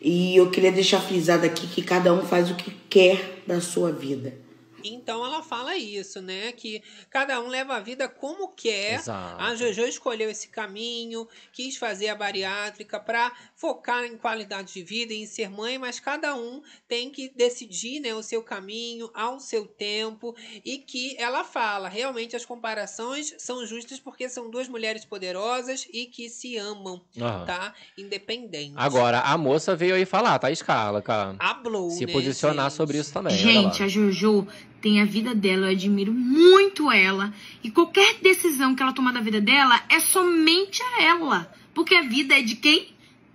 E 0.00 0.36
eu 0.36 0.50
queria 0.50 0.70
deixar 0.70 1.00
frisado 1.00 1.44
aqui 1.44 1.66
que 1.66 1.82
cada 1.82 2.12
um 2.12 2.22
faz 2.22 2.50
o 2.50 2.54
que 2.54 2.70
quer 2.88 3.42
da 3.46 3.60
sua 3.60 3.90
vida. 3.90 4.43
Então 4.84 5.24
ela 5.24 5.42
fala 5.42 5.76
isso, 5.76 6.20
né? 6.20 6.52
Que 6.52 6.82
cada 7.10 7.40
um 7.40 7.48
leva 7.48 7.76
a 7.76 7.80
vida 7.80 8.08
como 8.08 8.48
quer. 8.48 9.00
Exato. 9.00 9.42
A 9.42 9.54
Jojo 9.54 9.82
escolheu 9.86 10.30
esse 10.30 10.48
caminho, 10.48 11.26
quis 11.52 11.76
fazer 11.76 12.08
a 12.08 12.14
bariátrica 12.14 13.00
para 13.00 13.32
focar 13.56 14.04
em 14.04 14.16
qualidade 14.16 14.72
de 14.74 14.82
vida 14.82 15.12
e 15.12 15.22
em 15.22 15.26
ser 15.26 15.48
mãe, 15.48 15.78
mas 15.78 15.98
cada 16.00 16.34
um 16.34 16.62
tem 16.86 17.10
que 17.10 17.28
decidir 17.34 18.00
né, 18.00 18.14
o 18.14 18.22
seu 18.22 18.42
caminho 18.42 19.10
ao 19.14 19.40
seu 19.40 19.66
tempo 19.66 20.34
e 20.64 20.78
que 20.78 21.16
ela 21.18 21.44
fala, 21.44 21.88
realmente 21.88 22.36
as 22.36 22.44
comparações 22.44 23.34
são 23.38 23.64
justas 23.66 23.98
porque 23.98 24.28
são 24.28 24.50
duas 24.50 24.68
mulheres 24.68 25.04
poderosas 25.04 25.86
e 25.92 26.06
que 26.06 26.28
se 26.28 26.56
amam, 26.56 27.02
Aham. 27.20 27.44
tá? 27.44 27.74
Independente. 27.96 28.74
Agora, 28.76 29.20
a 29.20 29.36
moça 29.38 29.74
veio 29.74 29.94
aí 29.94 30.04
falar, 30.04 30.38
tá, 30.38 30.50
Escala, 30.50 31.00
cara? 31.00 31.36
Hablou, 31.38 31.90
Se 31.90 32.06
né, 32.06 32.12
posicionar 32.12 32.70
gente? 32.70 32.76
sobre 32.76 32.98
isso 32.98 33.12
também. 33.12 33.36
Gente, 33.36 33.82
a 33.82 33.88
Jojo 33.88 34.46
tem 34.84 35.00
a 35.00 35.06
vida 35.06 35.34
dela, 35.34 35.68
eu 35.68 35.70
admiro 35.70 36.12
muito 36.12 36.92
ela. 36.92 37.32
E 37.62 37.70
qualquer 37.70 38.18
decisão 38.20 38.74
que 38.74 38.82
ela 38.82 38.92
tomar 38.92 39.14
da 39.14 39.20
vida 39.20 39.40
dela 39.40 39.82
é 39.88 39.98
somente 39.98 40.82
a 40.82 41.02
ela. 41.04 41.50
Porque 41.72 41.94
a 41.94 42.02
vida 42.02 42.38
é 42.38 42.42
de 42.42 42.56
quem? 42.56 42.88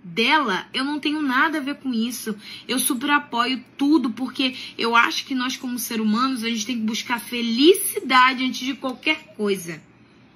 Dela. 0.04 0.68
Eu 0.72 0.84
não 0.84 1.00
tenho 1.00 1.20
nada 1.20 1.58
a 1.58 1.60
ver 1.60 1.74
com 1.74 1.92
isso. 1.92 2.36
Eu 2.68 2.78
super 2.78 3.10
apoio 3.10 3.64
tudo, 3.76 4.10
porque 4.10 4.54
eu 4.78 4.94
acho 4.94 5.24
que 5.24 5.34
nós, 5.34 5.56
como 5.56 5.76
seres 5.76 6.06
humanos, 6.06 6.44
a 6.44 6.48
gente 6.48 6.64
tem 6.64 6.78
que 6.78 6.84
buscar 6.84 7.18
felicidade 7.18 8.44
antes 8.44 8.64
de 8.64 8.74
qualquer 8.74 9.34
coisa. 9.36 9.82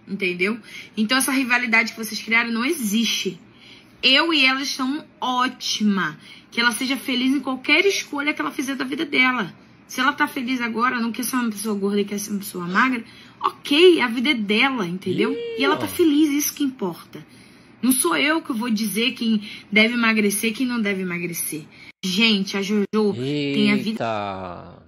Entendeu? 0.09 0.59
Então 0.97 1.17
essa 1.17 1.31
rivalidade 1.31 1.93
que 1.93 2.05
vocês 2.05 2.21
criaram 2.21 2.51
não 2.51 2.65
existe. 2.65 3.39
Eu 4.03 4.35
e 4.35 4.45
ela 4.45 4.62
estão 4.62 5.05
ótima. 5.21 6.19
Que 6.51 6.61
ela 6.61 6.73
seja 6.73 6.97
feliz 6.97 7.33
em 7.33 7.39
qualquer 7.39 7.87
escolha 7.87 8.35
que 8.35 8.41
ela 8.41 8.51
fizer 8.51 8.75
da 8.75 8.85
vida 8.85 9.05
dela. 9.05 9.55
Se 9.87 10.01
ela 10.01 10.12
tá 10.12 10.26
feliz 10.26 10.61
agora, 10.61 10.99
não 10.99 11.12
quer 11.12 11.24
ser 11.24 11.37
uma 11.37 11.51
pessoa 11.51 11.74
gorda 11.74 12.01
e 12.01 12.05
quer 12.05 12.18
ser 12.18 12.30
uma 12.30 12.39
pessoa 12.39 12.66
magra, 12.66 13.05
ok, 13.41 14.01
a 14.01 14.09
vida 14.09 14.30
é 14.30 14.35
dela, 14.35 14.87
entendeu? 14.87 15.32
E 15.32 15.64
ela 15.64 15.76
tá 15.76 15.87
feliz, 15.87 16.30
isso 16.30 16.55
que 16.55 16.64
importa. 16.64 17.24
Não 17.82 17.93
sou 17.93 18.16
eu 18.16 18.41
que 18.41 18.53
vou 18.53 18.70
dizer 18.70 19.12
quem 19.12 19.43
deve 19.70 19.95
emagrecer 19.95 20.51
e 20.51 20.55
quem 20.55 20.66
não 20.66 20.80
deve 20.80 21.03
emagrecer. 21.03 21.64
Gente, 22.03 22.57
a 22.57 22.62
Jojo 22.62 22.87
tem 23.14 23.72
a 23.72 23.76
vida. 23.76 23.91
Eita. 23.91 24.82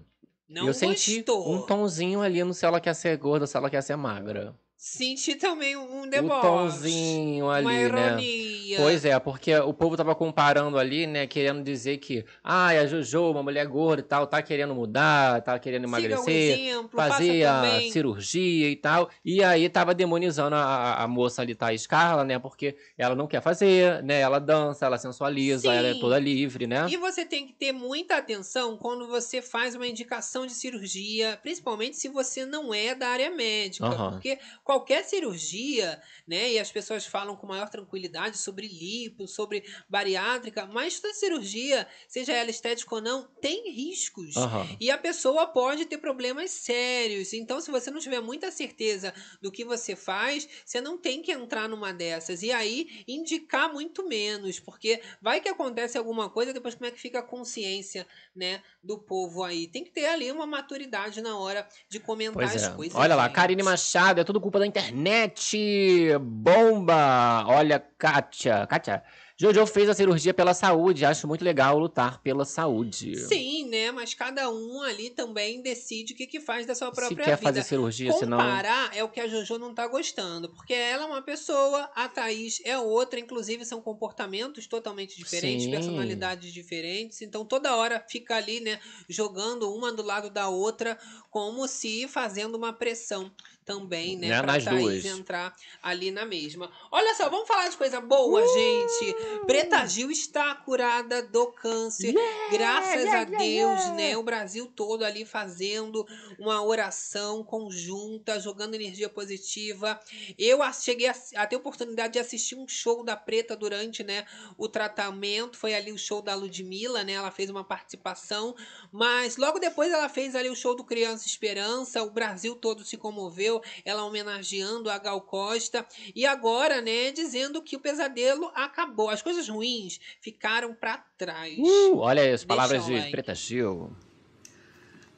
Não 0.49 0.69
eu 0.69 0.73
senti 0.73 1.17
gostou. 1.17 1.55
um 1.55 1.67
tomzinho 1.67 2.23
ali 2.23 2.43
no 2.43 2.55
se 2.55 2.65
ela 2.65 2.81
quer 2.81 2.95
ser 2.95 3.17
gorda, 3.19 3.47
se 3.47 3.57
ela 3.57 3.69
quer 3.69 3.83
ser 3.83 3.97
magra. 3.97 4.55
Senti 4.79 5.35
também 5.37 5.75
um 5.75 6.03
Um 6.03 6.07
deboche. 6.11 6.41
tomzinho 6.43 7.49
ali, 7.51 7.65
uma 7.65 7.73
né? 7.73 7.85
ironia. 7.85 8.77
Pois 8.77 9.05
é, 9.07 9.19
porque 9.19 9.57
o 9.57 9.73
povo 9.73 9.97
tava 9.97 10.15
comparando 10.15 10.79
ali, 10.79 11.07
né, 11.07 11.27
querendo 11.27 11.63
dizer 11.63 11.97
que, 11.97 12.27
ah, 12.45 12.67
a 12.69 12.87
Jojo, 12.87 13.31
uma 13.31 13.43
mulher 13.43 13.67
gorda 13.67 14.03
e 14.03 14.05
tal, 14.05 14.27
tá 14.27 14.43
querendo 14.43 14.75
mudar, 14.75 15.41
tá 15.41 15.59
querendo 15.59 15.85
emagrecer, 15.85 16.61
exemplo, 16.61 16.91
fazer 17.01 17.45
a 17.47 17.63
também. 17.63 17.91
cirurgia 17.91 18.69
e 18.69 18.77
tal. 18.77 19.09
E 19.25 19.43
aí 19.43 19.67
tava 19.71 19.95
demonizando 19.95 20.55
a, 20.55 20.63
a- 20.63 21.05
a 21.05 21.09
moça 21.09 21.41
ali, 21.41 21.55
tá, 21.55 21.69
Carla, 21.89 22.23
né, 22.25 22.39
porque 22.39 22.77
ela 22.99 23.15
não 23.15 23.27
quer 23.27 23.41
fazer, 23.41 24.03
né, 24.03 24.21
ela 24.21 24.39
dança, 24.39 24.85
ela 24.85 24.99
sensualiza, 24.99 25.73
ela 25.73 25.89
é 25.89 25.93
Sim. 25.95 25.99
toda 26.01 26.19
livre, 26.19 26.67
né? 26.67 26.87
E 26.91 26.97
você 26.99 27.25
tem 27.25 27.47
que 27.47 27.55
ter 27.55 27.73
muita 27.73 28.17
atenção 28.17 28.77
quando 28.77 29.07
você 29.09 29.41
faz 29.41 29.75
uma 29.75 29.87
indicação 29.87 30.45
de 30.47 30.53
cirurgia, 30.53 31.39
principalmente 31.43 31.97
se 31.97 32.09
você 32.09 32.45
não 32.45 32.75
é 32.75 32.95
da 32.95 33.09
área 33.09 33.31
médica, 33.31 33.87
Aham. 33.87 34.11
porque 34.11 34.39
qualquer 34.67 35.05
cirurgia, 35.05 36.03
né, 36.27 36.51
e 36.51 36.59
as 36.59 36.73
pessoas 36.73 37.07
falam 37.07 37.37
com 37.37 37.47
maior 37.47 37.71
tranquilidade 37.71 38.37
sobre 38.37 38.67
lipo, 38.67 39.29
sobre 39.29 39.63
bariátrica, 39.89 40.67
mas 40.67 40.99
toda 40.99 41.15
cirurgia, 41.15 41.87
seja 42.09 42.33
ela 42.33 42.51
estética 42.51 42.97
ou 42.97 43.01
não, 43.01 43.29
tem 43.41 43.71
riscos. 43.71 44.37
Aham. 44.37 44.67
E 44.81 44.91
a 44.91 44.99
pessoa 44.99 45.47
pode 45.47 45.87
ter 45.87 45.99
problemas 45.99 46.51
sérios. 46.51 47.33
Então, 47.33 47.61
se 47.61 47.71
você 47.71 47.93
não 47.93 48.01
tiver 48.01 48.21
muita 48.21 48.51
certeza 48.51 49.15
do 49.41 49.53
que 49.53 49.65
você 49.65 49.95
faz, 49.95 50.49
você 50.65 50.81
não 50.81 50.99
tem 50.99 51.23
que 51.23 51.31
entrar 51.31 51.69
numa 51.69 51.93
dessas. 51.93 52.43
E 52.43 52.51
aí, 52.51 53.05
indicar 53.07 53.73
muito 53.73 54.09
menos, 54.09 54.59
porque 54.59 55.01
vai 55.23 55.41
que 55.41 55.49
acontece 55.49 55.97
alguma 55.97 56.29
coisa, 56.29 56.53
depois 56.53 56.75
como 56.75 56.87
é 56.87 56.91
que 56.91 57.01
fica 57.01 57.21
a 57.21 57.23
consciência, 57.23 58.05
né, 58.35 58.61
do 58.83 58.99
povo 58.99 59.45
aí. 59.45 59.69
Tem 59.69 59.85
que 59.85 59.91
ter 59.91 60.07
ali 60.07 60.33
uma 60.33 60.45
maturidade 60.45 61.21
na 61.21 61.39
hora 61.39 61.69
de 61.89 62.01
comentar 62.01 62.43
as 62.43 62.65
é. 62.65 62.71
coisas. 62.71 62.97
Olha 62.97 63.15
lá, 63.15 63.27
gente. 63.27 63.35
Karine 63.35 63.63
Machado, 63.63 64.21
é 64.21 64.25
tudo 64.25 64.41
culpa 64.41 64.56
da 64.59 64.67
internet. 64.67 66.19
Bomba! 66.21 67.45
Olha, 67.47 67.79
Kátia. 67.99 68.67
Kátia, 68.67 69.03
Jojo 69.39 69.67
fez 69.67 69.87
a 69.87 69.93
cirurgia 69.95 70.33
pela 70.33 70.55
saúde. 70.55 71.05
Acho 71.05 71.29
muito 71.29 71.45
legal 71.45 71.79
lutar 71.79 72.23
pela 72.23 72.47
saúde. 72.47 73.17
Sim, 73.17 73.69
né? 73.69 73.93
Mas 73.93 74.15
cada 74.15 74.51
um 74.51 74.81
ali 74.81 75.11
também 75.11 75.61
decide 75.61 76.15
o 76.15 76.17
que, 76.17 76.27
que 76.27 76.41
faz 76.41 76.65
da 76.65 76.75
sua 76.75 76.89
Se 76.89 76.95
própria 76.95 77.25
quer 77.25 77.37
vida. 77.37 77.43
fazer 77.43 77.63
cirurgia, 77.63 78.13
senão. 78.15 78.39
Comparar 78.39 78.97
é 78.97 79.05
o 79.05 79.11
que 79.11 79.21
a 79.21 79.29
Jojo 79.29 79.59
não 79.59 79.75
tá 79.75 79.87
gostando. 79.87 80.49
Porque 80.49 80.73
ela 80.73 81.03
é 81.03 81.07
uma 81.07 81.21
pessoa, 81.21 81.91
a 81.95 82.09
Thaís 82.09 82.63
é 82.65 82.79
outra. 82.79 83.21
Inclusive, 83.21 83.63
são 83.67 83.83
comportamentos 83.83 84.67
totalmente 84.67 85.19
diferentes, 85.19 85.65
Sim. 85.65 85.71
personalidades 85.71 86.51
diferentes. 86.51 87.21
Então, 87.21 87.45
toda 87.45 87.77
hora 87.77 88.03
fica 88.09 88.37
ali, 88.37 88.61
né? 88.61 88.81
Jogando 89.07 89.71
uma 89.71 89.93
do 89.93 90.03
lado 90.03 90.31
da 90.31 90.49
outra, 90.49 90.99
como 91.31 91.69
se 91.69 92.09
fazendo 92.09 92.55
uma 92.55 92.73
pressão 92.73 93.31
também, 93.67 94.17
né? 94.17 94.29
Né, 94.29 94.43
Pra 94.43 94.53
nas 94.55 94.65
Thaís 94.65 94.81
duas. 94.81 95.05
entrar 95.05 95.55
ali 95.83 96.11
na 96.13 96.25
mesma. 96.25 96.71
Olha 96.91 97.15
só, 97.17 97.29
vamos 97.29 97.49
falar 97.49 97.69
de 97.69 97.77
coisa 97.77 98.01
boa, 98.01 98.41
Uh! 98.41 98.55
gente. 98.55 99.15
Preta 99.45 99.85
Gil 99.87 100.11
está 100.11 100.55
curada 100.55 101.21
do 101.23 101.49
câncer. 101.49 102.15
Graças 102.51 103.07
a 103.09 103.25
Deus, 103.25 103.91
né? 103.97 104.17
O 104.17 104.23
Brasil 104.23 104.67
todo 104.75 105.05
ali 105.05 105.25
fazendo 105.27 106.07
uma 106.39 106.63
oração 106.63 107.43
conjunta, 107.43 108.39
jogando 108.39 108.75
energia 108.75 109.09
positiva. 109.09 109.99
Eu 110.39 110.61
cheguei 110.73 111.09
a, 111.09 111.15
a 111.37 111.47
ter 111.47 111.57
a 111.57 111.59
oportunidade 111.59 112.13
de 112.15 112.19
assistir 112.21 112.55
um 112.55 112.69
show 112.69 113.05
da 113.05 113.17
Preta 113.17 113.57
durante, 113.57 114.05
né, 114.05 114.25
o 114.57 114.69
tratamento. 114.69 115.57
Foi 115.57 115.75
ali 115.75 115.91
o 115.91 115.99
show 115.99 116.23
da 116.23 116.35
Ludmilla, 116.37 117.03
né? 117.03 117.13
Ela 117.15 117.33
fez 117.33 117.51
uma 117.51 117.65
participação, 117.65 118.55
mas 118.93 119.37
logo 119.37 119.59
depois 119.59 119.93
ela 119.93 120.09
fez 120.09 120.37
ali 120.37 120.49
o 120.49 120.55
show 120.55 120.77
do 120.77 120.85
Criança 120.85 121.27
Esperança. 121.27 122.03
O 122.05 122.11
Brasil 122.11 122.55
todo 122.55 122.85
se 122.85 122.97
comoveu, 122.97 123.56
ela 123.85 124.05
homenageando 124.05 124.91
a 124.91 124.99
Gal 124.99 125.21
Costa 125.21 125.87
e 126.15 126.25
agora, 126.27 126.81
né, 126.81 127.13
dizendo 127.13 127.63
que 127.63 127.77
o 127.77 127.81
pesadelo 127.81 128.51
acabou. 128.55 129.11
As 129.11 129.23
coisas 129.23 129.49
ruins 129.49 130.01
ficaram 130.21 130.75
pra 130.75 130.99
trás. 131.19 131.57
Uh, 131.59 131.97
olha 131.97 132.23
aí 132.23 132.33
as 132.33 132.45
palavras 132.45 132.85
Deixa 132.85 132.95
de 132.95 132.99
like. 132.99 133.11
Preta 133.13 133.35
Gil. 133.35 133.91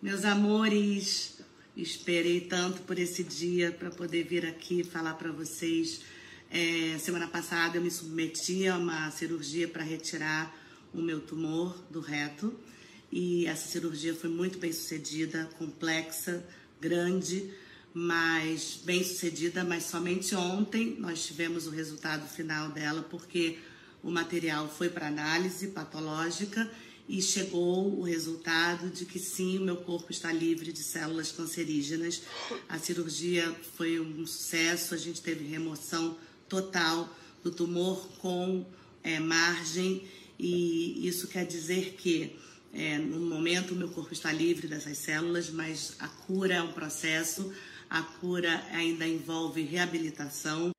Meus 0.00 0.24
amores, 0.24 1.40
esperei 1.76 2.40
tanto 2.40 2.82
por 2.82 2.98
esse 2.98 3.24
dia 3.24 3.72
para 3.72 3.90
poder 3.90 4.24
vir 4.24 4.46
aqui 4.46 4.84
falar 4.84 5.14
para 5.14 5.32
vocês. 5.32 6.02
É, 6.50 6.96
semana 6.98 7.28
passada 7.28 7.76
eu 7.76 7.82
me 7.82 7.90
submeti 7.90 8.66
a 8.66 8.76
uma 8.76 9.10
cirurgia 9.10 9.68
para 9.68 9.82
retirar 9.82 10.56
o 10.94 10.98
meu 10.98 11.20
tumor 11.20 11.76
do 11.90 12.00
reto 12.00 12.58
e 13.10 13.46
essa 13.46 13.68
cirurgia 13.68 14.14
foi 14.14 14.30
muito 14.30 14.58
bem 14.58 14.72
sucedida, 14.72 15.48
complexa, 15.58 16.44
grande, 16.80 17.50
mas 17.94 18.80
bem 18.84 19.02
sucedida. 19.02 19.64
Mas 19.64 19.84
somente 19.84 20.34
ontem 20.34 20.96
nós 20.98 21.24
tivemos 21.24 21.66
o 21.66 21.70
resultado 21.70 22.28
final 22.28 22.70
dela 22.70 23.02
porque 23.02 23.58
o 24.02 24.10
material 24.10 24.68
foi 24.68 24.88
para 24.88 25.08
análise 25.08 25.68
patológica 25.68 26.70
e 27.08 27.22
chegou 27.22 27.98
o 27.98 28.02
resultado 28.02 28.90
de 28.90 29.06
que 29.06 29.18
sim, 29.18 29.58
o 29.58 29.62
meu 29.62 29.76
corpo 29.78 30.12
está 30.12 30.30
livre 30.30 30.72
de 30.72 30.82
células 30.82 31.32
cancerígenas. 31.32 32.22
A 32.68 32.78
cirurgia 32.78 33.56
foi 33.76 33.98
um 33.98 34.26
sucesso, 34.26 34.94
a 34.94 34.98
gente 34.98 35.22
teve 35.22 35.44
remoção 35.46 36.16
total 36.48 37.08
do 37.42 37.50
tumor 37.50 38.06
com 38.18 38.66
é, 39.02 39.18
margem 39.18 40.06
e 40.38 41.06
isso 41.08 41.26
quer 41.28 41.46
dizer 41.46 41.94
que 41.98 42.36
é, 42.72 42.98
no 42.98 43.20
momento 43.20 43.72
o 43.72 43.76
meu 43.76 43.88
corpo 43.88 44.12
está 44.12 44.30
livre 44.30 44.68
dessas 44.68 44.98
células, 44.98 45.50
mas 45.50 45.94
a 45.98 46.06
cura 46.06 46.54
é 46.54 46.62
um 46.62 46.72
processo, 46.72 47.52
a 47.88 48.02
cura 48.02 48.62
ainda 48.72 49.06
envolve 49.06 49.62
reabilitação. 49.62 50.70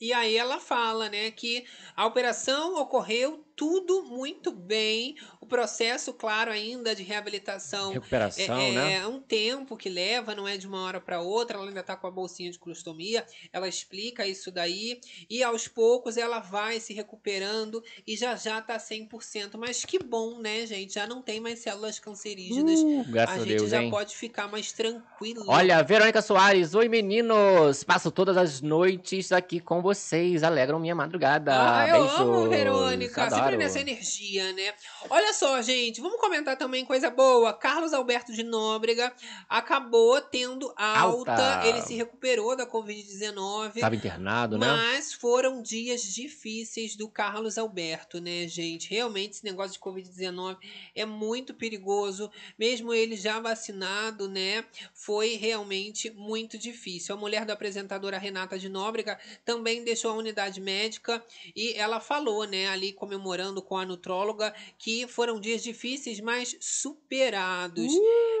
E 0.00 0.12
aí 0.12 0.36
ela 0.36 0.60
fala, 0.60 1.08
né, 1.08 1.30
que 1.30 1.66
a 1.96 2.06
operação 2.06 2.76
ocorreu 2.80 3.44
tudo 3.58 4.04
muito 4.04 4.52
bem. 4.52 5.16
O 5.40 5.46
processo, 5.46 6.12
claro, 6.14 6.52
ainda 6.52 6.94
de 6.94 7.02
reabilitação 7.02 7.92
Recuperação, 7.92 8.56
é, 8.56 8.70
né? 8.70 8.94
é 8.94 9.06
um 9.06 9.20
tempo 9.20 9.76
que 9.76 9.88
leva, 9.88 10.32
não 10.32 10.46
é 10.46 10.56
de 10.56 10.64
uma 10.64 10.84
hora 10.84 11.00
para 11.00 11.20
outra. 11.20 11.58
Ela 11.58 11.66
ainda 11.66 11.82
tá 11.82 11.96
com 11.96 12.06
a 12.06 12.10
bolsinha 12.10 12.52
de 12.52 12.58
colostomia. 12.58 13.26
Ela 13.52 13.66
explica 13.66 14.24
isso 14.24 14.52
daí 14.52 15.00
e 15.28 15.42
aos 15.42 15.66
poucos 15.66 16.16
ela 16.16 16.38
vai 16.38 16.78
se 16.78 16.94
recuperando 16.94 17.82
e 18.06 18.16
já 18.16 18.36
já 18.36 18.62
tá 18.62 18.76
100%. 18.76 19.56
Mas 19.58 19.84
que 19.84 19.98
bom, 19.98 20.38
né, 20.38 20.64
gente? 20.64 20.94
Já 20.94 21.08
não 21.08 21.20
tem 21.20 21.40
mais 21.40 21.58
células 21.58 21.98
cancerígenas. 21.98 22.78
Uh, 22.78 23.04
graças 23.08 23.38
a 23.38 23.42
a 23.42 23.44
gente 23.44 23.58
Deus, 23.58 23.70
já 23.70 23.82
hein? 23.82 23.90
pode 23.90 24.16
ficar 24.16 24.46
mais 24.46 24.70
tranquilo. 24.70 25.44
Olha, 25.48 25.82
Verônica 25.82 26.22
Soares, 26.22 26.76
oi 26.76 26.88
meninos! 26.88 27.82
Passo 27.82 28.12
todas 28.12 28.36
as 28.36 28.60
noites 28.60 29.32
aqui 29.32 29.58
com 29.58 29.82
vocês, 29.82 30.44
alegram 30.44 30.78
minha 30.78 30.94
madrugada. 30.94 31.52
Ah, 31.54 31.88
eu 31.88 32.02
Beijos. 32.04 32.20
amo, 32.20 32.48
Verônica. 32.48 33.24
Adoro. 33.24 33.47
Claro. 33.56 33.58
nessa 33.58 33.80
energia, 33.80 34.52
né? 34.52 34.74
Olha 35.08 35.32
só, 35.32 35.60
gente, 35.62 36.00
vamos 36.00 36.20
comentar 36.20 36.56
também 36.56 36.84
coisa 36.84 37.10
boa. 37.10 37.52
Carlos 37.52 37.92
Alberto 37.92 38.32
de 38.32 38.42
Nóbrega 38.42 39.12
acabou 39.48 40.20
tendo 40.20 40.72
alta, 40.76 41.32
Alta. 41.32 41.66
ele 41.66 41.80
se 41.82 41.94
recuperou 41.94 42.56
da 42.56 42.66
Covid-19. 42.66 43.80
Tava 43.80 43.96
internado, 43.96 44.58
né? 44.58 44.66
Mas 44.66 45.12
foram 45.12 45.62
dias 45.62 46.02
difíceis 46.02 46.96
do 46.96 47.08
Carlos 47.08 47.58
Alberto, 47.58 48.20
né, 48.20 48.46
gente? 48.46 48.90
Realmente 48.90 49.34
esse 49.34 49.44
negócio 49.44 49.72
de 49.72 49.80
Covid-19 49.80 50.56
é 50.94 51.04
muito 51.04 51.54
perigoso. 51.54 52.30
Mesmo 52.58 52.92
ele 52.92 53.16
já 53.16 53.40
vacinado, 53.40 54.28
né? 54.28 54.64
Foi 54.94 55.36
realmente 55.36 56.10
muito 56.10 56.58
difícil. 56.58 57.14
A 57.14 57.18
mulher 57.18 57.44
da 57.44 57.54
apresentadora 57.54 58.18
Renata 58.18 58.58
de 58.58 58.68
Nóbrega 58.68 59.18
também 59.44 59.84
deixou 59.84 60.10
a 60.10 60.14
unidade 60.14 60.60
médica 60.60 61.22
e 61.54 61.72
ela 61.74 62.00
falou, 62.00 62.44
né, 62.44 62.68
ali 62.68 62.92
comemorando 62.92 63.37
com 63.62 63.76
a 63.76 63.84
nutróloga, 63.84 64.54
que 64.78 65.06
foram 65.06 65.40
dias 65.40 65.62
difíceis, 65.62 66.20
mas 66.20 66.56
superados. 66.60 67.92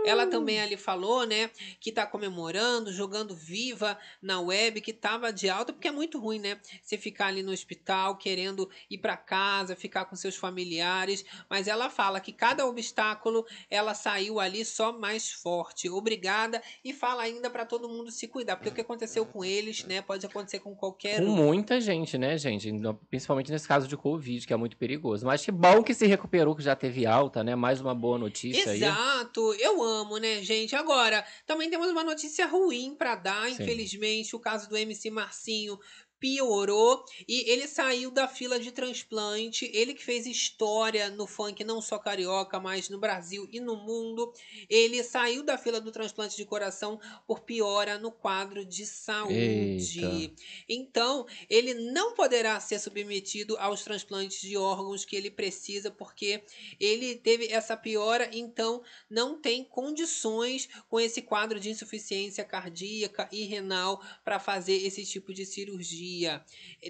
Ela 0.04 0.26
também 0.26 0.60
ali 0.60 0.76
falou, 0.76 1.26
né, 1.26 1.50
que 1.80 1.92
tá 1.92 2.06
comemorando, 2.06 2.92
jogando 2.92 3.34
viva 3.34 3.98
na 4.22 4.40
web, 4.40 4.80
que 4.80 4.92
tava 4.92 5.32
de 5.32 5.48
alta, 5.48 5.72
porque 5.72 5.88
é 5.88 5.92
muito 5.92 6.18
ruim, 6.18 6.38
né? 6.38 6.58
Você 6.82 6.96
ficar 6.96 7.26
ali 7.26 7.42
no 7.42 7.52
hospital 7.52 8.16
querendo 8.16 8.68
ir 8.90 8.98
para 8.98 9.16
casa, 9.16 9.76
ficar 9.76 10.04
com 10.06 10.16
seus 10.16 10.36
familiares, 10.36 11.24
mas 11.50 11.68
ela 11.68 11.90
fala 11.90 12.20
que 12.20 12.32
cada 12.32 12.66
obstáculo 12.66 13.44
ela 13.70 13.92
saiu 13.94 14.40
ali 14.40 14.64
só 14.64 14.96
mais 14.96 15.30
forte. 15.30 15.88
Obrigada 15.90 16.62
e 16.84 16.92
fala 16.92 17.22
ainda 17.22 17.50
para 17.50 17.66
todo 17.66 17.88
mundo 17.88 18.10
se 18.10 18.28
cuidar, 18.28 18.56
porque 18.56 18.70
o 18.70 18.74
que 18.74 18.80
aconteceu 18.80 19.26
com 19.26 19.44
eles, 19.44 19.84
né, 19.84 20.00
pode 20.00 20.24
acontecer 20.24 20.60
com 20.60 20.74
qualquer 20.74 21.18
Com 21.18 21.26
um. 21.26 21.36
muita 21.36 21.80
gente, 21.80 22.16
né, 22.16 22.38
gente? 22.38 22.70
Principalmente 23.10 23.50
nesse 23.50 23.66
caso 23.66 23.86
de 23.86 23.96
Covid, 23.96 24.46
que 24.46 24.52
é 24.52 24.56
muito 24.56 24.76
perigoso. 24.76 24.87
Mas 25.24 25.44
que 25.44 25.50
bom 25.50 25.82
que 25.82 25.92
se 25.92 26.06
recuperou, 26.06 26.54
que 26.54 26.62
já 26.62 26.76
teve 26.76 27.04
alta, 27.04 27.42
né? 27.44 27.54
Mais 27.54 27.80
uma 27.80 27.94
boa 27.94 28.16
notícia 28.16 28.70
aí. 28.70 28.82
Exato, 28.82 29.54
eu 29.54 29.82
amo, 29.82 30.18
né, 30.18 30.42
gente? 30.42 30.74
Agora, 30.74 31.24
também 31.46 31.68
temos 31.68 31.90
uma 31.90 32.04
notícia 32.04 32.46
ruim 32.46 32.94
pra 32.96 33.14
dar, 33.14 33.46
Sim. 33.48 33.62
infelizmente, 33.62 34.34
o 34.34 34.40
caso 34.40 34.68
do 34.68 34.76
MC 34.76 35.10
Marcinho 35.10 35.78
piorou 36.20 37.04
e 37.26 37.50
ele 37.50 37.66
saiu 37.66 38.10
da 38.10 38.26
fila 38.26 38.58
de 38.58 38.72
transplante. 38.72 39.70
Ele 39.72 39.94
que 39.94 40.04
fez 40.04 40.26
história 40.26 41.10
no 41.10 41.26
funk, 41.26 41.62
não 41.64 41.80
só 41.80 41.98
carioca, 41.98 42.58
mas 42.58 42.88
no 42.88 42.98
Brasil 42.98 43.48
e 43.52 43.60
no 43.60 43.76
mundo. 43.76 44.32
Ele 44.68 45.02
saiu 45.02 45.42
da 45.42 45.56
fila 45.56 45.80
do 45.80 45.92
transplante 45.92 46.36
de 46.36 46.44
coração 46.44 47.00
por 47.26 47.40
piora 47.40 47.98
no 47.98 48.10
quadro 48.10 48.64
de 48.64 48.84
saúde. 48.86 50.04
Eita. 50.04 50.42
Então, 50.68 51.26
ele 51.48 51.74
não 51.74 52.14
poderá 52.14 52.58
ser 52.60 52.78
submetido 52.78 53.56
aos 53.58 53.82
transplantes 53.82 54.40
de 54.40 54.56
órgãos 54.56 55.04
que 55.04 55.16
ele 55.16 55.30
precisa, 55.30 55.90
porque 55.90 56.42
ele 56.80 57.16
teve 57.16 57.48
essa 57.52 57.76
piora, 57.76 58.28
então 58.32 58.82
não 59.08 59.40
tem 59.40 59.64
condições 59.64 60.68
com 60.88 60.98
esse 60.98 61.22
quadro 61.22 61.60
de 61.60 61.70
insuficiência 61.70 62.44
cardíaca 62.44 63.28
e 63.30 63.44
renal 63.44 64.02
para 64.24 64.38
fazer 64.38 64.74
esse 64.74 65.04
tipo 65.04 65.32
de 65.32 65.46
cirurgia. 65.46 66.07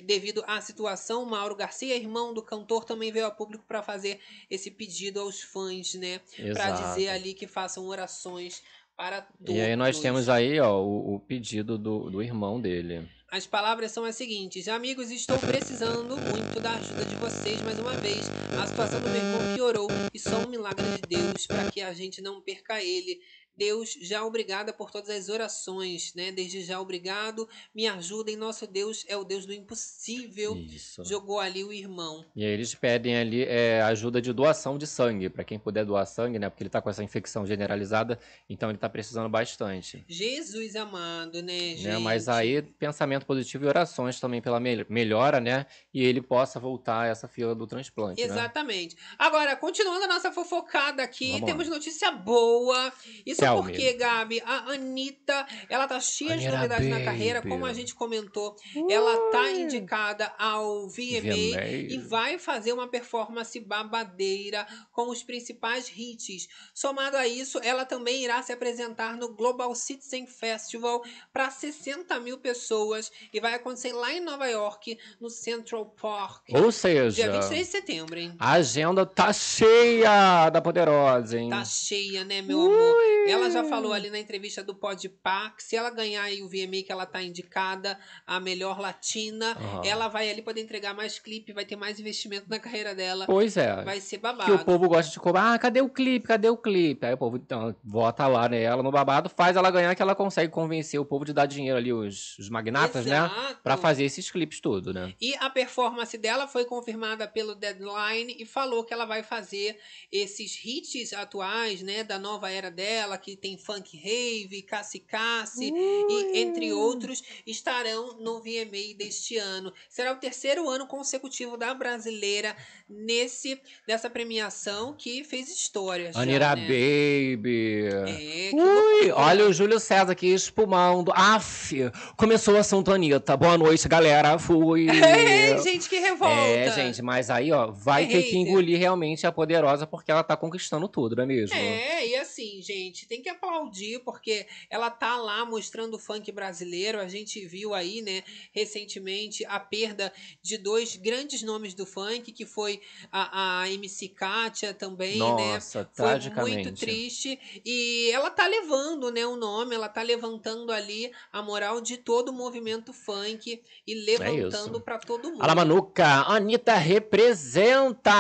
Devido 0.04 0.42
à 0.46 0.60
situação, 0.60 1.24
Mauro 1.24 1.56
Garcia, 1.56 1.96
irmão 1.96 2.32
do 2.32 2.42
cantor, 2.42 2.84
também 2.84 3.12
veio 3.12 3.26
a 3.26 3.30
público 3.30 3.64
para 3.66 3.82
fazer 3.82 4.20
esse 4.50 4.70
pedido 4.70 5.20
aos 5.20 5.42
fãs, 5.42 5.94
né? 5.94 6.20
Para 6.52 6.70
dizer 6.70 7.08
ali 7.08 7.34
que 7.34 7.46
façam 7.46 7.86
orações 7.86 8.62
para 8.96 9.22
todos. 9.22 9.54
E 9.54 9.60
aí 9.60 9.76
nós 9.76 10.00
temos 10.00 10.28
aí, 10.28 10.58
ó, 10.58 10.80
o, 10.82 11.14
o 11.14 11.20
pedido 11.20 11.78
do, 11.78 12.10
do 12.10 12.22
irmão 12.22 12.60
dele. 12.60 13.08
As 13.30 13.46
palavras 13.46 13.92
são 13.92 14.04
as 14.04 14.16
seguintes: 14.16 14.68
Amigos, 14.68 15.10
estou 15.10 15.38
precisando 15.38 16.16
muito 16.16 16.60
da 16.60 16.72
ajuda 16.72 17.04
de 17.04 17.14
vocês 17.16 17.60
mais 17.60 17.78
uma 17.78 17.92
vez. 17.92 18.26
A 18.58 18.66
situação 18.66 19.00
do 19.02 19.08
meu 19.10 19.16
irmão 19.16 19.54
piorou 19.54 19.88
e 20.14 20.18
só 20.18 20.38
um 20.38 20.48
milagre 20.48 20.84
de 20.96 21.16
Deus 21.16 21.46
para 21.46 21.70
que 21.70 21.82
a 21.82 21.92
gente 21.92 22.22
não 22.22 22.40
perca 22.40 22.82
ele. 22.82 23.20
Deus, 23.59 23.98
já 24.00 24.24
obrigada 24.24 24.72
por 24.72 24.90
todas 24.90 25.11
as 25.11 25.28
orações, 25.28 26.14
né? 26.14 26.30
Desde 26.30 26.62
já 26.62 26.80
obrigado. 26.80 27.48
Me 27.74 27.86
ajudem. 27.88 28.36
Nosso 28.36 28.66
Deus 28.66 29.04
é 29.09 29.16
o 29.16 29.24
Deus 29.24 29.44
do 29.44 29.52
impossível. 29.52 30.56
Isso. 30.56 31.04
Jogou 31.04 31.40
ali 31.40 31.64
o 31.64 31.72
irmão. 31.72 32.24
E 32.36 32.44
aí 32.44 32.50
eles 32.52 32.74
pedem 32.74 33.16
ali 33.16 33.42
é, 33.42 33.82
ajuda 33.82 34.22
de 34.22 34.32
doação 34.32 34.78
de 34.78 34.86
sangue, 34.86 35.28
pra 35.28 35.42
quem 35.42 35.59
puder 35.59 35.84
doar 35.84 36.06
sangue, 36.06 36.38
né? 36.38 36.48
Porque 36.48 36.62
ele 36.62 36.70
tá 36.70 36.80
com 36.80 36.88
essa 36.88 37.02
infecção 37.02 37.44
generalizada, 37.46 38.18
então 38.48 38.68
ele 38.70 38.78
tá 38.78 38.88
precisando 38.88 39.28
bastante. 39.28 40.04
Jesus 40.09 40.76
amado, 40.76 41.42
né, 41.42 41.59
gente? 41.59 41.82
Né? 41.88 41.98
Mas 41.98 42.28
aí, 42.28 42.62
pensamento 42.62 43.26
positivo 43.26 43.64
e 43.64 43.68
orações 43.68 44.20
também 44.20 44.40
pela 44.40 44.61
mel- 44.61 44.86
melhora, 44.88 45.40
né? 45.40 45.66
E 45.92 46.04
ele 46.04 46.22
possa 46.22 46.61
voltar 46.61 47.02
a 47.02 47.06
essa 47.09 47.26
fila 47.26 47.54
do 47.54 47.66
transplante, 47.66 48.20
né? 48.20 48.26
Exatamente. 48.26 48.96
Agora, 49.18 49.56
continuando 49.56 50.04
a 50.04 50.09
nossa 50.09 50.30
fofocada 50.30 51.02
aqui, 51.02 51.32
Vamos 51.32 51.46
temos 51.46 51.68
notícia 51.68 52.11
boa. 52.12 52.92
Isso 53.26 53.40
Tell 53.55 53.62
porque, 53.62 53.92
me. 53.92 53.92
Gabi, 53.94 54.42
a 54.44 54.72
Anitta, 54.72 55.46
ela 55.68 55.86
tá 55.86 56.01
cheia 56.01 56.36
de 56.36 56.46
Anitta 56.46 56.57
novidades 56.57 56.88
na 56.88 57.05
carreira, 57.05 57.42
como 57.42 57.66
a 57.66 57.72
gente 57.72 57.94
comentou. 57.94 58.57
Ela 58.88 59.30
tá 59.30 59.51
indicada 59.51 60.32
ao 60.38 60.88
VMA, 60.88 61.20
VMA. 61.22 61.66
e 61.90 61.99
vai 61.99 62.38
fazer 62.38 62.72
uma 62.72 62.88
performance 62.88 63.59
babadeira 63.61 64.66
com 64.92 65.09
os 65.11 65.22
principais 65.22 65.90
hits. 65.94 66.49
Somado 66.74 67.16
a 67.16 67.26
isso, 67.26 67.61
ela 67.62 67.84
também 67.84 68.22
irá 68.24 68.42
se 68.42 68.53
apresentar 68.53 69.16
no 69.16 69.34
Global 69.34 69.74
Citizen 69.74 70.26
Festival 70.26 71.03
para 71.32 71.51
60 71.51 72.18
mil 72.20 72.38
pessoas 72.38 73.11
e 73.32 73.40
vai 73.40 73.55
acontecer 73.55 73.92
lá 73.92 74.12
em 74.12 74.20
Nova 74.20 74.46
York, 74.46 74.99
no 75.20 75.30
Central 75.30 75.86
Park. 76.01 76.44
Ou 76.51 76.70
seja, 76.72 77.11
Dia 77.11 77.32
23 77.32 77.66
de 77.66 77.72
setembro, 77.72 78.18
hein? 78.18 78.34
a 78.38 78.53
agenda 78.53 79.05
tá 79.07 79.32
cheia 79.32 80.51
da 80.51 80.61
Poderosa, 80.61 81.38
hein? 81.38 81.51
Tá 81.51 81.64
cheia, 81.64 82.24
né, 82.24 82.42
meu 82.42 82.61
amor? 82.61 82.96
Ela 83.28 83.38
já 83.51 83.64
falou 83.64 83.93
ali 83.93 84.11
na 84.11 84.18
entrevista 84.18 84.62
do 84.62 84.74
Podpah 84.74 85.51
que 85.51 85.62
se 85.62 85.76
ela 85.76 85.91
ganhar 85.91 86.22
aí 86.22 86.43
o 86.43 86.49
VMA 86.49 86.82
que 86.84 86.93
ela 86.93 87.07
tá 87.07 87.22
indicada 87.22 87.99
a 88.26 88.39
melhor 88.41 88.78
latina, 88.80 89.53
Aham. 89.53 89.82
ela 89.84 90.09
vai 90.09 90.30
ali 90.30 90.43
poder 90.43 90.61
entregar 90.61 90.95
mais 90.95 91.18
clipe, 91.18 91.53
vai 91.53 91.64
ter 91.64 91.76
mais 91.76 91.99
investimento 91.99 92.47
na 92.49 92.59
carreira 92.59 92.95
dela. 92.95 93.26
Pois 93.26 93.57
é. 93.57 93.82
Vai 93.84 94.01
ser 94.01 94.16
Que 94.16 94.22
babado. 94.22 94.55
o 94.55 94.64
povo 94.64 94.89
gosta 94.89 95.12
de 95.12 95.20
cobrar, 95.20 95.55
ah, 95.55 95.59
cadê 95.59 95.80
o 95.80 95.89
clipe? 95.89 96.26
Cadê 96.26 96.49
o 96.49 96.57
clipe? 96.57 97.07
Aí 97.07 97.14
o 97.14 97.18
povo 97.18 97.36
então, 97.36 97.74
vota 97.84 98.26
lá 98.26 98.49
nela 98.49 98.82
no 98.82 98.91
babado, 98.91 99.28
faz 99.28 99.57
ela 99.57 99.70
ganhar 99.70 99.95
que 99.95 100.03
ela 100.03 100.14
consegue 100.14 100.53
convencer 100.53 101.01
o 101.01 101.05
povo 101.05 101.24
de 101.24 101.32
dar 101.32 101.47
dinheiro 101.47 101.78
ali, 101.78 101.93
os, 101.93 102.39
os 102.39 102.49
magnatas, 102.49 103.07
né? 103.07 103.16
Exato. 103.16 103.61
Pra 103.62 103.76
fazer 103.76 104.05
esses 104.05 104.30
clipes 104.30 104.61
tudo, 104.61 104.93
né? 104.93 105.14
E 105.20 105.34
a 105.36 105.51
performance 105.51 106.16
dela 106.16 106.47
foi 106.47 106.64
confirmada 106.64 107.26
pelo 107.26 107.55
Deadline 107.55 108.36
e 108.39 108.45
falou 108.45 108.84
que 108.84 108.93
ela 108.93 109.05
vai 109.05 109.22
fazer 109.22 109.78
esses 110.11 110.59
hits 110.64 111.12
atuais, 111.12 111.82
né, 111.82 112.05
da 112.05 112.18
nova 112.18 112.51
era 112.51 112.70
dela, 112.70 113.18
que 113.18 113.27
tem 113.36 113.56
Funk 113.58 113.96
Rave, 113.96 114.62
Cassi 114.62 115.00
Cassi 115.00 115.72
e 115.74 116.38
entre 116.38 116.72
outros, 116.72 117.22
estarão 117.46 118.18
no 118.20 118.40
VMA 118.40 118.94
deste 118.96 119.36
ano. 119.36 119.72
Será 119.88 120.12
o 120.12 120.16
terceiro 120.16 120.68
ano 120.68 120.86
consecutivo 120.86 121.56
da 121.56 121.74
brasileira 121.74 122.56
nesse 122.88 123.60
dessa 123.86 124.08
premiação 124.08 124.94
que 124.96 125.22
fez 125.24 125.48
história. 125.48 126.12
já, 126.12 126.20
Anira 126.20 126.54
né? 126.56 126.62
Baby. 126.62 127.84
É, 127.86 128.50
que 128.50 128.56
Ui, 128.56 129.10
olha 129.12 129.46
o 129.46 129.52
Júlio 129.52 129.78
César 129.80 130.12
aqui 130.12 130.28
espumando. 130.28 131.12
Aff, 131.14 131.74
começou 132.16 132.54
o 132.54 132.58
assunto 132.58 132.92
Anitta. 132.92 133.36
Boa 133.36 133.58
noite, 133.58 133.88
galera. 133.88 134.38
Fui. 134.38 134.86
Ei, 134.90 135.58
gente, 135.62 135.88
que 135.88 135.98
revolta. 135.98 136.34
É, 136.34 136.70
gente, 136.72 137.02
mas 137.02 137.30
aí, 137.30 137.52
ó, 137.52 137.70
vai 137.70 138.04
É 138.04 138.06
ter 138.06 138.22
que 138.22 138.30
hater. 138.30 138.38
engolir 138.40 138.78
realmente 138.78 139.26
a 139.26 139.32
poderosa 139.32 139.86
porque 139.86 140.10
ela 140.10 140.22
tá 140.22 140.36
conquistando 140.36 140.88
tudo, 140.88 141.16
não 141.16 141.24
é 141.24 141.26
mesmo? 141.26 141.56
É, 141.56 142.06
e 142.06 142.16
assim, 142.16 142.60
gente, 142.62 143.06
tem 143.09 143.22
que 143.22 143.28
aplaudir, 143.28 144.00
porque 144.00 144.46
ela 144.68 144.90
tá 144.90 145.16
lá 145.16 145.44
mostrando 145.44 145.94
o 145.94 145.98
funk 145.98 146.30
brasileiro. 146.30 147.00
A 147.00 147.09
gente 147.09 147.44
viu 147.46 147.74
aí, 147.74 148.02
né, 148.02 148.22
recentemente, 148.52 149.44
a 149.46 149.59
perda 149.59 150.12
de 150.42 150.59
dois 150.59 150.96
grandes 150.96 151.42
nomes 151.42 151.74
do 151.74 151.86
funk, 151.86 152.30
que 152.32 152.44
foi 152.44 152.80
a, 153.11 153.62
a 153.62 153.70
MC 153.70 154.09
Kátia 154.09 154.74
também, 154.74 155.18
né? 155.18 155.54
Nossa, 155.54 155.88
Foi 155.94 156.18
muito 156.42 156.72
triste. 156.72 157.38
E 157.64 158.11
ela 158.12 158.30
tá 158.30 158.46
levando, 158.46 159.11
né, 159.11 159.26
o 159.26 159.36
nome, 159.36 159.74
ela 159.74 159.88
tá 159.88 160.02
levantando 160.02 160.70
ali 160.70 161.11
a 161.32 161.40
moral 161.42 161.80
de 161.80 161.96
todo 161.96 162.28
o 162.28 162.32
movimento 162.32 162.92
funk 162.92 163.62
e 163.86 163.94
levantando 163.94 164.76
isso. 164.76 164.80
pra 164.82 164.98
todo 164.98 165.30
mundo. 165.30 165.42
Alamanuca, 165.42 166.04
Anitta 166.26 166.74
representa! 166.74 168.11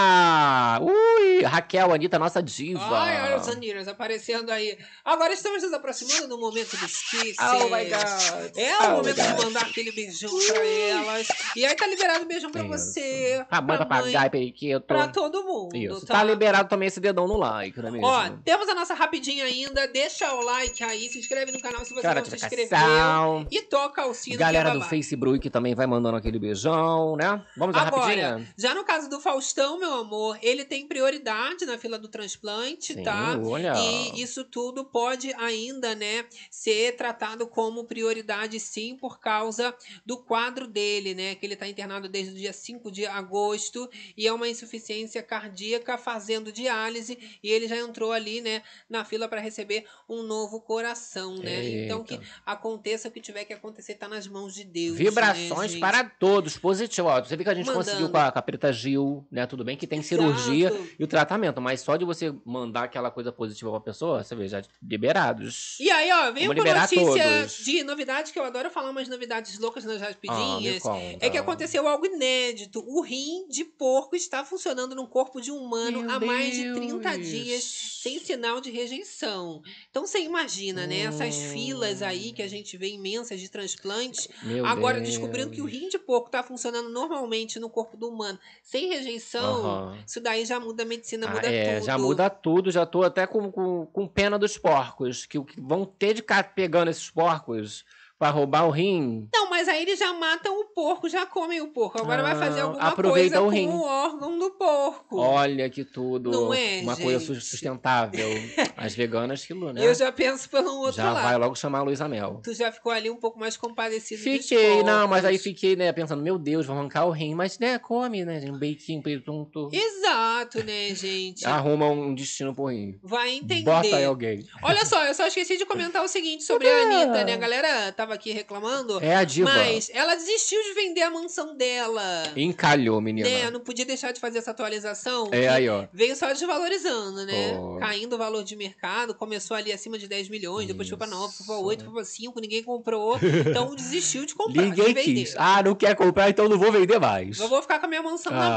Ui, 0.80 1.42
Raquel, 1.42 1.92
Anitta, 1.92 2.18
nossa 2.18 2.42
diva. 2.42 2.80
Ai, 2.80 3.22
olha 3.22 3.40
os 3.40 3.48
Aniras 3.48 3.88
aparecendo 3.88 4.50
aí. 4.50 4.77
Agora 5.04 5.32
estamos 5.32 5.62
nos 5.62 5.72
aproximando 5.72 6.28
do 6.28 6.38
momento 6.38 6.76
dos 6.76 7.02
kisses. 7.10 7.36
Oh 7.38 7.64
my 7.64 7.84
God. 7.84 8.56
É 8.56 8.76
o 8.78 8.88
Oh 8.88 8.96
momento 8.96 9.16
de 9.16 9.44
mandar 9.44 9.62
aquele 9.62 9.92
beijão 9.92 10.30
pra 10.30 10.66
elas. 10.66 11.28
E 11.56 11.64
aí 11.64 11.74
tá 11.74 11.86
liberado 11.86 12.24
o 12.24 12.26
beijão 12.26 12.50
pra 12.50 12.62
Isso. 12.62 12.70
você. 12.70 13.44
Pra 13.48 13.60
mãe, 13.60 13.76
pra 13.78 14.30
periquito. 14.30 14.80
pra 14.82 15.08
todo 15.08 15.44
mundo. 15.44 15.76
Isso. 15.76 16.06
tá? 16.06 16.14
Tá 16.14 16.24
liberado 16.24 16.68
também 16.68 16.88
esse 16.88 17.00
dedão 17.00 17.26
no 17.26 17.36
like, 17.36 17.78
não 17.80 17.88
é 17.88 17.92
mesmo? 17.92 18.06
Ó, 18.06 18.28
temos 18.44 18.68
a 18.68 18.74
nossa 18.74 18.94
rapidinha 18.94 19.44
ainda. 19.44 19.86
Deixa 19.88 20.32
o 20.34 20.40
like 20.42 20.82
aí, 20.84 21.08
se 21.08 21.18
inscreve 21.18 21.52
no 21.52 21.60
canal 21.60 21.84
se 21.84 21.92
você 21.94 22.02
Cara, 22.02 22.20
não 22.20 22.26
se 22.26 22.36
inscreveu. 22.36 23.46
E 23.50 23.62
toca 23.62 24.06
o 24.06 24.14
sino 24.14 24.38
Galera 24.38 24.70
que 24.70 24.76
é 24.76 24.80
do. 24.80 24.86
Facebook 24.86 25.50
também 25.50 25.74
vai 25.74 25.86
mandando 25.86 26.16
aquele 26.16 26.38
beijão, 26.38 27.16
né? 27.16 27.42
Vamos 27.56 27.76
Agora, 27.76 28.02
rapidinha? 28.02 28.48
já 28.56 28.74
no 28.74 28.84
caso 28.84 29.08
do 29.08 29.20
Faustão, 29.20 29.78
meu 29.78 29.94
amor, 29.94 30.38
ele 30.42 30.64
tem 30.64 30.86
prioridade 30.86 31.64
na 31.66 31.78
fila 31.78 31.98
do 31.98 32.08
transplante, 32.08 32.94
Sim, 32.94 33.02
tá? 33.02 33.38
olha. 33.42 33.72
E 33.76 34.20
isso 34.22 34.44
tudo 34.44 34.67
pode 34.84 35.32
ainda, 35.34 35.94
né, 35.94 36.24
ser 36.50 36.96
tratado 36.96 37.46
como 37.46 37.84
prioridade 37.84 38.58
sim 38.60 38.96
por 38.96 39.20
causa 39.20 39.74
do 40.04 40.16
quadro 40.16 40.66
dele, 40.66 41.14
né? 41.14 41.34
Que 41.34 41.46
ele 41.46 41.56
tá 41.56 41.66
internado 41.66 42.08
desde 42.08 42.32
o 42.32 42.36
dia 42.36 42.52
5 42.52 42.90
de 42.90 43.06
agosto 43.06 43.88
e 44.16 44.26
é 44.26 44.32
uma 44.32 44.48
insuficiência 44.48 45.22
cardíaca 45.22 45.98
fazendo 45.98 46.52
diálise 46.52 47.18
e 47.42 47.50
ele 47.50 47.68
já 47.68 47.76
entrou 47.76 48.12
ali, 48.12 48.40
né, 48.40 48.62
na 48.88 49.04
fila 49.04 49.28
para 49.28 49.40
receber 49.40 49.84
um 50.08 50.22
novo 50.22 50.60
coração, 50.60 51.36
né? 51.36 51.68
Então 51.84 52.02
que 52.02 52.14
Eita. 52.14 52.26
aconteça 52.44 53.08
o 53.08 53.10
que 53.10 53.20
tiver 53.20 53.44
que 53.44 53.52
acontecer, 53.52 53.94
tá 53.94 54.08
nas 54.08 54.26
mãos 54.26 54.54
de 54.54 54.64
Deus. 54.64 54.96
Vibrações 54.96 55.74
né, 55.74 55.80
para 55.80 56.04
todos, 56.04 56.58
positivo. 56.58 57.08
Ó, 57.08 57.22
você 57.22 57.36
vê 57.36 57.44
que 57.44 57.50
a 57.50 57.54
gente 57.54 57.66
Mandando. 57.66 57.84
conseguiu 57.84 58.08
com 58.10 58.16
a, 58.16 58.32
com 58.32 58.38
a 58.38 58.42
Preta 58.42 58.72
Gil, 58.72 59.26
né? 59.30 59.46
Tudo 59.46 59.64
bem 59.64 59.76
que 59.76 59.86
tem 59.86 60.02
cirurgia 60.02 60.72
e 60.98 61.04
o 61.04 61.06
tratamento, 61.06 61.60
mas 61.60 61.80
só 61.80 61.96
de 61.96 62.04
você 62.04 62.34
mandar 62.44 62.84
aquela 62.84 63.10
coisa 63.10 63.32
positiva 63.32 63.70
pra 63.70 63.80
pessoa, 63.80 64.22
você 64.22 64.34
vê, 64.34 64.48
já 64.48 64.57
liberados. 64.82 65.76
E 65.80 65.90
aí, 65.90 66.10
ó, 66.12 66.32
com 66.32 66.52
liberar 66.52 66.82
notícia 66.82 67.04
todos. 67.24 67.64
de 67.64 67.82
novidades, 67.84 68.32
que 68.32 68.38
eu 68.38 68.44
adoro 68.44 68.70
falar 68.70 68.90
umas 68.90 69.08
novidades 69.08 69.58
loucas 69.58 69.84
nas 69.84 70.00
Ah, 70.02 70.06
rapidinhas. 70.08 70.82
conta. 70.82 71.18
é 71.24 71.30
que 71.30 71.38
aconteceu 71.38 71.86
algo 71.86 72.06
inédito. 72.06 72.84
O 72.86 73.00
rim 73.00 73.46
de 73.48 73.64
porco 73.64 74.16
está 74.16 74.44
funcionando 74.44 74.94
no 74.94 75.06
corpo 75.06 75.40
de 75.40 75.50
um 75.52 75.56
humano 75.58 76.02
Meu 76.02 76.10
há 76.10 76.20
mais 76.20 76.54
de 76.54 76.72
30 76.74 77.10
Deus. 77.16 77.26
dias, 77.28 77.64
sem 78.02 78.18
sinal 78.18 78.60
de 78.60 78.70
rejeição. 78.70 79.62
Então 79.90 80.06
você 80.06 80.20
imagina, 80.20 80.86
né? 80.86 81.00
Essas 81.00 81.36
Hum. 81.36 81.50
filas 81.52 82.02
aí 82.02 82.32
que 82.32 82.42
a 82.42 82.48
gente 82.48 82.76
vê 82.76 82.88
imensas 82.90 83.40
de 83.40 83.48
transplantes. 83.48 84.28
Meu 84.42 84.64
Agora, 84.66 84.98
Deus. 85.00 85.08
descobrindo 85.10 85.50
que 85.50 85.60
o 85.60 85.64
rim 85.66 85.88
de 85.88 85.98
porco 85.98 86.26
está 86.28 86.42
funcionando 86.42 86.88
normalmente 86.88 87.58
no 87.58 87.68
corpo 87.70 87.96
do 87.96 88.08
humano, 88.08 88.38
sem 88.62 88.88
rejeição, 88.88 89.64
Aham. 89.66 89.98
isso 90.06 90.20
daí 90.20 90.44
já 90.44 90.58
muda 90.60 90.82
a 90.82 90.86
medicina, 90.86 91.26
Ah, 91.28 91.34
muda 91.34 91.46
é, 91.48 91.74
tudo. 91.76 91.86
já 91.86 91.98
muda 91.98 92.30
tudo, 92.30 92.70
já 92.70 92.86
tô 92.86 93.02
até 93.02 93.26
com, 93.26 93.50
com, 93.50 93.86
com 93.86 94.06
pena 94.06 94.38
dos 94.48 94.58
porcos, 94.58 95.26
que, 95.26 95.38
vão 95.56 95.84
ter 95.84 96.14
de 96.14 96.20
ficar 96.22 96.54
pegando 96.54 96.90
esses 96.90 97.10
porcos 97.10 97.84
pra 98.18 98.30
roubar 98.30 98.66
o 98.66 98.70
rim. 98.70 99.28
Não, 99.32 99.47
mas 99.58 99.66
aí 99.66 99.82
eles 99.82 99.98
já 99.98 100.12
matam 100.12 100.56
o 100.60 100.66
porco, 100.66 101.08
já 101.08 101.26
comem 101.26 101.60
o 101.60 101.66
porco. 101.72 102.00
Agora 102.00 102.22
vai 102.22 102.36
fazer 102.36 102.60
Ah, 102.60 102.64
alguma 102.64 102.94
coisa 102.94 103.42
o 103.42 103.50
com 103.50 103.66
o 103.66 103.82
órgão 103.82 104.38
do 104.38 104.50
porco. 104.52 105.18
Olha 105.18 105.68
que 105.68 105.84
tudo. 105.84 106.30
Não 106.30 106.54
é, 106.54 106.80
Uma 106.80 106.96
coisa 106.96 107.18
gente? 107.34 107.40
sustentável. 107.44 108.28
As 108.76 108.94
veganas, 108.94 109.42
aquilo, 109.42 109.72
né? 109.72 109.84
Eu 109.84 109.92
já 109.96 110.12
penso 110.12 110.48
pelo 110.48 110.76
outro 110.78 110.92
Já 110.92 111.10
lado. 111.12 111.24
vai 111.24 111.36
logo 111.36 111.56
chamar 111.56 111.80
a 111.80 111.82
Luísa 111.82 112.08
Mel. 112.08 112.40
Tu 112.44 112.54
já 112.54 112.70
ficou 112.70 112.92
ali 112.92 113.10
um 113.10 113.16
pouco 113.16 113.36
mais 113.40 113.56
compadecido 113.56 114.22
Fiquei, 114.22 114.84
não, 114.84 115.08
mas 115.08 115.24
aí 115.24 115.38
fiquei, 115.38 115.74
né, 115.74 115.92
pensando, 115.92 116.22
meu 116.22 116.38
Deus, 116.38 116.64
vou 116.66 116.76
arrancar 116.76 117.06
o 117.06 117.10
rim, 117.10 117.34
mas, 117.34 117.58
né, 117.58 117.80
come, 117.80 118.24
né, 118.24 118.40
um 118.48 118.56
beicinho, 118.58 119.02
presunto. 119.02 119.68
Exato, 119.72 120.62
né, 120.62 120.94
gente? 120.94 121.44
Arruma 121.44 121.86
um 121.90 122.14
destino 122.14 122.54
pro 122.54 122.66
rim. 122.66 122.96
Vai 123.02 123.34
entender. 123.34 123.64
Bota 123.64 123.96
aí 123.96 124.04
alguém. 124.04 124.46
Olha 124.62 124.86
só, 124.86 125.04
eu 125.04 125.14
só 125.14 125.26
esqueci 125.26 125.56
de 125.58 125.66
comentar 125.66 126.04
o 126.04 126.08
seguinte 126.08 126.44
sobre 126.44 126.68
a 126.68 126.82
Anitta, 126.82 127.24
né? 127.24 127.34
A 127.34 127.36
galera 127.36 127.92
tava 127.92 128.14
aqui 128.14 128.30
reclamando. 128.30 129.02
É 129.02 129.16
a 129.16 129.24
diva. 129.24 129.47
Mas 129.56 129.90
ela 129.92 130.14
desistiu 130.14 130.62
de 130.62 130.74
vender 130.74 131.02
a 131.02 131.10
mansão 131.10 131.56
dela. 131.56 132.24
Encalhou, 132.36 133.00
menina. 133.00 133.28
Né? 133.28 133.50
Não 133.50 133.60
podia 133.60 133.84
deixar 133.84 134.12
de 134.12 134.20
fazer 134.20 134.38
essa 134.38 134.50
atualização. 134.50 135.28
É 135.32 135.48
aí, 135.48 135.68
ó. 135.68 135.86
Veio 135.92 136.14
só 136.16 136.28
desvalorizando, 136.32 137.24
né? 137.26 137.56
Oh. 137.58 137.78
Caindo 137.78 138.14
o 138.14 138.18
valor 138.18 138.44
de 138.44 138.56
mercado. 138.56 139.14
Começou 139.14 139.56
ali 139.56 139.72
acima 139.72 139.98
de 139.98 140.06
10 140.08 140.28
milhões, 140.28 140.66
depois 140.66 140.88
foi 140.88 140.98
pra 140.98 141.06
9, 141.06 141.34
foi 141.36 141.46
pra 141.46 141.56
8, 141.58 141.84
foi 141.84 141.92
pra 141.94 142.04
5, 142.04 142.40
ninguém 142.40 142.62
comprou. 142.62 143.18
Então 143.48 143.74
desistiu 143.74 144.26
de 144.26 144.34
comprar, 144.34 144.62
Ninguém 144.62 144.92
de 144.94 145.02
quis. 145.02 145.34
Ah, 145.36 145.62
não 145.62 145.74
quer 145.74 145.94
comprar, 145.94 146.28
então 146.28 146.48
não 146.48 146.58
vou 146.58 146.70
vender 146.72 146.98
mais. 146.98 147.38
Eu 147.38 147.48
vou 147.48 147.62
ficar 147.62 147.78
com 147.78 147.86
a 147.86 147.88
minha 147.88 148.02
mansão 148.02 148.32
na 148.32 148.46
Ah, 148.46 148.56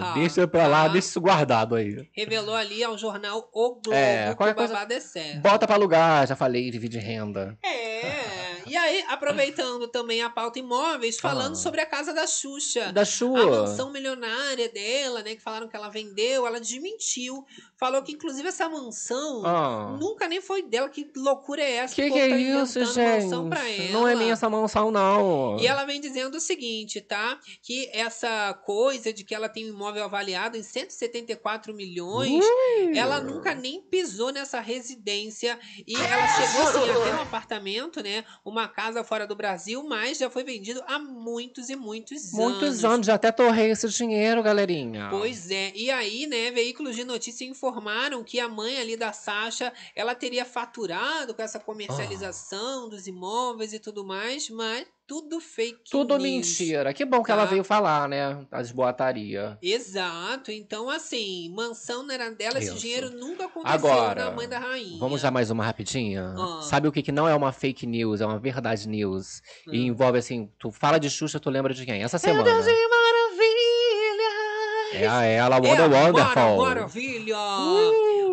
barra. 0.00 0.14
deixa 0.14 0.46
pra 0.48 0.66
lá, 0.66 0.82
tá? 0.84 0.88
deixa 0.88 1.08
isso 1.08 1.20
guardado 1.20 1.74
aí. 1.74 2.08
Revelou 2.12 2.54
ali 2.54 2.82
ao 2.82 2.96
jornal 2.98 3.48
O 3.52 3.74
Globo 3.74 3.92
É, 3.92 4.26
que 4.26 4.32
o 4.32 4.36
qualquer 4.36 4.54
coisa- 4.54 4.72
babado 4.72 4.92
é 4.94 5.00
sério. 5.00 5.40
Bota 5.40 5.66
pra 5.66 5.76
alugar, 5.76 6.26
já 6.26 6.34
falei, 6.36 6.70
divide 6.70 6.98
renda. 6.98 7.56
É. 7.64 8.51
E 8.66 8.76
aí, 8.76 9.04
aproveitando 9.08 9.88
também 9.88 10.22
a 10.22 10.30
pauta 10.30 10.58
imóveis, 10.58 11.18
falando 11.18 11.52
Ah. 11.52 11.56
sobre 11.56 11.80
a 11.80 11.86
casa 11.86 12.12
da 12.12 12.26
Xuxa. 12.26 12.92
Da 12.92 13.02
A 13.02 13.04
Shua. 13.04 13.44
mansão 13.62 13.90
milionária 13.90 14.68
dela, 14.68 15.22
né? 15.22 15.34
Que 15.34 15.42
falaram 15.42 15.68
que 15.68 15.76
ela 15.76 15.88
vendeu, 15.88 16.46
ela 16.46 16.60
desmentiu. 16.60 17.44
Falou 17.78 18.00
que, 18.02 18.12
inclusive, 18.12 18.48
essa 18.48 18.68
mansão 18.68 19.42
Ah. 19.44 19.96
nunca 20.00 20.28
nem 20.28 20.40
foi 20.40 20.62
dela. 20.62 20.88
Que 20.88 21.10
loucura 21.16 21.60
é 21.62 21.72
essa? 21.76 21.94
Que 21.94 22.02
o 22.02 22.04
que 22.04 22.10
povo 22.10 22.22
é 22.22 22.28
tá 22.28 22.36
isso, 22.36 22.78
inventando 22.78 23.22
mansão 23.22 23.48
pra 23.50 23.64
gente? 23.64 23.82
ela. 23.82 23.92
Não 23.92 24.08
é 24.08 24.14
minha 24.14 24.32
essa 24.32 24.48
mansão, 24.48 24.90
não. 24.90 25.58
E 25.60 25.66
ela 25.66 25.84
vem 25.84 26.00
dizendo 26.00 26.36
o 26.36 26.40
seguinte, 26.40 27.00
tá? 27.00 27.38
Que 27.62 27.90
essa 27.92 28.54
coisa 28.64 29.12
de 29.12 29.24
que 29.24 29.34
ela 29.34 29.48
tem 29.48 29.66
um 29.66 29.70
imóvel 29.74 30.04
avaliado 30.04 30.56
em 30.56 30.62
174 30.62 31.74
milhões, 31.74 32.44
Ui. 32.44 32.96
ela 32.96 33.20
nunca 33.20 33.54
nem 33.54 33.80
pisou 33.82 34.30
nessa 34.32 34.60
residência. 34.60 35.58
E 35.86 35.94
ela 35.96 36.28
chegou 36.28 36.68
assim 36.68 36.90
a 36.90 37.04
ter 37.04 37.14
um 37.14 37.22
apartamento, 37.22 38.02
né? 38.02 38.24
Uma 38.52 38.68
casa 38.68 39.02
fora 39.02 39.26
do 39.26 39.34
Brasil, 39.34 39.82
mas 39.82 40.18
já 40.18 40.28
foi 40.28 40.44
vendido 40.44 40.84
há 40.86 40.98
muitos 40.98 41.70
e 41.70 41.74
muitos, 41.74 42.32
Muitos 42.34 42.84
anos, 42.84 43.06
já 43.06 43.14
até 43.14 43.32
torrei 43.32 43.70
esse 43.70 43.88
dinheiro, 43.88 44.42
galerinha. 44.42 45.08
Pois 45.10 45.50
é, 45.50 45.72
e 45.74 45.90
aí, 45.90 46.26
né, 46.26 46.50
veículos 46.50 46.94
de 46.94 47.02
notícia 47.02 47.46
informaram 47.46 48.22
que 48.22 48.38
a 48.38 48.50
mãe 48.50 48.76
ali 48.78 48.94
da 48.94 49.10
Sasha, 49.10 49.72
ela 49.96 50.14
teria 50.14 50.44
faturado 50.44 51.32
com 51.32 51.40
essa 51.40 51.56
Ah. 51.56 51.60
comercialização 51.62 52.90
dos 52.90 53.06
imóveis 53.06 53.72
e 53.72 53.78
tudo 53.78 54.04
mais, 54.04 54.50
mas 54.50 54.86
tudo 55.06 55.40
fake 55.40 55.90
Tudo 55.90 56.16
news. 56.18 56.22
mentira. 56.58 56.92
Que 56.94 57.04
bom 57.04 57.22
que 57.22 57.30
ela 57.30 57.44
Tá. 57.44 57.50
veio 57.50 57.62
falar, 57.64 58.08
né? 58.08 58.46
As 58.50 58.70
boataria. 58.70 59.58
Exato, 59.62 60.50
então 60.50 60.88
assim, 60.88 61.52
mansão 61.54 62.02
não 62.02 62.14
era 62.14 62.30
dela, 62.30 62.58
esse 62.58 62.68
Isso. 62.70 62.78
dinheiro 62.78 63.10
nunca 63.10 63.44
aconteceu 63.46 63.74
Agora, 63.74 64.24
na 64.26 64.30
mãe 64.30 64.48
da 64.48 64.58
rainha. 64.58 64.98
vamos 64.98 65.20
dar 65.22 65.30
mais 65.30 65.50
uma 65.50 65.64
rapidinha? 65.64 66.34
Ah. 66.36 66.62
Sabe 66.62 66.88
o 66.88 66.92
que, 66.92 67.02
que 67.02 67.12
não 67.12 67.28
é 67.28 67.34
uma 67.34 67.52
fake 67.52 67.86
news, 67.86 68.20
é 68.20 68.26
uma 68.26 68.38
verdade 68.38 68.88
news. 68.88 69.42
E 69.66 69.80
Hum. 69.80 69.84
envolve 69.86 70.18
assim, 70.18 70.50
tu 70.58 70.70
fala 70.70 70.98
de 70.98 71.10
Xuxa, 71.10 71.38
tu 71.38 71.50
lembra 71.50 71.74
de 71.74 71.84
quem? 71.84 72.02
Essa 72.02 72.18
semana. 72.18 72.44
Deus 72.44 72.66
é! 72.66 72.92
É 74.94 75.06
a 75.08 75.24
ela, 75.24 75.56
É 75.56 75.60
Wonder 75.60 75.80
a 75.80 75.86
Wonderful. 75.86 76.56
Mara- 76.56 76.56
Maravilha! 76.80 77.36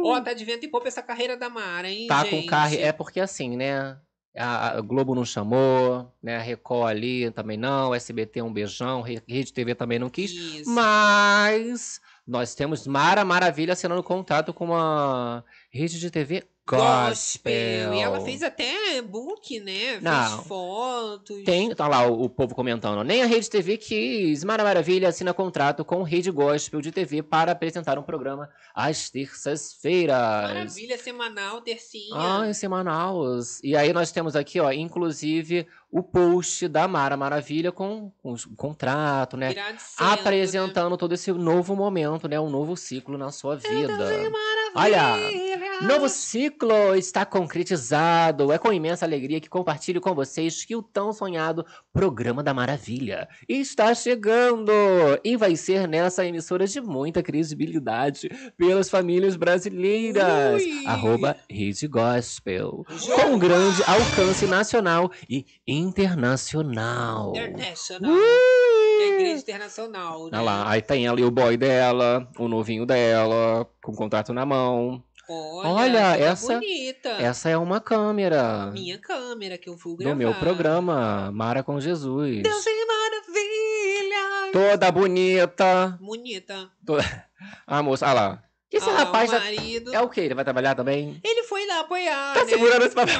Ó, 0.03 0.19
tá 0.21 0.33
de 0.33 0.43
vento 0.43 0.65
e 0.65 0.67
poupa 0.67 0.87
essa 0.89 1.01
carreira 1.01 1.37
da 1.37 1.49
Mara, 1.49 1.89
hein, 1.89 2.07
Tá 2.07 2.23
gente? 2.25 2.29
com 2.43 2.45
carro. 2.47 2.75
É 2.75 2.91
porque 2.91 3.19
assim, 3.21 3.55
né? 3.55 3.97
A 4.37 4.79
Globo 4.81 5.15
não 5.15 5.25
chamou, 5.25 6.13
né? 6.21 6.37
A 6.37 6.41
Record 6.41 6.89
ali 6.89 7.31
também 7.31 7.57
não, 7.57 7.93
SBT 7.95 8.41
um 8.41 8.53
beijão, 8.53 9.01
Re- 9.01 9.21
Rede 9.27 9.51
TV 9.51 9.73
também 9.75 9.97
não 9.99 10.09
quis. 10.09 10.31
Isso. 10.31 10.69
Mas 10.69 11.99
nós 12.25 12.53
temos 12.53 12.85
Mara 12.85 13.25
Maravilha 13.25 13.73
assinando 13.73 14.03
contrato 14.03 14.53
com 14.53 14.65
uma 14.65 15.43
rede 15.71 15.99
de 15.99 16.11
TV 16.11 16.43
gospel. 16.77 17.93
E 17.93 17.99
ela 17.99 18.21
fez 18.21 18.43
até 18.43 19.01
book, 19.01 19.59
né? 19.59 19.99
Não. 20.01 20.37
Fez 20.37 20.47
fotos. 20.47 21.43
Tem, 21.43 21.73
tá 21.73 21.87
lá 21.87 22.07
o, 22.07 22.23
o 22.23 22.29
povo 22.29 22.53
comentando. 22.53 23.03
Nem 23.03 23.23
a 23.23 23.25
Rede 23.25 23.49
TV 23.49 23.77
quis. 23.77 24.43
Mara 24.43 24.63
Maravilha 24.63 25.09
assina 25.09 25.33
contrato 25.33 25.83
com 25.83 26.03
Rede 26.03 26.31
Gospel 26.31 26.81
de 26.81 26.91
TV 26.91 27.23
para 27.23 27.51
apresentar 27.51 27.97
um 27.97 28.03
programa 28.03 28.49
às 28.73 29.09
terças-feiras. 29.09 30.17
Maravilha, 30.17 30.97
semanal, 30.97 31.61
tercinha. 31.61 32.15
Ah, 32.15 32.47
em 32.47 32.53
Semanaus. 32.53 33.59
E 33.63 33.75
aí 33.75 33.91
nós 33.93 34.11
temos 34.11 34.35
aqui, 34.35 34.59
ó, 34.59 34.71
inclusive 34.71 35.67
o 35.91 36.03
post 36.03 36.67
da 36.67 36.87
Mara 36.87 37.17
Maravilha 37.17 37.71
com, 37.71 38.11
com 38.21 38.33
o 38.33 38.55
contrato, 38.55 39.35
né? 39.35 39.49
Agradecendo, 39.49 40.11
Apresentando 40.11 40.97
todo 40.97 41.13
esse 41.13 41.31
novo 41.31 41.75
momento, 41.75 42.27
né? 42.27 42.39
Um 42.39 42.49
novo 42.49 42.77
ciclo 42.77 43.17
na 43.17 43.31
sua 43.31 43.55
vida. 43.55 43.97
Olha, 44.75 45.15
novo 45.81 46.07
ciclo 46.07 46.58
está 46.95 47.25
concretizado. 47.25 48.51
É 48.51 48.57
com 48.57 48.71
imensa 48.71 49.05
alegria 49.05 49.39
que 49.39 49.49
compartilho 49.49 50.01
com 50.01 50.13
vocês 50.13 50.63
que 50.63 50.75
o 50.75 50.81
tão 50.81 51.13
sonhado 51.13 51.65
Programa 51.93 52.43
da 52.43 52.53
Maravilha 52.53 53.27
está 53.47 53.93
chegando 53.93 54.71
e 55.23 55.35
vai 55.35 55.55
ser 55.55 55.87
nessa 55.87 56.25
emissora 56.25 56.65
de 56.65 56.81
muita 56.81 57.23
credibilidade 57.23 58.29
pelas 58.57 58.89
famílias 58.89 59.35
brasileiras. 59.35 60.61
Ui. 60.61 60.85
Arroba 60.85 61.35
Rede 61.49 61.87
Gospel. 61.87 62.85
Com 63.15 63.33
um 63.33 63.39
grande 63.39 63.81
alcance 63.83 64.45
nacional 64.45 65.11
e 65.29 65.45
internacional. 65.67 67.33
International. 67.35 68.11
É 69.01 69.07
igreja 69.07 69.41
internacional, 69.41 70.25
né? 70.25 70.31
Olha 70.33 70.41
lá, 70.41 70.69
aí 70.69 70.81
tem 70.81 71.07
ali 71.07 71.23
o 71.23 71.31
boy 71.31 71.55
dela, 71.55 72.29
o 72.37 72.49
novinho 72.49 72.85
dela, 72.85 73.65
com 73.81 73.93
o 73.93 73.95
contrato 73.95 74.33
na 74.33 74.45
mão. 74.45 75.01
Olha, 75.33 75.69
Olha, 75.69 76.11
toda 76.13 76.25
essa- 76.25 76.53
bonita. 76.53 77.09
Essa 77.09 77.49
é 77.49 77.57
uma 77.57 77.79
câmera 77.79 78.71
Minha 78.71 78.97
câmera 78.97 79.57
que 79.57 79.69
eu 79.69 79.75
vou 79.77 79.95
gravar. 79.95 80.13
do 80.13 80.17
meu 80.17 80.33
programa, 80.35 81.31
Mara 81.31 81.61
com 81.63 81.79
Jesus. 81.79 82.41
Deus 82.43 82.65
é 82.67 82.85
maravilha. 82.85 84.51
Toda 84.53 84.91
bonita. 84.91 85.97
Bonita. 86.01 86.69
Toda... 86.85 87.03
Ah, 87.65 87.81
moça, 87.81 88.05
olha 88.05 88.13
lá. 88.13 88.43
Esse 88.71 88.89
Ah, 88.89 88.93
rapaz 88.97 89.29
o 89.29 89.33
já- 89.33 89.39
marido. 89.39 89.93
é 89.95 90.01
o 90.01 90.09
quê? 90.09 90.21
Ele 90.21 90.33
vai 90.35 90.43
trabalhar 90.43 90.75
também? 90.75 91.19
Ele 91.23 91.43
foi 91.43 91.65
lá 91.65 91.79
apoiar, 91.79 92.33
Tá 92.33 92.41
né? 92.43 92.49
segurando 92.49 92.85
esse 92.85 92.93
papel. 92.93 93.19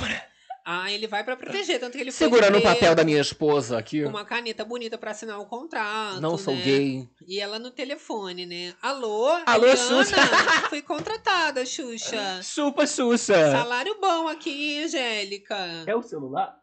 Ah, 0.71 0.91
ele 0.91 1.07
vai 1.07 1.23
pra 1.23 1.35
proteger, 1.35 1.79
tanto 1.79 1.93
que 1.93 2.03
ele 2.03 2.11
foi 2.11 2.27
Segurando 2.27 2.59
o 2.59 2.61
papel 2.61 2.93
da 2.93 3.03
minha 3.03 3.19
esposa 3.19 3.75
aqui. 3.75 4.03
Com 4.03 4.09
uma 4.09 4.23
caneta 4.23 4.63
bonita 4.63 4.99
pra 4.99 5.09
assinar 5.09 5.39
o 5.39 5.47
contrato, 5.47 6.21
Não 6.21 6.37
sou 6.37 6.55
né? 6.55 6.61
gay. 6.61 7.09
E 7.27 7.39
ela 7.39 7.57
no 7.57 7.71
telefone, 7.71 8.45
né? 8.45 8.75
Alô, 8.79 9.29
Alô, 9.47 9.65
Eliana? 9.65 9.75
Xuxa. 9.75 10.15
Fui 10.69 10.83
contratada, 10.83 11.65
Xuxa. 11.65 12.43
Chupa, 12.43 12.85
Xuxa. 12.85 13.51
Salário 13.51 13.97
bom 13.99 14.27
aqui, 14.27 14.83
Angélica? 14.83 15.57
É 15.87 15.95
o 15.95 16.03
celular? 16.03 16.55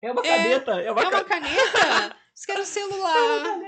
É 0.00 0.10
uma 0.10 0.22
É, 0.24 0.28
caneta. 0.38 0.70
É 0.80 0.90
uma, 0.90 1.02
É 1.02 1.08
uma 1.08 1.10
ca- 1.10 1.24
caneta? 1.24 2.16
Isso 2.34 2.46
que 2.46 2.52
era 2.52 2.62
o 2.62 2.64
celular. 2.64 3.60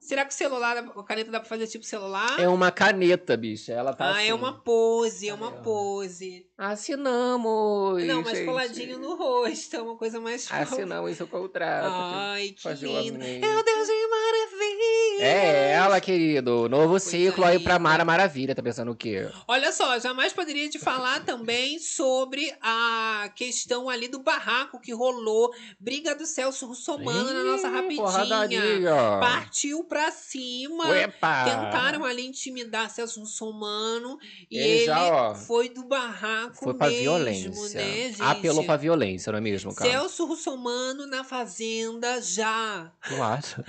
Será 0.00 0.24
que 0.24 0.32
o 0.32 0.36
celular, 0.36 0.78
a 0.78 1.02
caneta 1.04 1.30
dá 1.30 1.38
pra 1.38 1.48
fazer 1.48 1.66
tipo 1.66 1.84
celular? 1.84 2.40
É 2.40 2.48
uma 2.48 2.72
caneta, 2.72 3.36
bicha. 3.36 3.72
Ela 3.72 3.92
tá 3.92 4.06
ah, 4.06 4.10
assim. 4.16 4.28
é 4.28 4.34
uma 4.34 4.60
pose, 4.60 5.28
é 5.28 5.34
uma 5.34 5.52
pose. 5.52 6.46
Assinamos. 6.62 8.04
Não, 8.04 8.22
mas 8.22 8.38
gente. 8.38 8.46
coladinho 8.46 8.96
no 8.96 9.16
rosto, 9.16 9.74
é 9.74 9.82
uma 9.82 9.96
coisa 9.96 10.20
mais 10.20 10.46
fofa. 10.46 10.62
Assinamos 10.62 11.18
o 11.18 11.26
contrato. 11.26 11.88
Ai, 11.90 12.54
que 12.56 12.68
lindo. 12.74 13.18
Meu 13.18 13.64
Deus, 13.64 13.88
é 13.88 14.06
maravilha. 14.08 15.24
É 15.24 15.72
ela, 15.72 16.00
querido. 16.00 16.68
Novo 16.68 17.00
ciclo 17.00 17.44
aí 17.44 17.58
pra 17.58 17.80
Mara 17.80 18.04
Maravilha. 18.04 18.54
Tá 18.54 18.62
pensando 18.62 18.92
o 18.92 18.96
quê? 18.96 19.28
Olha 19.48 19.72
só, 19.72 19.98
jamais 19.98 20.32
poderia 20.32 20.68
te 20.68 20.78
falar 20.78 21.24
também 21.26 21.80
sobre 21.80 22.54
a 22.62 23.28
questão 23.34 23.88
ali 23.88 24.06
do 24.06 24.20
barraco 24.20 24.78
que 24.78 24.92
rolou. 24.92 25.52
Briga 25.80 26.14
do 26.14 26.24
Celso 26.24 26.66
Russomano 26.68 27.34
na 27.34 27.42
nossa 27.42 27.68
rapidinha. 27.68 29.18
Partiu 29.18 29.82
pra 29.82 30.12
cima. 30.12 30.86
Uepa. 30.90 31.44
Tentaram 31.44 32.04
ali 32.04 32.24
intimidar 32.24 32.88
Celso 32.88 33.18
Russomano. 33.18 34.16
E 34.48 34.58
Ele 34.58 34.72
ele 34.72 34.84
já, 34.86 35.34
foi 35.34 35.68
do 35.68 35.82
barraco 35.84 36.51
Foi 36.52 36.74
pra 36.74 36.88
mesmo, 36.88 37.02
violência. 37.02 37.80
né, 37.80 38.08
gente? 38.08 38.22
Apelou 38.22 38.64
pra 38.64 38.76
violência, 38.76 39.30
não 39.32 39.38
é 39.38 39.40
mesmo, 39.42 39.74
cara? 39.74 39.90
Celso 39.90 40.26
Russomano 40.26 41.06
na 41.06 41.24
fazenda 41.24 42.20
já. 42.20 42.92
Eu 43.10 43.22
acho. 43.22 43.62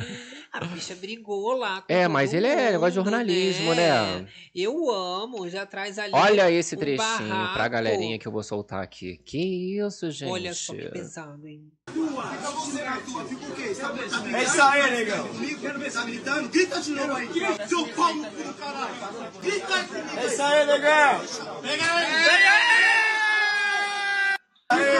A 0.51 0.65
bicha 0.65 0.95
brigou 0.95 1.53
lá 1.53 1.81
com 1.81 1.91
É, 1.91 2.03
todo 2.03 2.11
mas 2.13 2.33
ele 2.33 2.47
é 2.47 2.71
negócio 2.71 2.91
de 2.93 2.99
mundo, 2.99 3.09
jornalismo, 3.09 3.73
né? 3.73 4.27
Eu 4.53 4.89
amo, 4.91 5.49
já 5.49 5.65
traz 5.65 5.97
ali 5.97 6.11
Olha 6.13 6.51
esse 6.51 6.75
um 6.75 6.79
trechinho 6.79 6.99
pra 7.17 7.27
barraco. 7.27 7.69
galerinha 7.71 8.19
que 8.19 8.27
eu 8.27 8.31
vou 8.31 8.43
soltar 8.43 8.83
aqui. 8.83 9.17
Que 9.25 9.77
isso, 9.79 10.09
gente. 10.11 10.29
Olha 10.31 10.53
só 10.53 10.73
que 10.73 10.89
pesado, 10.89 11.47
hein? 11.47 11.71
É 14.33 14.43
isso 14.43 14.61
aí, 14.61 14.91
negão. 14.91 15.29
Tá 15.93 16.03
gritando? 16.03 16.49
Grita 16.49 16.81
de 16.81 16.91
novo 16.91 17.13
aí. 17.13 17.29
Seu 17.67 17.87
pau 17.89 18.13
no 18.13 18.25
cu 18.31 18.43
do 18.43 18.53
caralho. 18.53 18.95
Grita 19.41 19.75
aí. 19.75 19.87
É 20.17 20.25
isso 20.25 20.41
aí, 20.41 20.65
negão. 20.65 21.21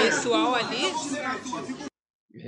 Pessoal 0.01 0.55
ali. 0.55 0.93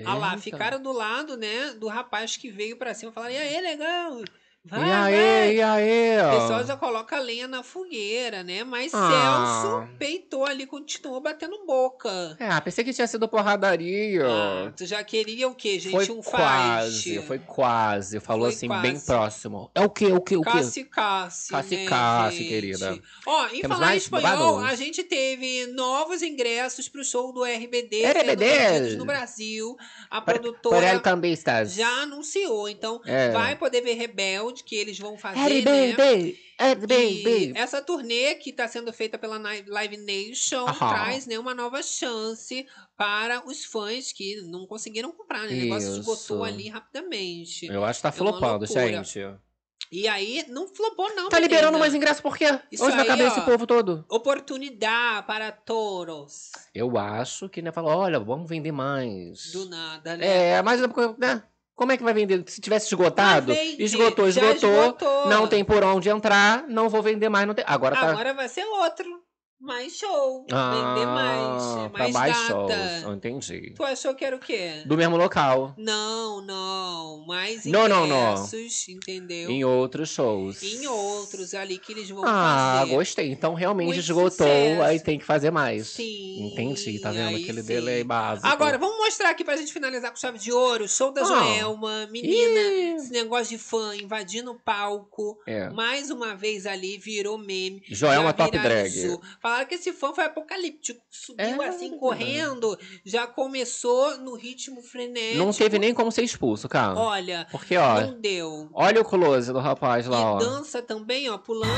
Ah 0.05 0.15
lá, 0.15 0.37
ficaram 0.37 0.81
do 0.81 0.91
lado, 0.91 1.37
né, 1.37 1.71
do 1.73 1.87
rapaz 1.87 2.35
que 2.35 2.51
veio 2.51 2.77
pra 2.77 2.93
cima 2.93 3.11
falando, 3.11 3.31
e 3.31 3.37
aí, 3.37 3.61
legal? 3.61 4.21
Vai, 4.67 4.79
E 4.79 4.91
aí, 4.91 5.13
vai." 5.15 5.55
e 5.55 5.61
aí, 5.61 6.17
O 6.35 6.41
pessoal 6.41 6.63
já 6.65 6.75
coloca 6.75 7.15
a 7.15 7.19
lenha 7.19 7.47
na 7.47 7.61
fogueira, 7.61 8.43
né? 8.43 8.63
Mas 8.63 8.91
Ah. 8.93 9.61
Celso 9.61 9.87
peitou 9.99 10.43
ali, 10.45 10.65
continuou 10.65 11.21
batendo 11.21 11.65
boca. 11.67 12.35
É, 12.39 12.59
pensei 12.61 12.83
que 12.83 12.91
tinha 12.93 13.05
sido 13.05 13.27
porradaria. 13.27 14.25
Ah, 14.25 14.71
tu 14.75 14.85
já 14.85 15.03
queria 15.03 15.47
o 15.47 15.53
quê, 15.55 15.77
gente? 15.79 15.91
foi 15.91 16.09
um 16.09 16.21
quase, 16.21 17.01
fight. 17.15 17.27
foi 17.27 17.39
quase. 17.39 18.19
Falou 18.19 18.45
Foi 18.47 18.53
assim, 18.55 18.67
quase. 18.67 18.81
bem 18.81 18.99
próximo. 18.99 19.69
É 19.75 19.81
o 19.81 19.89
quê, 19.89 20.07
o 20.07 20.19
quê, 20.21 20.35
o 20.37 20.41
quê? 20.41 20.49
Cassi, 20.49 20.83
Cassi 20.85 21.53
né, 22.43 22.49
querida. 22.49 22.99
Ó, 23.25 23.47
em 23.47 23.61
Temos 23.61 23.77
falar 23.77 23.85
em 23.87 23.89
mais 23.91 24.03
espanhol, 24.03 24.55
babados? 24.55 24.71
a 24.71 24.75
gente 24.75 25.03
teve 25.03 25.67
novos 25.67 26.21
ingressos 26.21 26.89
pro 26.89 27.03
show 27.03 27.31
do 27.31 27.43
RBD, 27.43 28.03
RBD. 28.03 28.45
sendo 28.45 28.69
vendidos 28.71 28.95
no 28.97 29.05
Brasil. 29.05 29.77
A 30.09 30.21
Por 30.21 30.33
produtora 30.33 30.99
cambistas. 30.99 31.73
já 31.73 31.87
anunciou, 32.03 32.67
então 32.69 33.01
É. 33.05 33.29
vai 33.31 33.55
poder 33.55 33.81
ver 33.81 33.93
Rebelde, 33.95 34.54
que 34.63 34.75
eles 34.75 34.97
vão 34.97 35.17
fazer, 35.17 35.39
né? 35.63 35.91
RBD, 35.91 36.37
RBD. 36.59 37.51
E 37.51 37.53
essa 37.55 37.81
turnê 37.81 38.35
que 38.35 38.51
está 38.51 38.67
sendo 38.67 38.91
feita 38.93 39.17
pela 39.17 39.37
Live 39.37 39.97
Nation 39.97 40.65
Aham. 40.67 40.89
traz 40.89 41.25
né, 41.27 41.37
uma 41.37 41.53
nova 41.53 41.81
chance 41.83 42.65
para 42.95 43.45
os 43.47 43.65
fãs 43.65 44.11
que 44.11 44.41
não 44.43 44.65
conseguiram 44.65 45.11
comprar, 45.11 45.47
né? 45.47 45.53
O 45.55 45.57
negócio 45.57 45.89
Isso. 45.89 45.99
esgotou 45.99 46.43
ali 46.43 46.69
rapidamente. 46.69 47.65
Eu 47.67 47.83
acho 47.83 47.99
que 47.99 48.03
tá 48.03 48.09
É 48.09 48.11
flopando, 48.11 48.65
gente. 48.65 49.19
E 49.91 50.07
aí, 50.07 50.43
não 50.49 50.67
flopou 50.67 51.13
não, 51.15 51.29
Tá 51.29 51.39
liberando 51.39 51.67
menina. 51.67 51.79
mais 51.79 51.93
ingresso 51.93 52.21
por 52.21 52.35
quê? 52.35 52.59
Isso 52.71 52.83
Onde 52.83 52.95
vai 52.95 53.05
aí, 53.05 53.07
caber 53.07 53.25
ó, 53.25 53.29
esse 53.29 53.41
povo 53.41 53.67
todo? 53.67 54.03
Oportunidade 54.09 55.27
para 55.27 55.51
todos. 55.51 56.51
Eu 56.73 56.97
acho 56.97 57.47
que, 57.47 57.61
né, 57.61 57.71
falou, 57.71 57.91
olha, 57.91 58.19
vamos 58.19 58.49
vender 58.49 58.71
mais. 58.71 59.51
Do 59.51 59.69
nada, 59.69 60.17
né? 60.17 60.53
É, 60.53 60.61
mas 60.61 60.81
né, 60.81 61.43
como 61.75 61.91
é 61.91 61.97
que 61.97 62.03
vai 62.03 62.13
vender? 62.13 62.43
Se 62.47 62.61
tivesse 62.61 62.87
esgotado, 62.87 63.53
vende, 63.53 63.83
esgotou, 63.83 64.27
esgotou, 64.27 64.69
esgotou. 64.69 65.27
não 65.27 65.45
tem 65.45 65.63
por 65.63 65.83
onde 65.83 66.09
entrar, 66.09 66.65
não 66.67 66.87
vou 66.87 67.03
vender 67.03 67.27
mais, 67.27 67.45
não 67.45 67.53
tem. 67.53 67.65
Agora 67.67 67.95
tá 67.95 68.09
Agora 68.11 68.33
vai 68.33 68.47
ser 68.47 68.63
outro. 68.63 69.24
Mais 69.65 69.93
show. 69.97 70.45
ah, 70.51 70.93
Vender 70.93 71.07
mais. 71.07 71.91
pra 71.91 71.99
Mais 72.03 72.13
mais 72.13 72.37
data. 72.37 72.99
shows. 73.01 73.15
Entendi. 73.15 73.73
Tu 73.75 73.83
achou 73.83 74.13
que 74.13 74.23
era 74.23 74.35
o 74.35 74.39
quê? 74.39 74.83
Do 74.85 74.95
mesmo 74.95 75.17
local, 75.17 75.73
Não, 75.75 76.39
não. 76.45 77.25
Mais 77.25 77.65
Não, 77.65 77.87
não, 77.87 78.05
não. 78.05 78.33
ingressos, 78.35 78.87
entendeu? 78.87 79.49
em 79.49 79.63
outros 79.65 80.09
shows. 80.09 80.61
Em 80.61 80.85
outros 80.85 81.55
ali 81.55 81.79
que 81.79 81.93
eles 81.93 82.07
vão 82.09 82.23
Ah, 82.27 82.81
fazer. 82.81 82.91
gostei. 82.95 83.31
Então 83.31 83.55
realmente 83.55 83.87
Muito 83.87 83.99
esgotou, 83.99 84.29
sucesso. 84.29 84.81
aí 84.83 84.99
tem 84.99 85.17
que 85.17 85.25
fazer 85.25 85.49
mais. 85.49 85.87
Sim. 85.87 86.51
Entendi, 86.51 86.99
tá 86.99 87.11
vendo? 87.11 87.35
Aquele 87.35 87.61
sim. 87.61 87.67
delay 87.67 88.03
básico. 88.03 88.47
Agora, 88.47 88.77
vamos 88.77 88.97
mostrar 88.97 89.31
aqui 89.31 89.43
pra 89.43 89.57
gente 89.57 89.73
finalizar 89.73 90.11
com 90.11 90.17
chave 90.17 90.37
de 90.37 90.51
ouro. 90.51 90.87
Show 90.87 91.11
da 91.11 91.21
Ah. 91.21 91.25
Joelma. 91.25 92.07
Menina, 92.11 92.59
Ih. 92.59 92.95
esse 92.97 93.11
negócio 93.11 93.57
de 93.57 93.63
fã 93.63 93.95
invadindo 93.95 94.51
o 94.51 94.59
palco. 94.59 95.39
É. 95.47 95.69
Mais 95.71 96.11
uma 96.11 96.35
vez 96.35 96.67
ali, 96.67 96.99
virou 96.99 97.37
meme. 97.39 97.81
Joelma 97.89 98.31
Top. 98.31 98.55
Drag. 98.55 99.17
Falaram 99.55 99.69
que 99.69 99.75
esse 99.75 99.93
fã 99.93 100.13
foi 100.13 100.25
apocalíptico. 100.25 100.99
Subiu 101.09 101.63
É. 101.63 101.69
assim, 101.69 101.97
correndo. 101.97 102.77
Já 103.05 103.25
começou 103.25 104.17
no 104.17 104.35
ritmo 104.35 104.81
frenético. 104.81 105.37
Não 105.37 105.53
teve 105.53 105.79
nem 105.79 105.93
como 105.93 106.11
ser 106.11 106.23
expulso, 106.23 106.67
cara. 106.67 106.93
Olha, 106.99 107.47
Porque, 107.49 107.77
ó, 107.77 108.01
não 108.01 108.19
deu. 108.19 108.69
olha 108.73 108.99
o 108.99 109.05
close 109.05 109.53
do 109.53 109.59
rapaz 109.59 110.07
lá, 110.07 110.17
E 110.19 110.21
ó. 110.23 110.37
dança 110.39 110.81
também, 110.81 111.29
ó, 111.29 111.37
pulando. 111.37 111.71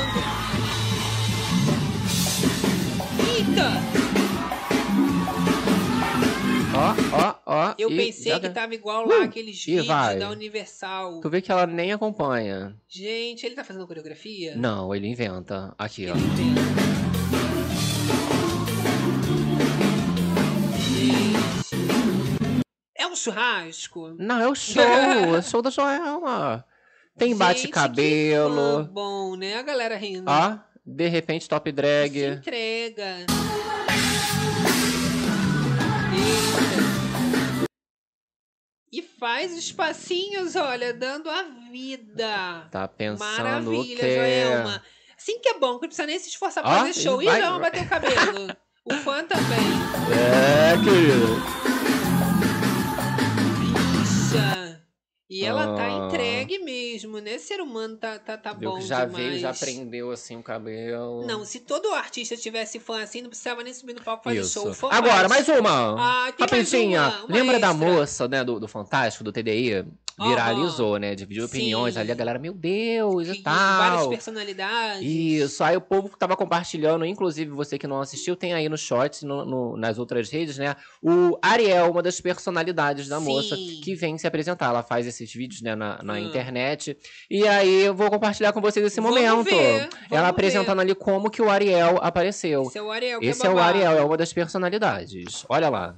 Eita! 3.36 3.70
Ó, 6.74 7.16
ó, 7.16 7.34
ó. 7.46 7.74
Eu 7.78 7.88
pensei 7.90 8.32
já- 8.32 8.40
que 8.40 8.48
tava 8.50 8.74
igual 8.74 9.06
lá 9.06 9.18
Uh, 9.20 9.22
aqueles 9.22 9.64
vídeos 9.64 9.86
vai. 9.86 10.18
da 10.18 10.30
Universal. 10.30 11.20
Tu 11.20 11.30
vê 11.30 11.40
que 11.40 11.50
ela 11.52 11.66
nem 11.66 11.92
acompanha. 11.92 12.76
Gente, 12.88 13.46
ele 13.46 13.54
tá 13.54 13.62
fazendo 13.62 13.86
coreografia? 13.86 14.56
Não, 14.56 14.92
ele 14.94 15.06
inventa. 15.06 15.74
Aqui, 15.78 16.06
ó. 16.08 16.14
É 16.14 17.07
um 23.08 23.16
churrasco? 23.16 24.14
Não, 24.18 24.40
é 24.40 24.48
o 24.48 24.54
show. 24.54 24.82
é 24.82 25.38
o 25.38 25.42
show 25.42 25.60
da 25.62 25.70
Joelma. 25.70 26.64
Tem 27.16 27.34
bate-cabelo. 27.36 28.84
bom, 28.84 29.34
né? 29.36 29.56
A 29.58 29.62
galera 29.62 29.96
rindo. 29.96 30.30
Ó, 30.30 30.56
de 30.86 31.08
repente 31.08 31.48
top 31.48 31.70
drag. 31.72 32.12
Se 32.12 32.26
entrega. 32.26 33.16
Eita. 36.12 37.68
E 38.90 39.02
faz 39.02 39.56
os 39.56 39.70
passinhos, 39.70 40.56
olha, 40.56 40.94
dando 40.94 41.28
a 41.28 41.42
vida. 41.70 42.66
Tá 42.70 42.88
pensando 42.88 43.18
o 43.70 43.74
Maravilha, 43.74 44.00
quê? 44.00 44.14
Joelma. 44.16 44.82
Assim 45.16 45.38
que 45.40 45.48
é 45.48 45.54
bom, 45.58 45.74
que 45.76 45.82
não 45.82 45.88
precisa 45.88 46.06
nem 46.06 46.18
se 46.18 46.28
esforçar 46.28 46.62
pra 46.62 46.72
Ó, 46.72 46.78
fazer 46.78 46.94
show. 46.94 47.20
e 47.20 47.26
vai- 47.26 47.40
Joelma 47.40 47.58
bateu 47.58 47.82
o 47.82 47.88
cabelo. 47.88 48.56
o 48.84 48.94
fã 48.94 49.24
também. 49.24 49.58
É, 50.16 50.72
querido. 50.82 51.67
E 55.30 55.44
ela 55.44 55.74
tá 55.76 55.84
Ah. 55.84 56.06
entregue 56.06 56.58
mesmo, 56.60 57.18
né? 57.18 57.36
Ser 57.36 57.60
humano 57.60 57.98
tá, 57.98 58.18
tá, 58.18 58.38
tá 58.38 58.54
bom 58.54 58.78
que 58.78 58.86
já 58.86 59.04
demais. 59.04 59.26
veio, 59.26 59.38
já 59.38 59.52
prendeu 59.52 60.10
assim 60.10 60.36
o 60.38 60.42
cabelo. 60.42 61.26
Não, 61.26 61.44
se 61.44 61.60
todo 61.60 61.92
artista 61.92 62.34
tivesse 62.34 62.80
fã 62.80 63.02
assim, 63.02 63.20
não 63.20 63.28
precisava 63.28 63.62
nem 63.62 63.74
subir 63.74 63.92
no 63.92 64.02
palco 64.02 64.24
fazer 64.24 64.40
Isso. 64.40 64.54
show. 64.62 64.72
Fã 64.72 64.88
Agora, 64.90 65.28
faz. 65.28 65.46
mais 65.46 65.58
uma. 65.60 65.96
Ah, 65.98 66.32
tem 66.32 66.46
mais 66.48 66.50
Rapidinha. 66.72 67.24
Lembra 67.28 67.58
da 67.60 67.72
extra. 67.72 67.86
moça, 67.86 68.26
né, 68.26 68.42
do, 68.42 68.58
do 68.58 68.66
Fantástico, 68.66 69.22
do 69.22 69.30
TDI? 69.30 69.84
Viralizou, 70.20 70.98
né? 70.98 71.14
Dividiu 71.14 71.44
opiniões 71.44 71.94
Sim. 71.94 72.00
ali, 72.00 72.12
a 72.12 72.14
galera, 72.14 72.38
meu 72.38 72.52
Deus, 72.54 73.28
e 73.28 73.36
Que- 73.36 73.42
Várias 73.42 74.00
tal. 74.00 74.08
personalidades. 74.10 75.02
Isso, 75.02 75.62
aí 75.64 75.76
o 75.76 75.80
povo 75.80 76.10
tava 76.18 76.36
compartilhando, 76.36 77.04
inclusive 77.04 77.50
você 77.50 77.78
que 77.78 77.86
não 77.86 78.00
assistiu, 78.00 78.36
tem 78.36 78.52
aí 78.54 78.68
no 78.68 78.76
Shorts, 78.76 79.22
no, 79.22 79.44
no- 79.44 79.76
nas 79.76 79.98
outras 79.98 80.30
redes, 80.30 80.58
né? 80.58 80.74
O 81.02 81.38
Ariel, 81.42 81.90
uma 81.90 82.02
das 82.02 82.20
personalidades 82.20 83.08
da 83.08 83.20
moça, 83.20 83.56
Sim. 83.56 83.80
que 83.82 83.94
vem 83.94 84.16
se 84.18 84.26
apresentar. 84.26 84.66
Ela 84.70 84.82
faz 84.82 85.06
esses 85.06 85.32
vídeos, 85.32 85.62
né, 85.62 85.74
na, 85.74 86.02
na 86.02 86.14
Hum. 86.14 86.18
internet. 86.18 86.96
E 87.30 87.46
aí 87.46 87.84
eu 87.84 87.94
vou 87.94 88.10
compartilhar 88.10 88.52
com 88.52 88.60
vocês 88.60 88.84
esse 88.84 89.00
Vamos 89.00 89.16
momento. 89.20 89.44
ver, 89.44 89.80
Ela 89.82 89.88
vamos 90.10 90.28
apresentando 90.30 90.80
ali 90.80 90.94
como 90.94 91.30
que 91.30 91.40
o 91.42 91.50
Ariel 91.50 91.98
apareceu. 92.02 92.62
Esse 92.62 92.78
é 92.78 92.82
o 92.82 92.90
Ariel, 92.90 93.20
que 93.20 93.26
Esse 93.26 93.46
é 93.46 93.50
é 93.50 93.52
o. 93.52 93.58
Ariel, 93.58 93.92
é 93.98 94.02
uma 94.04 94.16
das 94.16 94.32
personalidades. 94.32 95.44
Olha 95.48 95.68
lá. 95.68 95.96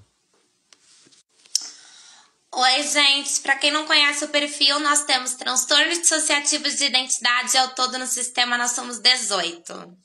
Oi, 2.53 2.83
gente. 2.83 3.41
Pra 3.41 3.55
quem 3.55 3.71
não 3.71 3.87
conhece 3.87 4.25
o 4.25 4.29
perfil, 4.29 4.81
nós 4.81 5.05
temos 5.05 5.35
transtornos 5.35 6.01
dissociativos 6.01 6.77
de 6.77 6.85
identidade. 6.85 7.57
Ao 7.57 7.69
todo 7.75 7.97
no 7.97 8.07
sistema 8.09 8.59
nós 8.59 8.73
somos 8.73 8.99
18. 8.99 9.97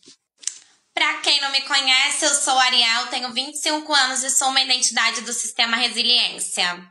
Pra 0.93 1.13
quem 1.15 1.41
não 1.41 1.51
me 1.51 1.61
conhece, 1.61 2.23
eu 2.23 2.34
sou 2.35 2.57
Ariel, 2.59 3.07
tenho 3.07 3.34
25 3.34 3.91
anos 3.93 4.23
e 4.23 4.30
sou 4.30 4.49
uma 4.49 4.61
identidade 4.61 5.22
do 5.22 5.34
sistema 5.34 5.76
Resiliência. 5.76 6.88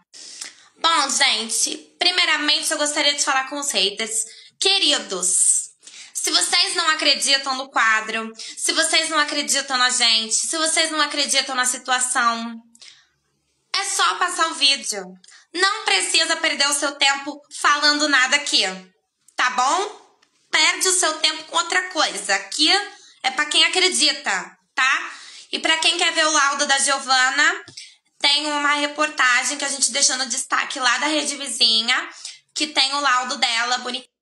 Bom, 0.76 1.08
gente, 1.08 1.76
primeiramente 1.98 2.70
eu 2.72 2.76
gostaria 2.76 3.14
de 3.14 3.24
falar 3.24 3.48
com 3.48 3.58
os 3.58 3.70
haters. 3.70 4.24
Queridos, 4.58 5.70
se 6.12 6.30
vocês 6.32 6.74
não 6.74 6.88
acreditam 6.90 7.54
no 7.54 7.70
quadro, 7.70 8.32
se 8.36 8.72
vocês 8.72 9.08
não 9.08 9.20
acreditam 9.20 9.78
na 9.78 9.88
gente, 9.88 10.34
se 10.34 10.58
vocês 10.58 10.90
não 10.90 11.00
acreditam 11.00 11.54
na 11.54 11.64
situação, 11.64 12.60
é 13.74 13.84
só 13.84 14.16
passar 14.16 14.48
o 14.48 14.54
vídeo. 14.54 15.16
Não 15.54 15.84
precisa 15.84 16.36
perder 16.36 16.68
o 16.68 16.74
seu 16.74 16.92
tempo 16.92 17.40
falando 17.60 18.08
nada 18.08 18.36
aqui, 18.36 18.62
tá 19.36 19.50
bom? 19.50 20.04
Perde 20.50 20.88
o 20.88 20.98
seu 20.98 21.14
tempo 21.20 21.44
com 21.44 21.56
outra 21.56 21.90
coisa. 21.90 22.34
Aqui 22.34 22.70
é 23.22 23.30
pra 23.30 23.46
quem 23.46 23.64
acredita, 23.64 24.58
tá? 24.74 25.12
E 25.52 25.58
pra 25.58 25.76
quem 25.78 25.96
quer 25.96 26.12
ver 26.12 26.26
o 26.26 26.32
laudo 26.32 26.66
da 26.66 26.78
Giovana, 26.78 27.64
tem 28.18 28.46
uma 28.46 28.74
reportagem 28.74 29.56
que 29.56 29.64
a 29.64 29.68
gente 29.68 29.92
deixou 29.92 30.16
no 30.16 30.26
destaque 30.26 30.80
lá 30.80 30.98
da 30.98 31.06
rede 31.06 31.36
vizinha, 31.36 32.08
que 32.54 32.68
tem 32.68 32.92
o 32.94 33.00
laudo 33.00 33.36
dela 33.36 33.78
bonitinho. 33.78 34.13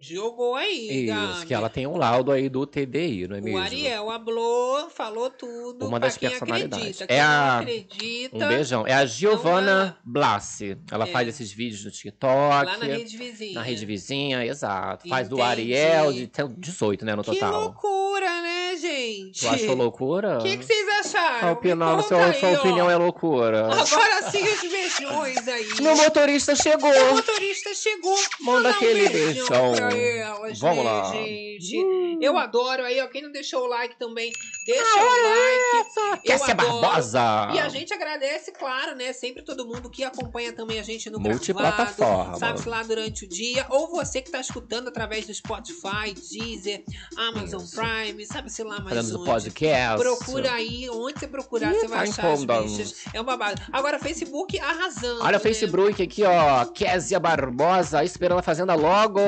Jogou 0.00 0.54
aí, 0.54 1.06
Isso, 1.10 1.46
que 1.46 1.52
ela 1.52 1.68
tem 1.68 1.86
um 1.86 1.96
laudo 1.96 2.32
aí 2.32 2.48
do 2.48 2.64
TDI, 2.66 3.28
não 3.28 3.36
é 3.36 3.40
O 3.40 3.44
mesmo? 3.44 3.58
Ariel 3.58 4.10
hablou, 4.10 4.88
falou 4.88 5.28
tudo. 5.28 5.86
Uma 5.86 6.00
das 6.00 6.16
personalidades. 6.16 7.02
Acredita. 7.02 7.12
É 7.12 7.20
a- 7.20 7.58
acredita, 7.58 8.36
Um 8.36 8.48
beijão. 8.48 8.86
É 8.86 8.94
a 8.94 9.04
Giovana 9.04 9.98
Blassi. 10.02 10.78
Ela 10.90 11.06
É. 11.06 11.12
faz 11.12 11.28
esses 11.28 11.52
vídeos 11.52 11.84
no 11.84 11.90
TikTok. 11.90 12.30
lá 12.30 12.78
na 12.78 12.84
rede 12.86 13.16
vizinha. 13.16 13.54
Na 13.54 13.62
rede 13.62 13.84
vizinha, 13.86 14.44
exato. 14.46 15.08
Faz 15.08 15.28
do 15.28 15.36
Entendi. 15.36 15.50
Ariel, 15.50 16.12
de 16.12 16.26
tem 16.26 16.48
18, 16.56 17.04
né, 17.04 17.14
no 17.14 17.22
Que 17.22 17.32
total. 17.32 17.60
loucura, 17.60 18.42
né, 18.42 18.76
gente? 18.76 19.40
Tu 19.40 19.48
achou 19.48 19.74
loucura? 19.74 20.38
O 20.38 20.42
que, 20.42 20.56
que 20.56 20.64
vocês 20.64 20.88
acharam? 21.00 21.40
Tá 21.40 21.52
opinando, 21.52 21.96
Me 21.98 22.02
sua, 22.04 22.18
conta 22.24 22.38
sua 22.38 22.48
aí, 22.48 22.56
opinião 22.56 22.86
ó. 22.86 22.90
é 22.90 22.96
loucura. 22.96 23.66
Agora 23.66 24.30
sim 24.30 24.42
os 24.44 24.60
beijões 24.60 25.46
aí. 25.48 25.68
Meu 25.82 25.96
motorista 25.96 26.54
chegou. 26.56 26.90
O 26.90 27.14
motorista 27.16 27.74
chegou. 27.74 28.16
Manda 28.40 28.70
aquele 28.70 29.06
um 29.08 29.12
beijão 29.12 29.72
beijão. 29.72 29.89
Elas, 29.96 30.58
Vamos 30.58 30.84
né, 30.84 30.90
lá. 30.90 31.12
gente? 31.12 32.18
Eu 32.20 32.36
adoro 32.36 32.84
aí, 32.84 33.00
ó. 33.00 33.08
Quem 33.08 33.22
não 33.22 33.32
deixou 33.32 33.64
o 33.64 33.66
like 33.66 33.98
também, 33.98 34.32
deixa 34.66 34.82
o 34.82 35.04
like. 35.04 36.20
Eu 36.24 36.38
Cassia 36.38 36.54
adoro. 36.54 36.80
Barbosa. 36.80 37.50
E 37.54 37.58
a 37.58 37.68
gente 37.68 37.92
agradece, 37.92 38.52
claro, 38.52 38.94
né? 38.96 39.12
Sempre 39.12 39.42
todo 39.42 39.66
mundo 39.66 39.88
que 39.90 40.04
acompanha 40.04 40.52
também 40.52 40.78
a 40.78 40.82
gente 40.82 41.08
no 41.10 41.18
Multiplataforma. 41.20 42.36
sabe 42.38 42.68
lá 42.68 42.82
durante 42.82 43.24
o 43.24 43.28
dia, 43.28 43.66
ou 43.70 43.88
você 43.90 44.20
que 44.20 44.30
tá 44.30 44.40
escutando 44.40 44.88
através 44.88 45.26
do 45.26 45.34
Spotify, 45.34 46.12
Deezer, 46.14 46.84
Amazon 47.16 47.62
Prime, 47.74 48.26
sabe-se 48.26 48.62
lá 48.62 48.80
mais 48.80 48.96
Fazendo 48.96 49.20
onde. 49.20 49.30
podcast. 49.30 49.98
Procura 50.02 50.52
aí, 50.52 50.88
onde 50.90 51.18
você 51.20 51.26
procurar, 51.28 51.72
Ih, 51.72 51.80
você 51.80 51.88
vai 51.88 52.06
tá 52.06 52.10
achar 52.10 52.32
as 52.32 52.44
bichas. 52.44 52.94
É 53.12 53.20
um 53.20 53.24
babado. 53.24 53.60
Agora, 53.72 53.98
Facebook 53.98 54.58
arrasando. 54.58 55.20
Olha 55.22 55.28
o 55.30 55.32
né? 55.32 55.38
Facebook 55.38 56.02
aqui, 56.02 56.22
ó. 56.24 56.64
Késia 56.66 57.18
Barbosa, 57.20 58.04
esperando 58.04 58.38
a 58.38 58.42
Fazenda 58.42 58.74
logo. 58.74 59.20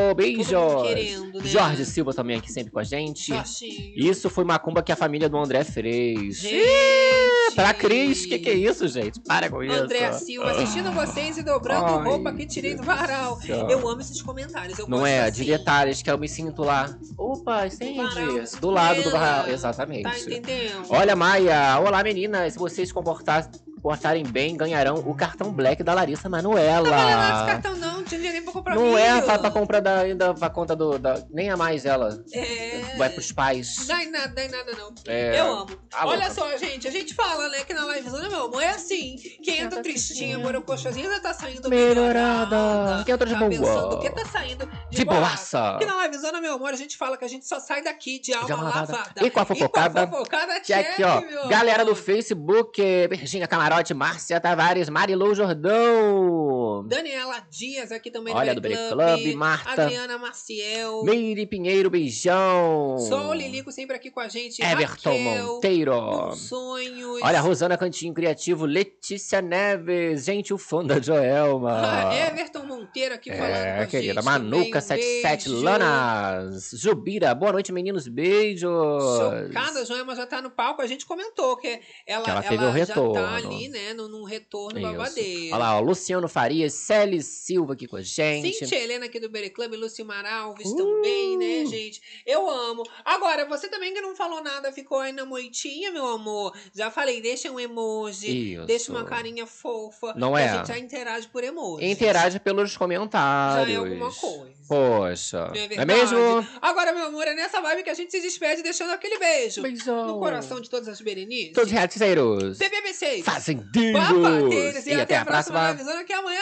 Beijos. 0.60 0.82
querendo, 0.86 1.38
né? 1.38 1.44
Jorge 1.44 1.84
Silva 1.86 2.12
também 2.14 2.36
aqui 2.36 2.50
sempre 2.52 2.70
com 2.72 2.78
a 2.78 2.84
gente. 2.84 3.28
Jorginho. 3.34 3.92
Isso 3.96 4.28
foi 4.30 4.44
macumba 4.44 4.82
que 4.82 4.92
a 4.92 4.96
família 4.96 5.28
do 5.28 5.36
André 5.38 5.64
fez. 5.64 6.36
Gente. 6.38 7.54
Pra 7.54 7.74
Cris, 7.74 8.24
que 8.24 8.38
que 8.38 8.48
é 8.48 8.54
isso, 8.54 8.88
gente? 8.88 9.20
Para 9.20 9.50
com 9.50 9.62
isso. 9.62 9.74
André 9.74 10.10
Silva 10.12 10.52
assistindo 10.52 10.90
vocês 10.92 11.36
e 11.36 11.42
dobrando 11.42 11.84
Ai, 11.84 12.04
roupa 12.04 12.32
que 12.32 12.46
tirei 12.46 12.74
do 12.74 12.82
varal. 12.82 13.38
Eu 13.46 13.86
amo 13.88 14.00
esses 14.00 14.22
comentários. 14.22 14.78
Eu 14.78 14.88
Não 14.88 15.06
é? 15.06 15.24
assim. 15.24 15.42
De 15.44 15.50
detalhes 15.50 16.00
que 16.00 16.10
eu 16.10 16.16
me 16.16 16.28
sinto 16.28 16.62
lá. 16.62 16.94
Opa, 17.18 17.66
entende? 17.66 17.98
varal, 17.98 18.44
Do 18.60 18.70
lado 18.70 19.02
do 19.02 19.10
barral. 19.10 19.48
Exatamente. 19.48 20.02
Tá 20.02 20.18
entendendo? 20.18 20.86
Olha, 20.88 21.14
Maia. 21.14 21.78
Olá, 21.80 22.02
meninas. 22.02 22.54
Se 22.54 22.58
vocês 22.58 22.90
comportar, 22.90 23.50
comportarem 23.76 24.24
bem, 24.24 24.56
ganharão 24.56 24.96
o 25.06 25.14
cartão 25.14 25.52
Black 25.52 25.82
da 25.82 25.92
Larissa 25.92 26.28
Manoela. 26.30 26.88
Não 26.88 26.96
vale 26.96 27.10
nada 27.14 27.36
esse 27.36 27.52
cartão, 27.62 27.76
não. 27.76 28.01
Não 28.02 28.08
tinha 28.08 28.18
dinheiro 28.20 28.36
nem 28.38 28.42
pra 28.44 28.52
comprar 28.52 28.74
Não 28.74 28.82
milho. 28.84 28.98
é 28.98 29.22
pra, 29.22 29.38
pra 29.38 29.50
compra 29.50 29.80
da, 29.80 30.00
ainda 30.00 30.34
pra 30.34 30.50
conta 30.50 30.76
do. 30.76 30.98
Da, 30.98 31.22
nem 31.30 31.50
a 31.50 31.56
mais 31.56 31.84
ela. 31.86 32.22
É. 32.32 32.96
Vai 32.98 33.08
pros 33.10 33.32
pais. 33.32 33.86
Dá 33.86 34.02
em 34.02 34.10
nada, 34.10 34.28
dá 34.28 34.44
em 34.44 34.48
nada, 34.48 34.72
não. 34.76 34.92
É. 35.06 35.40
Eu 35.40 35.52
amo. 35.52 35.78
Ah, 35.92 36.06
Olha 36.06 36.26
louca. 36.28 36.34
só, 36.34 36.56
gente, 36.58 36.86
a 36.86 36.90
gente 36.90 37.14
fala, 37.14 37.48
né, 37.48 37.58
que 37.64 37.72
na 37.74 37.86
livezona, 37.86 38.28
meu 38.28 38.44
amor, 38.46 38.62
é 38.62 38.68
assim. 38.70 39.16
Quem 39.42 39.60
entra 39.60 39.82
tristinha, 39.82 40.38
morocochazinha, 40.38 41.08
já 41.10 41.20
tá 41.20 41.32
saindo 41.32 41.68
Melhorada. 41.70 43.02
Quem 43.04 43.14
entra 43.14 43.26
de 43.26 43.32
tá 43.34 43.38
boa. 43.38 43.50
pensando 43.50 43.98
que 44.00 44.10
tá 44.10 44.24
saindo 44.26 44.66
de, 44.90 44.96
De 44.98 45.04
boaça. 45.04 45.76
Que 45.78 45.86
na 45.86 46.02
livezona, 46.06 46.40
meu 46.40 46.54
amor, 46.54 46.70
a 46.72 46.76
gente 46.76 46.96
fala 46.96 47.16
que 47.16 47.24
a 47.24 47.28
gente 47.28 47.46
só 47.46 47.58
sai 47.58 47.82
daqui 47.82 48.18
de 48.20 48.32
alma 48.34 48.46
De 48.46 48.52
alma 48.52 48.64
lavada. 48.64 48.92
lavada. 48.92 49.26
E 49.26 49.30
com 49.30 49.40
a 49.40 49.44
fofocada. 49.44 50.02
E 50.02 50.06
com 50.06 50.14
a 50.14 50.18
fofocada 50.18 50.60
Que 50.60 50.72
aqui, 50.72 51.02
ó. 51.04 51.20
meu 51.20 51.48
Galera 51.48 51.84
do. 51.84 52.02
Facebook, 52.02 52.82
Virgínia 53.08 53.46
Camarote, 53.46 53.94
Márcia 53.94 54.40
Tavares, 54.40 54.88
Marilu 54.88 55.34
Jordão. 55.34 56.84
Daniela 56.88 57.36
Dias 57.50 57.91
aqui 57.96 58.10
também 58.10 58.34
Olha, 58.34 58.54
do 58.54 58.60
Berry 58.60 58.74
Club. 58.76 58.90
Club, 59.20 59.34
Marta. 59.34 59.82
Adriana 59.82 60.18
Maciel. 60.18 61.02
Meire 61.04 61.46
Pinheiro, 61.46 61.90
beijão. 61.90 62.96
Sol 62.98 63.32
Lilico 63.34 63.70
sempre 63.72 63.96
aqui 63.96 64.10
com 64.10 64.20
a 64.20 64.28
gente. 64.28 64.62
Everton 64.62 65.10
Raquel, 65.10 65.44
Monteiro. 65.46 66.32
Sonhos. 66.36 67.20
Olha, 67.22 67.40
Rosana 67.40 67.76
Cantinho 67.76 68.12
Criativo, 68.14 68.66
Letícia 68.66 69.40
Neves. 69.42 70.24
Gente, 70.24 70.52
o 70.52 70.58
fã 70.58 70.84
da 70.84 71.00
Joelma. 71.00 71.80
Ah, 72.10 72.14
Everton 72.28 72.64
Monteiro 72.64 73.14
aqui 73.14 73.30
falando 73.30 73.50
com 73.50 73.56
É, 73.56 73.82
a 73.82 73.86
querida. 73.86 74.14
gente 74.14 74.24
Manuca 74.24 74.80
também, 74.80 75.02
77 75.02 75.48
beijo. 75.48 75.62
Lanas. 75.64 76.70
Jubira, 76.74 77.34
boa 77.34 77.52
noite, 77.52 77.72
meninos. 77.72 78.08
Beijos. 78.08 78.70
Chocada, 78.70 79.80
a 79.80 79.84
Joelma 79.84 80.14
já 80.14 80.26
tá 80.26 80.40
no 80.42 80.50
palco. 80.50 80.82
A 80.82 80.86
gente 80.86 81.06
comentou 81.06 81.56
que 81.56 81.80
ela, 82.06 82.24
Que 82.24 82.30
ela 82.30 82.42
teve 82.42 82.56
o 82.64 82.68
já 82.68 82.72
retorno. 82.72 83.12
tá 83.14 83.34
ali, 83.36 83.68
né, 83.68 83.92
num, 83.94 84.24
retorno 84.24 84.78
Isso. 84.78 84.90
babadeiro. 84.90 85.54
Olha 85.54 85.58
lá, 85.58 85.76
ó, 85.76 85.80
Luciano 85.80 86.28
Farias, 86.28 86.72
Celi 86.74 87.22
Silva 87.22 87.74
aqui 87.82 87.86
com 87.88 87.96
a 87.96 88.02
gente. 88.02 88.52
Cintia 88.52 88.78
Helena 88.82 89.06
aqui 89.06 89.18
do 89.18 89.28
Berry 89.28 89.50
Club, 89.50 89.74
Lucimar 89.74 90.24
Alves 90.24 90.66
Uh! 90.68 90.76
também, 90.76 91.36
né, 91.36 91.66
gente? 91.66 92.00
Eu 92.24 92.48
amo. 92.48 92.82
Agora, 93.04 93.44
você 93.46 93.68
também 93.68 93.92
que 93.92 94.00
não 94.00 94.14
falou 94.14 94.42
nada, 94.42 94.72
ficou 94.72 94.98
aí 95.00 95.12
na 95.12 95.24
moitinha, 95.24 95.90
meu 95.90 96.06
amor. 96.06 96.56
Já 96.74 96.90
falei, 96.90 97.20
deixa 97.20 97.50
um 97.50 97.58
emoji, 97.58 98.54
Isso. 98.54 98.64
deixa 98.66 98.92
uma 98.92 99.04
carinha 99.04 99.46
fofa. 99.46 100.14
Não 100.16 100.36
é? 100.36 100.48
A 100.48 100.56
gente 100.58 100.68
já 100.68 100.78
interage 100.78 101.28
por 101.28 101.42
emoji. 101.42 101.84
Interage 101.84 102.38
pelos 102.38 102.76
comentários. 102.76 103.68
Já 103.68 103.74
é 103.74 103.76
alguma 103.76 104.12
coisa. 104.12 104.52
Poxa. 104.68 105.48
Não 105.48 105.54
é, 105.56 105.74
é 105.82 105.84
mesmo? 105.84 106.46
Agora, 106.60 106.92
meu 106.92 107.06
amor, 107.06 107.26
é 107.26 107.34
nessa 107.34 107.60
vibe 107.60 107.82
que 107.82 107.90
a 107.90 107.94
gente 107.94 108.10
se 108.10 108.20
despede 108.20 108.62
deixando 108.62 108.90
aquele 108.92 109.18
beijo. 109.18 109.60
Beijão. 109.62 110.06
No 110.06 110.18
coração 110.18 110.60
de 110.60 110.70
todas 110.70 110.88
as 110.88 111.00
Berenices. 111.00 111.52
Todos 111.52 111.68
os 111.68 111.72
realizeiros. 111.72 112.58
BBB6. 112.58 113.22
Fazendeiros. 113.24 114.00
Papateiros. 114.00 114.86
E, 114.86 114.90
E 114.90 114.92
até, 114.94 115.02
até 115.02 115.16
a 115.16 115.22
a 115.22 115.24
próxima 115.24 115.58
próxima. 115.60 115.68
avisando 115.82 116.04
que 116.06 116.12
amanhã. 116.12 116.40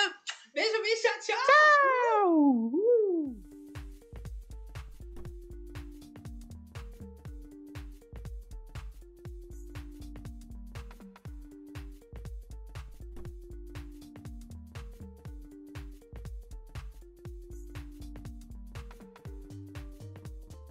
Beijo, 0.54 0.82
bicha. 0.82 1.10
Tchau. 1.20 1.36
Tchau. 1.46 2.70
Uh. 2.74 3.39